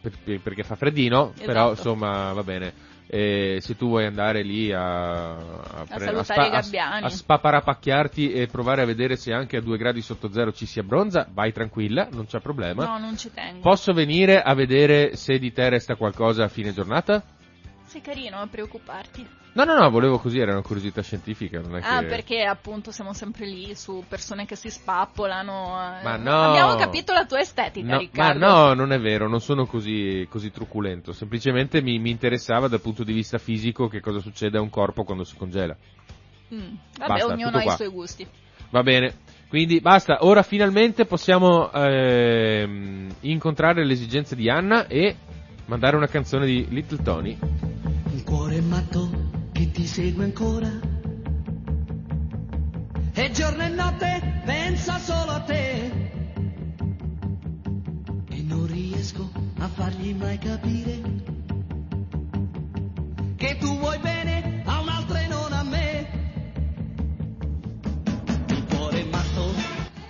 per- 0.00 0.12
per- 0.24 0.40
perché 0.40 0.64
fa 0.64 0.74
freddino, 0.74 1.32
però, 1.38 1.70
Esatto. 1.70 1.88
insomma, 1.88 2.32
va 2.32 2.42
bene. 2.42 2.72
Eh, 3.06 3.58
se 3.60 3.76
tu 3.76 3.88
vuoi 3.88 4.06
andare 4.06 4.42
lì 4.42 4.72
a, 4.72 5.32
a, 5.32 5.84
pre- 5.86 6.24
salutare 6.24 6.66
i 6.70 6.78
a 6.78 6.96
a 7.02 7.08
spaparapacchiarti 7.08 8.32
e 8.32 8.46
provare 8.46 8.82
a 8.82 8.86
vedere 8.86 9.16
se 9.16 9.32
anche 9.32 9.58
a 9.58 9.60
2 9.60 9.76
gradi 9.76 10.00
sotto 10.00 10.32
zero 10.32 10.52
ci 10.52 10.64
si 10.64 10.78
abbronza, 10.78 11.28
vai 11.30 11.52
tranquilla, 11.52 12.08
non 12.10 12.26
c'è 12.26 12.40
problema. 12.40 12.84
No, 12.86 12.98
non 12.98 13.16
ci 13.16 13.30
tengo. 13.32 13.60
Posso 13.60 13.92
venire 13.92 14.40
a 14.40 14.54
vedere 14.54 15.16
se 15.16 15.38
di 15.38 15.52
te 15.52 15.68
resta 15.68 15.96
qualcosa 15.96 16.44
a 16.44 16.48
fine 16.48 16.72
giornata? 16.72 17.22
Sei 17.94 18.02
carino 18.02 18.38
a 18.38 18.48
preoccuparti. 18.48 19.24
No, 19.52 19.62
no, 19.62 19.78
no, 19.78 19.88
volevo 19.88 20.18
così, 20.18 20.40
era 20.40 20.50
una 20.50 20.62
curiosità 20.62 21.00
scientifica, 21.00 21.60
non 21.60 21.76
è 21.76 21.80
Ah, 21.84 22.00
che... 22.00 22.06
perché 22.06 22.42
appunto 22.42 22.90
siamo 22.90 23.12
sempre 23.12 23.46
lì 23.46 23.72
su 23.76 24.02
persone 24.08 24.46
che 24.46 24.56
si 24.56 24.68
spappolano. 24.68 26.00
eh. 26.00 26.02
Ma 26.02 26.16
no. 26.16 26.50
Abbiamo 26.50 26.74
capito 26.74 27.12
la 27.12 27.24
tua 27.24 27.38
estetica, 27.38 27.86
No, 27.86 27.92
ma 27.92 27.98
Riccardo. 28.00 28.44
no, 28.46 28.74
non 28.74 28.90
è 28.90 28.98
vero, 28.98 29.28
non 29.28 29.40
sono 29.40 29.66
così, 29.66 30.26
così 30.28 30.50
truculento. 30.50 31.12
Semplicemente 31.12 31.80
mi, 31.82 32.00
mi 32.00 32.10
interessava 32.10 32.66
dal 32.66 32.80
punto 32.80 33.04
di 33.04 33.12
vista 33.12 33.38
fisico 33.38 33.86
che 33.86 34.00
cosa 34.00 34.18
succede 34.18 34.58
a 34.58 34.60
un 34.60 34.70
corpo 34.70 35.04
quando 35.04 35.22
si 35.22 35.36
congela. 35.36 35.76
Mm, 36.52 36.58
Vabbè, 36.98 37.12
Basta, 37.12 37.26
ognuno 37.26 37.58
ha 37.58 37.62
qua. 37.62 37.72
i 37.74 37.76
suoi 37.76 37.88
gusti. 37.90 38.26
Va 38.70 38.82
bene. 38.82 39.14
Quindi 39.48 39.78
basta, 39.78 40.18
ora 40.22 40.42
finalmente 40.42 41.04
possiamo 41.04 41.70
ehm, 41.70 43.14
incontrare 43.20 43.84
le 43.86 43.92
esigenze 43.92 44.34
di 44.34 44.50
Anna 44.50 44.88
e 44.88 45.14
mandare 45.66 45.94
una 45.94 46.08
canzone 46.08 46.44
di 46.44 46.66
Little 46.70 47.00
Tony. 47.04 47.38
Cuore 48.54 48.68
matto 48.68 49.10
che 49.50 49.68
ti 49.72 49.84
segue 49.84 50.22
ancora, 50.22 50.70
e 53.12 53.30
giorno 53.32 53.64
e 53.64 53.68
notte 53.68 54.42
pensa 54.44 54.96
solo 54.98 55.32
a 55.32 55.40
te. 55.40 55.90
E 58.28 58.42
non 58.42 58.64
riesco 58.68 59.28
a 59.58 59.66
fargli 59.66 60.14
mai 60.14 60.38
capire 60.38 61.00
che 63.34 63.56
tu 63.58 63.76
vuoi 63.76 63.98
bene 63.98 64.62
a 64.64 64.80
un'altra 64.82 65.20
e 65.20 65.26
non 65.26 65.52
a 65.52 65.62
me. 65.64 66.08
Il 68.50 68.64
cuore 68.68 69.04
matto. 69.10 69.52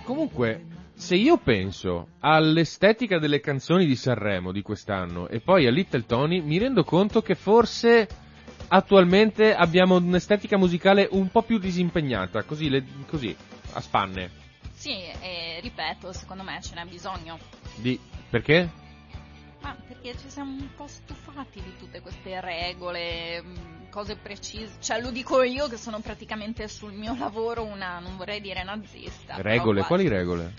Comunque, 0.03 0.65
se 0.93 1.15
io 1.15 1.37
penso 1.37 2.09
all'estetica 2.19 3.17
delle 3.17 3.39
canzoni 3.39 3.87
di 3.87 3.95
Sanremo 3.95 4.51
di 4.51 4.61
quest'anno 4.61 5.29
e 5.29 5.39
poi 5.39 5.65
a 5.65 5.71
Little 5.71 6.05
Tony, 6.05 6.41
mi 6.41 6.59
rendo 6.59 6.83
conto 6.83 7.23
che 7.23 7.33
forse 7.33 8.07
attualmente 8.67 9.53
abbiamo 9.55 9.95
un'estetica 9.95 10.57
musicale 10.57 11.07
un 11.11 11.29
po' 11.29 11.41
più 11.43 11.57
disimpegnata, 11.59 12.43
così, 12.43 12.69
le- 12.69 12.83
così 13.07 13.35
a 13.73 13.81
spanne. 13.81 14.29
Sì, 14.73 14.91
e 14.91 15.59
ripeto, 15.61 16.13
secondo 16.13 16.43
me 16.43 16.59
ce 16.61 16.75
n'è 16.75 16.85
bisogno. 16.85 17.39
Di, 17.75 17.99
perché? 18.29 18.69
Ma 19.61 19.75
perché 19.87 20.15
ci 20.17 20.29
siamo 20.29 20.51
un 20.51 20.67
po' 20.75 20.87
stufati 20.87 21.61
di 21.61 21.73
tutte 21.79 21.99
queste 22.01 22.39
regole, 22.39 23.41
mh, 23.41 23.89
cose 23.89 24.15
precise. 24.15 24.73
Cioè, 24.79 25.01
lo 25.01 25.09
dico 25.09 25.41
io 25.41 25.67
che 25.67 25.77
sono 25.77 25.99
praticamente 26.01 26.67
sul 26.67 26.93
mio 26.93 27.15
lavoro 27.17 27.63
una, 27.63 27.99
non 27.99 28.15
vorrei 28.17 28.41
dire 28.41 28.63
nazista. 28.63 29.41
Regole, 29.41 29.81
quali 29.83 30.07
regole? 30.07 30.53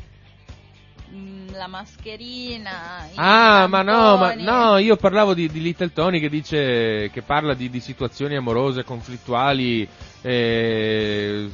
Mm, 1.14 1.50
La 1.52 1.68
mascherina. 1.68 3.08
Ah, 3.14 3.66
ma 3.68 3.82
no, 3.82 4.16
ma 4.16 4.34
no, 4.34 4.78
io 4.78 4.96
parlavo 4.96 5.34
di, 5.34 5.48
di 5.48 5.60
Little 5.60 5.92
Tony 5.92 6.18
che 6.20 6.28
dice, 6.28 7.10
che 7.12 7.22
parla 7.22 7.54
di, 7.54 7.70
di 7.70 7.80
situazioni 7.80 8.34
amorose, 8.34 8.82
conflittuali, 8.82 9.88
eh, 10.22 11.48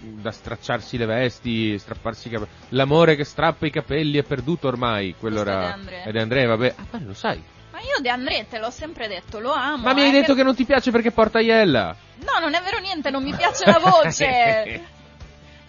da 0.00 0.30
stracciarsi 0.30 0.98
le 0.98 1.06
vesti, 1.06 1.78
strapparsi 1.78 2.28
i 2.28 2.30
capelli. 2.30 2.50
L'amore 2.70 3.16
che 3.16 3.24
strappa 3.24 3.66
i 3.66 3.70
capelli 3.70 4.18
è 4.18 4.22
perduto 4.22 4.68
ormai, 4.68 5.14
quello 5.18 5.42
Questo 5.42 5.50
era... 5.50 5.78
De 6.10 6.20
André, 6.20 6.44
vabbè. 6.44 6.74
Ah, 6.76 6.84
ma 6.90 7.00
lo 7.04 7.14
sai. 7.14 7.42
Ma 7.72 7.78
io 7.78 8.00
De 8.02 8.10
André 8.10 8.46
te 8.48 8.58
l'ho 8.58 8.70
sempre 8.70 9.08
detto, 9.08 9.40
lo 9.40 9.52
amo. 9.52 9.84
Ma 9.84 9.94
mi 9.94 10.02
hai 10.02 10.08
eh, 10.08 10.20
detto 10.20 10.34
che 10.34 10.42
non 10.42 10.54
ti 10.54 10.64
piace 10.64 10.90
perché 10.90 11.10
porta 11.10 11.40
Iella. 11.40 11.96
No, 12.18 12.38
non 12.40 12.54
è 12.54 12.60
vero 12.60 12.78
niente, 12.78 13.10
non 13.10 13.22
mi 13.22 13.34
piace 13.34 13.64
la 13.64 13.78
voce. 13.78 14.80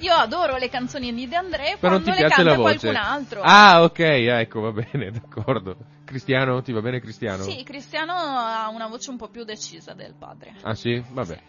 Io 0.01 0.13
adoro 0.13 0.57
le 0.57 0.69
canzoni 0.69 1.13
di 1.13 1.27
De 1.27 1.35
André 1.35 1.77
Però 1.79 1.93
non 1.93 2.01
quando 2.01 2.03
ti 2.03 2.09
le 2.11 2.15
piace 2.27 2.35
canta 2.35 2.51
la 2.51 2.57
voce. 2.57 2.77
qualcun 2.79 3.01
altro. 3.01 3.41
Ah, 3.43 3.83
ok, 3.83 3.99
ecco, 3.99 4.59
va 4.61 4.71
bene, 4.71 5.11
d'accordo. 5.13 5.75
Cristiano, 6.05 6.61
ti 6.61 6.71
va 6.71 6.81
bene 6.81 6.99
Cristiano? 6.99 7.43
Sì, 7.43 7.63
Cristiano 7.63 8.13
ha 8.13 8.69
una 8.69 8.87
voce 8.87 9.09
un 9.11 9.17
po' 9.17 9.29
più 9.29 9.43
decisa 9.43 9.93
del 9.93 10.13
padre. 10.17 10.55
Ah 10.63 10.75
sì? 10.75 11.01
Vabbè. 11.11 11.39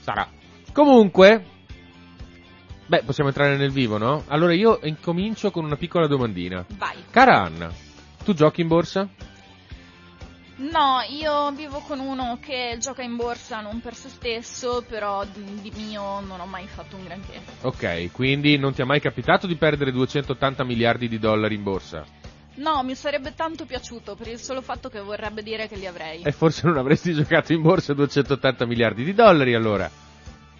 Sarà. 0.00 0.28
Comunque, 0.72 1.44
beh, 2.86 3.02
possiamo 3.04 3.30
entrare 3.30 3.56
nel 3.56 3.70
vivo, 3.70 3.96
no? 3.96 4.24
Allora 4.28 4.52
io 4.54 4.80
incomincio 4.82 5.50
con 5.50 5.64
una 5.64 5.76
piccola 5.76 6.06
domandina. 6.06 6.64
Vai. 6.76 6.96
Cara 7.10 7.42
Anna, 7.42 7.72
tu 8.24 8.34
giochi 8.34 8.60
in 8.60 8.68
borsa? 8.68 9.08
No, 10.60 11.00
io 11.08 11.50
vivo 11.52 11.78
con 11.80 12.00
uno 12.00 12.38
che 12.38 12.76
gioca 12.78 13.00
in 13.00 13.16
borsa 13.16 13.60
non 13.60 13.80
per 13.80 13.94
se 13.94 14.10
stesso, 14.10 14.84
però 14.86 15.24
di 15.24 15.58
di 15.62 15.72
mio 15.74 16.20
non 16.20 16.38
ho 16.38 16.44
mai 16.44 16.66
fatto 16.66 16.96
un 16.96 17.04
granché. 17.04 17.40
Ok, 17.62 18.12
quindi 18.12 18.58
non 18.58 18.74
ti 18.74 18.82
è 18.82 18.84
mai 18.84 19.00
capitato 19.00 19.46
di 19.46 19.56
perdere 19.56 19.90
280 19.90 20.62
miliardi 20.64 21.08
di 21.08 21.18
dollari 21.18 21.54
in 21.54 21.62
borsa? 21.62 22.04
No, 22.56 22.82
mi 22.82 22.94
sarebbe 22.94 23.34
tanto 23.34 23.64
piaciuto 23.64 24.16
per 24.16 24.28
il 24.28 24.38
solo 24.38 24.60
fatto 24.60 24.90
che 24.90 25.00
vorrebbe 25.00 25.42
dire 25.42 25.66
che 25.66 25.76
li 25.76 25.86
avrei. 25.86 26.22
E 26.24 26.32
forse 26.32 26.66
non 26.66 26.76
avresti 26.76 27.14
giocato 27.16 27.54
in 27.54 27.62
borsa 27.62 27.94
280 27.94 28.66
miliardi 28.66 29.02
di 29.02 29.14
dollari 29.14 29.54
allora? 29.54 29.90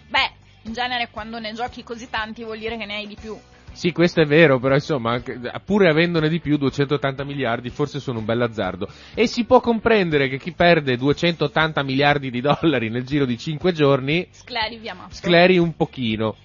Beh, 0.07 0.31
in 0.63 0.73
genere 0.73 1.09
quando 1.11 1.37
ne 1.37 1.53
giochi 1.53 1.83
così 1.83 2.09
tanti 2.09 2.43
vuol 2.43 2.57
dire 2.57 2.75
che 2.75 2.85
ne 2.85 2.95
hai 2.95 3.05
di 3.05 3.17
più. 3.21 3.39
Sì, 3.73 3.91
questo 3.91 4.21
è 4.21 4.25
vero, 4.25 4.59
però 4.59 4.75
insomma, 4.75 5.11
anche- 5.13 5.39
pur 5.65 5.85
avendone 5.87 6.29
di 6.29 6.39
più, 6.39 6.57
280 6.57 7.23
miliardi, 7.23 7.69
forse 7.69 7.99
sono 7.99 8.19
un 8.19 8.25
bel 8.25 8.41
azzardo. 8.41 8.87
E 9.13 9.27
si 9.27 9.45
può 9.45 9.59
comprendere 9.61 10.27
che 10.27 10.37
chi 10.37 10.51
perde 10.51 10.97
280 10.97 11.81
miliardi 11.83 12.29
di 12.29 12.41
dollari 12.41 12.89
nel 12.89 13.05
giro 13.05 13.25
di 13.25 13.37
5 13.37 13.71
giorni 13.71 14.27
Scleri 14.31 14.77
via 14.77 14.93
matto. 14.93 15.15
scleri 15.15 15.57
un 15.57 15.75
pochino. 15.75 16.35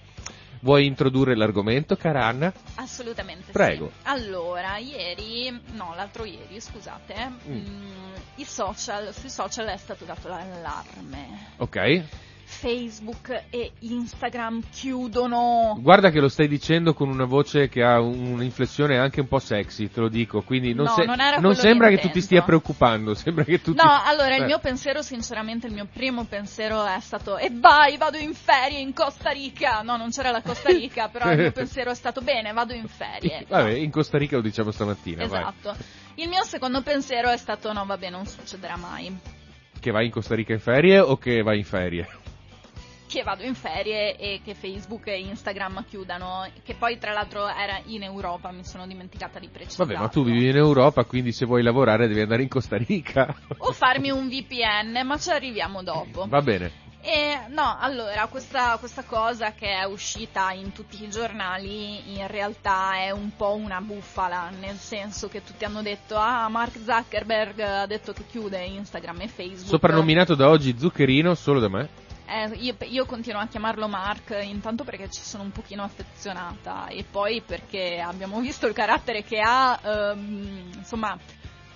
Vuoi 0.61 0.87
introdurre 0.87 1.35
l'argomento, 1.35 1.95
cara 1.95 2.25
Anna? 2.25 2.51
Assolutamente 2.75 3.51
Prego. 3.51 3.91
sì. 3.93 4.07
Allora, 4.07 4.77
ieri, 4.77 5.51
no, 5.75 5.93
l'altro 5.95 6.25
ieri, 6.25 6.59
scusate, 6.59 7.13
Mm. 7.47 7.53
mm, 7.53 8.13
i 8.37 8.43
social, 8.43 9.13
sui 9.13 9.29
social 9.29 9.67
è 9.67 9.77
stato 9.77 10.03
dato 10.05 10.27
l'allarme. 10.29 11.49
Ok. 11.57 12.03
Facebook 12.49 13.43
e 13.49 13.71
Instagram 13.79 14.61
chiudono. 14.71 15.77
Guarda 15.81 16.09
che 16.09 16.21
lo 16.21 16.29
stai 16.29 16.47
dicendo 16.47 16.93
con 16.93 17.09
una 17.09 17.25
voce 17.25 17.67
che 17.67 17.83
ha 17.83 17.99
un- 17.99 18.31
un'inflessione 18.31 18.97
anche 18.97 19.19
un 19.19 19.27
po' 19.27 19.39
sexy, 19.39 19.89
te 19.89 19.99
lo 19.99 20.07
dico, 20.07 20.41
quindi 20.43 20.73
non, 20.73 20.85
No, 20.85 20.93
se- 20.93 21.03
non 21.03 21.17
non 21.39 21.55
sembra 21.55 21.89
che 21.89 21.97
tu 21.97 22.09
ti 22.09 22.21
stia 22.21 22.43
preoccupando, 22.43 23.13
sembra 23.15 23.43
che 23.43 23.61
tu 23.61 23.73
ti... 23.73 23.81
No, 23.83 24.01
allora 24.03 24.35
il 24.37 24.43
Eh. 24.43 24.45
mio 24.45 24.59
pensiero, 24.59 25.01
sinceramente, 25.01 25.67
il 25.67 25.73
mio 25.73 25.87
primo 25.91 26.23
pensiero 26.23 26.85
è 26.85 26.99
stato 27.01 27.37
e 27.37 27.51
vai, 27.53 27.97
vado 27.97 28.17
in 28.17 28.33
ferie 28.33 28.79
in 28.79 28.93
Costa 28.93 29.29
Rica. 29.31 29.81
No, 29.81 29.97
non 29.97 30.09
c'era 30.09 30.31
la 30.31 30.41
Costa 30.41 30.69
Rica, 30.69 31.09
però 31.11 31.29
il 31.31 31.37
mio 31.39 31.51
pensiero 31.51 31.91
è 31.91 31.95
stato 31.95 32.21
bene, 32.21 32.53
vado 32.53 32.73
in 32.73 32.87
ferie. 32.87 33.45
Vabbè, 33.49 33.71
in 33.71 33.91
Costa 33.91 34.17
Rica 34.17 34.37
lo 34.37 34.41
diciamo 34.41 34.71
stamattina, 34.71 35.25
vai. 35.27 35.41
Esatto. 35.41 35.75
Il 36.15 36.29
mio 36.29 36.43
secondo 36.43 36.81
pensiero 36.81 37.29
è 37.29 37.37
stato 37.37 37.71
no, 37.73 37.85
vabbè, 37.85 38.09
non 38.09 38.25
succederà 38.25 38.77
mai. 38.77 39.15
Che 39.79 39.91
vai 39.91 40.05
in 40.05 40.11
Costa 40.11 40.33
Rica 40.33 40.53
in 40.53 40.59
ferie 40.59 40.97
o 40.99 41.17
che 41.17 41.43
vai 41.43 41.59
in 41.59 41.63
ferie? 41.65 42.07
Che 43.07 43.23
vado 43.23 43.43
in 43.43 43.55
ferie 43.55 44.17
e 44.17 44.41
che 44.43 44.53
Facebook 44.53 45.07
e 45.07 45.19
Instagram 45.19 45.85
chiudano, 45.87 46.45
che 46.63 46.75
poi 46.75 46.97
tra 46.97 47.13
l'altro 47.13 47.47
era 47.47 47.79
in 47.85 48.03
Europa, 48.03 48.51
mi 48.51 48.65
sono 48.65 48.85
dimenticata 48.85 49.39
di 49.39 49.47
precisare. 49.47 49.93
Vabbè, 49.93 49.99
ma 49.99 50.09
tu 50.09 50.23
vivi 50.23 50.49
in 50.49 50.57
Europa, 50.57 51.05
quindi 51.05 51.31
se 51.31 51.45
vuoi 51.45 51.63
lavorare 51.63 52.07
devi 52.07 52.21
andare 52.21 52.41
in 52.41 52.49
Costa 52.49 52.77
Rica. 52.77 53.33
O 53.59 53.71
farmi 53.71 54.09
un 54.09 54.27
VPN, 54.27 55.05
ma 55.05 55.17
ci 55.17 55.29
arriviamo 55.29 55.83
dopo. 55.83 56.25
Va 56.27 56.41
bene. 56.41 56.85
E 57.01 57.39
no, 57.49 57.77
allora, 57.79 58.27
questa, 58.27 58.75
questa 58.77 59.03
cosa 59.03 59.53
che 59.53 59.67
è 59.67 59.85
uscita 59.85 60.51
in 60.51 60.73
tutti 60.73 61.01
i 61.01 61.09
giornali 61.09 62.17
in 62.17 62.27
realtà 62.27 62.95
è 62.97 63.11
un 63.11 63.31
po' 63.35 63.53
una 63.53 63.79
bufala, 63.79 64.49
nel 64.59 64.75
senso 64.75 65.29
che 65.29 65.41
tutti 65.41 65.63
hanno 65.63 65.81
detto, 65.81 66.17
ah, 66.17 66.49
Mark 66.49 66.77
Zuckerberg 66.83 67.59
ha 67.61 67.85
detto 67.85 68.11
che 68.11 68.25
chiude 68.27 68.61
Instagram 68.65 69.21
e 69.21 69.27
Facebook. 69.29 69.69
Soprannominato 69.69 70.35
da 70.35 70.49
oggi 70.49 70.77
Zuccherino, 70.77 71.33
solo 71.33 71.61
da 71.61 71.69
me. 71.69 71.89
Eh, 72.29 72.49
io, 72.57 72.75
io 72.81 73.05
continuo 73.05 73.39
a 73.39 73.47
chiamarlo 73.47 73.87
Mark, 73.87 74.37
intanto 74.43 74.83
perché 74.83 75.09
ci 75.09 75.21
sono 75.21 75.43
un 75.43 75.51
pochino 75.51 75.83
affezionata 75.83 76.87
e 76.87 77.05
poi 77.09 77.41
perché 77.41 78.01
abbiamo 78.01 78.41
visto 78.41 78.67
il 78.67 78.73
carattere 78.73 79.23
che 79.23 79.39
ha, 79.39 79.79
ehm, 79.81 80.71
insomma, 80.75 81.17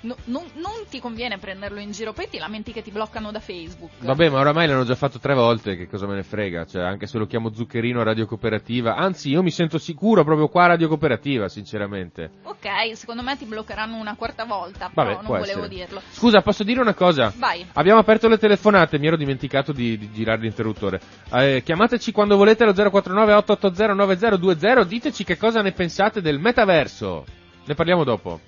no- 0.02 0.16
non, 0.26 0.44
non 0.56 0.72
ti 0.90 1.00
conviene 1.00 1.38
prenderlo 1.38 1.80
in 1.80 1.92
giro, 1.92 2.14
poi 2.14 2.28
ti 2.30 2.38
lamenti 2.38 2.72
che 2.72 2.82
ti 2.82 2.92
bloccano 2.92 3.32
da 3.32 3.40
Facebook. 3.40 3.92
Vabbè, 4.00 4.30
ma 4.30 4.40
oramai 4.40 4.68
l'hanno 4.68 4.84
già 4.84 4.96
fatto 4.96 5.20
tre 5.20 5.34
volte, 5.34 5.76
che 5.76 5.88
cosa 5.88 6.08
me 6.08 6.16
ne 6.16 6.24
frega? 6.24 6.66
Cioè, 6.66 6.84
anche 6.84 7.08
se 7.08 7.18
lo 7.18 7.26
chiamo 7.26 7.54
Zuccherino 7.54 8.02
a 8.02 8.04
Radio 8.04 8.26
Cooperativa. 8.26 8.96
Anzi, 8.96 9.30
io 9.30 9.42
mi 9.42 9.52
sento 9.52 9.78
sicuro 9.78 10.24
proprio 10.24 10.48
qua 10.48 10.64
a 10.64 10.68
Radio 10.68 10.88
Cooperativa, 10.88 11.48
sinceramente. 11.50 12.30
Ok, 12.44 12.96
secondo 12.96 13.22
me 13.22 13.38
ti 13.38 13.46
bloccheranno 13.46 13.96
una 13.98 14.16
quarta 14.16 14.46
volta, 14.46 14.90
Vabbè, 14.94 15.10
però 15.10 15.22
non 15.22 15.38
volevo 15.40 15.64
essere. 15.64 15.68
dirlo. 15.68 16.02
Scusa, 16.10 16.42
posso 16.42 16.64
dire 16.64 16.80
una 16.82 16.94
cosa? 16.94 17.32
Vai. 17.38 17.66
Abbiamo 17.74 18.00
aperto 18.00 18.28
le 18.28 18.38
telefonate, 18.38 19.00
mi 19.00 19.08
ero 19.08 19.18
dimenticato 19.18 19.72
di, 19.72 19.98
di 19.98 20.12
girare 20.12 20.42
l'interruttore. 20.42 21.00
Eh, 21.34 21.62
chiamateci 21.64 22.12
quando 22.12 22.36
volete 22.38 22.64
allo 22.64 22.74
049 22.74 23.34
880 23.34 23.94
9020, 23.94 24.88
diteci 24.88 25.24
che 25.24 25.38
cosa 25.38 25.62
ne 25.62 25.72
pensate 25.72 26.22
del 26.22 26.40
metaverso. 26.40 27.26
Ne 27.66 27.76
parliamo 27.76 28.04
dopo. 28.04 28.40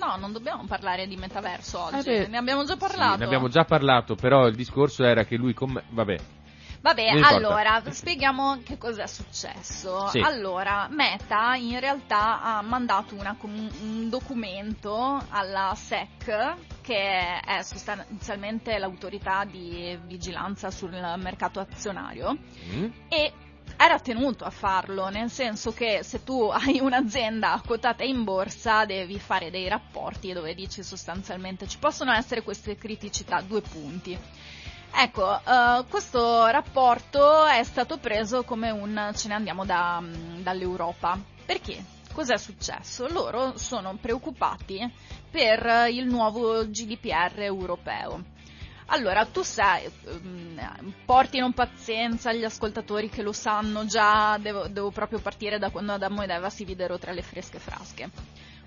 No, 0.00 0.16
non 0.16 0.32
dobbiamo 0.32 0.64
parlare 0.66 1.06
di 1.06 1.16
metaverso 1.16 1.78
oggi, 1.78 2.08
Eh 2.08 2.26
ne 2.26 2.38
abbiamo 2.38 2.64
già 2.64 2.76
parlato. 2.76 3.12
Sì, 3.12 3.18
ne 3.18 3.24
abbiamo 3.26 3.48
già 3.48 3.64
parlato, 3.64 4.14
però 4.14 4.46
il 4.46 4.54
discorso 4.56 5.04
era 5.04 5.24
che 5.24 5.36
lui 5.36 5.52
con 5.52 5.72
me... 5.72 5.82
Vabbè. 5.90 6.16
Vabbè, 6.82 7.08
allora, 7.22 7.82
spieghiamo 7.90 8.62
che 8.64 8.78
cos'è 8.78 9.06
successo. 9.06 10.06
Sì. 10.08 10.20
Allora, 10.20 10.88
Meta 10.90 11.54
in 11.54 11.78
realtà 11.78 12.40
ha 12.40 12.62
mandato 12.62 13.14
una 13.14 13.36
com- 13.38 13.70
un 13.82 14.08
documento 14.08 15.22
alla 15.28 15.74
SEC, 15.74 16.54
che 16.80 17.38
è 17.40 17.60
sostanzialmente 17.62 18.78
l'autorità 18.78 19.44
di 19.44 19.98
vigilanza 20.06 20.70
sul 20.70 20.92
mercato 21.18 21.60
azionario, 21.60 22.38
Mm? 22.74 22.86
e 23.08 23.32
era 23.82 23.98
tenuto 23.98 24.44
a 24.44 24.50
farlo, 24.50 25.08
nel 25.08 25.30
senso 25.30 25.72
che 25.72 26.02
se 26.02 26.22
tu 26.22 26.42
hai 26.52 26.80
un'azienda 26.80 27.62
quotata 27.66 28.04
in 28.04 28.24
borsa 28.24 28.84
devi 28.84 29.18
fare 29.18 29.50
dei 29.50 29.68
rapporti 29.68 30.34
dove 30.34 30.54
dici 30.54 30.82
sostanzialmente 30.82 31.66
ci 31.66 31.78
possono 31.78 32.12
essere 32.12 32.42
queste 32.42 32.76
criticità, 32.76 33.40
due 33.40 33.62
punti. 33.62 34.18
Ecco, 34.92 35.34
eh, 35.38 35.84
questo 35.88 36.44
rapporto 36.48 37.46
è 37.46 37.62
stato 37.64 37.96
preso 37.96 38.42
come 38.42 38.70
un 38.70 39.12
ce 39.14 39.28
ne 39.28 39.34
andiamo 39.34 39.64
da- 39.64 40.02
dall'Europa. 40.42 41.18
Perché? 41.46 41.82
Cos'è 42.12 42.36
successo? 42.36 43.08
Loro 43.08 43.56
sono 43.56 43.96
preoccupati 43.98 44.92
per 45.30 45.88
il 45.90 46.04
nuovo 46.04 46.68
GDPR 46.68 47.40
europeo. 47.40 48.38
Allora, 48.92 49.24
tu 49.24 49.42
sai, 49.42 49.84
ehm, 49.84 50.92
porti 51.04 51.38
non 51.38 51.52
pazienza 51.52 52.30
agli 52.30 52.42
ascoltatori 52.42 53.08
che 53.08 53.22
lo 53.22 53.32
sanno 53.32 53.86
già, 53.86 54.36
devo, 54.38 54.66
devo 54.66 54.90
proprio 54.90 55.20
partire 55.20 55.58
da 55.58 55.70
quando 55.70 55.92
Adamo 55.92 56.22
ed 56.22 56.30
Eva 56.30 56.50
si 56.50 56.64
videro 56.64 56.98
tra 56.98 57.12
le 57.12 57.22
fresche 57.22 57.60
frasche. 57.60 58.10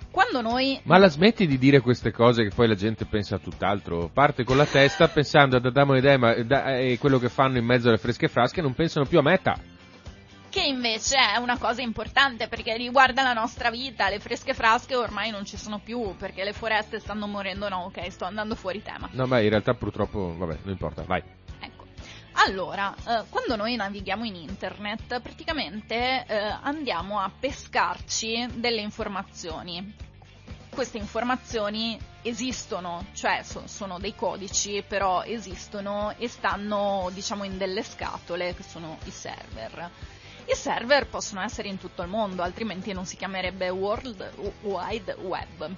Quando 0.10 0.42
noi... 0.42 0.80
Ma 0.84 0.98
la 0.98 1.10
smetti 1.10 1.46
di 1.46 1.58
dire 1.58 1.82
queste 1.82 2.12
cose 2.12 2.44
che 2.44 2.56
poi 2.56 2.68
la 2.68 2.76
gente 2.76 3.06
pensa 3.06 3.36
a 3.36 3.40
tutt'altro? 3.40 4.10
Parte 4.14 4.46
con 4.46 4.56
la 4.56 4.66
testa 4.66 5.10
pensando 5.10 5.58
ad 5.58 5.66
Adamo 5.66 5.96
ed 5.96 6.06
Eva 6.06 6.36
e 6.36 6.98
quello 7.00 7.20
che 7.20 7.30
fanno 7.30 7.58
in 7.58 7.66
mezzo 7.66 7.90
alle 7.90 7.98
fresche 7.98 8.30
frasche 8.30 8.62
non 8.62 8.74
pensano 8.74 9.06
più 9.06 9.20
a 9.20 9.24
meta. 9.24 9.58
Che 10.54 10.62
invece 10.62 11.16
è 11.16 11.38
una 11.38 11.58
cosa 11.58 11.82
importante 11.82 12.48
perché 12.48 12.78
riguarda 12.78 13.24
la 13.24 13.34
nostra 13.34 13.72
vita, 13.72 14.08
le 14.08 14.20
fresche 14.20 14.54
frasche 14.54 14.96
ormai 14.96 15.32
non 15.32 15.46
ci 15.46 15.58
sono 15.58 15.80
più 15.80 16.16
perché 16.16 16.44
le 16.44 16.54
foreste 16.54 17.00
stanno 17.00 17.26
morendo, 17.26 17.68
no 17.70 17.86
ok, 17.86 18.12
sto 18.12 18.26
andando 18.26 18.54
fuori 18.54 18.84
tema. 18.84 19.10
No, 19.14 19.26
ma 19.26 19.40
in 19.40 19.50
realtà 19.50 19.74
purtroppo, 19.74 20.36
vabbè, 20.38 20.60
non 20.62 20.72
importa, 20.72 21.02
vai. 21.08 21.24
Ecco. 21.60 21.86
Allora, 22.34 22.94
eh, 22.94 23.24
quando 23.30 23.56
noi 23.56 23.76
navighiamo 23.76 24.26
in 24.26 24.36
internet, 24.36 25.22
praticamente 25.22 26.24
eh, 26.28 26.56
andiamo 26.62 27.20
a 27.20 27.32
pescarci 27.32 28.48
delle 28.54 28.82
informazioni. 28.82 29.96
Queste 30.70 31.00
informazioni 31.00 31.98
esistono, 32.22 33.08
cioè 33.14 33.42
so- 33.42 33.66
sono 33.66 33.98
dei 33.98 34.14
codici, 34.14 34.84
però 34.88 35.24
esistono 35.24 36.14
e 36.20 36.28
stanno, 36.28 37.10
diciamo, 37.12 37.44
in 37.44 37.58
delle 37.58 37.82
scatole 37.82 38.54
che 38.54 38.62
sono 38.62 39.00
i 39.06 39.12
server. 39.12 39.90
I 40.46 40.56
server 40.56 41.08
possono 41.08 41.42
essere 41.42 41.70
in 41.70 41.78
tutto 41.78 42.02
il 42.02 42.10
mondo, 42.10 42.44
altrimenti 42.44 42.92
non 42.92 43.06
si 43.06 43.16
chiamerebbe 43.16 43.70
World 43.70 44.32
Wide 44.62 45.14
Web. 45.22 45.76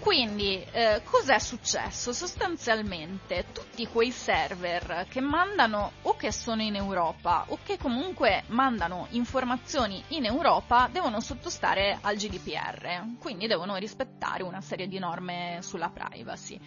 Quindi, 0.00 0.62
eh, 0.72 1.00
cos'è 1.04 1.38
successo? 1.38 2.12
Sostanzialmente 2.12 3.46
tutti 3.52 3.86
quei 3.86 4.10
server 4.10 5.06
che 5.08 5.20
mandano 5.20 5.92
o 6.02 6.16
che 6.16 6.32
sono 6.32 6.60
in 6.60 6.74
Europa 6.74 7.44
o 7.48 7.58
che 7.64 7.78
comunque 7.78 8.42
mandano 8.48 9.06
informazioni 9.10 10.02
in 10.08 10.26
Europa 10.26 10.88
devono 10.92 11.20
sottostare 11.20 11.98
al 12.02 12.16
GDPR, 12.16 13.16
quindi 13.18 13.46
devono 13.46 13.76
rispettare 13.76 14.42
una 14.42 14.60
serie 14.60 14.88
di 14.88 14.98
norme 14.98 15.60
sulla 15.62 15.88
privacy. 15.88 16.58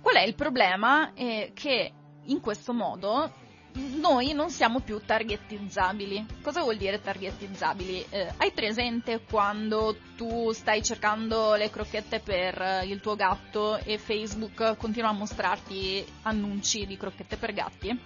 Qual 0.00 0.14
è 0.14 0.22
il 0.22 0.34
problema? 0.34 1.12
È 1.12 1.50
che 1.52 1.92
in 2.22 2.40
questo 2.40 2.72
modo 2.72 3.44
noi 4.00 4.32
non 4.32 4.50
siamo 4.50 4.80
più 4.80 5.00
targetizzabili. 5.04 6.24
Cosa 6.42 6.62
vuol 6.62 6.76
dire 6.76 7.00
targetizzabili? 7.00 8.06
Eh, 8.08 8.32
hai 8.36 8.50
presente 8.52 9.20
quando 9.28 9.96
tu 10.16 10.52
stai 10.52 10.82
cercando 10.82 11.54
le 11.54 11.70
crocchette 11.70 12.20
per 12.20 12.60
eh, 12.60 12.86
il 12.86 13.00
tuo 13.00 13.16
gatto 13.16 13.76
e 13.84 13.98
Facebook 13.98 14.76
continua 14.76 15.10
a 15.10 15.12
mostrarti 15.12 16.04
annunci 16.22 16.86
di 16.86 16.96
crocchette 16.96 17.36
per 17.36 17.52
gatti? 17.52 17.98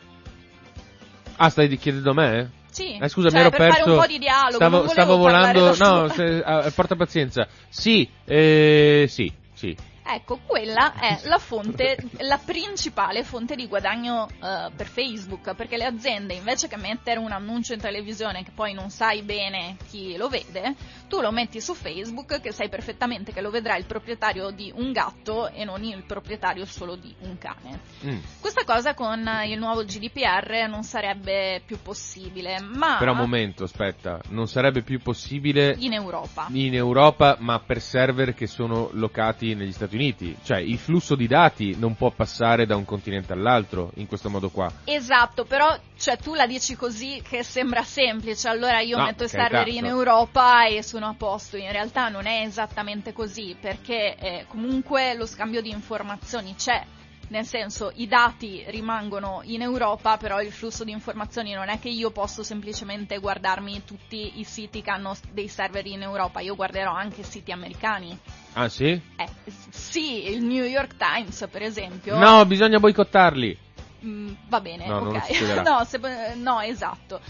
Ah, 1.36 1.48
stai 1.48 1.74
chiedendo 1.78 2.10
a 2.10 2.14
me? 2.14 2.50
Sì, 2.70 2.96
Eh, 2.98 3.08
scusa, 3.08 3.28
cioè, 3.30 3.38
mi 3.38 3.46
ero 3.46 3.50
per 3.50 3.58
perso. 3.58 3.78
fare 3.78 3.90
un 3.90 3.98
po' 3.98 4.06
di 4.06 4.18
dialogo. 4.18 4.54
Stavo, 4.54 4.88
stavo 4.88 5.16
volando. 5.16 5.74
No, 5.76 6.08
se- 6.08 6.42
ah, 6.44 6.70
porta 6.70 6.94
pazienza. 6.96 7.48
Sì, 7.68 8.08
eh, 8.24 9.06
sì, 9.08 9.32
sì. 9.52 9.76
Ecco, 10.12 10.40
quella 10.44 10.94
è 10.94 11.20
la 11.28 11.38
fonte, 11.38 11.96
la 12.18 12.38
principale 12.38 13.22
fonte 13.22 13.54
di 13.54 13.68
guadagno 13.68 14.26
eh, 14.28 14.70
per 14.74 14.86
Facebook, 14.88 15.54
perché 15.54 15.76
le 15.76 15.84
aziende 15.84 16.34
invece 16.34 16.66
che 16.66 16.76
mettere 16.76 17.20
un 17.20 17.30
annuncio 17.30 17.74
in 17.74 17.80
televisione 17.80 18.42
che 18.42 18.50
poi 18.52 18.72
non 18.72 18.90
sai 18.90 19.22
bene 19.22 19.76
chi 19.88 20.16
lo 20.16 20.28
vede, 20.28 20.74
tu 21.08 21.20
lo 21.20 21.30
metti 21.30 21.60
su 21.60 21.74
Facebook 21.74 22.40
che 22.40 22.50
sai 22.50 22.68
perfettamente 22.68 23.32
che 23.32 23.40
lo 23.40 23.50
vedrà 23.50 23.76
il 23.76 23.84
proprietario 23.84 24.50
di 24.50 24.72
un 24.74 24.90
gatto 24.90 25.48
e 25.48 25.64
non 25.64 25.84
il 25.84 26.02
proprietario 26.04 26.64
solo 26.64 26.96
di 26.96 27.14
un 27.20 27.38
cane. 27.38 27.80
Mm. 28.04 28.18
Questa 28.40 28.64
cosa 28.64 28.94
con 28.94 29.28
il 29.44 29.58
nuovo 29.58 29.84
GDPR 29.84 30.66
non 30.68 30.82
sarebbe 30.82 31.62
più 31.64 31.80
possibile, 31.82 32.60
ma 32.60 32.96
Però 32.98 33.12
un 33.12 33.18
momento, 33.18 33.64
aspetta, 33.64 34.20
non 34.30 34.48
sarebbe 34.48 34.82
più 34.82 35.00
possibile 35.00 35.76
in 35.78 35.92
Europa. 35.92 36.48
in 36.52 36.74
Europa, 36.74 37.36
ma 37.38 37.60
per 37.60 37.80
server 37.80 38.34
che 38.34 38.48
sono 38.48 38.88
locati 38.92 39.54
negli 39.54 39.72
Stati 39.72 39.94
Uniti. 39.94 39.99
Cioè, 40.42 40.58
il 40.58 40.78
flusso 40.78 41.14
di 41.14 41.26
dati 41.26 41.76
non 41.78 41.94
può 41.94 42.10
passare 42.10 42.64
da 42.64 42.74
un 42.74 42.84
continente 42.86 43.34
all'altro 43.34 43.90
in 43.96 44.06
questo 44.06 44.30
modo 44.30 44.48
qua. 44.48 44.70
Esatto, 44.84 45.44
però 45.44 45.76
cioè, 45.98 46.16
tu 46.16 46.34
la 46.34 46.46
dici 46.46 46.74
così 46.74 47.22
che 47.22 47.42
sembra 47.42 47.82
semplice, 47.82 48.48
allora 48.48 48.80
io 48.80 48.96
No, 48.96 49.04
metto 49.04 49.24
i 49.24 49.28
server 49.28 49.68
in 49.68 49.84
Europa 49.84 50.66
e 50.66 50.82
sono 50.82 51.06
a 51.06 51.14
posto. 51.16 51.58
In 51.58 51.70
realtà 51.70 52.08
non 52.08 52.26
è 52.26 52.42
esattamente 52.44 53.12
così, 53.12 53.54
perché 53.60 54.16
eh, 54.16 54.44
comunque 54.48 55.14
lo 55.14 55.26
scambio 55.26 55.60
di 55.60 55.70
informazioni 55.70 56.54
c'è. 56.56 56.82
Nel 57.30 57.46
senso, 57.46 57.92
i 57.94 58.08
dati 58.08 58.64
rimangono 58.66 59.42
in 59.44 59.62
Europa, 59.62 60.16
però 60.16 60.42
il 60.42 60.50
flusso 60.50 60.82
di 60.82 60.90
informazioni 60.90 61.52
non 61.52 61.68
è 61.68 61.78
che 61.78 61.88
io 61.88 62.10
posso 62.10 62.42
semplicemente 62.42 63.18
guardarmi 63.18 63.84
tutti 63.84 64.40
i 64.40 64.44
siti 64.44 64.82
che 64.82 64.90
hanno 64.90 65.16
dei 65.30 65.46
server 65.46 65.86
in 65.86 66.02
Europa, 66.02 66.40
io 66.40 66.56
guarderò 66.56 66.92
anche 66.92 67.22
siti 67.22 67.52
americani. 67.52 68.18
Ah, 68.54 68.68
sì? 68.68 68.88
Eh, 68.88 69.28
sì, 69.70 70.28
il 70.28 70.42
New 70.42 70.64
York 70.64 70.96
Times, 70.96 71.46
per 71.48 71.62
esempio. 71.62 72.18
No, 72.18 72.44
bisogna 72.46 72.80
boicottarli. 72.80 73.56
Mm, 74.04 74.32
va 74.48 74.60
bene, 74.60 74.86
No, 74.88 74.96
ok. 74.96 75.62
no, 75.64 75.84
se- 75.84 76.34
no, 76.34 76.60
esatto. 76.62 77.20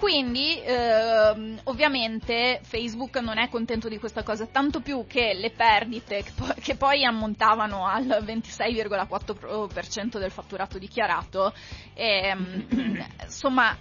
Quindi, 0.00 0.58
ehm, 0.64 1.60
ovviamente, 1.64 2.60
Facebook 2.62 3.18
non 3.18 3.36
è 3.36 3.50
contento 3.50 3.86
di 3.86 3.98
questa 3.98 4.22
cosa, 4.22 4.46
tanto 4.46 4.80
più 4.80 5.04
che 5.06 5.34
le 5.34 5.50
perdite, 5.50 6.22
che 6.22 6.32
poi, 6.34 6.54
che 6.54 6.74
poi 6.74 7.04
ammontavano 7.04 7.86
al 7.86 8.06
26,4% 8.24 10.18
del 10.18 10.30
fatturato 10.30 10.78
dichiarato, 10.78 11.52
ehm, 11.92 13.04
insomma, 13.24 13.76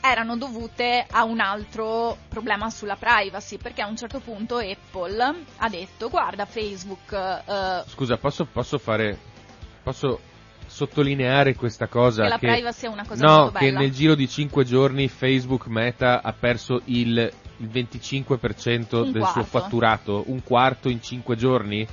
erano 0.00 0.36
dovute 0.36 1.06
a 1.08 1.22
un 1.22 1.38
altro 1.38 2.16
problema 2.28 2.68
sulla 2.68 2.96
privacy, 2.96 3.58
perché 3.58 3.80
a 3.80 3.86
un 3.86 3.96
certo 3.96 4.18
punto 4.18 4.56
Apple 4.56 5.44
ha 5.58 5.68
detto, 5.68 6.08
guarda 6.08 6.46
Facebook, 6.46 7.12
eh, 7.12 7.84
Scusa, 7.86 8.16
posso, 8.16 8.44
posso 8.44 8.76
fare. 8.78 9.16
Posso 9.84 10.18
sottolineare 10.86 11.54
questa 11.56 11.86
cosa? 11.88 12.22
che 12.24 12.28
la 12.28 12.38
che- 12.38 12.46
privacy 12.46 12.86
è 12.86 12.88
una 12.88 13.04
cosa 13.06 13.26
no, 13.26 13.36
molto 13.42 13.58
che 13.58 13.64
bella. 13.66 13.78
nel 13.80 13.90
giro 13.92 14.14
di 14.14 14.28
5 14.28 14.64
giorni 14.64 15.08
Facebook 15.08 15.66
Meta 15.66 16.22
ha 16.22 16.32
perso 16.32 16.82
il, 16.86 17.30
il 17.58 17.68
25% 17.68 18.96
Un 18.96 19.12
del 19.12 19.20
quarto. 19.22 19.40
suo 19.40 19.42
fatturato, 19.44 20.24
un 20.28 20.42
quarto 20.42 20.88
in 20.88 21.02
5 21.02 21.36
giorni? 21.36 21.86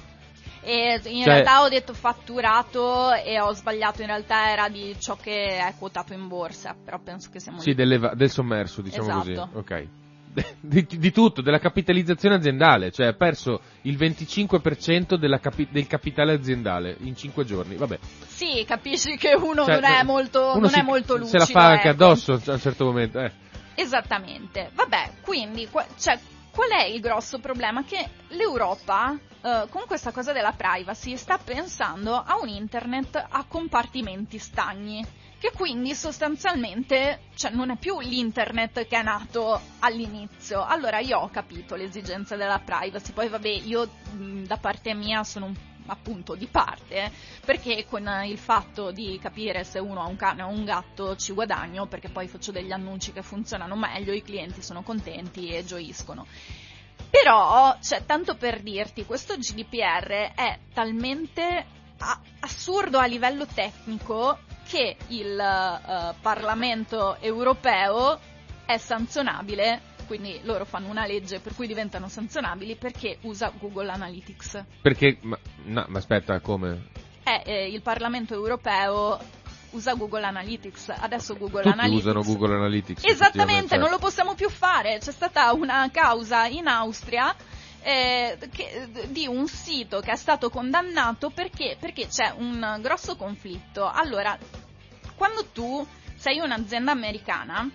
E 0.68 1.00
in 1.06 1.24
Cioè- 1.24 1.26
realtà 1.26 1.62
ho 1.64 1.70
detto 1.70 1.94
fatturato 1.94 3.12
e 3.14 3.40
ho 3.40 3.52
sbagliato, 3.54 4.02
in 4.02 4.08
realtà 4.08 4.50
era 4.52 4.68
di 4.70 4.96
ciò 5.00 5.16
che 5.16 5.58
è 5.58 5.74
quotato 5.78 6.14
in 6.14 6.28
borsa, 6.28 6.76
però 6.84 7.00
penso 7.00 7.30
che 7.32 7.40
siamo 7.40 7.60
Sì, 7.60 7.70
lì. 7.70 7.76
dell'eva- 7.76 8.14
del 8.16 8.30
sommerso, 8.32 8.82
diciamo 8.82 9.22
Esatto. 9.22 9.50
così. 9.52 9.74
Ok. 9.74 9.88
Di, 10.60 10.86
di 10.86 11.12
tutto, 11.12 11.42
della 11.42 11.60
capitalizzazione 11.60 12.36
aziendale, 12.36 12.92
cioè 12.92 13.08
ha 13.08 13.14
perso 13.14 13.62
il 13.84 13.96
25% 13.96 15.16
della 15.16 15.40
capi- 15.40 15.68
del 15.72 15.88
capitale 15.88 16.34
aziendale 16.34 16.98
in 17.02 17.16
5 17.16 17.46
giorni. 17.46 17.76
Vabbè, 17.76 18.00
Sì, 18.26 18.66
capisci 18.68 19.16
che 19.16 19.34
uno 19.36 19.64
Cioè, 19.64 19.76
non 19.80 19.84
è 19.86 20.04
molto, 20.04 20.52
uno 20.52 20.60
non 20.62 20.70
si- 20.70 20.80
è 20.80 20.82
molto 20.82 21.16
lucido. 21.16 21.40
Se 21.40 21.54
la 21.54 21.60
fa 21.60 21.68
anche 21.68 21.90
ecco. 21.90 22.04
addosso 22.04 22.34
a 22.34 22.40
un 22.52 22.60
certo 22.60 22.84
momento. 22.86 23.20
Eh. 23.20 23.32
Esattamente. 23.76 24.72
Vabbè, 24.74 25.12
quindi, 25.22 25.70
cioè, 25.98 26.20
qual 26.52 26.70
è 26.72 26.86
il 26.86 27.00
grosso 27.00 27.40
problema? 27.40 27.84
Che 27.84 28.06
l'Europa, 28.30 29.18
eh, 29.42 29.66
con 29.70 29.84
questa 29.86 30.12
cosa 30.12 30.34
della 30.34 30.54
privacy, 30.54 31.16
sta 31.16 31.38
pensando 31.38 32.16
a 32.16 32.38
un 32.42 32.48
internet 32.50 33.24
a 33.30 33.46
compartimenti 33.48 34.38
stagni. 34.38 35.06
Che 35.46 35.52
quindi 35.52 35.93
sostanzialmente 35.93 37.20
cioè, 37.36 37.52
non 37.52 37.70
è 37.70 37.76
più 37.78 38.00
l'internet 38.00 38.88
che 38.88 38.98
è 38.98 39.04
nato 39.04 39.62
all'inizio. 39.78 40.66
Allora 40.66 40.98
io 40.98 41.20
ho 41.20 41.30
capito 41.30 41.76
l'esigenza 41.76 42.36
della 42.36 42.58
privacy, 42.58 43.12
poi 43.12 43.28
vabbè, 43.28 43.48
io 43.48 43.88
mh, 44.14 44.46
da 44.46 44.58
parte 44.58 44.96
mia 44.96 45.24
sono 45.24 45.46
un 45.46 45.56
appunto 45.86 46.34
di 46.34 46.48
parte 46.48 47.12
perché 47.46 47.86
con 47.88 48.10
il 48.26 48.39
fatto 48.39 48.89
di 48.89 49.20
capire 49.22 49.64
se 49.64 49.78
uno 49.78 50.02
ha 50.02 50.08
un 50.08 50.16
cane 50.16 50.41
o 50.41 50.48
un 50.48 50.66
gatto 50.66 51.16
ci 51.16 51.32
guadagno 51.32 51.86
perché 51.86 52.10
poi 52.10 52.28
faccio 52.28 52.52
degli 52.52 52.72
annunci 52.72 53.14
che 53.14 53.22
funzionano 53.22 53.76
meglio, 53.76 54.14
i 54.14 54.24
clienti 54.24 54.64
sono 54.64 54.82
contenti 54.82 55.50
e 55.50 55.64
gioiscono. 55.64 56.26
Però, 57.08 57.78
cioè, 57.84 58.04
tanto 58.04 58.34
per 58.36 58.62
dirti, 58.62 59.06
questo 59.06 59.36
GDPR 59.36 60.34
è 60.34 60.58
talmente 60.74 61.66
a- 62.00 62.20
assurdo 62.39 62.98
a 62.98 63.06
livello 63.06 63.46
tecnico 63.46 64.39
che 64.68 64.97
il 65.07 65.39
eh, 65.39 66.13
Parlamento 66.22 67.18
europeo 67.20 68.20
è 68.66 68.78
sanzionabile, 68.78 69.82
quindi 70.07 70.39
loro 70.43 70.66
fanno 70.66 70.89
una 70.89 71.05
legge 71.05 71.39
per 71.39 71.53
cui 71.55 71.68
diventano 71.68 72.07
sanzionabili 72.07 72.76
perché 72.76 73.18
usa 73.22 73.51
Google 73.57 73.89
Analytics. 73.91 74.63
Perché, 74.82 75.18
ma, 75.22 75.38
no, 75.66 75.86
ma 75.88 75.97
aspetta, 75.97 76.39
come? 76.39 76.89
Eh, 77.24 77.41
eh, 77.45 77.68
il 77.70 77.82
Parlamento 77.82 78.34
europeo 78.34 79.20
usa 79.72 79.93
Google 79.93 80.24
Analytics, 80.26 80.89
adesso 80.89 81.36
Google 81.36 81.61
Tutti 81.63 81.74
Analytics 81.74 82.03
usano 82.05 82.24
Google 82.24 82.55
Analytics. 82.55 83.03
Esattamente, 83.05 83.78
non 83.78 83.89
lo 83.89 83.97
possiamo 83.97 84.34
più 84.34 84.49
fare. 84.49 84.97
C'è 84.99 85.11
stata 85.11 85.51
una 85.53 85.89
causa 85.91 86.45
in 86.47 86.68
Austria 86.68 87.34
eh, 87.86 88.36
che- 88.52 88.90
di 89.10 89.28
un 89.28 89.48
sito 89.48 90.00
che 90.00 90.12
è 90.12 90.16
stato 90.16 90.50
condannato 90.50 91.30
perché, 91.30 91.78
perché 91.80 92.08
c'è 92.08 92.34
un 92.36 92.80
grosso 92.82 93.16
conflitto. 93.16 93.88
Allora, 93.88 94.36
quando 95.16 95.46
tu 95.54 95.86
sei 96.16 96.40
un'azienda 96.40 96.90
americana, 96.92 97.70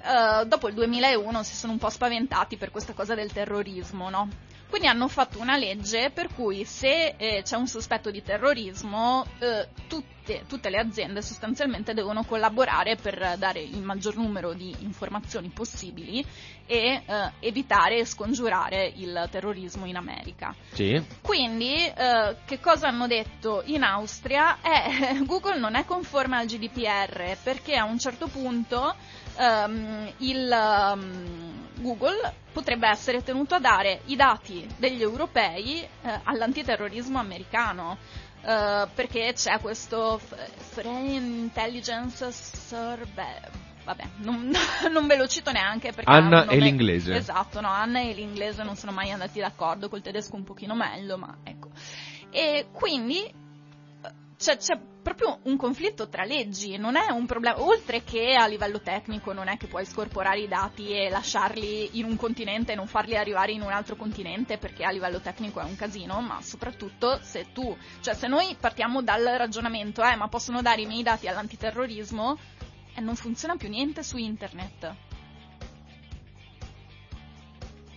eh, 0.00 0.46
dopo 0.46 0.68
il 0.68 0.74
2001 0.74 1.42
si 1.42 1.56
sono 1.56 1.72
un 1.72 1.78
po' 1.78 1.90
spaventati 1.90 2.56
per 2.56 2.70
questa 2.70 2.92
cosa 2.92 3.16
del 3.16 3.32
terrorismo, 3.32 4.08
no? 4.10 4.28
Quindi 4.68 4.86
hanno 4.86 5.08
fatto 5.08 5.40
una 5.40 5.56
legge 5.56 6.10
per 6.10 6.28
cui 6.34 6.64
se 6.64 7.14
eh, 7.16 7.42
c'è 7.42 7.56
un 7.56 7.66
sospetto 7.66 8.10
di 8.10 8.22
terrorismo, 8.22 9.26
eh, 9.38 9.68
tutte, 9.88 10.44
tutte 10.46 10.68
le 10.68 10.78
aziende 10.78 11.22
sostanzialmente 11.22 11.94
devono 11.94 12.22
collaborare 12.24 12.96
per 12.96 13.36
dare 13.38 13.60
il 13.60 13.80
maggior 13.80 14.16
numero 14.16 14.52
di 14.52 14.74
informazioni 14.80 15.48
possibili 15.48 16.24
e 16.66 17.02
eh, 17.04 17.30
evitare 17.40 17.98
e 17.98 18.04
scongiurare 18.04 18.92
il 18.94 19.26
terrorismo 19.30 19.86
in 19.86 19.96
America. 19.96 20.54
Sì. 20.72 21.02
Quindi, 21.22 21.74
eh, 21.86 22.36
che 22.44 22.60
cosa 22.60 22.88
hanno 22.88 23.06
detto 23.06 23.62
in 23.64 23.82
Austria? 23.82 24.58
Eh, 24.60 25.24
Google 25.24 25.58
non 25.58 25.76
è 25.76 25.86
conforme 25.86 26.36
al 26.36 26.46
GDPR 26.46 27.38
perché 27.42 27.74
a 27.74 27.84
un 27.84 27.98
certo 27.98 28.26
punto 28.26 28.94
ehm, 29.38 30.12
il, 30.18 30.50
ehm, 30.50 31.80
Google 31.80 32.34
potrebbe 32.52 32.88
essere 32.88 33.22
tenuto 33.22 33.54
a 33.54 33.60
dare 33.60 34.00
i 34.06 34.16
dati 34.16 34.66
degli 34.76 35.00
europei 35.02 35.80
eh, 35.80 36.20
all'antiterrorismo 36.24 37.18
americano. 37.18 37.96
eh, 38.42 38.86
perché 38.94 39.32
c'è 39.34 39.58
questo 39.60 40.18
Foreign 40.18 41.40
Intelligence 41.40 42.30
Survey. 42.32 43.40
Vabbè, 43.84 44.04
non, 44.18 44.52
non 44.92 45.06
ve 45.06 45.16
lo 45.16 45.26
cito 45.26 45.50
neanche 45.50 45.92
perché. 45.92 46.10
Anna 46.10 46.46
e 46.46 46.58
l'inglese. 46.58 47.14
Esatto, 47.16 47.60
no, 47.60 47.68
Anna 47.68 48.00
e 48.00 48.12
l'inglese 48.12 48.62
non 48.62 48.76
sono 48.76 48.92
mai 48.92 49.10
andati 49.10 49.40
d'accordo, 49.40 49.88
col 49.88 50.02
tedesco 50.02 50.36
un 50.36 50.44
pochino 50.44 50.74
meglio, 50.74 51.16
ma 51.16 51.38
ecco. 51.42 51.70
E 52.30 52.66
quindi 52.72 53.32
eh, 54.46 54.56
c'è, 54.56 54.78
proprio 55.02 55.38
un 55.44 55.56
conflitto 55.56 56.08
tra 56.08 56.24
leggi, 56.24 56.76
non 56.76 56.96
è 56.96 57.10
un 57.10 57.26
problema, 57.26 57.60
oltre 57.60 58.04
che 58.04 58.34
a 58.34 58.46
livello 58.46 58.80
tecnico 58.80 59.32
non 59.32 59.48
è 59.48 59.56
che 59.56 59.66
puoi 59.66 59.84
scorporare 59.84 60.40
i 60.40 60.48
dati 60.48 60.90
e 60.90 61.08
lasciarli 61.08 61.98
in 61.98 62.04
un 62.04 62.16
continente 62.16 62.72
e 62.72 62.74
non 62.74 62.86
farli 62.86 63.16
arrivare 63.16 63.52
in 63.52 63.62
un 63.62 63.72
altro 63.72 63.96
continente 63.96 64.58
perché 64.58 64.84
a 64.84 64.90
livello 64.90 65.20
tecnico 65.20 65.60
è 65.60 65.64
un 65.64 65.76
casino, 65.76 66.20
ma 66.20 66.40
soprattutto 66.42 67.18
se 67.22 67.46
tu, 67.52 67.76
cioè 68.00 68.14
se 68.14 68.26
noi 68.28 68.56
partiamo 68.60 69.02
dal 69.02 69.24
ragionamento, 69.36 70.04
eh, 70.04 70.16
ma 70.16 70.28
possono 70.28 70.62
dare 70.62 70.82
i 70.82 70.86
miei 70.86 71.02
dati 71.02 71.26
all'antiterrorismo, 71.26 72.36
e 72.98 73.00
non 73.00 73.14
funziona 73.14 73.56
più 73.56 73.68
niente 73.68 74.02
su 74.02 74.16
internet. 74.16 74.94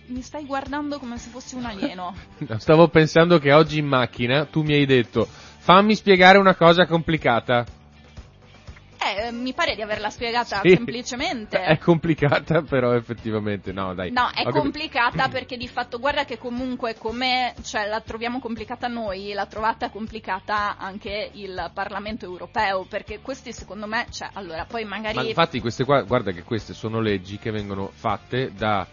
Mi 0.06 0.22
stai 0.22 0.44
guardando 0.44 0.98
come 0.98 1.18
se 1.18 1.30
fossi 1.30 1.56
un 1.56 1.64
alieno. 1.64 2.14
No, 2.46 2.58
Stavo 2.58 2.88
pensando 2.88 3.38
che 3.38 3.52
oggi 3.52 3.78
in 3.78 3.86
macchina 3.86 4.44
tu 4.46 4.62
mi 4.62 4.74
hai 4.74 4.86
detto 4.86 5.26
fammi 5.62 5.94
spiegare 5.94 6.38
una 6.38 6.56
cosa 6.56 6.86
complicata. 6.86 7.64
Eh, 9.04 9.30
mi 9.32 9.52
pare 9.52 9.74
di 9.74 9.82
averla 9.82 10.10
spiegata 10.10 10.60
Sì. 10.62 10.70
semplicemente. 10.70 11.60
È 11.60 11.76
complicata, 11.78 12.62
però 12.62 12.94
effettivamente 12.94 13.72
no, 13.72 13.94
dai. 13.94 14.10
No, 14.12 14.28
è 14.32 14.44
Ho 14.46 14.50
complicata 14.50 15.28
perché 15.28 15.56
di 15.56 15.66
fatto 15.68 15.98
guarda 15.98 16.24
che 16.24 16.38
comunque 16.38 16.94
come 16.96 17.54
cioè, 17.62 17.86
la 17.88 18.00
troviamo 18.00 18.38
complicata 18.40 18.86
noi, 18.88 19.32
l'ha 19.32 19.46
trovata 19.46 19.90
complicata 19.90 20.76
anche 20.78 21.30
il 21.34 21.70
Parlamento 21.74 22.24
europeo, 22.26 22.84
perché 22.88 23.20
questi 23.20 23.52
secondo 23.52 23.86
me, 23.86 24.06
cioè, 24.10 24.30
allora, 24.34 24.64
poi 24.66 24.84
magari... 24.84 25.16
Ma 25.16 25.22
infatti 25.24 25.60
queste 25.60 25.84
qua, 25.84 26.02
guarda 26.02 26.30
che 26.32 26.42
queste 26.44 26.72
sono 26.72 27.00
leggi 27.00 27.38
che 27.38 27.50
vengono 27.50 27.90
fatte 27.92 28.52
da 28.54 28.86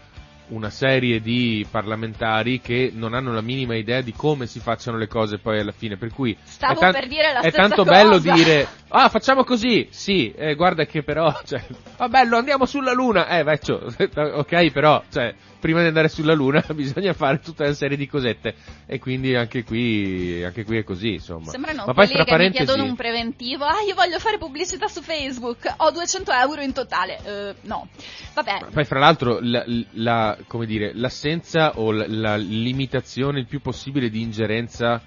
una 0.50 0.70
serie 0.70 1.20
di 1.20 1.66
parlamentari 1.70 2.60
che 2.60 2.90
non 2.94 3.14
hanno 3.14 3.32
la 3.32 3.40
minima 3.40 3.76
idea 3.76 4.00
di 4.00 4.12
come 4.12 4.46
si 4.46 4.60
facciano 4.60 4.96
le 4.96 5.06
cose 5.06 5.38
poi 5.38 5.60
alla 5.60 5.72
fine, 5.72 5.96
per 5.96 6.12
cui 6.12 6.36
Stavo 6.42 6.74
è, 6.74 6.78
tan- 6.78 6.92
per 6.92 7.06
dire 7.08 7.32
è 7.40 7.50
tanto 7.52 7.84
cosa. 7.84 7.90
bello 7.90 8.18
dire 8.18 8.66
ah 8.90 9.08
facciamo 9.08 9.44
così, 9.44 9.88
sì, 9.90 10.32
eh, 10.32 10.54
guarda 10.54 10.84
che 10.84 11.02
però, 11.02 11.32
cioè, 11.44 11.64
va 11.96 12.08
bello 12.08 12.36
andiamo 12.36 12.66
sulla 12.66 12.92
luna, 12.92 13.28
eh 13.28 13.42
vecchio, 13.42 13.80
ok 14.14 14.70
però, 14.70 15.02
cioè, 15.10 15.34
prima 15.60 15.80
di 15.80 15.86
andare 15.86 16.08
sulla 16.08 16.32
luna 16.32 16.64
bisogna 16.74 17.12
fare 17.12 17.38
tutta 17.38 17.64
una 17.64 17.74
serie 17.74 17.96
di 17.96 18.08
cosette 18.08 18.54
e 18.86 18.98
quindi 18.98 19.36
anche 19.36 19.62
qui, 19.62 20.42
anche 20.42 20.64
qui 20.64 20.78
è 20.78 20.84
così 20.84 21.12
insomma. 21.14 21.50
Sembrano 21.50 21.84
Ma 21.86 21.92
poi 21.92 22.06
fra 22.06 22.24
che 22.24 22.30
mi 22.30 22.36
parentesi... 22.36 22.64
chiedono 22.64 22.88
un 22.88 22.96
preventivo. 22.96 23.64
Ah, 23.64 23.82
io 23.86 23.94
voglio 23.94 24.18
fare 24.18 24.38
pubblicità 24.38 24.88
su 24.88 25.02
Facebook. 25.02 25.72
Ho 25.76 25.90
200 25.90 26.32
euro 26.32 26.62
in 26.62 26.72
totale. 26.72 27.18
Eh, 27.24 27.54
no. 27.62 27.88
Vabbè. 28.34 28.66
Poi 28.72 28.84
fra 28.84 28.98
l'altro 28.98 29.38
la, 29.40 29.64
la- 29.92 30.36
come 30.46 30.66
dire, 30.66 30.92
l'assenza 30.94 31.78
o 31.78 31.92
la, 31.92 32.06
la 32.08 32.36
limitazione 32.36 33.40
il 33.40 33.46
più 33.46 33.60
possibile 33.60 34.08
di 34.08 34.22
ingerenza 34.22 35.00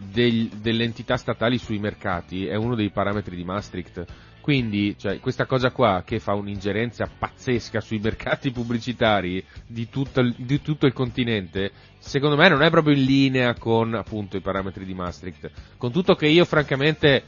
del- 0.00 0.48
delle 0.60 0.84
entità 0.84 1.16
statali 1.16 1.58
sui 1.58 1.78
mercati 1.78 2.46
è 2.46 2.54
uno 2.54 2.74
dei 2.74 2.90
parametri 2.90 3.36
di 3.36 3.44
Maastricht. 3.44 4.04
Quindi, 4.40 4.96
cioè, 4.98 5.20
questa 5.20 5.44
cosa 5.44 5.70
qua 5.70 6.02
che 6.04 6.18
fa 6.18 6.32
un'ingerenza 6.32 7.06
pazzesca 7.18 7.80
sui 7.80 7.98
mercati 7.98 8.50
pubblicitari 8.50 9.44
di 9.66 9.88
tutto, 9.90 10.22
di 10.34 10.62
tutto 10.62 10.86
il 10.86 10.94
continente, 10.94 11.72
secondo 11.98 12.36
me 12.36 12.48
non 12.48 12.62
è 12.62 12.70
proprio 12.70 12.94
in 12.96 13.04
linea 13.04 13.54
con 13.54 13.94
appunto 13.94 14.38
i 14.38 14.40
parametri 14.40 14.86
di 14.86 14.94
Maastricht. 14.94 15.50
Con 15.76 15.92
tutto 15.92 16.14
che 16.14 16.26
io 16.26 16.46
francamente 16.46 17.22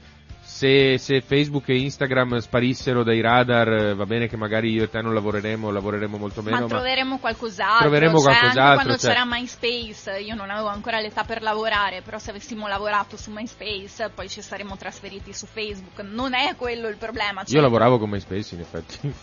se, 0.63 0.97
se 0.99 1.21
Facebook 1.23 1.71
e 1.71 1.77
Instagram 1.77 2.39
sparissero 2.39 3.03
dai 3.03 3.21
radar, 3.21 3.69
eh, 3.69 3.95
va 3.95 4.07
bene 4.07 4.29
che 4.29 4.37
magari 4.37 4.71
io 4.71 4.85
e 4.85 4.89
te 4.89 5.01
non 5.01 5.13
lavoreremo, 5.13 5.73
lavoreremo 5.73 6.17
molto 6.17 6.41
meno, 6.41 6.57
ma 6.57 6.63
ma, 6.63 6.69
troveremo 6.69 7.19
qualcos'altro. 7.19 7.79
Troveremo 7.81 8.19
cioè, 8.21 8.23
qualcos'altro, 8.23 8.63
Anche 8.63 8.75
quando 8.75 8.99
cioè. 8.99 9.11
c'era 9.11 9.25
MySpace, 9.27 10.21
io 10.21 10.37
non 10.37 10.51
avevo 10.51 10.69
ancora 10.69 11.01
l'età 11.01 11.25
per 11.25 11.43
lavorare, 11.43 12.03
però 12.03 12.19
se 12.19 12.31
avessimo 12.31 12.69
lavorato 12.69 13.17
su 13.17 13.33
MySpace, 13.33 14.11
poi 14.15 14.29
ci 14.29 14.41
saremmo 14.41 14.77
trasferiti 14.77 15.33
su 15.33 15.47
Facebook. 15.47 15.99
Non 16.09 16.33
è 16.33 16.55
quello 16.55 16.87
il 16.87 16.97
problema. 16.97 17.43
cioè- 17.43 17.57
io 17.57 17.61
lavoravo 17.61 17.99
con 17.99 18.11
MySpace 18.11 18.55
in 18.55 18.61
effetti. 18.61 19.15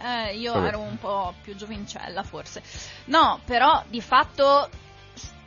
Eh, 0.00 0.36
io 0.36 0.52
Vabbè. 0.52 0.68
ero 0.68 0.78
un 0.78 0.96
po' 0.96 1.34
più 1.42 1.56
giovincella 1.56 2.22
forse. 2.22 2.62
No, 3.06 3.40
però 3.44 3.82
di 3.88 4.00
fatto 4.00 4.68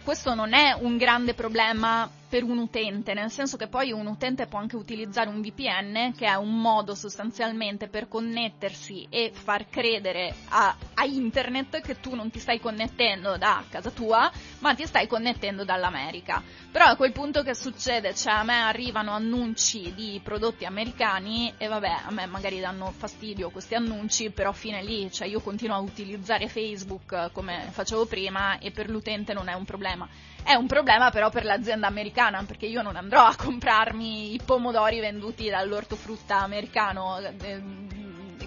questo 0.04 0.34
non 0.34 0.54
è 0.54 0.76
un 0.78 0.98
grande 0.98 1.34
problema 1.34 2.10
per 2.32 2.44
un 2.44 2.60
utente, 2.60 3.14
nel 3.14 3.30
senso 3.30 3.58
che 3.58 3.68
poi 3.68 3.92
un 3.92 4.08
utente 4.08 4.48
può 4.48 4.58
anche 4.58 4.78
utilizzare 4.78 5.28
un 5.28 5.42
VPN, 5.42 6.14
che 6.16 6.28
è 6.28 6.36
un 6.36 6.62
modo 6.62 6.96
sostanzialmente 6.96 7.90
per 7.90 8.08
connettersi 8.08 9.06
e 9.10 9.32
far 9.34 9.68
credere 9.68 10.34
a, 10.48 10.74
a 10.94 11.04
internet 11.04 11.82
che 11.82 12.00
tu 12.00 12.16
non 12.16 12.30
ti 12.30 12.40
stai 12.40 12.62
connettendo 12.62 13.36
da 13.36 13.66
casa 13.70 13.90
tua, 13.90 14.32
ma 14.60 14.74
ti 14.74 14.86
stai 14.86 15.08
connettendo 15.08 15.66
dall'America. 15.66 16.42
Però 16.72 16.86
a 16.86 16.96
quel 16.96 17.12
punto 17.12 17.44
che 17.44 17.54
succede? 17.54 18.16
Cioè 18.16 18.32
a 18.32 18.44
me 18.44 18.62
arrivano 18.62 19.12
annunci 19.12 19.94
di 19.94 20.22
prodotti 20.24 20.64
americani 20.64 21.54
e 21.58 21.68
vabbè, 21.68 21.96
a 22.06 22.12
me 22.12 22.28
magari 22.28 22.62
danno 22.62 22.94
fastidio 22.96 23.50
questi 23.50 23.76
annunci, 23.76 24.30
però 24.30 24.54
fine 24.54 24.82
lì, 24.82 25.12
cioè 25.12 25.28
io 25.28 25.42
continuo 25.42 25.76
a 25.76 25.80
utilizzare 25.80 26.48
Facebook 26.48 27.32
come 27.34 27.68
facevo 27.72 28.06
prima 28.06 28.58
e 28.60 28.72
per 28.72 28.90
l'utente 28.90 29.34
non 29.34 29.50
è 29.50 29.54
un 29.54 29.66
problema. 29.66 30.08
È 30.44 30.54
un 30.54 30.68
problema 30.68 31.12
però 31.12 31.30
per 31.30 31.46
l'azienda 31.46 31.88
americana, 31.88 32.44
perché 32.44 32.66
io 32.66 32.82
non 32.82 32.96
andrò 32.96 33.26
a 33.26 33.36
comprarmi 33.36 34.34
i 34.34 34.42
pomodori 34.44 35.00
venduti 35.00 35.50
dall'ortofrutta 35.50 36.42
americano. 36.42 37.20
eh, 37.20 37.62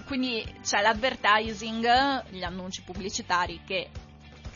Quindi 0.05 0.45
c'è 0.61 0.81
l'advertising, 0.81 2.25
gli 2.29 2.43
annunci 2.43 2.83
pubblicitari 2.83 3.61
che 3.65 3.89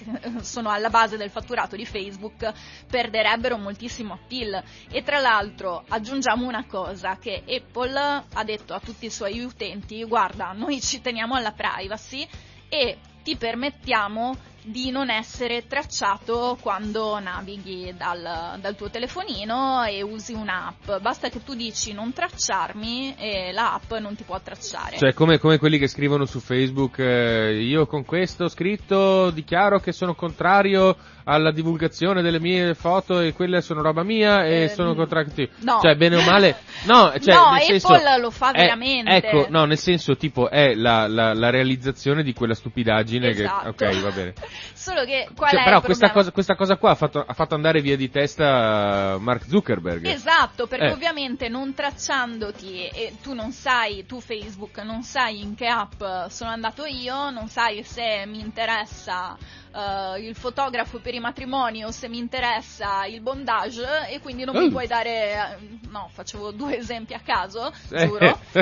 sono 0.42 0.70
alla 0.70 0.90
base 0.90 1.18
del 1.18 1.30
fatturato 1.30 1.76
di 1.76 1.86
Facebook 1.86 2.52
perderebbero 2.88 3.58
moltissimo 3.58 4.14
appeal 4.14 4.62
e 4.90 5.04
tra 5.04 5.20
l'altro 5.20 5.84
aggiungiamo 5.88 6.46
una 6.46 6.66
cosa 6.66 7.18
che 7.18 7.44
Apple 7.46 8.00
ha 8.00 8.44
detto 8.44 8.74
a 8.74 8.80
tutti 8.80 9.06
i 9.08 9.10
suoi 9.10 9.42
utenti 9.42 10.04
guarda 10.06 10.52
noi 10.54 10.82
ci 10.82 11.02
teniamo 11.02 11.36
alla 11.36 11.52
privacy 11.52 12.26
e 12.70 12.98
ti 13.24 13.36
permettiamo 13.36 14.38
di 14.64 14.92
non 14.92 15.10
essere 15.10 15.66
tracciato 15.68 16.58
quando 16.62 17.20
navighi 17.20 17.94
dal, 17.98 18.58
dal 18.60 18.76
tuo 18.76 18.90
telefonino 18.90 19.84
e 19.84 20.02
usi 20.02 20.34
un'app. 20.34 20.98
Basta 21.02 21.30
che 21.30 21.44
tu 21.44 21.54
dici 21.56 21.94
non 21.94 22.14
tracciarmi 22.14 23.16
e 23.18 23.52
l'app 23.52 23.94
non 23.94 24.16
ti 24.16 24.24
può 24.24 24.40
tracciare. 24.42 24.98
Cioè, 24.98 25.14
come, 25.14 25.38
come 25.38 25.58
quelli 25.58 25.78
che 25.78 25.88
scrivono 25.88 26.26
su 26.26 26.40
Facebook, 26.40 27.00
eh, 27.00 27.62
io 27.62 27.86
con 27.86 28.06
questo 28.06 28.48
scritto 28.48 29.30
dichiaro 29.32 29.80
che 29.80 29.92
sono 29.92 30.14
contrario 30.16 30.96
alla 31.26 31.52
divulgazione 31.52 32.22
delle 32.24 32.40
mie 32.40 32.74
foto 32.74 33.20
e 33.20 33.34
quelle 33.34 33.62
sono 33.62 33.82
roba 33.84 34.02
mia 34.04 34.46
e 34.46 34.64
Eh, 34.64 34.68
sono 34.70 34.96
contrario. 34.96 35.48
no. 35.60 35.80
Cioè, 35.82 35.96
bene 35.96 36.16
o 36.16 36.22
male, 36.24 36.58
no, 36.86 37.14
cioè, 37.22 37.34
No, 37.36 37.52
nel 37.52 37.62
Apple 37.62 37.80
senso, 37.80 38.18
lo 38.20 38.32
fa 38.32 38.52
è- 38.52 38.58
veramente. 38.62 39.12
Ecco, 39.12 39.46
no, 39.50 39.66
nel 39.66 39.78
senso, 39.78 40.16
tipo, 40.18 40.50
è 40.50 40.74
la, 40.74 41.08
la- 41.08 41.34
la 41.34 41.50
realizzazione 41.52 42.24
di 42.24 42.34
quella 42.34 42.56
stupidaggine 42.56 43.28
Esatto. 43.30 43.74
che, 43.74 43.86
ok, 43.88 44.02
va 44.02 44.10
bene. 44.12 44.34
Solo 44.74 45.04
che 45.04 45.30
qual 45.36 45.52
Cioè, 45.52 45.62
è 45.62 45.64
però 45.64 45.82
questa 45.82 46.12
cosa, 46.12 46.32
questa 46.32 46.56
cosa 46.56 46.78
qua 46.78 46.92
ha 46.92 46.96
fatto, 46.96 47.24
ha 47.26 47.34
fatto 47.34 47.56
andare 47.56 47.82
via 47.82 47.96
di 47.96 48.10
testa 48.10 49.18
Mark 49.20 49.46
Zuckerberg. 49.48 50.06
Esatto, 50.06 50.68
perché 50.68 50.88
Eh. 50.88 50.92
ovviamente 50.92 51.48
non 51.50 51.74
tracciandoti 51.74 52.88
e 52.88 53.14
tu 53.22 53.34
non 53.34 53.52
sai, 53.52 54.06
tu 54.06 54.20
Facebook 54.20 54.78
non 54.80 55.04
sai 55.04 55.42
in 55.42 55.56
che 55.56 55.68
app 55.68 56.02
sono 56.30 56.50
andato 56.50 56.86
io, 56.86 57.30
non 57.30 57.48
sai 57.48 57.84
se 57.84 58.24
mi 58.26 58.40
interessa 58.40 59.38
eh, 59.74 60.20
il 60.22 60.36
fotografo 60.36 61.00
per 61.00 61.14
i 61.14 61.20
matrimoni 61.20 61.84
o 61.84 61.92
se 61.92 62.08
mi 62.08 62.18
interessa 62.18 63.06
il 63.06 63.22
bondage 63.22 64.08
e 64.10 64.20
quindi 64.20 64.44
non 64.46 64.56
mi 64.56 64.66
Uh. 64.66 64.72
puoi 64.72 64.88
dare, 64.88 65.58
eh, 65.60 65.78
no, 65.90 66.10
facevo 66.12 66.52
due 66.54 66.78
esempi 66.78 67.14
a 67.14 67.20
caso, 67.20 67.72
giuro. 67.88 68.40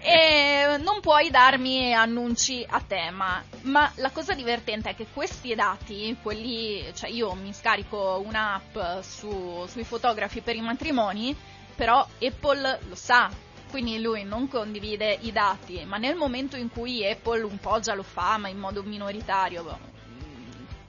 e 0.00 0.76
non 0.82 1.00
puoi 1.00 1.30
darmi 1.30 1.92
annunci 1.94 2.64
a 2.68 2.80
tema. 2.86 3.42
Ma 3.62 3.90
la 3.96 4.10
cosa 4.10 4.34
divertente 4.34 4.90
è 4.90 4.94
che 4.94 5.06
questi 5.12 5.54
dati, 5.54 6.16
quelli, 6.22 6.84
cioè 6.94 7.10
io 7.10 7.34
mi 7.34 7.52
scarico 7.52 8.22
un'app 8.24 8.76
su- 9.02 9.64
sui 9.68 9.84
fotografi 9.84 10.40
per 10.40 10.56
i 10.56 10.60
matrimoni, 10.60 11.36
però 11.74 12.06
Apple 12.20 12.78
lo 12.88 12.94
sa. 12.94 13.30
Quindi 13.70 14.00
lui 14.00 14.22
non 14.22 14.46
condivide 14.48 15.18
i 15.22 15.32
dati, 15.32 15.82
ma 15.84 15.96
nel 15.96 16.14
momento 16.14 16.56
in 16.56 16.70
cui 16.70 17.04
Apple 17.04 17.42
un 17.42 17.58
po' 17.58 17.80
già 17.80 17.94
lo 17.94 18.04
fa, 18.04 18.36
ma 18.38 18.46
in 18.48 18.56
modo 18.58 18.84
minoritario, 18.84 19.64
boh, 19.64 19.78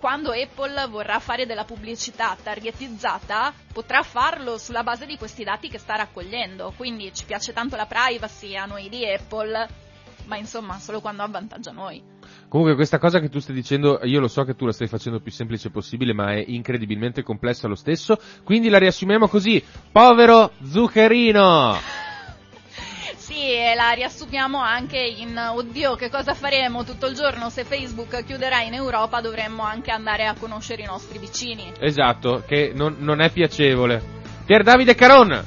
quando 0.06 0.34
Apple 0.34 0.86
vorrà 0.88 1.18
fare 1.18 1.48
della 1.48 1.64
pubblicità 1.64 2.38
targetizzata, 2.40 3.52
potrà 3.74 4.04
farlo 4.04 4.60
sulla 4.60 4.84
base 4.84 5.08
di 5.08 5.18
questi 5.18 5.44
dati 5.44 5.68
che 5.68 5.80
sta 5.80 5.96
raccogliendo. 5.96 6.76
Quindi 6.78 7.12
ci 7.12 7.26
piace 7.26 7.54
tanto 7.54 7.76
la 7.76 7.88
privacy 7.88 8.56
a 8.56 8.66
noi 8.66 8.88
di 8.88 9.04
Apple, 9.04 9.68
ma 10.26 10.38
insomma 10.38 10.78
solo 10.78 11.02
quando 11.02 11.24
avvantaggia 11.24 11.72
noi. 11.72 12.04
Comunque 12.48 12.76
questa 12.76 13.00
cosa 13.00 13.20
che 13.20 13.30
tu 13.30 13.40
stai 13.40 13.56
dicendo, 13.56 14.00
io 14.04 14.20
lo 14.20 14.28
so 14.28 14.44
che 14.44 14.54
tu 14.54 14.68
la 14.68 14.74
stai 14.74 14.88
facendo 14.88 15.20
più 15.20 15.32
semplice 15.32 15.72
possibile, 15.72 16.14
ma 16.14 16.34
è 16.34 16.44
incredibilmente 16.50 17.24
complessa 17.24 17.68
lo 17.68 17.74
stesso, 17.74 18.20
quindi 18.44 18.70
la 18.70 18.78
riassumiamo 18.78 19.28
così. 19.28 19.64
Povero 19.92 20.52
zuccherino! 20.64 22.05
Sì, 23.36 23.52
e 23.52 23.76
la 23.76 23.92
riassumiamo 23.92 24.58
anche 24.62 24.98
in 24.98 25.38
oddio, 25.38 25.96
che 25.96 26.10
cosa 26.10 26.34
faremo 26.34 26.86
tutto 26.86 27.08
il 27.08 27.16
giorno 27.16 27.50
se 27.50 27.66
Facebook 27.66 28.24
chiuderà 28.24 28.62
in 28.62 28.74
Europa? 28.74 29.20
Dovremmo 29.20 29.62
anche 29.64 29.92
andare 29.92 30.26
a 30.26 30.36
conoscere 30.40 30.84
i 30.84 30.86
nostri 30.86 31.20
vicini. 31.20 31.70
Esatto, 31.82 32.44
che 32.48 32.72
non, 32.74 32.96
non 33.00 33.20
è 33.20 33.30
piacevole. 33.32 34.02
Pier 34.46 34.64
Davide 34.64 34.96
Caron! 34.96 35.32
Il 35.32 35.44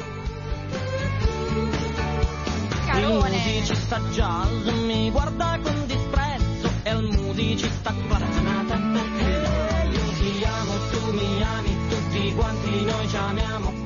Carone. 2.85 3.31
musicista 3.31 3.99
jazz 4.11 4.69
mi 4.85 5.11
guarda 5.11 5.59
con 5.63 5.87
disprezzo 5.87 6.71
e 6.83 6.91
il 6.91 7.09
musicista 7.23 7.95
clarinete 8.07 8.77
perché 8.93 9.31
io 9.93 10.13
ti 10.19 10.45
amo, 10.45 10.75
tu 10.91 11.13
mi 11.15 11.43
ami, 11.43 11.77
tutti 11.89 12.35
quanti 12.35 12.85
noi 12.85 13.09
ci 13.09 13.17
amiamo, 13.17 13.78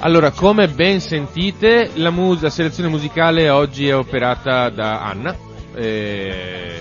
Allora, 0.00 0.30
come 0.30 0.68
ben 0.68 1.00
sentite, 1.00 1.90
la, 1.94 2.10
mus- 2.10 2.40
la 2.42 2.50
selezione 2.50 2.88
musicale 2.88 3.48
oggi 3.50 3.88
è 3.88 3.94
operata 3.96 4.68
da 4.68 5.00
Anna. 5.02 5.34
E, 5.74 6.80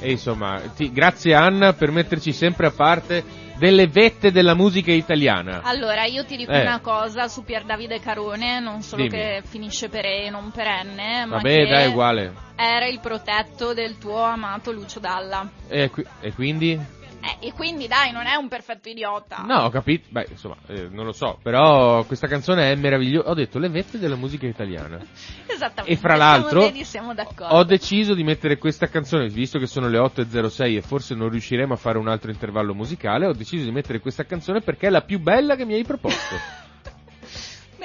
e 0.00 0.10
insomma, 0.10 0.60
ti- 0.74 0.92
grazie 0.92 1.34
Anna 1.34 1.72
per 1.72 1.90
metterci 1.90 2.32
sempre 2.32 2.66
a 2.66 2.70
parte 2.72 3.24
delle 3.56 3.86
vette 3.86 4.30
della 4.32 4.54
musica 4.54 4.92
italiana. 4.92 5.62
Allora, 5.62 6.04
io 6.04 6.26
ti 6.26 6.36
dico 6.36 6.52
Eh. 6.52 6.60
una 6.60 6.80
cosa 6.80 7.26
su 7.28 7.42
Pier 7.42 7.64
Davide 7.64 8.00
Carone, 8.00 8.60
non 8.60 8.82
solo 8.82 9.04
Dimmi. 9.04 9.14
che 9.16 9.42
finisce 9.46 9.88
per 9.88 10.04
E 10.04 10.28
non 10.28 10.50
perenne, 10.50 11.24
ma 11.24 11.36
Vabbè, 11.36 11.64
che 11.64 11.66
dai, 11.70 11.88
uguale. 11.88 12.34
era 12.54 12.86
il 12.86 13.00
protetto 13.00 13.72
del 13.72 13.96
tuo 13.96 14.20
amato 14.22 14.72
Lucio 14.72 15.00
Dalla. 15.00 15.48
E, 15.68 15.88
qui- 15.88 16.04
e 16.20 16.32
quindi? 16.34 16.78
Eh, 17.20 17.48
e 17.48 17.52
quindi 17.52 17.86
dai, 17.86 18.12
non 18.12 18.26
è 18.26 18.34
un 18.34 18.48
perfetto 18.48 18.88
idiota. 18.88 19.44
No, 19.46 19.64
ho 19.64 19.70
capito. 19.70 20.06
Beh, 20.10 20.26
insomma, 20.30 20.56
eh, 20.66 20.88
non 20.90 21.04
lo 21.04 21.12
so. 21.12 21.38
Però 21.42 22.04
questa 22.04 22.26
canzone 22.26 22.70
è 22.70 22.74
meravigliosa. 22.76 23.30
Ho 23.30 23.34
detto 23.34 23.58
le 23.58 23.68
vette 23.68 23.98
della 23.98 24.16
musica 24.16 24.46
italiana. 24.46 24.98
Esattamente. 25.46 25.90
E 25.90 25.96
fra 25.96 26.16
l'altro, 26.16 26.60
vedi, 26.60 26.84
siamo 26.84 27.14
d'accordo. 27.14 27.54
ho 27.54 27.64
deciso 27.64 28.14
di 28.14 28.22
mettere 28.22 28.58
questa 28.58 28.88
canzone, 28.88 29.28
visto 29.28 29.58
che 29.58 29.66
sono 29.66 29.88
le 29.88 29.98
8.06 29.98 30.76
e 30.76 30.82
forse 30.82 31.14
non 31.14 31.28
riusciremo 31.30 31.72
a 31.72 31.76
fare 31.76 31.98
un 31.98 32.08
altro 32.08 32.30
intervallo 32.30 32.74
musicale, 32.74 33.26
ho 33.26 33.32
deciso 33.32 33.64
di 33.64 33.72
mettere 33.72 34.00
questa 34.00 34.24
canzone 34.24 34.60
perché 34.60 34.88
è 34.88 34.90
la 34.90 35.02
più 35.02 35.18
bella 35.18 35.56
che 35.56 35.64
mi 35.64 35.74
hai 35.74 35.84
proposto. 35.84 36.64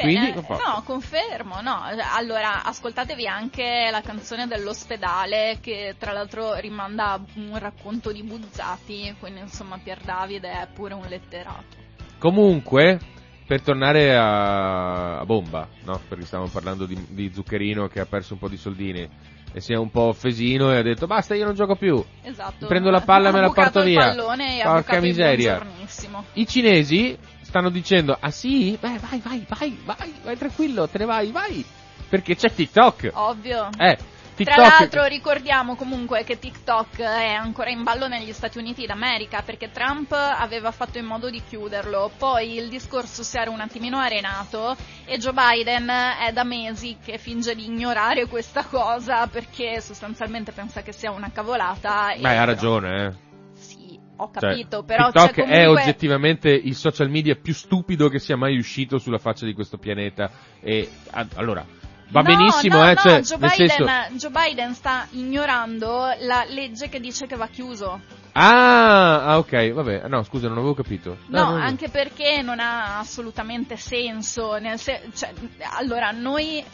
Quindi, 0.01 0.31
posso. 0.45 0.61
no, 0.67 0.83
confermo, 0.83 1.61
no. 1.61 1.81
Allora, 2.15 2.63
ascoltatevi 2.63 3.27
anche 3.27 3.89
la 3.91 4.01
canzone 4.01 4.47
dell'ospedale 4.47 5.57
che 5.61 5.95
tra 5.97 6.11
l'altro 6.11 6.55
rimanda 6.55 7.13
a 7.13 7.21
un 7.35 7.57
racconto 7.57 8.11
di 8.11 8.23
Buzzati, 8.23 9.15
quindi 9.19 9.41
insomma 9.41 9.79
Pier 9.81 10.01
Davide 10.03 10.49
è 10.51 10.67
pure 10.73 10.93
un 10.93 11.05
letterato. 11.07 11.79
Comunque, 12.19 12.99
per 13.45 13.61
tornare 13.61 14.15
a, 14.15 15.19
a 15.19 15.25
bomba, 15.25 15.67
no? 15.83 15.99
Perché 16.07 16.25
stavamo 16.25 16.49
parlando 16.49 16.85
di, 16.85 16.97
di 17.09 17.31
Zuccherino 17.33 17.87
che 17.87 17.99
ha 17.99 18.05
perso 18.05 18.33
un 18.33 18.39
po' 18.39 18.47
di 18.47 18.57
soldini 18.57 19.09
e 19.53 19.59
si 19.59 19.73
è 19.73 19.75
un 19.75 19.91
po' 19.91 20.03
offesino 20.03 20.71
e 20.71 20.77
ha 20.77 20.81
detto 20.81 21.07
basta 21.07 21.35
io 21.35 21.45
non 21.45 21.55
gioco 21.55 21.75
più. 21.75 22.03
Esatto. 22.21 22.67
Prendo 22.67 22.89
la 22.89 23.01
palla 23.01 23.29
e 23.29 23.31
me 23.33 23.41
la 23.41 23.49
porto 23.49 23.81
via. 23.81 24.15
Porca 24.63 25.01
miseria. 25.01 25.61
I 26.33 26.47
cinesi 26.47 27.17
stanno 27.51 27.69
dicendo 27.69 28.17
ah 28.17 28.31
sì? 28.31 28.77
Beh 28.79 28.97
vai 28.99 29.19
vai 29.19 29.45
vai 29.45 29.77
vai 29.83 30.13
vai 30.23 30.37
tranquillo 30.37 30.87
te 30.87 30.99
ne 30.99 31.05
vai 31.05 31.31
vai 31.31 31.65
perché 32.07 32.35
c'è 32.35 32.49
TikTok. 32.51 33.11
Ovvio. 33.13 33.69
Eh, 33.77 33.95
Tra 33.95 34.05
TikTok. 34.35 34.57
l'altro 34.57 35.03
ricordiamo 35.05 35.75
comunque 35.75 36.23
che 36.23 36.39
TikTok 36.39 36.99
è 36.99 37.33
ancora 37.33 37.69
in 37.69 37.83
ballo 37.83 38.07
negli 38.07 38.31
Stati 38.31 38.57
Uniti 38.57 38.85
d'America 38.85 39.41
perché 39.43 39.69
Trump 39.71 40.11
aveva 40.13 40.71
fatto 40.71 40.97
in 40.97 41.05
modo 41.05 41.29
di 41.29 41.41
chiuderlo, 41.47 42.11
poi 42.17 42.55
il 42.55 42.69
discorso 42.69 43.21
si 43.23 43.37
era 43.37 43.49
un 43.49 43.59
attimino 43.59 43.97
arenato 43.97 44.75
e 45.05 45.17
Joe 45.17 45.33
Biden 45.33 45.89
è 45.89 46.31
da 46.31 46.43
mesi 46.43 46.97
che 47.03 47.17
finge 47.17 47.53
di 47.53 47.65
ignorare 47.65 48.27
questa 48.27 48.63
cosa 48.63 49.27
perché 49.27 49.79
sostanzialmente 49.81 50.53
pensa 50.53 50.81
che 50.81 50.93
sia 50.93 51.11
una 51.11 51.31
cavolata. 51.31 52.13
Beh, 52.17 52.37
ha 52.37 52.43
ragione, 52.45 53.05
eh. 53.05 53.30
Ho 54.21 54.29
Cioè, 54.31 54.49
capito, 54.49 54.83
però 54.83 55.05
TikTok 55.05 55.31
c'è 55.33 55.41
è 55.45 55.63
comunque... 55.63 55.81
oggettivamente 55.81 56.49
il 56.51 56.75
social 56.75 57.09
media 57.09 57.35
più 57.35 57.55
stupido 57.55 58.07
che 58.07 58.19
sia 58.19 58.37
mai 58.37 58.55
uscito 58.55 58.99
sulla 58.99 59.17
faccia 59.17 59.47
di 59.47 59.53
questo 59.53 59.79
pianeta. 59.79 60.29
E 60.59 60.87
a- 61.09 61.25
allora, 61.35 61.65
va 62.11 62.21
No, 62.21 62.35
benissimo, 62.35 62.77
no, 62.77 62.89
eh, 62.89 62.93
no, 62.93 62.99
cioè, 63.01 63.21
Joe, 63.21 63.37
Biden, 63.37 63.69
senso. 63.69 64.29
Joe 64.29 64.31
Biden 64.31 64.73
sta 64.73 65.07
ignorando 65.11 66.13
la 66.19 66.45
legge 66.47 66.89
che 66.89 66.99
dice 66.99 67.25
che 67.27 67.35
va 67.35 67.47
chiuso. 67.47 68.19
Ah, 68.33 69.25
ah, 69.25 69.37
ok, 69.39 69.71
vabbè, 69.73 70.07
no, 70.07 70.23
scusa, 70.23 70.47
non 70.47 70.57
avevo 70.59 70.73
capito. 70.73 71.17
No, 71.27 71.43
no, 71.49 71.57
no. 71.57 71.63
anche 71.63 71.89
perché 71.89 72.41
non 72.41 72.59
ha 72.61 72.99
assolutamente 72.99 73.75
senso. 73.75 74.57
Nel 74.57 74.79
se- 74.79 75.09
cioè, 75.13 75.33
allora, 75.77 76.11
noi 76.11 76.59
eh, 76.59 76.65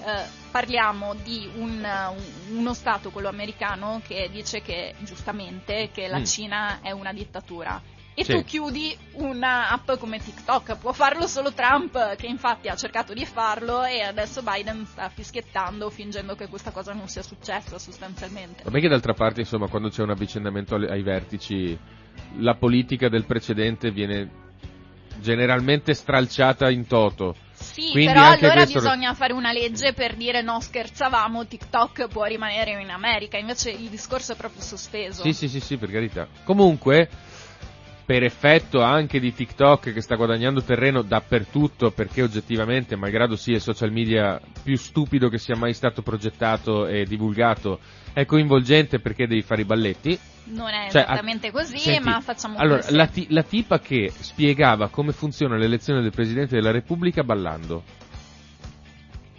parliamo 0.51 1.15
di 1.15 1.49
un, 1.55 1.83
un- 1.83 2.57
uno 2.57 2.73
Stato, 2.75 3.09
quello 3.09 3.29
americano, 3.29 4.01
che 4.05 4.29
dice 4.31 4.61
che 4.61 4.93
giustamente 4.99 5.89
che 5.91 6.07
la 6.07 6.19
Mm. 6.19 6.23
Cina 6.25 6.79
è 6.81 6.91
una 6.91 7.11
dittatura. 7.11 7.81
E 8.19 8.23
Sì. 8.23 8.31
tu 8.33 8.43
chiudi 8.43 8.97
una 9.17 9.69
app 9.69 9.91
come 9.99 10.17
TikTok, 10.17 10.77
può 10.77 10.91
farlo 10.91 11.27
solo 11.27 11.53
Trump, 11.53 12.15
che 12.15 12.25
infatti 12.25 12.67
ha 12.67 12.75
cercato 12.75 13.13
di 13.13 13.23
farlo 13.27 13.83
e 13.83 14.01
adesso 14.01 14.41
Biden 14.41 14.87
sta 14.87 15.07
fischiettando, 15.09 15.91
fingendo 15.91 16.33
che 16.33 16.47
questa 16.47 16.71
cosa 16.71 16.93
non 16.93 17.07
sia 17.07 17.21
successa 17.21 17.77
sostanzialmente. 17.77 18.63
Vabbè 18.63 18.79
che 18.79 18.87
d'altra 18.87 19.13
parte, 19.13 19.41
insomma, 19.41 19.67
quando 19.67 19.89
c'è 19.89 20.01
un 20.01 20.09
avvicendamento 20.09 20.73
alle- 20.73 20.89
ai 20.89 21.03
vertici, 21.03 21.77
la 22.39 22.55
politica 22.55 23.07
del 23.07 23.25
precedente 23.25 23.91
viene 23.91 24.45
generalmente 25.19 25.93
stralciata 25.93 26.71
in 26.71 26.87
toto. 26.87 27.35
Sì, 27.53 27.89
Quindi 27.91 28.13
però 28.13 28.31
allora 28.31 28.53
questo- 28.63 28.79
bisogna 28.79 29.13
fare 29.13 29.33
una 29.33 29.51
legge 29.51 29.93
per 29.93 30.15
dire 30.15 30.41
no 30.41 30.59
scherzavamo, 30.59 31.45
TikTok 31.45 32.07
può 32.07 32.23
rimanere 32.25 32.81
in 32.81 32.89
America, 32.89 33.37
invece 33.37 33.69
il 33.69 33.89
discorso 33.89 34.33
è 34.33 34.35
proprio 34.35 34.61
sospeso. 34.63 35.21
Sì, 35.21 35.33
sì, 35.33 35.47
sì, 35.47 35.59
sì, 35.59 35.77
per 35.77 35.91
carità. 35.91 36.27
Comunque, 36.43 37.09
per 38.07 38.23
effetto 38.23 38.81
anche 38.81 39.19
di 39.19 39.33
TikTok 39.33 39.91
che 39.91 39.99
sta 39.99 40.15
guadagnando 40.15 40.63
terreno 40.63 41.01
dappertutto, 41.01 41.91
perché 41.91 42.21
oggettivamente, 42.23 42.95
malgrado 42.95 43.35
sia 43.35 43.55
il 43.55 43.61
social 43.61 43.91
media 43.91 44.39
più 44.63 44.77
stupido 44.77 45.27
che 45.27 45.37
sia 45.37 45.57
mai 45.57 45.73
stato 45.73 46.01
progettato 46.01 46.87
e 46.87 47.03
divulgato, 47.03 47.79
è 48.13 48.23
coinvolgente 48.23 48.99
perché 49.01 49.27
devi 49.27 49.41
fare 49.41 49.63
i 49.63 49.65
balletti. 49.65 50.17
Non 50.45 50.69
è 50.69 50.89
Cioè, 50.89 51.01
esattamente 51.01 51.51
così, 51.51 51.77
Senti, 51.79 52.07
ma 52.07 52.21
facciamo 52.21 52.57
Allora, 52.57 52.79
così. 52.79 52.95
la, 52.95 53.07
ti- 53.07 53.27
la 53.29 53.43
tipa 53.43 53.79
che 53.81 54.09
spiegava 54.17 54.87
come 54.87 55.11
funziona 55.11 55.57
l'elezione 55.57 56.01
del 56.01 56.11
Presidente 56.11 56.55
della 56.55 56.71
Repubblica 56.71 57.23
ballando. 57.25 57.83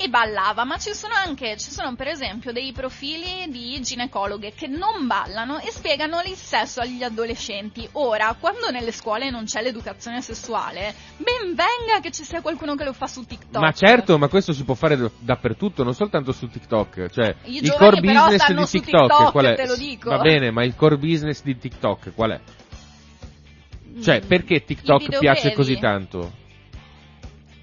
E 0.01 0.09
ballava, 0.09 0.63
ma 0.63 0.79
ci 0.79 0.95
sono 0.95 1.13
anche, 1.15 1.57
ci 1.57 1.73
sono 1.73 1.97
per 1.97 2.07
esempio 2.07 2.53
dei 2.53 2.71
profili 2.71 3.51
di 3.51 3.81
ginecologhe 3.83 4.53
che 4.55 4.69
non 4.69 5.09
ballano 5.09 5.59
e 5.59 5.73
spiegano 5.73 6.21
il 6.25 6.37
sesso 6.37 6.81
agli 6.81 7.03
adolescenti. 7.03 7.89
Ora, 7.95 8.37
quando 8.39 8.71
nelle 8.71 8.93
scuole 8.93 9.29
non 9.29 9.43
c'è 9.43 9.61
l'educazione 9.61 10.23
sessuale, 10.23 10.95
ben 11.17 11.49
venga 11.49 11.99
che 12.01 12.13
ci 12.13 12.23
sia 12.23 12.41
qualcuno 12.41 12.77
che 12.77 12.85
lo 12.85 12.93
fa 12.93 13.09
su 13.09 13.27
TikTok. 13.27 13.61
Ma 13.61 13.73
certo, 13.73 14.19
ma 14.19 14.29
questo 14.29 14.53
si 14.53 14.63
può 14.63 14.75
fare 14.75 14.97
da- 14.97 15.11
dappertutto, 15.19 15.83
non 15.83 15.95
soltanto 15.95 16.31
su 16.31 16.49
TikTok. 16.49 17.11
Cioè, 17.11 17.35
I 17.47 17.57
il 17.57 17.73
core 17.73 18.01
business 18.01 18.47
di 18.47 18.55
TikTok, 18.55 19.09
TikTok, 19.09 19.31
qual 19.33 19.45
è? 19.47 19.55
te 19.57 19.67
lo 19.67 19.77
dico. 19.77 20.11
Va 20.11 20.19
bene, 20.19 20.53
ma 20.53 20.63
il 20.63 20.77
core 20.77 20.97
business 20.97 21.43
di 21.43 21.59
TikTok 21.59 22.15
qual 22.15 22.31
è? 22.31 22.41
Cioè, 24.01 24.23
Mm, 24.23 24.29
perché 24.29 24.63
TikTok 24.65 25.19
piace 25.19 25.53
così 25.55 25.77
tanto? 25.77 26.38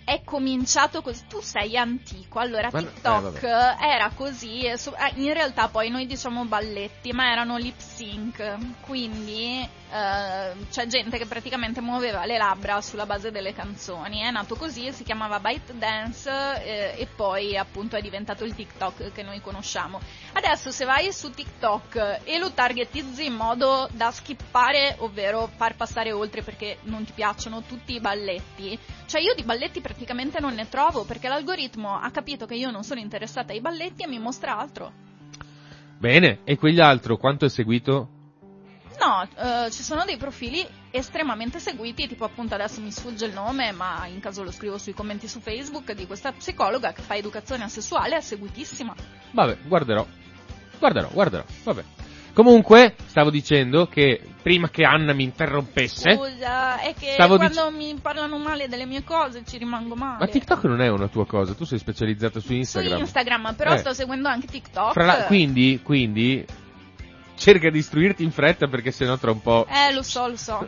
È 0.05 0.21
cominciato 0.23 1.01
così, 1.01 1.23
tu 1.27 1.41
sei 1.41 1.75
antico, 1.75 2.37
allora 2.37 2.69
Ma 2.71 2.79
no- 2.79 2.85
TikTok 2.91 3.41
eh, 3.43 3.75
era 3.79 4.11
così, 4.15 4.63
e 4.63 4.77
so- 4.77 4.95
eh, 4.95 5.13
in 5.15 5.33
realtà 5.33 5.67
poi 5.67 5.89
noi 5.89 6.05
diciamo 6.05 6.45
balletti, 6.45 7.11
ma 7.11 7.31
erano 7.31 7.57
lip 7.57 7.79
sync, 7.79 8.55
quindi 8.81 9.67
eh, 9.91 10.53
c'è 10.71 10.87
gente 10.87 11.17
che 11.17 11.25
praticamente 11.25 11.79
muoveva 11.81 12.25
le 12.25 12.37
labbra 12.37 12.81
sulla 12.81 13.05
base 13.05 13.31
delle 13.31 13.53
canzoni, 13.53 14.19
è 14.21 14.31
nato 14.31 14.55
così, 14.55 14.91
si 14.91 15.03
chiamava 15.03 15.39
Byte 15.39 15.77
Dance 15.77 16.29
eh, 16.29 16.95
e 16.97 17.07
poi 17.15 17.55
appunto 17.57 17.95
è 17.95 18.01
diventato 18.01 18.43
il 18.43 18.55
TikTok 18.55 19.11
che 19.11 19.23
noi 19.23 19.41
conosciamo. 19.41 19.99
Adesso 20.33 20.71
se 20.71 20.85
vai 20.85 21.11
su 21.11 21.31
TikTok 21.31 22.21
e 22.23 22.37
lo 22.37 22.51
targetizzi 22.51 23.25
in 23.25 23.35
modo 23.35 23.87
da 23.91 24.11
skippare, 24.11 24.95
ovvero 24.99 25.49
far 25.55 25.75
passare 25.75 26.11
oltre 26.11 26.41
perché 26.41 26.79
non 26.83 27.05
ti 27.05 27.13
piacciono 27.13 27.61
tutti 27.61 27.93
i 27.93 27.99
balletti, 27.99 28.77
cioè 29.05 29.21
io 29.21 29.33
di 29.35 29.43
balletti 29.43 29.81
praticamente 29.81 30.39
non 30.39 30.55
ne 30.55 30.67
trovo 30.67 31.03
perché 31.05 31.27
l'algoritmo 31.27 31.97
ha 31.97 32.09
capito 32.11 32.45
che 32.45 32.55
io 32.55 32.71
non 32.71 32.83
sono 32.83 32.99
interessata 32.99 33.53
ai 33.53 33.61
balletti 33.61 34.03
e 34.03 34.07
mi 34.07 34.19
mostra 34.19 34.57
altro. 34.57 34.91
Bene, 35.97 36.39
e 36.43 36.57
quegli 36.57 36.79
altro 36.79 37.17
quanto 37.17 37.45
è 37.45 37.49
seguito? 37.49 38.14
No, 39.05 39.27
eh, 39.37 39.69
ci 39.71 39.83
sono 39.83 40.03
dei 40.03 40.17
profili 40.17 40.65
estremamente 40.89 41.59
seguiti, 41.59 42.07
tipo 42.07 42.25
appunto 42.25 42.55
adesso 42.55 42.81
mi 42.81 42.91
sfugge 42.91 43.25
il 43.25 43.33
nome, 43.33 43.71
ma 43.71 44.07
in 44.07 44.19
caso 44.19 44.41
lo 44.41 44.51
scrivo 44.51 44.79
sui 44.79 44.93
commenti 44.93 45.27
su 45.27 45.39
Facebook, 45.39 45.91
di 45.91 46.07
questa 46.07 46.31
psicologa 46.31 46.91
che 46.91 47.03
fa 47.03 47.15
educazione 47.15 47.69
sessuale, 47.69 48.17
è 48.17 48.21
seguitissima. 48.21 48.95
Vabbè, 49.31 49.57
guarderò. 49.65 50.05
Guarderò, 50.79 51.09
guarderò. 51.11 51.43
Vabbè. 51.63 51.83
Comunque, 52.33 52.95
stavo 53.05 53.29
dicendo 53.29 53.87
che 53.87 54.19
prima 54.41 54.69
che 54.69 54.83
Anna 54.83 55.13
mi 55.13 55.23
interrompesse, 55.23 56.15
Scusa, 56.15 56.79
è 56.79 56.93
che 56.93 57.15
quando 57.15 57.71
mi 57.71 57.97
parlano 58.01 58.37
male 58.37 58.67
delle 58.67 58.85
mie 58.85 59.03
cose 59.03 59.43
ci 59.45 59.57
rimango 59.57 59.95
male. 59.95 60.17
ma 60.19 60.27
TikTok 60.27 60.63
non 60.65 60.81
è 60.81 60.89
una 60.89 61.07
tua 61.07 61.25
cosa, 61.25 61.53
tu 61.53 61.63
sei 61.63 61.77
specializzata 61.79 62.39
su 62.39 62.51
Instagram. 62.53 62.95
Su 62.95 62.99
Instagram, 63.01 63.53
però 63.55 63.73
Eh. 63.73 63.77
sto 63.77 63.93
seguendo 63.93 64.27
anche 64.27 64.47
TikTok. 64.47 64.95
La- 64.97 65.23
quindi, 65.27 65.79
quindi, 65.81 66.45
cerca 67.35 67.69
di 67.69 67.77
istruirti 67.77 68.23
in 68.23 68.31
fretta 68.31 68.67
perché 68.67 68.91
sennò 68.91 69.17
tra 69.17 69.31
un 69.31 69.41
po'... 69.41 69.65
Eh, 69.69 69.93
lo 69.93 70.01
so, 70.01 70.27
lo 70.27 70.37
so. 70.37 70.67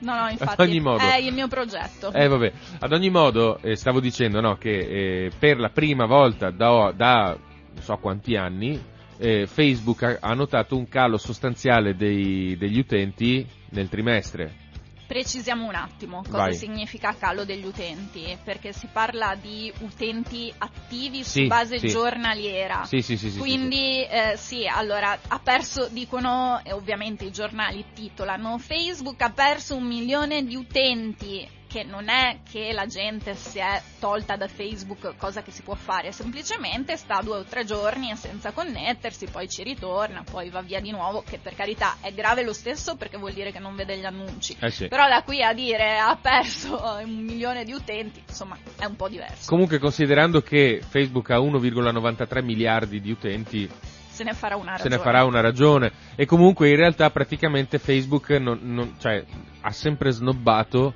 No, 0.00 0.14
no, 0.14 0.28
infatti. 0.30 0.60
Ad 0.60 0.68
ogni 0.68 0.80
modo. 0.80 1.02
È 1.02 1.16
il 1.16 1.32
mio 1.32 1.48
progetto. 1.48 2.12
Eh 2.12 2.28
vabbè, 2.28 2.52
ad 2.80 2.92
ogni 2.92 3.10
modo 3.10 3.58
eh, 3.62 3.76
stavo 3.76 4.00
dicendo 4.00 4.40
no, 4.40 4.56
che 4.56 4.78
eh, 5.26 5.30
per 5.38 5.58
la 5.58 5.70
prima 5.70 6.06
volta 6.06 6.50
da, 6.50 6.92
da 6.94 7.36
non 7.74 7.82
so 7.82 7.96
quanti 7.96 8.36
anni 8.36 8.94
eh, 9.18 9.46
Facebook 9.46 10.02
ha, 10.02 10.18
ha 10.20 10.34
notato 10.34 10.76
un 10.76 10.88
calo 10.88 11.16
sostanziale 11.16 11.94
dei- 11.94 12.56
degli 12.56 12.78
utenti 12.78 13.46
nel 13.70 13.88
trimestre. 13.88 14.64
Precisiamo 15.06 15.68
un 15.68 15.74
attimo 15.74 16.22
cosa 16.22 16.36
Vai. 16.36 16.54
significa 16.54 17.14
calo 17.14 17.44
degli 17.44 17.64
utenti, 17.64 18.36
perché 18.42 18.72
si 18.72 18.88
parla 18.92 19.36
di 19.40 19.72
utenti 19.80 20.52
attivi 20.58 21.22
Sì, 21.22 21.42
su 21.42 21.46
base 21.46 21.78
sì. 21.78 21.88
giornaliera. 21.88 22.84
Sì, 22.84 23.00
sì, 23.02 23.16
sì, 23.16 23.36
Quindi 23.38 24.02
eh, 24.02 24.34
sì, 24.36 24.66
allora 24.66 25.16
ha 25.28 25.38
perso, 25.38 25.88
dicono, 25.88 26.60
e 26.64 26.72
ovviamente 26.72 27.24
i 27.24 27.30
giornali 27.30 27.84
titolano, 27.94 28.58
Facebook 28.58 29.20
ha 29.22 29.30
perso 29.30 29.76
un 29.76 29.84
milione 29.84 30.44
di 30.44 30.56
utenti, 30.56 31.48
che 31.68 31.82
non 31.84 32.08
è 32.08 32.38
che 32.50 32.72
la 32.72 32.86
gente 32.86 33.34
si 33.34 33.58
è 33.58 33.80
tolta 33.98 34.36
da 34.36 34.48
Facebook, 34.48 35.16
cosa 35.16 35.42
che 35.42 35.50
si 35.50 35.62
può 35.62 35.74
fare, 35.74 36.12
semplicemente 36.12 36.96
sta 36.96 37.20
due 37.22 37.38
o 37.38 37.44
tre 37.44 37.64
giorni 37.64 38.14
senza 38.16 38.52
connettersi, 38.52 39.26
poi 39.26 39.48
ci 39.48 39.62
ritorna, 39.62 40.22
poi 40.28 40.48
va 40.50 40.62
via 40.62 40.80
di 40.80 40.90
nuovo, 40.90 41.22
che 41.28 41.38
per 41.38 41.54
carità 41.54 41.96
è 42.00 42.12
grave 42.12 42.42
lo 42.44 42.52
stesso 42.52 42.96
perché 42.96 43.18
vuol 43.18 43.32
dire 43.32 43.52
che 43.52 43.58
non 43.58 43.74
vede 43.74 43.96
gli 43.98 44.04
annunci. 44.04 44.56
Eh 44.60 44.70
sì. 44.70 44.88
Però 44.88 45.06
da 45.08 45.22
qui 45.22 45.42
a 45.42 45.52
dire 45.52 45.98
ha 45.98 46.16
perso 46.20 46.80
un 47.02 47.14
milione 47.24 47.64
di 47.64 47.72
utenti, 47.72 48.22
insomma, 48.26 48.56
è 48.78 48.84
un 48.84 48.96
po' 48.96 49.08
diverso. 49.08 49.48
Comunque 49.48 49.78
considerando 49.78 50.42
che 50.42 50.82
Facebook 50.86 51.30
ha 51.30 51.38
1,93 51.38 52.42
miliardi 52.44 53.00
di 53.00 53.10
utenti, 53.10 53.68
Se 54.10 54.24
ne 54.24 54.32
farà 54.32 54.56
una 54.56 54.76
se 54.76 54.84
ragione. 54.84 54.96
ne 54.96 55.02
farà 55.02 55.24
una 55.24 55.40
ragione. 55.40 55.92
E 56.14 56.24
comunque 56.26 56.68
in 56.70 56.76
realtà 56.76 57.10
praticamente 57.10 57.78
Facebook 57.78 58.30
non, 58.30 58.58
non- 58.62 58.94
cioè, 58.98 59.24
ha 59.60 59.70
sempre 59.72 60.10
snobbato 60.10 60.94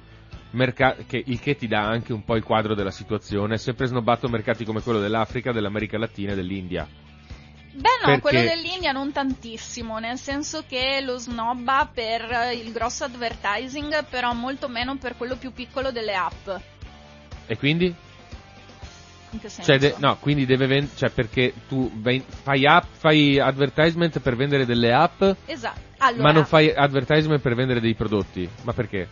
merca- 0.53 0.96
che- 1.07 1.22
il 1.26 1.40
che 1.40 1.57
ti 1.57 1.66
dà 1.68 1.80
anche 1.86 2.12
un 2.12 2.24
po' 2.24 2.36
il 2.36 2.42
quadro 2.42 2.74
della 2.74 2.90
situazione, 2.90 3.59
sempre 3.59 3.86
snobbato 3.86 4.28
mercati 4.28 4.64
come 4.64 4.80
quello 4.82 4.98
dell'Africa, 5.01 5.53
dell'America 5.53 5.98
Latina 5.98 6.32
e 6.32 6.34
dell'India. 6.34 6.86
Beh 7.72 7.88
no, 8.01 8.07
Perché- 8.07 8.20
quello 8.20 8.40
dell'India 8.40 8.90
non 8.92 9.12
tantissimo, 9.12 9.98
nel 9.98 10.18
senso 10.18 10.64
che 10.66 11.01
lo 11.05 11.18
snobba 11.18 11.88
per 11.92 12.51
il 12.53 12.72
grosso 12.72 13.05
advertising, 13.05 14.05
però 14.11 14.32
molto 14.34 14.68
meno 14.68 14.96
per 14.96 15.16
quello 15.16 15.36
più 15.36 15.53
piccolo 15.53 15.92
delle 15.92 16.14
app. 16.14 16.48
E 17.46 17.57
quindi? 17.57 17.94
In 19.32 19.38
che 19.38 19.48
senso? 19.48 19.70
Cioè, 19.70 19.78
de- 19.78 19.94
no, 19.98 20.16
quindi 20.18 20.44
deve 20.46 20.66
vendere, 20.66 20.96
cioè 20.96 21.11
perché 21.11 21.55
tu 21.68 21.88
ven- 21.94 22.24
fai 22.42 22.66
app, 22.66 22.86
fai 22.90 23.38
advertisement 23.38 24.18
per 24.18 24.34
vendere 24.34 24.66
delle 24.66 24.92
app, 24.92 25.22
Esatto. 25.46 25.78
Allora, 25.98 26.22
ma 26.22 26.32
non 26.32 26.46
fai 26.46 26.72
advertisement 26.74 27.40
per 27.40 27.55
vendere 27.55 27.80
dei 27.80 27.94
prodotti. 27.94 28.48
Ma 28.62 28.72
perché? 28.72 29.07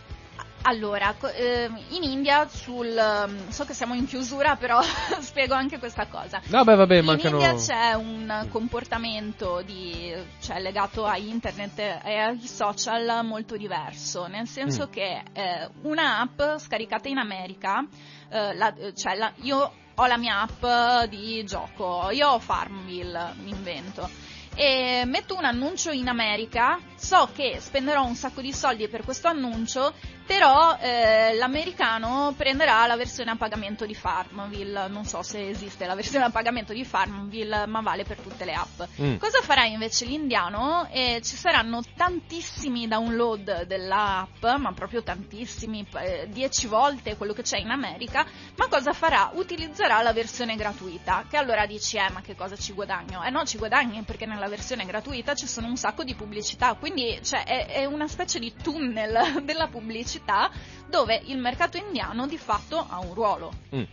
Allora, 0.63 1.15
ehm, 1.35 1.77
in 1.89 2.03
India 2.03 2.47
sul... 2.49 2.87
ehm, 2.95 3.49
so 3.49 3.65
che 3.65 3.73
siamo 3.73 3.93
in 3.93 4.05
chiusura, 4.05 4.55
però 4.55 4.79
spiego 5.21 5.53
anche 5.53 5.79
questa 5.79 6.07
cosa. 6.07 6.41
No, 6.47 6.63
beh, 6.63 6.75
vabbè, 6.75 6.97
In 6.97 7.05
mancano... 7.05 7.39
India 7.39 7.55
c'è 7.55 7.93
un 7.93 8.47
comportamento 8.51 9.61
di, 9.65 10.13
cioè, 10.41 10.59
legato 10.61 11.05
a 11.05 11.17
internet 11.17 11.79
e 11.79 12.17
ai 12.17 12.39
social 12.45 13.23
molto 13.25 13.55
diverso, 13.57 14.27
nel 14.27 14.47
senso 14.47 14.87
Mm. 14.87 14.91
che 14.91 15.23
eh, 15.33 15.69
una 15.83 16.19
app 16.19 16.57
scaricata 16.59 17.07
in 17.07 17.17
America, 17.17 17.85
eh, 18.29 18.53
la- 18.55 18.73
cioè 18.95 19.15
la- 19.15 19.31
io 19.41 19.71
ho 19.95 20.05
la 20.05 20.17
mia 20.17 20.41
app 20.41 21.07
di 21.09 21.43
gioco, 21.45 22.09
io 22.11 22.27
ho 22.29 22.39
Farmville, 22.39 23.33
mi 23.43 23.49
invento, 23.49 24.09
e 24.55 25.03
metto 25.05 25.35
un 25.35 25.43
annuncio 25.45 25.91
in 25.91 26.07
America, 26.07 26.79
so 26.99 27.29
che 27.33 27.57
spenderò 27.59 28.03
un 28.03 28.15
sacco 28.15 28.41
di 28.41 28.53
soldi 28.53 28.87
per 28.87 29.03
questo 29.03 29.27
annuncio, 29.27 29.93
però 30.29 30.77
eh, 30.79 31.33
l'americano 31.35 32.35
prenderà 32.37 32.85
la 32.85 32.95
versione 32.95 33.31
a 33.31 33.35
pagamento 33.35 33.87
di 33.87 33.95
Farmville, 33.95 34.87
non 34.87 35.03
so 35.03 35.23
se 35.23 35.49
esiste 35.49 35.87
la 35.87 35.95
versione 35.95 36.25
a 36.25 36.29
pagamento 36.29 36.71
di 36.71 36.85
Farmville, 36.85 37.65
ma 37.65 37.81
vale 37.81 38.03
per 38.03 38.19
tutte 38.19 38.45
le 38.45 38.53
app. 38.53 38.81
Mm. 39.01 39.15
Cosa 39.15 39.41
farà 39.41 39.65
invece 39.65 40.05
l'indiano? 40.05 40.87
Eh, 40.91 41.19
ci 41.23 41.35
saranno 41.35 41.81
tantissimi 41.95 42.87
download 42.87 43.63
dell'app, 43.63 44.45
ma 44.59 44.71
proprio 44.73 45.01
tantissimi, 45.01 45.83
eh, 45.95 46.27
10 46.29 46.67
volte 46.67 47.17
quello 47.17 47.33
che 47.33 47.41
c'è 47.41 47.57
in 47.57 47.71
America, 47.71 48.23
ma 48.55 48.67
cosa 48.67 48.93
farà? 48.93 49.31
Utilizzerà 49.33 49.99
la 50.03 50.13
versione 50.13 50.55
gratuita, 50.55 51.25
che 51.27 51.37
allora 51.37 51.65
dici, 51.65 51.97
eh 51.97 52.11
ma 52.11 52.21
che 52.21 52.35
cosa 52.35 52.55
ci 52.55 52.73
guadagno? 52.73 53.23
Eh 53.23 53.31
no, 53.31 53.45
ci 53.45 53.57
guadagni 53.57 54.03
perché 54.03 54.27
nella 54.27 54.47
versione 54.47 54.85
gratuita 54.85 55.33
ci 55.33 55.47
sono 55.47 55.65
un 55.65 55.75
sacco 55.75 56.03
di 56.03 56.13
pubblicità, 56.13 56.75
quindi 56.75 56.88
cioè, 57.21 57.43
è, 57.43 57.67
è 57.67 57.85
una 57.85 58.07
specie 58.07 58.39
di 58.39 58.53
tunnel 58.61 59.41
della 59.43 59.67
pubblicità 59.67 60.49
dove 60.87 61.21
il 61.25 61.37
mercato 61.37 61.77
indiano 61.77 62.27
di 62.27 62.37
fatto 62.37 62.85
ha 62.87 62.99
un 62.99 63.13
ruolo. 63.13 63.51
Mm. 63.75 63.83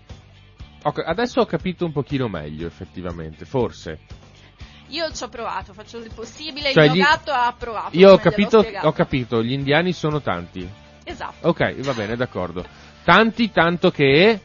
Ok, 0.83 1.03
adesso 1.05 1.41
ho 1.41 1.47
capito 1.47 1.85
un 1.85 1.93
pochino 1.93 2.29
meglio, 2.29 2.67
effettivamente, 2.67 3.45
forse. 3.45 3.99
Io 4.89 5.11
ci 5.13 5.25
ho 5.25 5.29
provato, 5.29 5.73
faccio 5.73 5.99
il 5.99 6.13
possibile, 6.15 6.73
Cioè, 6.73 6.85
il 6.85 6.93
mio 6.93 7.03
gli- 7.03 7.05
gatto 7.05 7.33
ha 7.33 7.53
provato. 7.59 7.97
Io 7.97 8.13
ho 8.13 8.19
capito, 8.19 8.65
ho 8.83 8.93
capito, 8.93 9.43
gli 9.43 9.53
indiani 9.53 9.93
sono 9.93 10.21
tanti. 10.21 10.69
Esatto. 11.03 11.49
Ok, 11.49 11.81
va 11.81 11.93
bene, 11.93 12.17
d'accordo. 12.17 12.65
Tanti, 13.05 13.51
tanto 13.51 13.91
che 13.91 14.41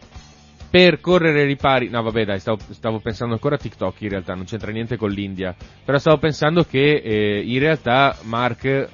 per 0.72 1.02
correre 1.02 1.42
ai 1.42 1.48
ripari... 1.48 1.90
No, 1.90 2.02
vabbè, 2.02 2.24
dai, 2.24 2.40
stavo, 2.40 2.58
stavo 2.70 3.00
pensando 3.00 3.34
ancora 3.34 3.56
a 3.56 3.58
TikTok 3.58 4.02
in 4.02 4.10
realtà, 4.10 4.34
non 4.34 4.46
c'entra 4.46 4.72
niente 4.72 4.96
con 4.96 5.12
l'India. 5.12 5.54
Però 5.84 5.98
stavo 5.98 6.18
pensando 6.18 6.64
che 6.64 7.02
eh, 7.04 7.42
in 7.46 7.60
realtà 7.60 8.18
Mark, 8.22 8.90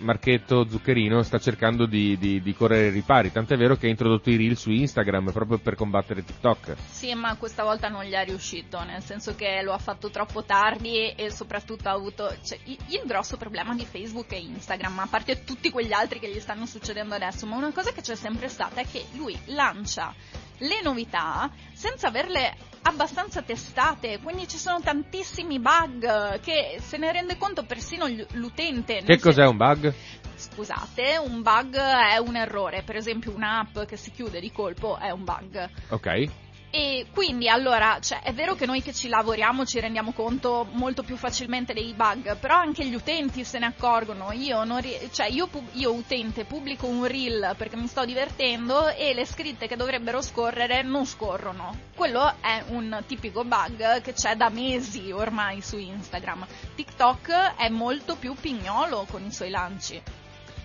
Marchetto 0.00 0.68
Zuccherino 0.68 1.22
sta 1.22 1.38
cercando 1.38 1.86
di, 1.86 2.18
di- 2.18 2.42
di 2.42 2.54
correre 2.54 2.88
ai 2.88 2.90
ripari. 2.90 3.32
Tant'è 3.32 3.56
vero 3.56 3.76
che 3.76 3.86
ha 3.86 3.88
introdotto 3.88 4.28
i 4.28 4.36
reel 4.36 4.58
su 4.58 4.70
Instagram 4.70 5.32
proprio 5.32 5.56
per 5.56 5.74
combattere 5.74 6.22
TikTok. 6.22 6.76
Sì, 6.90 7.14
ma 7.14 7.34
questa 7.36 7.62
volta 7.62 7.88
non 7.88 8.04
gli 8.04 8.12
è 8.12 8.24
riuscito, 8.26 8.84
nel 8.84 9.02
senso 9.02 9.34
che 9.34 9.62
lo 9.62 9.72
ha 9.72 9.78
fatto 9.78 10.10
troppo 10.10 10.44
tardi 10.44 11.14
e 11.14 11.30
soprattutto 11.30 11.88
ha 11.88 11.92
avuto... 11.92 12.30
Cioè, 12.44 12.58
il, 12.64 12.76
il 12.88 13.02
grosso 13.06 13.38
problema 13.38 13.74
di 13.74 13.86
Facebook 13.86 14.32
e 14.32 14.38
Instagram, 14.38 14.98
a 14.98 15.06
parte 15.08 15.44
tutti 15.44 15.70
quegli 15.70 15.94
altri 15.94 16.18
che 16.18 16.30
gli 16.30 16.40
stanno 16.40 16.66
succedendo 16.66 17.14
adesso, 17.14 17.46
ma 17.46 17.56
una 17.56 17.72
cosa 17.72 17.90
che 17.92 18.02
c'è 18.02 18.16
sempre 18.16 18.48
stata 18.48 18.82
è 18.82 18.86
che 18.86 19.06
lui 19.14 19.34
lancia 19.46 20.14
le 20.62 20.80
novità 20.82 21.50
senza 21.72 22.08
averle 22.08 22.54
abbastanza 22.82 23.42
testate, 23.42 24.18
quindi 24.22 24.48
ci 24.48 24.58
sono 24.58 24.80
tantissimi 24.80 25.58
bug 25.60 26.40
che 26.40 26.78
se 26.80 26.96
ne 26.96 27.12
rende 27.12 27.36
conto 27.36 27.64
persino 27.64 28.06
l'utente. 28.32 29.02
Che 29.04 29.18
cos'è 29.18 29.46
un 29.46 29.56
bug? 29.56 29.92
Scusate, 30.34 31.18
un 31.24 31.42
bug 31.42 31.76
è 31.76 32.18
un 32.18 32.36
errore, 32.36 32.82
per 32.82 32.96
esempio 32.96 33.32
un'app 33.32 33.80
che 33.80 33.96
si 33.96 34.10
chiude 34.10 34.40
di 34.40 34.50
colpo 34.50 34.98
è 34.98 35.10
un 35.10 35.24
bug. 35.24 35.68
Ok. 35.90 36.30
E 36.74 37.08
quindi 37.12 37.50
allora, 37.50 37.98
cioè, 38.00 38.22
è 38.22 38.32
vero 38.32 38.54
che 38.54 38.64
noi 38.64 38.80
che 38.80 38.94
ci 38.94 39.08
lavoriamo 39.08 39.66
ci 39.66 39.78
rendiamo 39.78 40.12
conto 40.12 40.66
molto 40.72 41.02
più 41.02 41.16
facilmente 41.18 41.74
dei 41.74 41.92
bug, 41.92 42.38
però 42.38 42.56
anche 42.56 42.86
gli 42.86 42.94
utenti 42.94 43.44
se 43.44 43.58
ne 43.58 43.66
accorgono. 43.66 44.32
Io, 44.32 44.64
ri- 44.78 45.10
cioè, 45.12 45.26
io, 45.26 45.48
pub- 45.48 45.68
io 45.72 45.92
utente 45.92 46.46
pubblico 46.46 46.86
un 46.86 47.04
reel 47.06 47.56
perché 47.58 47.76
mi 47.76 47.86
sto 47.88 48.06
divertendo 48.06 48.88
e 48.88 49.12
le 49.12 49.26
scritte 49.26 49.66
che 49.66 49.76
dovrebbero 49.76 50.22
scorrere 50.22 50.80
non 50.80 51.04
scorrono. 51.04 51.76
Quello 51.94 52.36
è 52.40 52.62
un 52.68 53.02
tipico 53.06 53.44
bug 53.44 54.00
che 54.00 54.14
c'è 54.14 54.34
da 54.36 54.48
mesi 54.48 55.12
ormai 55.12 55.60
su 55.60 55.76
Instagram. 55.76 56.46
TikTok 56.74 57.56
è 57.56 57.68
molto 57.68 58.16
più 58.16 58.34
pignolo 58.40 59.04
con 59.10 59.22
i 59.22 59.30
suoi 59.30 59.50
lanci. 59.50 60.00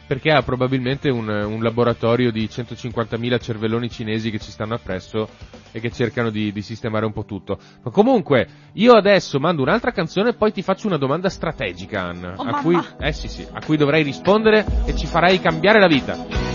Perché 0.08 0.32
ha 0.32 0.42
probabilmente 0.42 1.10
un, 1.10 1.28
un 1.28 1.62
laboratorio 1.62 2.32
di 2.32 2.46
150.000 2.46 3.42
cervelloni 3.42 3.90
cinesi 3.90 4.32
che 4.32 4.40
ci 4.40 4.52
stanno 4.52 4.76
appresso 4.76 5.28
e 5.78 5.80
che 5.80 5.92
cercano 5.92 6.30
di, 6.30 6.52
di 6.52 6.62
sistemare 6.62 7.06
un 7.06 7.14
po' 7.14 7.26
tutto. 7.26 7.58
Ma 7.84 7.92
comunque, 7.92 8.48
io 8.74 8.94
adesso 8.94 9.40
mando 9.40 9.62
un'altra 9.62 9.92
canzone 9.92 10.30
e 10.30 10.34
poi 10.34 10.52
ti 10.52 10.62
faccio 10.62 10.88
una 10.88 10.98
domanda 10.98 11.30
strategica, 11.30 12.02
Anna. 12.02 12.34
Oh, 12.36 12.44
a 12.44 12.62
cui, 12.62 12.80
eh 13.00 13.14
sì 13.14 13.28
sì, 13.28 13.48
a 13.52 13.64
cui 13.64 13.78
dovrai 13.78 14.04
rispondere 14.04 14.66
e 14.86 14.96
ci 14.96 15.08
farai 15.08 15.40
cambiare 15.40 15.80
la 15.80 15.88
vita. 15.88 16.47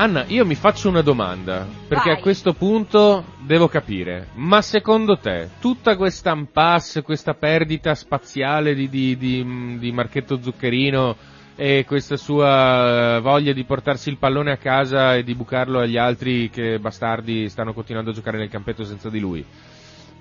Anna, 0.00 0.26
io 0.28 0.46
mi 0.46 0.54
faccio 0.54 0.88
una 0.88 1.00
domanda, 1.00 1.66
perché 1.88 2.10
Vai. 2.10 2.18
a 2.18 2.22
questo 2.22 2.52
punto 2.52 3.34
devo 3.40 3.66
capire, 3.66 4.28
ma 4.34 4.62
secondo 4.62 5.18
te 5.18 5.48
tutta 5.58 5.96
questa 5.96 6.32
impasse, 6.32 7.02
questa 7.02 7.34
perdita 7.34 7.96
spaziale 7.96 8.76
di, 8.76 8.88
di, 8.88 9.16
di, 9.16 9.76
di 9.76 9.90
Marchetto 9.90 10.40
Zuccherino 10.40 11.16
e 11.56 11.84
questa 11.84 12.16
sua 12.16 13.16
eh, 13.16 13.20
voglia 13.22 13.52
di 13.52 13.64
portarsi 13.64 14.08
il 14.08 14.18
pallone 14.18 14.52
a 14.52 14.56
casa 14.56 15.16
e 15.16 15.24
di 15.24 15.34
bucarlo 15.34 15.80
agli 15.80 15.96
altri 15.96 16.48
che 16.48 16.78
bastardi 16.78 17.48
stanno 17.48 17.72
continuando 17.72 18.10
a 18.10 18.14
giocare 18.14 18.38
nel 18.38 18.50
campetto 18.50 18.84
senza 18.84 19.10
di 19.10 19.18
lui, 19.18 19.44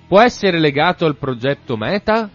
può 0.07 0.19
essere 0.19 0.57
legato 0.57 1.05
al 1.05 1.17
progetto 1.17 1.77
Meta? 1.77 2.27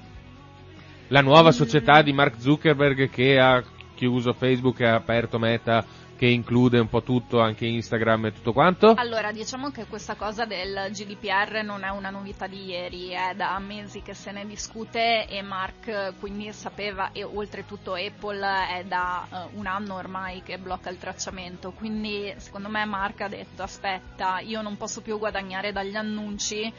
La 1.08 1.22
nuova 1.22 1.50
società 1.50 2.02
di 2.02 2.12
Mark 2.12 2.36
Zuckerberg 2.38 3.10
che 3.10 3.40
ha 3.40 3.60
chiuso 3.96 4.32
Facebook 4.32 4.78
e 4.78 4.86
ha 4.86 4.94
aperto 4.94 5.40
Meta 5.40 5.84
che 6.22 6.28
include 6.28 6.78
un 6.78 6.88
po' 6.88 7.02
tutto, 7.02 7.40
anche 7.40 7.66
Instagram 7.66 8.26
e 8.26 8.32
tutto 8.32 8.52
quanto? 8.52 8.94
Allora, 8.96 9.32
diciamo 9.32 9.70
che 9.72 9.86
questa 9.86 10.14
cosa 10.14 10.44
del 10.44 10.90
GDPR 10.92 11.64
non 11.64 11.82
è 11.82 11.88
una 11.88 12.10
novità 12.10 12.46
di 12.46 12.66
ieri, 12.66 13.08
è 13.08 13.34
da 13.34 13.58
mesi 13.58 14.02
che 14.02 14.14
se 14.14 14.30
ne 14.30 14.46
discute 14.46 15.26
e 15.26 15.42
Mark 15.42 15.88
eh, 15.88 16.12
quindi 16.20 16.52
sapeva 16.52 17.10
e 17.10 17.24
oltretutto 17.24 17.94
Apple 17.94 18.46
è 18.68 18.84
da 18.84 19.26
eh, 19.28 19.56
un 19.56 19.66
anno 19.66 19.96
ormai 19.96 20.42
che 20.44 20.58
blocca 20.58 20.90
il 20.90 20.98
tracciamento, 20.98 21.72
quindi 21.72 22.32
secondo 22.36 22.68
me 22.68 22.84
Mark 22.84 23.22
ha 23.22 23.28
detto 23.28 23.64
aspetta, 23.64 24.38
io 24.38 24.62
non 24.62 24.76
posso 24.76 25.00
più 25.00 25.18
guadagnare 25.18 25.72
dagli 25.72 25.96
annunci, 25.96 26.72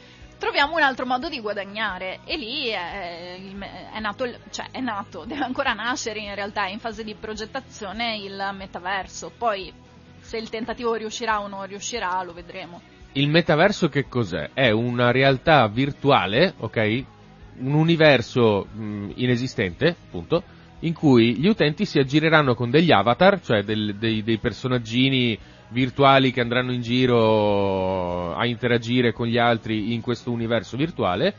troviamo 0.44 0.74
un 0.74 0.82
altro 0.82 1.06
modo 1.06 1.30
di 1.30 1.40
guadagnare 1.40 2.20
e 2.26 2.36
lì 2.36 2.68
è, 2.68 3.38
è 3.94 3.98
nato, 3.98 4.30
cioè 4.50 4.66
è 4.70 4.80
nato, 4.80 5.24
deve 5.24 5.42
ancora 5.42 5.72
nascere 5.72 6.18
in 6.18 6.34
realtà, 6.34 6.66
è 6.66 6.70
in 6.70 6.80
fase 6.80 7.02
di 7.02 7.14
progettazione 7.14 8.18
il 8.18 8.50
metaverso, 8.52 9.32
poi 9.38 9.72
se 10.20 10.36
il 10.36 10.50
tentativo 10.50 10.92
riuscirà 10.96 11.40
o 11.40 11.46
non 11.48 11.64
riuscirà 11.66 12.22
lo 12.22 12.34
vedremo. 12.34 12.82
Il 13.12 13.28
metaverso 13.28 13.88
che 13.88 14.06
cos'è? 14.06 14.50
È 14.52 14.68
una 14.68 15.10
realtà 15.12 15.66
virtuale, 15.68 16.52
ok? 16.58 17.04
Un 17.60 17.72
universo 17.72 18.66
mh, 18.70 19.12
inesistente, 19.14 19.96
appunto, 20.06 20.42
in 20.80 20.92
cui 20.92 21.36
gli 21.36 21.46
utenti 21.46 21.86
si 21.86 21.98
aggireranno 21.98 22.54
con 22.54 22.68
degli 22.68 22.92
avatar, 22.92 23.40
cioè 23.40 23.62
del- 23.62 23.94
dei, 23.94 24.22
dei 24.22 24.36
personaggini 24.36 25.38
virtuali 25.68 26.30
che 26.32 26.40
andranno 26.40 26.72
in 26.72 26.80
giro 26.82 28.34
a 28.34 28.46
interagire 28.46 29.12
con 29.12 29.26
gli 29.26 29.38
altri 29.38 29.92
in 29.92 30.00
questo 30.00 30.30
universo 30.30 30.76
virtuale, 30.76 31.34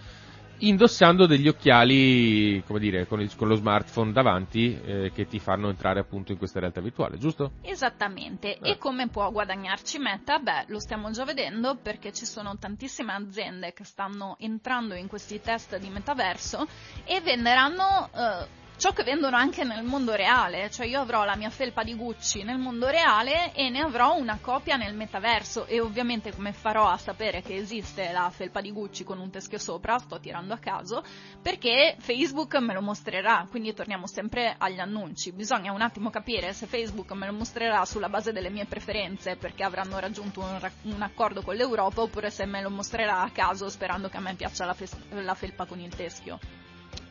indossando 0.60 1.26
degli 1.26 1.50
occhiali, 1.50 2.64
come 2.66 2.80
dire, 2.80 3.06
con, 3.08 3.20
il- 3.22 3.36
con 3.36 3.48
lo 3.50 3.56
smartphone 3.56 4.14
davanti 4.14 4.80
eh, 4.86 5.12
che 5.14 5.28
ti 5.28 5.38
fanno 5.40 5.68
entrare 5.70 6.00
appunto 6.00 6.32
in 6.32 6.38
questa 6.38 6.60
realtà 6.62 6.80
virtuale, 6.80 7.18
giusto? 7.18 7.52
Esattamente, 7.62 8.58
Eh. 8.60 8.72
e 8.72 8.78
come 8.78 9.10
può 9.10 9.30
guadagnarci 9.32 9.98
Meta? 10.00 10.40
Beh, 10.40 10.66
lo 10.68 10.80
stiamo 10.80 11.12
già 11.12 11.26
vedendo 11.26 11.76
perché 11.82 12.14
ci 12.14 12.26
sono 12.26 12.58
tantissime 12.58 13.12
aziende 13.14 13.74
che 13.74 13.84
stanno 13.84 14.38
entrando 14.40 14.94
in 14.96 15.08
questi 15.08 15.42
test 15.42 15.78
di 15.78 15.90
metaverso 15.90 16.66
e 17.04 17.20
venderanno 17.20 18.10
eh, 18.16 18.64
ciò 18.78 18.92
che 18.92 19.04
vendono 19.04 19.38
anche 19.38 19.64
nel 19.64 19.84
mondo 19.84 20.14
reale, 20.14 20.70
cioè 20.70 20.86
io 20.86 21.00
avrò 21.00 21.24
la 21.24 21.36
mia 21.36 21.50
felpa 21.50 21.84
di 21.84 21.96
Gucci 21.96 22.44
nel 22.44 22.58
mondo 22.58 22.88
reale 22.88 23.54
e 23.54 23.70
ne 23.70 23.80
avrò 23.80 24.18
una 24.18 24.38
copia 24.42 24.76
nel 24.76 24.94
metaverso 24.94 25.66
e 25.66 25.80
ovviamente 25.80 26.34
come 26.34 26.52
farò 26.52 26.88
a 26.88 26.98
sapere 26.98 27.42
che 27.42 27.56
esiste 27.56 28.12
la 28.12 28.30
felpa 28.30 28.62
di 28.62 28.72
Gucci 28.72 29.04
con 29.04 29.20
un 29.20 29.30
teschio 29.30 29.58
sopra, 29.58 29.98
sto 29.98 30.20
tirando 30.20 30.54
a 30.54 30.58
caso, 30.58 31.04
perché 31.42 31.96
Facebook 32.00 32.56
me 32.56 32.74
lo 32.74 32.82
mostrerà, 32.82 33.48
quindi 33.50 33.74
torniamo 33.74 34.08
sempre 34.08 34.56
agli 34.58 34.80
annunci. 34.80 35.32
Bisogna 35.32 35.72
un 35.72 35.82
attimo 35.82 36.10
capire 36.10 36.54
se 36.54 36.66
Facebook 36.66 37.12
me 37.14 37.28
lo 37.28 37.34
mostrerà 37.34 37.86
sulla 37.86 38.10
base 38.10 38.34
delle 38.34 38.50
mie 38.50 38.66
preferenze 38.66 39.38
perché 39.38 39.64
avranno 39.64 40.00
raggiunto 40.00 40.42
un, 40.42 40.60
ra- 40.60 40.72
un 40.84 41.02
accordo 41.02 41.42
con 41.42 41.56
l'Europa 41.56 42.02
oppure 42.02 42.30
se 42.30 42.46
me 42.46 42.62
lo 42.62 42.70
mostrerà 42.70 43.22
a 43.22 43.30
caso 43.30 43.70
sperando 43.70 44.10
che 44.10 44.18
a 44.18 44.22
me 44.22 44.36
piaccia 44.36 44.66
la, 44.66 44.74
fes- 44.74 44.98
la 45.10 45.34
felpa 45.34 45.66
con 45.66 45.80
il 45.80 45.96
teschio. 45.96 46.40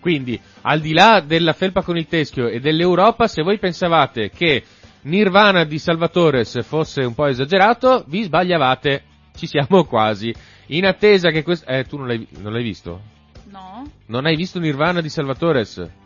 Quindi, 0.00 0.38
al 0.62 0.80
di 0.80 0.92
là 0.92 1.22
della 1.24 1.52
felpa 1.52 1.82
con 1.82 1.96
il 1.96 2.06
teschio 2.06 2.48
e 2.48 2.60
dell'Europa, 2.60 3.26
se 3.26 3.42
voi 3.42 3.58
pensavate 3.58 4.30
che 4.30 4.62
Nirvana 5.02 5.64
di 5.64 5.78
Salvatores 5.78 6.64
fosse 6.64 7.02
un 7.02 7.14
po' 7.14 7.26
esagerato, 7.26 8.04
vi 8.06 8.22
sbagliavate. 8.22 9.02
Ci 9.34 9.46
siamo 9.46 9.84
quasi. 9.84 10.34
In 10.66 10.86
attesa 10.86 11.30
che 11.30 11.42
questo... 11.42 11.66
Eh, 11.66 11.84
tu 11.84 11.96
non 11.96 12.06
l'hai, 12.06 12.26
non 12.38 12.52
l'hai 12.52 12.62
visto? 12.62 13.00
No? 13.50 13.90
Non 14.06 14.26
hai 14.26 14.36
visto 14.36 14.58
Nirvana 14.58 15.00
di 15.00 15.08
Salvatores? 15.08 16.03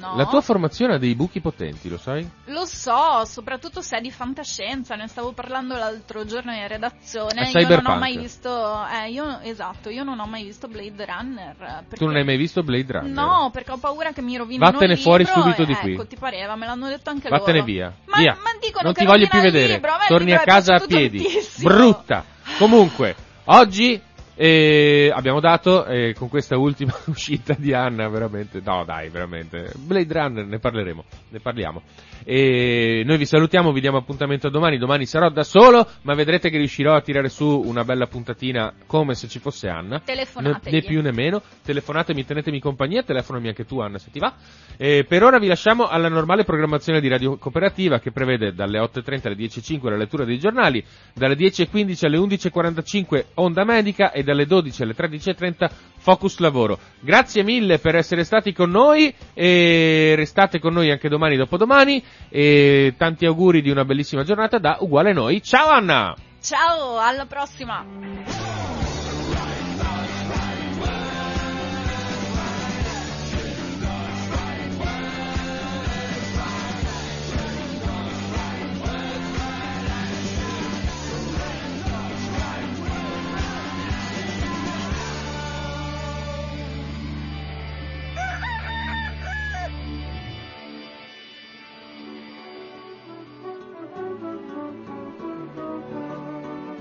No. 0.00 0.16
La 0.16 0.24
tua 0.24 0.40
formazione 0.40 0.94
ha 0.94 0.98
dei 0.98 1.14
buchi 1.14 1.40
potenti, 1.42 1.90
lo 1.90 1.98
sai? 1.98 2.26
Lo 2.46 2.64
so, 2.64 3.22
soprattutto 3.26 3.82
se 3.82 3.98
è 3.98 4.00
di 4.00 4.10
fantascienza, 4.10 4.94
ne 4.94 5.06
stavo 5.08 5.32
parlando 5.32 5.76
l'altro 5.76 6.24
giorno 6.24 6.52
in 6.52 6.66
redazione. 6.66 7.42
A 7.52 7.58
Io 7.60 7.68
non 7.68 7.86
ho 7.86 7.98
mai 7.98 8.16
visto, 8.16 8.50
eh, 8.86 9.10
io, 9.10 9.40
esatto, 9.42 9.90
io 9.90 10.02
non 10.02 10.18
ho 10.18 10.26
mai 10.26 10.44
visto 10.44 10.68
Blade 10.68 11.04
Runner. 11.04 11.54
eh, 11.60 11.82
Perché... 11.82 11.96
Tu 11.96 12.06
non 12.06 12.16
hai 12.16 12.24
mai 12.24 12.38
visto 12.38 12.62
Blade 12.62 12.92
Runner? 12.92 13.10
No, 13.12 13.50
perché 13.52 13.72
ho 13.72 13.76
paura 13.76 14.12
che 14.12 14.22
mi 14.22 14.36
rovinino 14.38 14.64
Vattene 14.70 14.94
il 14.94 14.98
fuori 14.98 15.24
libro 15.24 15.42
subito 15.42 15.62
e- 15.62 15.66
di 15.66 15.74
qui. 15.74 15.92
Ecco, 15.92 16.06
ti 16.06 16.16
pareva, 16.16 16.56
me 16.56 16.64
l'hanno 16.66 16.88
detto 16.88 17.10
anche 17.10 17.28
Vattene 17.28 17.58
loro. 17.58 17.64
via. 17.70 17.92
Ma, 18.06 18.16
via. 18.16 18.38
ma 18.42 18.50
dicono 18.58 18.84
non 18.84 18.92
che 18.94 19.00
ti 19.00 19.06
voglio 19.06 19.28
più 19.28 19.40
vedere. 19.40 19.72
libro, 19.74 19.90
a 19.92 19.96
me 19.96 20.02
il 20.02 20.08
Torni 20.08 20.32
a 20.32 20.38
casa 20.40 20.76
a 20.76 20.80
piedi. 20.80 21.18
tantissimo. 21.22 21.68
Brutta. 21.68 22.24
Comunque, 22.58 23.14
oggi 23.44 24.00
eh, 24.42 25.12
abbiamo 25.14 25.38
dato 25.38 25.84
eh, 25.84 26.14
con 26.16 26.30
questa 26.30 26.56
ultima 26.56 26.94
uscita 27.08 27.54
di 27.58 27.74
Anna, 27.74 28.08
veramente. 28.08 28.62
No, 28.64 28.84
dai, 28.86 29.10
veramente. 29.10 29.70
Blade 29.76 30.14
Runner, 30.14 30.46
ne 30.46 30.58
parleremo. 30.58 31.04
Ne 31.28 31.40
parliamo. 31.40 31.82
E 32.24 33.02
noi 33.04 33.18
vi 33.18 33.26
salutiamo, 33.26 33.70
vi 33.70 33.82
diamo 33.82 33.98
appuntamento 33.98 34.46
a 34.46 34.50
domani. 34.50 34.78
Domani 34.78 35.04
sarò 35.04 35.28
da 35.28 35.42
solo, 35.42 35.86
ma 36.02 36.14
vedrete 36.14 36.48
che 36.48 36.56
riuscirò 36.56 36.94
a 36.94 37.02
tirare 37.02 37.28
su 37.28 37.46
una 37.46 37.84
bella 37.84 38.06
puntatina 38.06 38.72
come 38.86 39.14
se 39.14 39.28
ci 39.28 39.40
fosse 39.40 39.68
Anna. 39.68 39.96
Né, 39.96 40.02
Telefonategli. 40.04 40.74
né 40.74 40.82
più 40.84 41.02
né 41.02 41.12
meno. 41.12 41.42
Telefonatemi, 41.62 42.24
tenetemi 42.24 42.60
compagnia, 42.60 43.02
telefonami 43.02 43.48
anche 43.48 43.66
tu 43.66 43.80
Anna 43.80 43.98
se 43.98 44.10
ti 44.10 44.18
va. 44.18 44.34
E 44.78 45.04
per 45.06 45.22
ora 45.22 45.38
vi 45.38 45.48
lasciamo 45.48 45.86
alla 45.86 46.08
normale 46.08 46.44
programmazione 46.44 47.02
di 47.02 47.08
Radio 47.08 47.36
Cooperativa 47.36 47.98
che 47.98 48.10
prevede 48.10 48.54
dalle 48.54 48.78
8.30 48.78 49.26
alle 49.26 49.36
10.05 49.36 49.90
la 49.90 49.96
lettura 49.96 50.24
dei 50.24 50.38
giornali, 50.38 50.82
dalle 51.12 51.34
10.15 51.34 52.06
alle 52.06 52.16
11.45 52.16 53.24
Onda 53.34 53.64
Medica 53.64 54.12
e 54.12 54.22
dalle 54.30 54.46
12 54.46 54.82
alle 54.82 54.94
13.30 54.94 55.68
Focus 55.98 56.38
Lavoro. 56.38 56.78
Grazie 57.00 57.42
mille 57.42 57.78
per 57.78 57.96
essere 57.96 58.24
stati 58.24 58.52
con 58.52 58.70
noi 58.70 59.12
e 59.34 60.14
restate 60.16 60.58
con 60.58 60.72
noi 60.72 60.90
anche 60.90 61.08
domani 61.08 61.36
dopodomani 61.36 62.02
e 62.28 62.94
tanti 62.96 63.26
auguri 63.26 63.60
di 63.60 63.70
una 63.70 63.84
bellissima 63.84 64.22
giornata 64.24 64.58
da 64.58 64.78
Uguale 64.80 65.12
Noi. 65.12 65.42
Ciao 65.42 65.68
Anna! 65.68 66.14
Ciao, 66.42 66.98
alla 66.98 67.26
prossima. 67.26 68.79